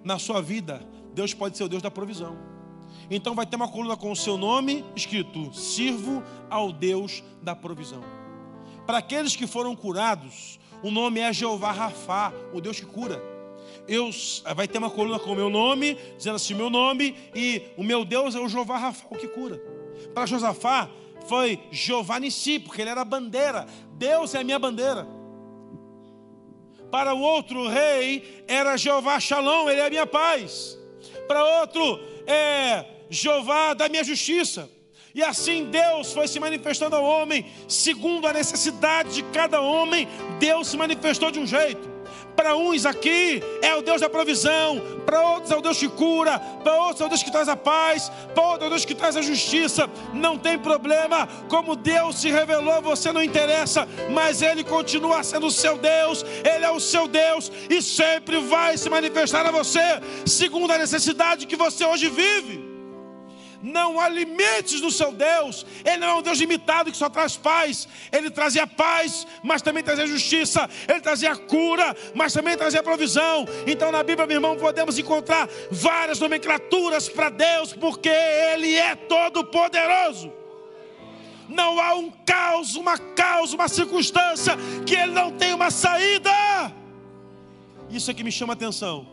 Na 0.02 0.18
sua 0.18 0.42
vida, 0.42 0.82
Deus 1.14 1.32
pode 1.32 1.56
ser 1.56 1.62
o 1.62 1.68
Deus 1.68 1.80
da 1.80 1.90
provisão. 1.90 2.36
Então 3.08 3.34
vai 3.34 3.46
ter 3.46 3.54
uma 3.54 3.68
coluna 3.68 3.96
com 3.96 4.10
o 4.10 4.16
seu 4.16 4.36
nome 4.36 4.84
escrito: 4.96 5.52
Sirvo 5.54 6.22
ao 6.50 6.72
Deus 6.72 7.22
da 7.40 7.54
provisão. 7.54 8.02
Para 8.84 8.98
aqueles 8.98 9.36
que 9.36 9.46
foram 9.46 9.76
curados, 9.76 10.58
o 10.82 10.90
nome 10.90 11.20
é 11.20 11.32
Jeová 11.32 11.70
Rafá, 11.72 12.32
o 12.52 12.60
Deus 12.60 12.80
que 12.80 12.86
cura 12.86 13.33
eu, 13.86 14.10
vai 14.54 14.66
ter 14.66 14.78
uma 14.78 14.90
coluna 14.90 15.18
com 15.18 15.32
o 15.32 15.36
meu 15.36 15.50
nome, 15.50 15.98
dizendo 16.16 16.36
assim: 16.36 16.54
meu 16.54 16.70
nome, 16.70 17.16
e 17.34 17.62
o 17.76 17.82
meu 17.82 18.04
Deus 18.04 18.34
é 18.34 18.40
o 18.40 18.48
Jeová 18.48 18.78
Rafa, 18.78 19.06
o 19.10 19.16
que 19.16 19.28
cura. 19.28 19.60
Para 20.14 20.26
Josafá 20.26 20.88
foi 21.26 21.60
Jeová 21.70 22.18
Nissi, 22.18 22.58
porque 22.58 22.82
ele 22.82 22.90
era 22.90 23.02
a 23.02 23.04
bandeira. 23.04 23.66
Deus 23.92 24.34
é 24.34 24.40
a 24.40 24.44
minha 24.44 24.58
bandeira. 24.58 25.06
Para 26.90 27.12
o 27.14 27.20
outro 27.20 27.68
rei 27.68 28.44
era 28.46 28.76
Jeová 28.76 29.18
Shalom, 29.18 29.68
ele 29.68 29.80
é 29.80 29.86
a 29.86 29.90
minha 29.90 30.06
paz. 30.06 30.78
Para 31.26 31.60
outro 31.60 32.00
é 32.26 32.84
Jeová 33.10 33.74
da 33.74 33.88
minha 33.88 34.04
justiça. 34.04 34.70
E 35.14 35.22
assim 35.22 35.66
Deus 35.70 36.12
foi 36.12 36.26
se 36.26 36.40
manifestando 36.40 36.96
ao 36.96 37.04
homem, 37.04 37.46
segundo 37.68 38.26
a 38.26 38.32
necessidade 38.32 39.14
de 39.14 39.22
cada 39.24 39.60
homem, 39.60 40.08
Deus 40.40 40.68
se 40.68 40.76
manifestou 40.76 41.30
de 41.30 41.38
um 41.38 41.46
jeito. 41.46 41.93
Para 42.36 42.56
uns 42.56 42.84
aqui 42.84 43.42
é 43.62 43.74
o 43.74 43.82
Deus 43.82 44.00
da 44.00 44.08
provisão, 44.08 44.80
para 45.06 45.20
outros 45.20 45.50
é 45.50 45.56
o 45.56 45.60
Deus 45.60 45.78
que 45.78 45.88
cura, 45.88 46.38
para 46.38 46.74
outros 46.82 47.00
é 47.00 47.04
o 47.04 47.08
Deus 47.08 47.22
que 47.22 47.30
traz 47.30 47.48
a 47.48 47.56
paz, 47.56 48.10
para 48.34 48.42
outros 48.42 48.62
é 48.62 48.66
o 48.66 48.70
Deus 48.70 48.84
que 48.84 48.94
traz 48.94 49.16
a 49.16 49.22
justiça. 49.22 49.88
Não 50.12 50.36
tem 50.36 50.58
problema, 50.58 51.28
como 51.48 51.76
Deus 51.76 52.16
se 52.16 52.30
revelou, 52.30 52.82
você 52.82 53.12
não 53.12 53.22
interessa, 53.22 53.86
mas 54.10 54.42
Ele 54.42 54.64
continua 54.64 55.22
sendo 55.22 55.46
o 55.46 55.50
seu 55.50 55.76
Deus, 55.78 56.24
Ele 56.44 56.64
é 56.64 56.70
o 56.70 56.80
seu 56.80 57.06
Deus 57.06 57.52
e 57.70 57.80
sempre 57.80 58.40
vai 58.40 58.76
se 58.76 58.90
manifestar 58.90 59.46
a 59.46 59.50
você, 59.50 60.00
segundo 60.26 60.72
a 60.72 60.78
necessidade 60.78 61.46
que 61.46 61.56
você 61.56 61.84
hoje 61.84 62.08
vive 62.08 62.63
não 63.64 63.98
há 63.98 64.10
limites 64.10 64.82
no 64.82 64.90
seu 64.90 65.10
Deus. 65.10 65.64
Ele 65.82 65.96
não 65.96 66.08
é 66.08 66.14
um 66.16 66.22
Deus 66.22 66.38
limitado 66.38 66.92
que 66.92 66.96
só 66.96 67.08
traz 67.08 67.34
paz. 67.34 67.88
Ele 68.12 68.30
trazia 68.30 68.66
paz, 68.66 69.26
mas 69.42 69.62
também 69.62 69.82
trazia 69.82 70.06
justiça. 70.06 70.68
Ele 70.86 71.00
trazia 71.00 71.34
cura, 71.34 71.96
mas 72.14 72.34
também 72.34 72.56
trazia 72.58 72.82
provisão. 72.82 73.46
Então 73.66 73.90
na 73.90 74.02
Bíblia, 74.02 74.26
meu 74.26 74.36
irmão, 74.36 74.56
podemos 74.56 74.98
encontrar 74.98 75.48
várias 75.70 76.20
nomenclaturas 76.20 77.08
para 77.08 77.30
Deus, 77.30 77.72
porque 77.72 78.10
Ele 78.10 78.74
é 78.74 78.94
todo 78.94 79.42
poderoso. 79.44 80.30
Não 81.48 81.80
há 81.80 81.94
um 81.94 82.10
caos, 82.10 82.74
uma 82.74 82.98
causa, 82.98 83.54
uma 83.54 83.68
circunstância 83.68 84.56
que 84.84 84.94
Ele 84.94 85.12
não 85.12 85.32
tem 85.32 85.54
uma 85.54 85.70
saída. 85.70 86.30
Isso 87.88 88.10
é 88.10 88.14
que 88.14 88.24
me 88.24 88.32
chama 88.32 88.52
atenção. 88.52 89.08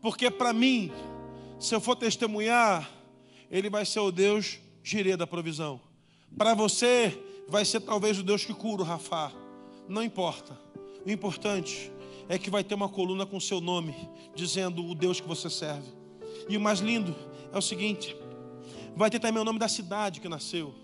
Porque 0.00 0.30
para 0.30 0.54
mim, 0.54 0.90
se 1.58 1.74
eu 1.74 1.80
for 1.80 1.96
testemunhar, 1.96 2.97
ele 3.50 3.70
vai 3.70 3.84
ser 3.84 4.00
o 4.00 4.10
Deus 4.10 4.58
girê 4.82 5.16
da 5.16 5.26
provisão. 5.26 5.80
Para 6.36 6.54
você, 6.54 7.18
vai 7.48 7.64
ser 7.64 7.80
talvez 7.80 8.18
o 8.18 8.22
Deus 8.22 8.44
que 8.44 8.54
cura 8.54 8.82
o 8.82 8.84
Rafá. 8.84 9.32
Não 9.88 10.02
importa. 10.02 10.58
O 11.04 11.10
importante 11.10 11.90
é 12.28 12.38
que 12.38 12.50
vai 12.50 12.62
ter 12.62 12.74
uma 12.74 12.88
coluna 12.88 13.24
com 13.24 13.40
seu 13.40 13.60
nome, 13.60 13.94
dizendo 14.34 14.84
o 14.84 14.94
Deus 14.94 15.20
que 15.20 15.26
você 15.26 15.48
serve. 15.48 15.90
E 16.48 16.56
o 16.56 16.60
mais 16.60 16.80
lindo 16.80 17.14
é 17.52 17.56
o 17.56 17.62
seguinte: 17.62 18.14
vai 18.94 19.10
ter 19.10 19.18
também 19.18 19.40
o 19.40 19.44
nome 19.44 19.58
da 19.58 19.68
cidade 19.68 20.20
que 20.20 20.28
nasceu. 20.28 20.74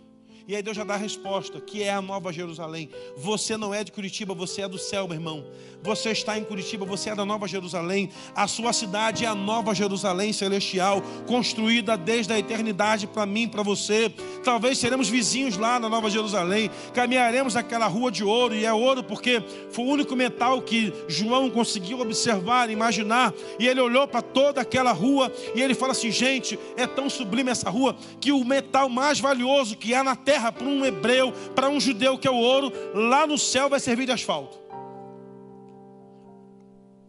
E 0.46 0.54
aí 0.54 0.62
Deus 0.62 0.76
já 0.76 0.84
dá 0.84 0.92
a 0.92 0.98
resposta, 0.98 1.58
que 1.58 1.82
é 1.82 1.90
a 1.90 2.02
Nova 2.02 2.30
Jerusalém. 2.30 2.90
Você 3.16 3.56
não 3.56 3.72
é 3.72 3.82
de 3.82 3.90
Curitiba, 3.90 4.34
você 4.34 4.60
é 4.60 4.68
do 4.68 4.76
céu, 4.76 5.08
meu 5.08 5.16
irmão. 5.16 5.42
Você 5.82 6.10
está 6.10 6.38
em 6.38 6.44
Curitiba, 6.44 6.84
você 6.84 7.10
é 7.10 7.14
da 7.14 7.24
Nova 7.24 7.48
Jerusalém. 7.48 8.10
A 8.34 8.46
sua 8.46 8.74
cidade 8.74 9.24
é 9.24 9.28
a 9.28 9.34
Nova 9.34 9.74
Jerusalém 9.74 10.34
celestial, 10.34 11.02
construída 11.26 11.96
desde 11.96 12.34
a 12.34 12.38
eternidade 12.38 13.06
para 13.06 13.24
mim, 13.24 13.48
para 13.48 13.62
você. 13.62 14.12
Talvez 14.44 14.76
seremos 14.76 15.08
vizinhos 15.08 15.56
lá 15.56 15.80
na 15.80 15.88
Nova 15.88 16.10
Jerusalém. 16.10 16.70
Caminharemos 16.92 17.56
aquela 17.56 17.86
rua 17.86 18.12
de 18.12 18.22
ouro, 18.22 18.54
e 18.54 18.66
é 18.66 18.72
ouro 18.72 19.02
porque 19.02 19.42
foi 19.70 19.84
o 19.86 19.88
único 19.88 20.14
metal 20.14 20.60
que 20.60 20.92
João 21.08 21.48
conseguiu 21.48 22.00
observar, 22.00 22.68
imaginar. 22.68 23.32
E 23.58 23.66
ele 23.66 23.80
olhou 23.80 24.06
para 24.06 24.20
toda 24.20 24.60
aquela 24.60 24.92
rua 24.92 25.32
e 25.54 25.62
ele 25.62 25.74
fala 25.74 25.92
assim: 25.92 26.10
gente, 26.10 26.58
é 26.76 26.86
tão 26.86 27.08
sublime 27.08 27.50
essa 27.50 27.70
rua 27.70 27.96
que 28.20 28.30
o 28.30 28.44
metal 28.44 28.90
mais 28.90 29.18
valioso 29.18 29.74
que 29.74 29.94
há 29.94 30.04
na 30.04 30.14
terra 30.14 30.33
terra 30.34 30.50
para 30.50 30.66
um 30.66 30.84
hebreu, 30.84 31.32
para 31.54 31.68
um 31.68 31.78
judeu 31.78 32.18
que 32.18 32.26
é 32.26 32.30
o 32.30 32.34
ouro, 32.34 32.72
lá 32.92 33.24
no 33.24 33.38
céu 33.38 33.68
vai 33.68 33.78
servir 33.78 34.06
de 34.06 34.10
asfalto. 34.10 34.58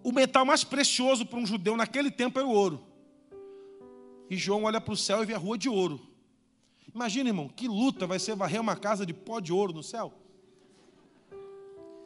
O 0.04 0.12
metal 0.12 0.46
mais 0.46 0.64
precioso 0.64 1.26
para 1.26 1.40
um 1.40 1.46
judeu 1.46 1.76
naquele 1.76 2.12
tempo 2.12 2.38
era 2.38 2.48
o 2.48 2.52
ouro. 2.52 2.80
E 4.30 4.38
João 4.38 4.66
olha 4.66 4.80
para 4.80 4.94
o 4.94 4.98
céu 4.98 5.24
e 5.24 5.26
vê 5.26 5.34
a 5.34 5.40
rua 5.40 5.58
de 5.58 5.68
ouro. 5.68 6.00
Imagina, 6.94 7.30
irmão, 7.30 7.50
que 7.50 7.68
luta 7.68 8.06
vai 8.06 8.20
ser 8.20 8.36
varrer 8.36 8.62
uma 8.62 8.76
casa 8.76 9.04
de 9.04 9.14
pó 9.14 9.40
de 9.40 9.52
ouro 9.52 9.74
no 9.74 9.82
céu? 9.82 10.14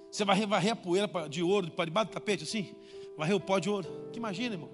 Você 0.10 0.24
vai 0.24 0.46
varrer 0.46 0.72
a 0.72 0.76
poeira 0.76 1.10
de 1.28 1.44
ouro 1.44 1.70
para 1.70 1.86
debaixo 1.86 2.12
do 2.12 2.14
tapete 2.14 2.46
assim? 2.46 2.74
Varrer 3.18 3.36
o 3.36 3.42
pó 3.42 3.60
de 3.60 3.70
ouro. 3.70 3.88
Que 4.14 4.20
imagina, 4.20 4.56
irmão? 4.56 4.70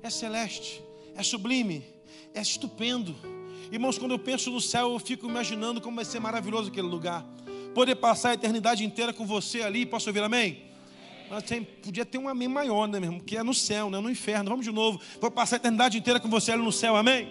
É 0.00 0.08
celeste, 0.08 0.80
é 1.16 1.24
sublime, 1.24 1.84
é 2.32 2.40
estupendo. 2.40 3.16
Irmãos, 3.70 3.98
quando 3.98 4.12
eu 4.12 4.18
penso 4.18 4.50
no 4.50 4.60
céu, 4.60 4.92
eu 4.92 4.98
fico 4.98 5.28
imaginando 5.28 5.80
como 5.80 5.96
vai 5.96 6.04
ser 6.04 6.20
maravilhoso 6.20 6.70
aquele 6.70 6.86
lugar. 6.86 7.24
Poder 7.74 7.96
passar 7.96 8.30
a 8.30 8.34
eternidade 8.34 8.84
inteira 8.84 9.12
com 9.12 9.26
você 9.26 9.62
ali, 9.62 9.84
posso 9.84 10.08
ouvir 10.08 10.22
amém? 10.22 10.62
Mas 11.30 11.42
tem, 11.42 11.62
podia 11.62 12.06
ter 12.06 12.16
um 12.16 12.28
amém 12.28 12.48
maior, 12.48 12.88
né, 12.88 12.98
mesmo? 12.98 13.22
Que 13.22 13.36
é 13.36 13.42
no 13.42 13.52
céu, 13.52 13.90
não 13.90 13.98
é 13.98 14.02
no 14.02 14.10
inferno. 14.10 14.48
Vamos 14.48 14.64
de 14.64 14.72
novo. 14.72 14.98
Vou 15.20 15.30
passar 15.30 15.56
a 15.56 15.58
eternidade 15.58 15.98
inteira 15.98 16.18
com 16.18 16.28
você 16.30 16.52
ali 16.52 16.62
no 16.62 16.72
céu, 16.72 16.96
amém? 16.96 17.28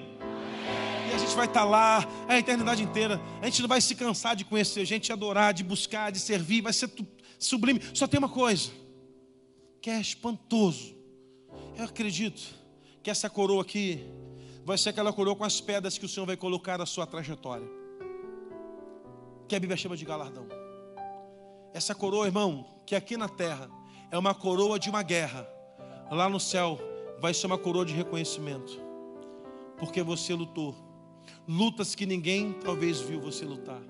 E 1.10 1.16
a 1.16 1.18
gente 1.18 1.36
vai 1.36 1.48
estar 1.48 1.64
lá 1.64 2.08
a 2.28 2.38
eternidade 2.38 2.84
inteira. 2.84 3.20
A 3.42 3.46
gente 3.46 3.62
não 3.62 3.68
vai 3.68 3.82
se 3.82 3.96
cansar 3.96 4.36
de 4.36 4.46
conhecer, 4.46 4.86
gente 4.86 5.06
de 5.06 5.12
adorar, 5.12 5.54
de 5.54 5.64
buscar, 5.64 6.12
de 6.12 6.20
servir. 6.20 6.62
Vai 6.62 6.74
ser 6.74 6.92
sublime. 7.40 7.82
Só 7.94 8.06
tem 8.06 8.20
uma 8.20 8.30
coisa 8.30 8.70
que 9.82 9.90
é 9.90 10.00
espantoso. 10.00 10.96
Eu 11.76 11.86
acredito 11.86 12.42
que 13.02 13.10
essa 13.10 13.30
coroa 13.30 13.64
aqui 13.64 14.06
vai 14.68 14.78
ser 14.78 14.90
aquela 14.90 15.14
coroa 15.14 15.34
com 15.34 15.46
as 15.46 15.62
pedras 15.62 15.98
que 15.98 16.06
o 16.06 16.10
Senhor 16.10 16.26
vai 16.26 16.36
colocar 16.36 16.78
na 16.78 16.86
sua 16.86 17.08
trajetória. 17.08 17.66
Que 19.48 19.56
a 19.56 19.60
Bíblia 19.62 19.78
chama 19.78 19.96
de 19.96 20.04
galardão. 20.04 20.46
Essa 21.74 21.96
coroa, 21.96 22.26
irmão, 22.26 22.66
que 22.86 22.94
aqui 22.94 23.16
na 23.16 23.30
terra 23.30 23.70
é 24.12 24.18
uma 24.18 24.36
coroa 24.36 24.78
de 24.78 24.90
uma 24.90 25.02
guerra, 25.04 25.48
lá 26.12 26.28
no 26.28 26.38
céu 26.38 26.78
vai 27.22 27.34
ser 27.34 27.48
uma 27.48 27.58
coroa 27.58 27.86
de 27.86 27.94
reconhecimento, 27.94 28.78
porque 29.78 30.04
você 30.04 30.34
lutou, 30.34 30.76
lutas 31.48 31.96
que 31.96 32.06
ninguém 32.06 32.52
talvez 32.52 33.00
viu 33.00 33.22
você 33.22 33.46
lutar. 33.46 33.82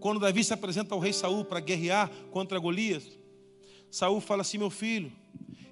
Quando 0.00 0.18
Davi 0.18 0.42
se 0.42 0.54
apresenta 0.54 0.94
ao 0.94 0.98
rei 0.98 1.12
Saul 1.12 1.44
para 1.44 1.60
guerrear 1.60 2.10
contra 2.30 2.58
Golias, 2.58 3.06
Saul 3.90 4.22
fala 4.22 4.40
assim: 4.40 4.56
meu 4.56 4.70
filho, 4.70 5.12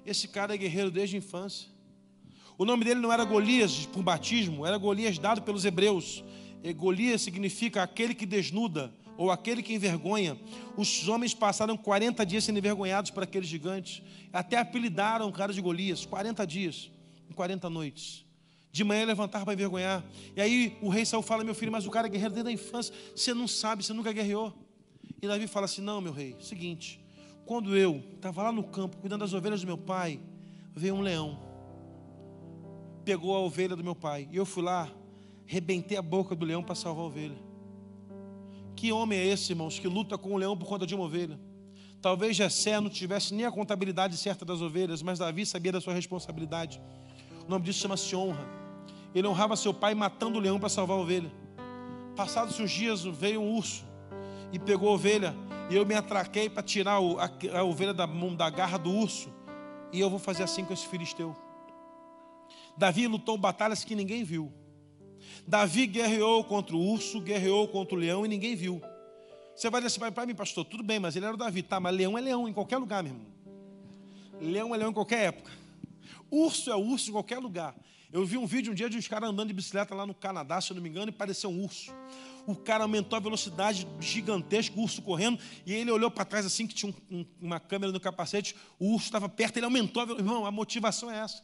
esse 0.05 0.27
cara 0.27 0.53
é 0.53 0.57
guerreiro 0.57 0.91
desde 0.91 1.15
a 1.15 1.17
infância. 1.17 1.72
O 2.57 2.65
nome 2.65 2.85
dele 2.85 2.99
não 2.99 3.11
era 3.11 3.23
Golias 3.23 3.85
por 3.87 4.03
batismo, 4.03 4.65
era 4.65 4.77
Golias 4.77 5.17
dado 5.17 5.41
pelos 5.41 5.65
hebreus. 5.65 6.23
E 6.63 6.71
Golias 6.71 7.21
significa 7.21 7.81
aquele 7.81 8.13
que 8.13 8.25
desnuda 8.25 8.93
ou 9.17 9.31
aquele 9.31 9.61
que 9.61 9.73
envergonha. 9.73 10.37
Os 10.77 11.07
homens 11.07 11.33
passaram 11.33 11.75
40 11.75 12.25
dias 12.25 12.43
sendo 12.43 12.59
envergonhados 12.59 13.11
por 13.11 13.23
aqueles 13.23 13.49
gigantes. 13.49 14.01
Até 14.31 14.57
apelidaram 14.57 15.27
o 15.27 15.31
cara 15.31 15.51
de 15.51 15.61
Golias, 15.61 16.05
40 16.05 16.45
dias, 16.45 16.91
40 17.35 17.69
noites. 17.69 18.23
De 18.71 18.83
manhã 18.83 19.05
levantar 19.05 19.43
para 19.43 19.53
envergonhar. 19.53 20.03
E 20.35 20.41
aí 20.41 20.77
o 20.81 20.89
rei 20.89 21.05
Saul 21.05 21.21
fala: 21.21 21.43
Meu 21.43 21.53
filho, 21.53 21.71
mas 21.71 21.85
o 21.85 21.91
cara 21.91 22.07
é 22.07 22.09
guerreiro 22.09 22.33
desde 22.33 22.49
a 22.49 22.53
infância. 22.53 22.93
Você 23.15 23.33
não 23.33 23.47
sabe, 23.47 23.83
você 23.83 23.93
nunca 23.93 24.11
guerreou. 24.11 24.53
E 25.21 25.27
Davi 25.27 25.45
fala 25.47 25.65
assim: 25.65 25.81
Não, 25.81 26.01
meu 26.01 26.11
rei, 26.11 26.35
seguinte. 26.39 26.99
Quando 27.45 27.77
eu 27.77 28.03
estava 28.15 28.43
lá 28.43 28.51
no 28.51 28.63
campo 28.63 28.97
cuidando 28.97 29.19
das 29.19 29.33
ovelhas 29.33 29.61
do 29.61 29.67
meu 29.67 29.77
pai, 29.77 30.19
veio 30.75 30.95
um 30.95 31.01
leão 31.01 31.52
pegou 33.03 33.35
a 33.35 33.39
ovelha 33.39 33.75
do 33.75 33.83
meu 33.83 33.95
pai. 33.95 34.27
E 34.31 34.37
eu 34.37 34.45
fui 34.45 34.63
lá, 34.63 34.89
rebentei 35.45 35.97
a 35.97 36.01
boca 36.01 36.35
do 36.35 36.45
leão 36.45 36.63
para 36.63 36.75
salvar 36.75 37.03
a 37.03 37.07
ovelha. 37.07 37.37
Que 38.75 38.91
homem 38.91 39.19
é 39.19 39.25
esse, 39.25 39.51
irmãos, 39.51 39.79
que 39.79 39.87
luta 39.87 40.17
com 40.17 40.33
o 40.33 40.37
leão 40.37 40.57
por 40.57 40.67
conta 40.67 40.85
de 40.85 40.95
uma 40.95 41.05
ovelha? 41.05 41.39
Talvez 42.01 42.35
Jessé 42.35 42.79
não 42.81 42.89
tivesse 42.89 43.33
nem 43.33 43.45
a 43.45 43.51
contabilidade 43.51 44.17
certa 44.17 44.43
das 44.43 44.61
ovelhas, 44.61 45.01
mas 45.01 45.19
Davi 45.19 45.45
sabia 45.45 45.71
da 45.71 45.79
sua 45.79 45.93
responsabilidade. 45.93 46.81
O 47.47 47.49
nome 47.49 47.63
disso 47.63 47.79
chama-se 47.79 48.13
honra. 48.15 48.45
Ele 49.15 49.27
honrava 49.27 49.55
seu 49.55 49.73
pai 49.73 49.93
matando 49.93 50.37
o 50.37 50.41
leão 50.41 50.59
para 50.59 50.69
salvar 50.69 50.97
a 50.97 50.99
ovelha. 50.99 51.31
Passados 52.15 52.59
uns 52.59 52.71
dias 52.71 53.03
veio 53.03 53.41
um 53.41 53.55
urso 53.55 53.85
e 54.51 54.59
pegou 54.59 54.89
a 54.89 54.93
ovelha. 54.93 55.33
E 55.69 55.75
eu 55.75 55.85
me 55.85 55.95
atraquei 55.95 56.49
para 56.49 56.61
tirar 56.61 56.95
a, 56.95 57.57
a, 57.59 57.63
ovelha 57.63 57.93
da, 57.93 58.05
da 58.05 58.49
garra 58.49 58.77
do 58.77 58.91
urso. 58.91 59.29
E 59.91 59.99
eu 59.99 60.09
vou 60.09 60.19
fazer 60.19 60.43
assim 60.43 60.65
com 60.65 60.73
esse 60.73 60.87
filisteu. 60.87 61.33
Davi 62.77 63.07
lutou 63.07 63.37
batalhas 63.37 63.83
que 63.83 63.95
ninguém 63.95 64.23
viu. 64.23 64.51
Davi 65.47 65.87
guerreou 65.87 66.43
contra 66.43 66.75
o 66.75 66.79
urso, 66.79 67.21
guerreou 67.21 67.67
contra 67.67 67.95
o 67.95 67.97
leão 67.97 68.25
e 68.25 68.29
ninguém 68.29 68.55
viu. 68.55 68.81
Você 69.55 69.69
vai 69.69 69.81
dizer 69.81 70.11
para 70.11 70.25
mim, 70.25 70.33
pastor, 70.33 70.65
tudo 70.65 70.83
bem, 70.83 70.99
mas 70.99 71.15
ele 71.15 71.25
era 71.25 71.33
o 71.33 71.37
Davi. 71.37 71.61
Tá, 71.61 71.79
mas 71.79 71.95
leão 71.95 72.17
é 72.17 72.21
leão 72.21 72.47
em 72.47 72.53
qualquer 72.53 72.77
lugar, 72.77 73.03
meu 73.03 73.13
irmão. 73.13 73.27
Leão 74.41 74.73
é 74.73 74.77
leão 74.77 74.89
em 74.89 74.93
qualquer 74.93 75.25
época. 75.25 75.51
Urso 76.29 76.71
é 76.71 76.75
urso 76.75 77.09
em 77.09 77.13
qualquer 77.13 77.37
lugar. 77.37 77.75
Eu 78.11 78.25
vi 78.25 78.37
um 78.37 78.45
vídeo 78.45 78.71
um 78.71 78.75
dia 78.75 78.89
de 78.89 78.97
uns 78.97 79.07
caras 79.07 79.29
andando 79.29 79.47
de 79.47 79.53
bicicleta 79.53 79.93
lá 79.95 80.05
no 80.05 80.13
Canadá, 80.13 80.61
se 80.61 80.71
eu 80.71 80.75
não 80.75 80.83
me 80.83 80.89
engano, 80.89 81.09
e 81.09 81.11
parecia 81.11 81.49
um 81.49 81.63
urso. 81.63 81.91
O 82.45 82.55
cara 82.55 82.83
aumentou 82.83 83.17
a 83.17 83.19
velocidade 83.19 83.87
gigantesca, 83.99 84.77
o 84.77 84.83
urso 84.83 85.01
correndo, 85.01 85.39
e 85.65 85.73
ele 85.73 85.89
olhou 85.89 86.11
para 86.11 86.25
trás 86.25 86.45
assim, 86.45 86.67
que 86.67 86.75
tinha 86.75 86.91
um, 86.91 87.17
um, 87.17 87.25
uma 87.41 87.59
câmera 87.59 87.91
no 87.91 87.99
capacete, 87.99 88.55
o 88.79 88.93
urso 88.93 89.05
estava 89.05 89.27
perto, 89.29 89.57
ele 89.57 89.65
aumentou 89.65 90.01
a 90.01 90.05
velocidade. 90.05 90.29
Irmão, 90.29 90.45
a 90.45 90.51
motivação 90.51 91.09
é 91.09 91.19
essa. 91.19 91.41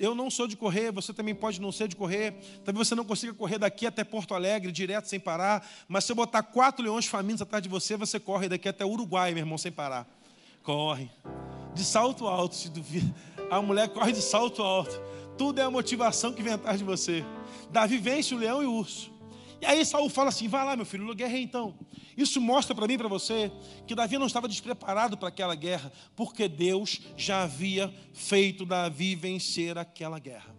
Eu 0.00 0.14
não 0.14 0.30
sou 0.30 0.48
de 0.48 0.56
correr, 0.56 0.90
você 0.90 1.12
também 1.12 1.34
pode 1.34 1.60
não 1.60 1.70
ser 1.70 1.86
de 1.86 1.94
correr. 1.94 2.32
Talvez 2.64 2.88
você 2.88 2.94
não 2.94 3.04
consiga 3.04 3.34
correr 3.34 3.58
daqui 3.58 3.86
até 3.86 4.02
Porto 4.02 4.34
Alegre, 4.34 4.72
direto, 4.72 5.04
sem 5.04 5.20
parar. 5.20 5.68
Mas 5.86 6.06
se 6.06 6.12
eu 6.12 6.16
botar 6.16 6.42
quatro 6.42 6.82
leões 6.82 7.04
famintos 7.04 7.42
atrás 7.42 7.62
de 7.62 7.68
você, 7.68 7.98
você 7.98 8.18
corre 8.18 8.48
daqui 8.48 8.66
até 8.66 8.82
Uruguai, 8.82 9.32
meu 9.32 9.42
irmão, 9.42 9.58
sem 9.58 9.70
parar. 9.70 10.08
Corre. 10.62 11.10
De 11.74 11.84
salto 11.84 12.26
alto, 12.26 12.54
se 12.54 12.70
duvida. 12.70 13.14
A 13.50 13.60
mulher 13.60 13.90
corre 13.90 14.12
de 14.12 14.22
salto 14.22 14.62
alto. 14.62 14.98
Tudo 15.36 15.60
é 15.60 15.64
a 15.64 15.70
motivação 15.70 16.32
que 16.32 16.42
vem 16.42 16.54
atrás 16.54 16.78
de 16.78 16.84
você. 16.84 17.22
Davi 17.70 17.98
vence 17.98 18.34
o 18.34 18.38
leão 18.38 18.62
e 18.62 18.66
o 18.66 18.72
urso. 18.72 19.12
E 19.60 19.66
aí 19.66 19.84
Saul 19.84 20.08
fala 20.08 20.30
assim: 20.30 20.48
vai 20.48 20.64
lá, 20.64 20.74
meu 20.74 20.86
filho, 20.86 21.14
guerreia 21.14 21.42
então. 21.42 21.74
Isso 22.16 22.40
mostra 22.40 22.74
para 22.74 22.86
mim 22.86 22.98
para 22.98 23.08
você 23.08 23.50
que 23.86 23.94
Davi 23.94 24.18
não 24.18 24.26
estava 24.26 24.48
despreparado 24.48 25.16
para 25.16 25.28
aquela 25.28 25.54
guerra, 25.54 25.92
porque 26.16 26.48
Deus 26.48 27.00
já 27.16 27.42
havia 27.42 27.92
feito 28.12 28.66
Davi 28.66 29.14
vencer 29.14 29.76
aquela 29.78 30.18
guerra. 30.18 30.54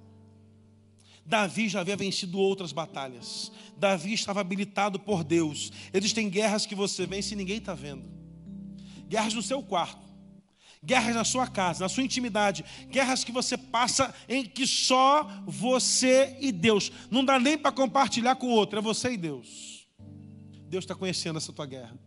Davi 1.26 1.69
já 1.69 1.82
havia 1.82 1.95
vencido 1.95 2.40
outras 2.40 2.72
batalhas. 2.72 3.52
Davi 3.78 4.14
estava 4.14 4.41
habilitado 4.41 4.99
por 4.99 5.23
Deus. 5.23 5.72
Existem 5.94 6.30
guerras 6.30 6.65
que 6.65 6.76
você 6.76 7.06
vence 7.06 7.34
e 7.34 7.38
ninguém 7.38 7.57
está 7.57 7.73
vendo. 7.73 8.03
Guerras 9.07 9.34
no 9.34 9.41
seu 9.41 9.61
quarto, 9.61 10.10
guerras 10.83 11.15
na 11.15 11.23
sua 11.23 11.47
casa, 11.47 11.83
na 11.83 11.89
sua 11.89 12.03
intimidade, 12.03 12.65
guerras 12.89 13.23
que 13.23 13.31
você 13.31 13.57
passa 13.57 14.13
em 14.27 14.43
que 14.43 14.65
só 14.65 15.23
você 15.45 16.35
e 16.39 16.51
Deus. 16.51 16.91
Não 17.09 17.23
dá 17.23 17.39
nem 17.39 17.57
para 17.57 17.71
compartilhar 17.71 18.35
com 18.35 18.47
o 18.47 18.51
outro, 18.51 18.79
é 18.79 18.81
você 18.81 19.11
e 19.11 19.17
Deus. 19.17 19.87
Deus 20.67 20.83
está 20.83 20.95
conhecendo 20.95 21.37
essa 21.37 21.53
tua 21.53 21.65
guerra. 21.65 21.97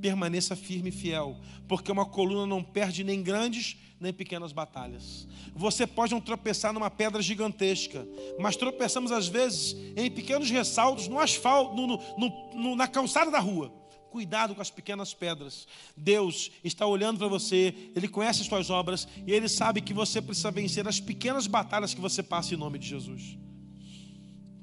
Permaneça 0.00 0.54
firme 0.54 0.90
e 0.90 0.92
fiel, 0.92 1.40
porque 1.66 1.90
uma 1.90 2.04
coluna 2.04 2.46
não 2.46 2.62
perde 2.62 3.02
nem 3.02 3.22
grandes 3.22 3.76
nem 3.98 4.12
pequenas 4.12 4.52
batalhas. 4.52 5.26
Você 5.54 5.86
pode 5.86 6.12
não 6.12 6.20
tropeçar 6.20 6.72
numa 6.72 6.90
pedra 6.90 7.22
gigantesca, 7.22 8.06
mas 8.38 8.56
tropeçamos 8.56 9.10
às 9.10 9.26
vezes 9.26 9.74
em 9.96 10.10
pequenos 10.10 10.50
ressaltos 10.50 11.08
no 11.08 11.18
asfalto, 11.18 11.74
no, 11.74 11.86
no, 11.86 12.54
no, 12.54 12.76
na 12.76 12.86
calçada 12.86 13.30
da 13.30 13.38
rua. 13.38 13.72
Cuidado 14.16 14.54
com 14.54 14.62
as 14.62 14.70
pequenas 14.70 15.12
pedras. 15.12 15.68
Deus 15.94 16.50
está 16.64 16.86
olhando 16.86 17.18
para 17.18 17.28
você, 17.28 17.90
Ele 17.94 18.08
conhece 18.08 18.40
as 18.40 18.46
suas 18.46 18.70
obras 18.70 19.06
e 19.26 19.30
Ele 19.30 19.46
sabe 19.46 19.82
que 19.82 19.92
você 19.92 20.22
precisa 20.22 20.50
vencer 20.50 20.88
as 20.88 20.98
pequenas 20.98 21.46
batalhas 21.46 21.92
que 21.92 22.00
você 22.00 22.22
passa 22.22 22.54
em 22.54 22.56
nome 22.56 22.78
de 22.78 22.88
Jesus. 22.88 23.36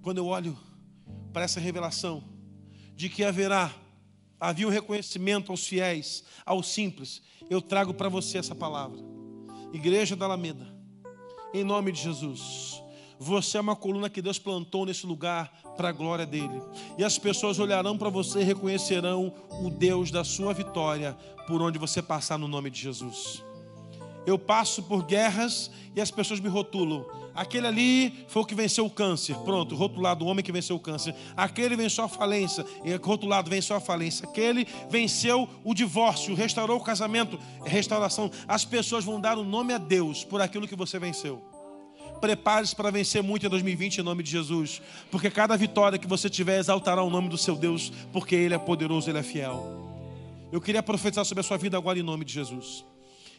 Quando 0.01 0.17
eu 0.17 0.25
olho 0.25 0.57
para 1.31 1.43
essa 1.43 1.59
revelação 1.59 2.23
de 2.95 3.09
que 3.09 3.23
haverá, 3.23 3.71
havia 4.39 4.67
um 4.67 4.71
reconhecimento 4.71 5.51
aos 5.51 5.67
fiéis, 5.67 6.23
aos 6.43 6.69
simples, 6.69 7.21
eu 7.47 7.61
trago 7.61 7.93
para 7.93 8.09
você 8.09 8.39
essa 8.39 8.55
palavra. 8.55 8.97
Igreja 9.71 10.15
da 10.15 10.25
Alameda, 10.25 10.65
em 11.53 11.63
nome 11.63 11.91
de 11.91 12.01
Jesus. 12.01 12.82
Você 13.23 13.57
é 13.57 13.61
uma 13.61 13.75
coluna 13.75 14.09
que 14.09 14.21
Deus 14.21 14.37
plantou 14.37 14.85
nesse 14.85 15.05
lugar 15.05 15.49
para 15.77 15.87
a 15.87 15.91
glória 15.93 16.25
dele. 16.25 16.61
E 16.97 17.05
as 17.05 17.17
pessoas 17.17 17.57
olharão 17.57 17.97
para 17.97 18.09
você 18.09 18.41
e 18.41 18.43
reconhecerão 18.43 19.33
o 19.61 19.69
Deus 19.69 20.11
da 20.11 20.25
sua 20.25 20.53
vitória 20.53 21.17
por 21.47 21.61
onde 21.61 21.79
você 21.79 22.01
passar 22.01 22.37
no 22.37 22.49
nome 22.49 22.69
de 22.69 22.81
Jesus. 22.81 23.41
Eu 24.25 24.37
passo 24.37 24.83
por 24.83 25.03
guerras 25.03 25.71
e 25.95 26.01
as 26.01 26.11
pessoas 26.11 26.41
me 26.41 26.49
rotulam. 26.49 27.05
Aquele 27.33 27.65
ali 27.65 28.25
foi 28.27 28.41
o 28.41 28.45
que 28.45 28.53
venceu 28.53 28.85
o 28.85 28.89
câncer. 28.89 29.37
Pronto, 29.37 29.73
rotulado, 29.73 30.25
o 30.25 30.27
homem 30.27 30.43
que 30.43 30.51
venceu 30.51 30.75
o 30.75 30.79
câncer. 30.79 31.15
Aquele 31.35 31.77
venceu 31.77 32.03
a 32.03 32.09
falência. 32.09 32.65
Rotulado, 33.01 33.49
venceu 33.49 33.77
a 33.77 33.79
falência. 33.79 34.27
Aquele 34.27 34.67
venceu 34.89 35.47
o 35.63 35.73
divórcio, 35.73 36.35
restaurou 36.35 36.77
o 36.77 36.83
casamento. 36.83 37.39
Restauração. 37.63 38.29
As 38.49 38.65
pessoas 38.65 39.05
vão 39.05 39.19
dar 39.19 39.37
o 39.37 39.45
nome 39.45 39.73
a 39.73 39.77
Deus 39.77 40.25
por 40.25 40.41
aquilo 40.41 40.67
que 40.67 40.75
você 40.75 40.99
venceu. 40.99 41.52
Prepare-se 42.23 42.73
para 42.73 42.89
vencer 42.89 43.21
muito 43.21 43.45
em 43.45 43.49
2020 43.49 43.97
em 43.97 44.01
nome 44.01 44.23
de 44.23 44.31
Jesus. 44.31 44.81
Porque 45.11 45.29
cada 45.29 45.57
vitória 45.57 45.97
que 45.97 46.07
você 46.07 46.29
tiver 46.29 46.57
exaltará 46.57 47.03
o 47.03 47.09
nome 47.09 47.27
do 47.27 47.37
seu 47.37 47.53
Deus, 47.53 47.91
porque 48.13 48.33
Ele 48.33 48.53
é 48.53 48.57
poderoso, 48.57 49.09
Ele 49.09 49.17
é 49.17 49.23
fiel. 49.23 49.93
Eu 50.49 50.61
queria 50.61 50.81
profetizar 50.81 51.25
sobre 51.25 51.41
a 51.41 51.43
sua 51.43 51.57
vida 51.57 51.75
agora 51.75 51.99
em 51.99 52.01
nome 52.01 52.23
de 52.23 52.31
Jesus. 52.31 52.85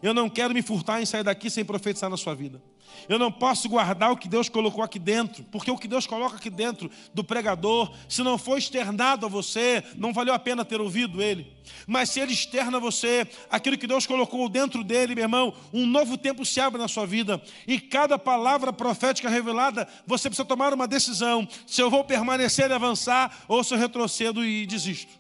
Eu 0.03 0.13
não 0.13 0.29
quero 0.29 0.53
me 0.53 0.61
furtar 0.61 1.01
em 1.01 1.07
sair 1.07 1.23
daqui 1.23 1.49
sem 1.49 1.65
profetizar 1.65 2.11
na 2.11 2.19
sua 2.19 2.35
vida. 2.35 2.63
Eu 3.09 3.19
não 3.19 3.31
posso 3.31 3.69
guardar 3.69 4.13
o 4.13 4.17
que 4.17 4.29
Deus 4.29 4.49
colocou 4.49 4.83
aqui 4.83 4.99
dentro, 4.99 5.45
porque 5.45 5.71
o 5.71 5.77
que 5.77 5.89
Deus 5.89 6.07
coloca 6.07 6.37
aqui 6.37 6.51
dentro 6.51 6.91
do 7.13 7.23
pregador, 7.23 7.93
se 8.09 8.23
não 8.23 8.39
for 8.39 8.57
externado 8.57 9.27
a 9.27 9.29
você, 9.29 9.83
não 9.97 10.13
valeu 10.13 10.33
a 10.33 10.39
pena 10.39 10.65
ter 10.65 10.81
ouvido 10.81 11.23
ele. 11.23 11.53
Mas 11.87 12.11
se 12.11 12.21
ele 12.21 12.33
externa 12.33 12.79
a 12.79 12.81
você, 12.81 13.27
aquilo 13.51 13.79
que 13.79 13.87
Deus 13.87 14.07
colocou 14.07 14.49
dentro 14.49 14.83
dele, 14.83 15.15
meu 15.15 15.25
irmão, 15.25 15.55
um 15.73 15.87
novo 15.87 16.17
tempo 16.17 16.45
se 16.45 16.61
abre 16.61 16.81
na 16.81 16.89
sua 16.89 17.07
vida. 17.07 17.43
E 17.67 17.81
cada 17.81 18.19
palavra 18.19 18.73
profética 18.73 19.29
revelada, 19.29 19.89
você 20.07 20.29
precisa 20.29 20.47
tomar 20.47 20.73
uma 20.73 20.87
decisão: 20.87 21.47
se 21.67 21.81
eu 21.81 21.91
vou 21.91 22.05
permanecer 22.05 22.71
e 22.71 22.75
avançar, 22.75 23.45
ou 23.49 23.63
se 23.63 23.75
eu 23.75 23.79
retrocedo 23.79 24.45
e 24.45 24.67
desisto. 24.67 25.13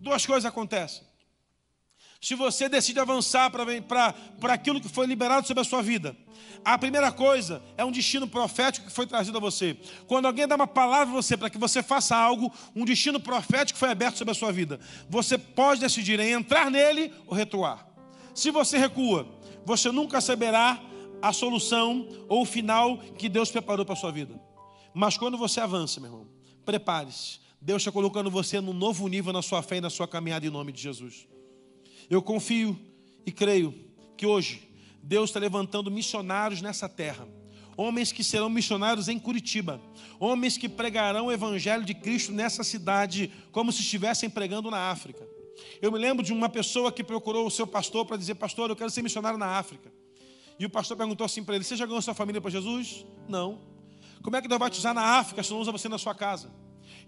Duas 0.00 0.24
coisas 0.24 0.44
acontecem. 0.44 1.08
Se 2.20 2.34
você 2.34 2.68
decide 2.68 2.98
avançar 2.98 3.48
para 3.48 4.14
aquilo 4.52 4.80
que 4.80 4.88
foi 4.88 5.06
liberado 5.06 5.46
sobre 5.46 5.60
a 5.60 5.64
sua 5.64 5.82
vida, 5.82 6.16
a 6.64 6.76
primeira 6.76 7.10
coisa 7.10 7.62
é 7.76 7.84
um 7.84 7.90
destino 7.90 8.26
profético 8.26 8.86
que 8.86 8.92
foi 8.92 9.06
trazido 9.06 9.38
a 9.38 9.40
você. 9.40 9.76
Quando 10.06 10.26
alguém 10.26 10.46
dá 10.46 10.56
uma 10.56 10.66
palavra 10.66 11.12
a 11.12 11.16
você 11.22 11.36
para 11.36 11.50
que 11.50 11.58
você 11.58 11.82
faça 11.82 12.16
algo, 12.16 12.52
um 12.74 12.84
destino 12.84 13.18
profético 13.18 13.78
foi 13.78 13.90
aberto 13.90 14.18
sobre 14.18 14.32
a 14.32 14.34
sua 14.34 14.52
vida. 14.52 14.78
Você 15.08 15.38
pode 15.38 15.80
decidir 15.80 16.20
em 16.20 16.32
entrar 16.32 16.70
nele 16.70 17.12
ou 17.26 17.34
recuar. 17.34 17.88
Se 18.34 18.50
você 18.50 18.78
recua, 18.78 19.28
você 19.64 19.90
nunca 19.90 20.20
saberá 20.20 20.80
a 21.20 21.32
solução 21.32 22.08
ou 22.28 22.42
o 22.42 22.46
final 22.46 22.98
que 22.98 23.28
Deus 23.28 23.50
preparou 23.50 23.84
para 23.84 23.94
a 23.94 23.96
sua 23.96 24.12
vida. 24.12 24.40
Mas 24.94 25.16
quando 25.16 25.36
você 25.36 25.60
avança, 25.60 26.00
meu 26.00 26.10
irmão, 26.10 26.28
prepare-se. 26.64 27.40
Deus 27.60 27.82
está 27.82 27.90
colocando 27.90 28.30
você 28.30 28.60
num 28.60 28.72
novo 28.72 29.08
nível 29.08 29.32
na 29.32 29.42
sua 29.42 29.62
fé 29.62 29.76
e 29.78 29.80
na 29.80 29.90
sua 29.90 30.06
caminhada 30.06 30.46
em 30.46 30.50
nome 30.50 30.70
de 30.72 30.80
Jesus. 30.80 31.26
Eu 32.08 32.22
confio 32.22 32.78
e 33.26 33.32
creio 33.32 33.74
que 34.16 34.26
hoje 34.26 34.67
Deus 35.08 35.30
está 35.30 35.40
levantando 35.40 35.90
missionários 35.90 36.60
nessa 36.60 36.86
terra. 36.86 37.26
Homens 37.78 38.12
que 38.12 38.22
serão 38.22 38.50
missionários 38.50 39.08
em 39.08 39.18
Curitiba. 39.18 39.80
Homens 40.20 40.58
que 40.58 40.68
pregarão 40.68 41.26
o 41.26 41.32
evangelho 41.32 41.82
de 41.82 41.94
Cristo 41.94 42.30
nessa 42.30 42.62
cidade, 42.62 43.32
como 43.50 43.72
se 43.72 43.80
estivessem 43.80 44.28
pregando 44.28 44.70
na 44.70 44.90
África. 44.90 45.26
Eu 45.80 45.90
me 45.90 45.98
lembro 45.98 46.22
de 46.22 46.30
uma 46.30 46.50
pessoa 46.50 46.92
que 46.92 47.02
procurou 47.02 47.46
o 47.46 47.50
seu 47.50 47.66
pastor 47.66 48.04
para 48.04 48.18
dizer: 48.18 48.34
Pastor, 48.34 48.68
eu 48.68 48.76
quero 48.76 48.90
ser 48.90 49.00
missionário 49.00 49.38
na 49.38 49.46
África. 49.46 49.90
E 50.58 50.66
o 50.66 50.70
pastor 50.70 50.94
perguntou 50.94 51.24
assim 51.24 51.42
para 51.42 51.54
ele: 51.54 51.64
Você 51.64 51.74
já 51.74 51.86
ganhou 51.86 52.02
sua 52.02 52.12
família 52.12 52.38
para 52.38 52.50
Jesus? 52.50 53.06
Não. 53.26 53.60
Como 54.22 54.36
é 54.36 54.42
que 54.42 54.48
Deus 54.48 54.58
vai 54.58 54.68
te 54.68 54.78
usar 54.78 54.92
na 54.92 55.18
África 55.18 55.42
se 55.42 55.50
não 55.50 55.60
usa 55.60 55.72
você 55.72 55.88
na 55.88 55.96
sua 55.96 56.14
casa? 56.14 56.52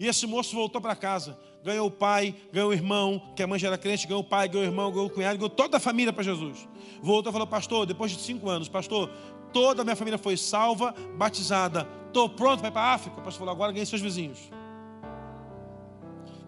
E 0.01 0.07
esse 0.07 0.27
moço 0.27 0.57
voltou 0.57 0.81
para 0.81 0.97
casa, 0.97 1.39
ganhou 1.63 1.87
o 1.87 1.91
pai, 1.91 2.35
ganhou 2.51 2.71
o 2.71 2.73
irmão, 2.73 3.23
que 3.37 3.43
a 3.43 3.47
mãe 3.47 3.59
já 3.59 3.69
era 3.69 3.77
crente, 3.77 4.07
ganhou 4.07 4.23
o 4.23 4.25
pai, 4.25 4.49
ganhou 4.49 4.65
o 4.65 4.71
irmão, 4.71 4.91
ganhou 4.91 5.09
o 5.09 5.11
cunhado, 5.11 5.37
ganhou 5.37 5.51
toda 5.51 5.77
a 5.77 5.81
família 5.81 6.11
para 6.11 6.25
Jesus. 6.25 6.67
Voltou 7.03 7.31
e 7.31 7.33
falou, 7.35 7.47
pastor, 7.47 7.85
depois 7.85 8.11
de 8.11 8.19
cinco 8.19 8.49
anos, 8.49 8.67
pastor, 8.67 9.11
toda 9.53 9.83
a 9.83 9.85
minha 9.85 9.95
família 9.95 10.17
foi 10.17 10.39
salva, 10.39 10.95
batizada, 11.19 11.87
estou 12.07 12.31
pronto 12.31 12.61
para 12.61 12.69
ir 12.69 12.73
para 12.73 12.81
a 12.81 12.95
África. 12.95 13.21
O 13.21 13.23
pastor 13.23 13.41
falou, 13.41 13.53
agora 13.53 13.73
ganhei 13.73 13.85
seus 13.85 14.01
vizinhos. 14.01 14.39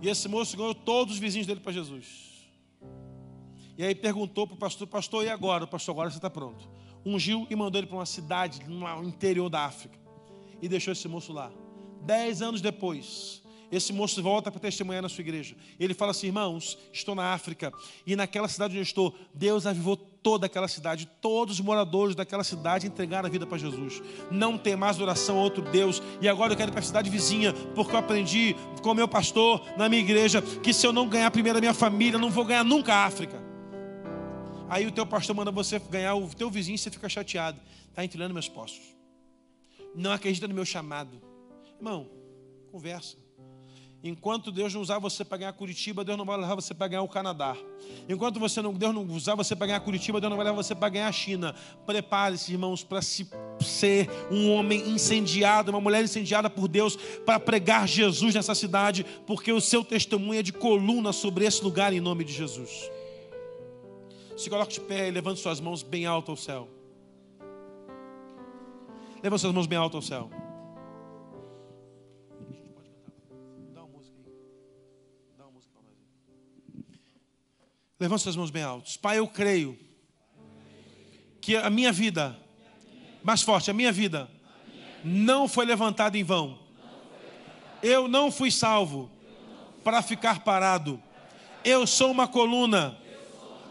E 0.00 0.08
esse 0.08 0.26
moço 0.28 0.56
ganhou 0.56 0.74
todos 0.74 1.12
os 1.12 1.20
vizinhos 1.20 1.46
dele 1.46 1.60
para 1.60 1.72
Jesus. 1.72 2.32
E 3.76 3.84
aí 3.84 3.94
perguntou 3.94 4.46
para 4.46 4.54
o 4.54 4.58
pastor, 4.58 4.86
pastor, 4.86 5.26
e 5.26 5.28
agora? 5.28 5.64
O 5.64 5.68
pastor, 5.68 5.92
agora 5.92 6.10
você 6.10 6.16
está 6.16 6.30
pronto. 6.30 6.66
Ungiu 7.04 7.46
e 7.50 7.54
mandou 7.54 7.78
ele 7.78 7.86
para 7.86 7.98
uma 7.98 8.06
cidade 8.06 8.66
no 8.66 9.04
interior 9.04 9.50
da 9.50 9.66
África. 9.66 9.98
E 10.62 10.68
deixou 10.68 10.92
esse 10.92 11.06
moço 11.06 11.34
lá. 11.34 11.52
Dez 12.00 12.42
anos 12.42 12.60
depois, 12.60 13.41
esse 13.72 13.90
moço 13.90 14.22
volta 14.22 14.50
para 14.50 14.60
testemunhar 14.60 15.00
na 15.02 15.08
sua 15.08 15.22
igreja. 15.22 15.56
Ele 15.80 15.94
fala 15.94 16.10
assim: 16.10 16.26
irmãos, 16.26 16.78
estou 16.92 17.14
na 17.14 17.32
África 17.32 17.72
e 18.06 18.14
naquela 18.14 18.46
cidade 18.46 18.72
onde 18.72 18.80
eu 18.80 18.82
estou, 18.82 19.14
Deus 19.32 19.66
avivou 19.66 19.96
toda 19.96 20.46
aquela 20.46 20.68
cidade, 20.68 21.08
todos 21.20 21.58
os 21.58 21.64
moradores 21.64 22.14
daquela 22.14 22.44
cidade 22.44 22.86
entregaram 22.86 23.26
a 23.26 23.30
vida 23.30 23.46
para 23.46 23.56
Jesus. 23.56 24.02
Não 24.30 24.58
tem 24.58 24.76
mais 24.76 25.00
oração 25.00 25.38
a 25.38 25.42
outro 25.42 25.62
Deus. 25.62 26.02
E 26.20 26.28
agora 26.28 26.52
eu 26.52 26.56
quero 26.56 26.70
ir 26.70 26.72
para 26.72 26.80
a 26.80 26.84
cidade 26.84 27.08
vizinha, 27.08 27.52
porque 27.74 27.94
eu 27.94 27.98
aprendi 27.98 28.54
com 28.82 28.94
meu 28.94 29.08
pastor 29.08 29.64
na 29.76 29.88
minha 29.88 30.02
igreja 30.02 30.42
que 30.42 30.72
se 30.74 30.86
eu 30.86 30.92
não 30.92 31.08
ganhar 31.08 31.30
primeiro 31.30 31.58
a 31.58 31.60
minha 31.60 31.74
família, 31.74 32.18
não 32.18 32.30
vou 32.30 32.44
ganhar 32.44 32.64
nunca 32.64 32.94
a 32.94 33.06
África. 33.06 33.42
Aí 34.68 34.86
o 34.86 34.92
teu 34.92 35.06
pastor 35.06 35.34
manda 35.34 35.50
você 35.50 35.78
ganhar 35.78 36.14
o 36.14 36.28
teu 36.28 36.50
vizinho 36.50 36.76
e 36.76 36.78
você 36.78 36.90
fica 36.90 37.08
chateado. 37.08 37.58
Está 37.88 38.04
entregando 38.04 38.32
meus 38.32 38.48
postos. 38.48 38.94
Não 39.94 40.12
acredita 40.12 40.46
no 40.46 40.54
meu 40.54 40.64
chamado. 40.64 41.20
Irmão, 41.78 42.08
conversa. 42.70 43.21
Enquanto 44.04 44.50
Deus 44.50 44.74
não 44.74 44.80
usar 44.80 44.98
você 44.98 45.24
para 45.24 45.38
ganhar 45.38 45.52
Curitiba, 45.52 46.02
Deus 46.02 46.18
não 46.18 46.24
vai 46.24 46.36
levar 46.36 46.56
você 46.56 46.74
para 46.74 46.88
ganhar 46.88 47.02
o 47.02 47.08
Canadá. 47.08 47.56
Enquanto 48.08 48.40
você 48.40 48.60
não, 48.60 48.74
Deus 48.74 48.92
não 48.92 49.06
usar 49.06 49.36
você 49.36 49.54
para 49.54 49.68
ganhar 49.68 49.80
Curitiba, 49.80 50.20
Deus 50.20 50.28
não 50.28 50.36
vai 50.36 50.44
levar 50.44 50.56
você 50.56 50.74
para 50.74 50.88
ganhar 50.88 51.06
a 51.06 51.12
China. 51.12 51.54
Prepare-se, 51.86 52.50
irmãos, 52.50 52.82
para 52.82 53.00
se, 53.00 53.30
ser 53.60 54.10
um 54.28 54.50
homem 54.50 54.90
incendiado, 54.90 55.70
uma 55.70 55.80
mulher 55.80 56.02
incendiada 56.02 56.50
por 56.50 56.66
Deus, 56.66 56.96
para 57.24 57.38
pregar 57.38 57.86
Jesus 57.86 58.34
nessa 58.34 58.56
cidade, 58.56 59.06
porque 59.24 59.52
o 59.52 59.60
seu 59.60 59.84
testemunho 59.84 60.40
é 60.40 60.42
de 60.42 60.52
coluna 60.52 61.12
sobre 61.12 61.44
esse 61.44 61.62
lugar 61.62 61.92
em 61.92 62.00
nome 62.00 62.24
de 62.24 62.32
Jesus. 62.32 62.90
Se 64.36 64.50
coloque 64.50 64.72
de 64.72 64.80
pé 64.80 65.06
e 65.06 65.10
levante 65.12 65.38
suas 65.38 65.60
mãos 65.60 65.84
bem 65.84 66.06
alto 66.06 66.32
ao 66.32 66.36
céu. 66.36 66.68
Levante 69.22 69.42
suas 69.42 69.54
mãos 69.54 69.66
bem 69.66 69.78
alto 69.78 69.96
ao 69.96 70.02
céu. 70.02 70.41
Levante 78.02 78.24
suas 78.24 78.34
mãos 78.34 78.50
bem 78.50 78.64
altos. 78.64 78.96
Pai, 78.96 79.20
eu 79.20 79.28
creio 79.28 79.78
que 81.40 81.54
a 81.56 81.70
minha 81.70 81.92
vida, 81.92 82.36
mais 83.22 83.42
forte, 83.42 83.70
a 83.70 83.72
minha 83.72 83.92
vida, 83.92 84.28
não 85.04 85.46
foi 85.46 85.64
levantada 85.64 86.18
em 86.18 86.24
vão. 86.24 86.58
Eu 87.80 88.08
não 88.08 88.32
fui 88.32 88.50
salvo 88.50 89.08
para 89.84 90.02
ficar 90.02 90.40
parado. 90.40 91.00
Eu 91.64 91.86
sou 91.86 92.10
uma 92.10 92.26
coluna 92.26 92.98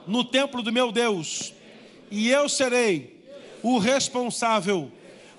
no 0.07 0.23
templo 0.23 0.61
do 0.63 0.71
meu 0.71 0.93
Deus, 0.93 1.53
e 2.09 2.29
eu 2.29 2.47
serei 2.47 3.27
o 3.61 3.79
responsável 3.79 4.89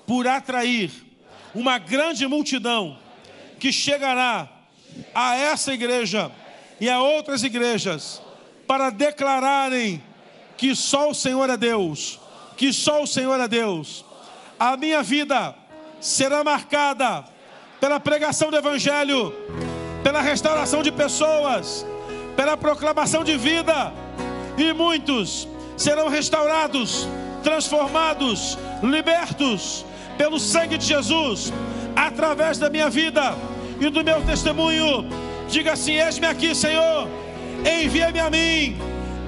por 0.07 0.27
atrair 0.27 0.93
uma 1.55 1.79
grande 1.79 2.27
multidão 2.27 2.99
que 3.59 3.73
chegará 3.73 4.51
a 5.15 5.35
essa 5.35 5.73
igreja 5.73 6.31
e 6.79 6.91
a 6.91 7.01
outras 7.01 7.43
igrejas 7.43 8.21
para 8.73 8.89
declararem 8.89 10.03
que 10.57 10.75
só 10.75 11.11
o 11.11 11.15
Senhor 11.15 11.51
é 11.51 11.59
Deus, 11.59 12.19
que 12.57 12.73
só 12.73 13.03
o 13.03 13.07
Senhor 13.07 13.39
é 13.39 13.47
Deus. 13.47 14.03
A 14.59 14.79
minha 14.79 15.03
vida 15.03 15.55
será 16.01 16.43
marcada 16.43 17.23
pela 17.79 18.01
pregação 18.01 18.51
do 18.51 18.57
Evangelho, 18.57 19.31
pela 20.03 20.23
restauração 20.23 20.83
de 20.83 20.91
pessoas, 20.91 21.85
pela 22.35 22.57
proclamação 22.57 23.23
de 23.23 23.37
vida, 23.37 23.93
e 24.57 24.73
muitos 24.73 25.47
serão 25.77 26.09
restaurados, 26.09 27.07
transformados, 27.43 28.57
libertos 28.83 29.85
pelo 30.17 30.41
sangue 30.41 30.79
de 30.79 30.87
Jesus, 30.87 31.53
através 31.95 32.57
da 32.57 32.71
minha 32.71 32.89
vida 32.89 33.37
e 33.79 33.91
do 33.91 34.03
meu 34.03 34.23
testemunho. 34.23 35.05
Diga 35.47 35.75
assim: 35.75 36.01
Eis-me 36.01 36.27
aqui, 36.27 36.55
Senhor, 36.55 37.07
envia-me 37.65 38.21
a 38.21 38.31
mim. 38.31 38.79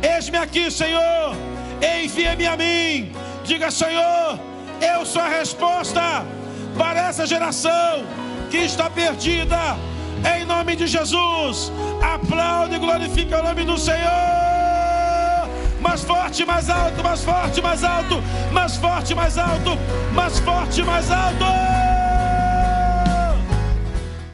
Eis-me 0.02 0.38
aqui, 0.38 0.70
Senhor, 0.70 1.36
envia-me 1.80 2.46
a 2.46 2.56
mim. 2.56 3.12
Diga, 3.44 3.70
Senhor, 3.70 4.38
eu 4.80 5.06
sou 5.06 5.22
a 5.22 5.28
resposta 5.28 6.24
para 6.76 7.08
essa 7.08 7.26
geração 7.26 8.04
que 8.50 8.58
está 8.58 8.90
perdida. 8.90 9.76
Em 10.36 10.44
nome 10.44 10.76
de 10.76 10.86
Jesus, 10.86 11.72
aplaude 12.02 12.76
e 12.76 12.78
glorifica 12.78 13.40
o 13.40 13.42
nome 13.42 13.64
do 13.64 13.78
Senhor. 13.78 14.44
Mais 15.80 16.02
forte, 16.02 16.44
mais 16.44 16.70
alto, 16.70 17.02
mais 17.02 17.22
forte, 17.22 17.60
mais 17.60 17.84
alto, 17.84 18.22
mais 18.50 18.76
forte, 18.76 19.14
mais 19.14 19.36
alto, 19.36 19.78
mais 20.14 20.38
forte, 20.38 20.82
mais 20.82 21.10
alto. 21.10 21.83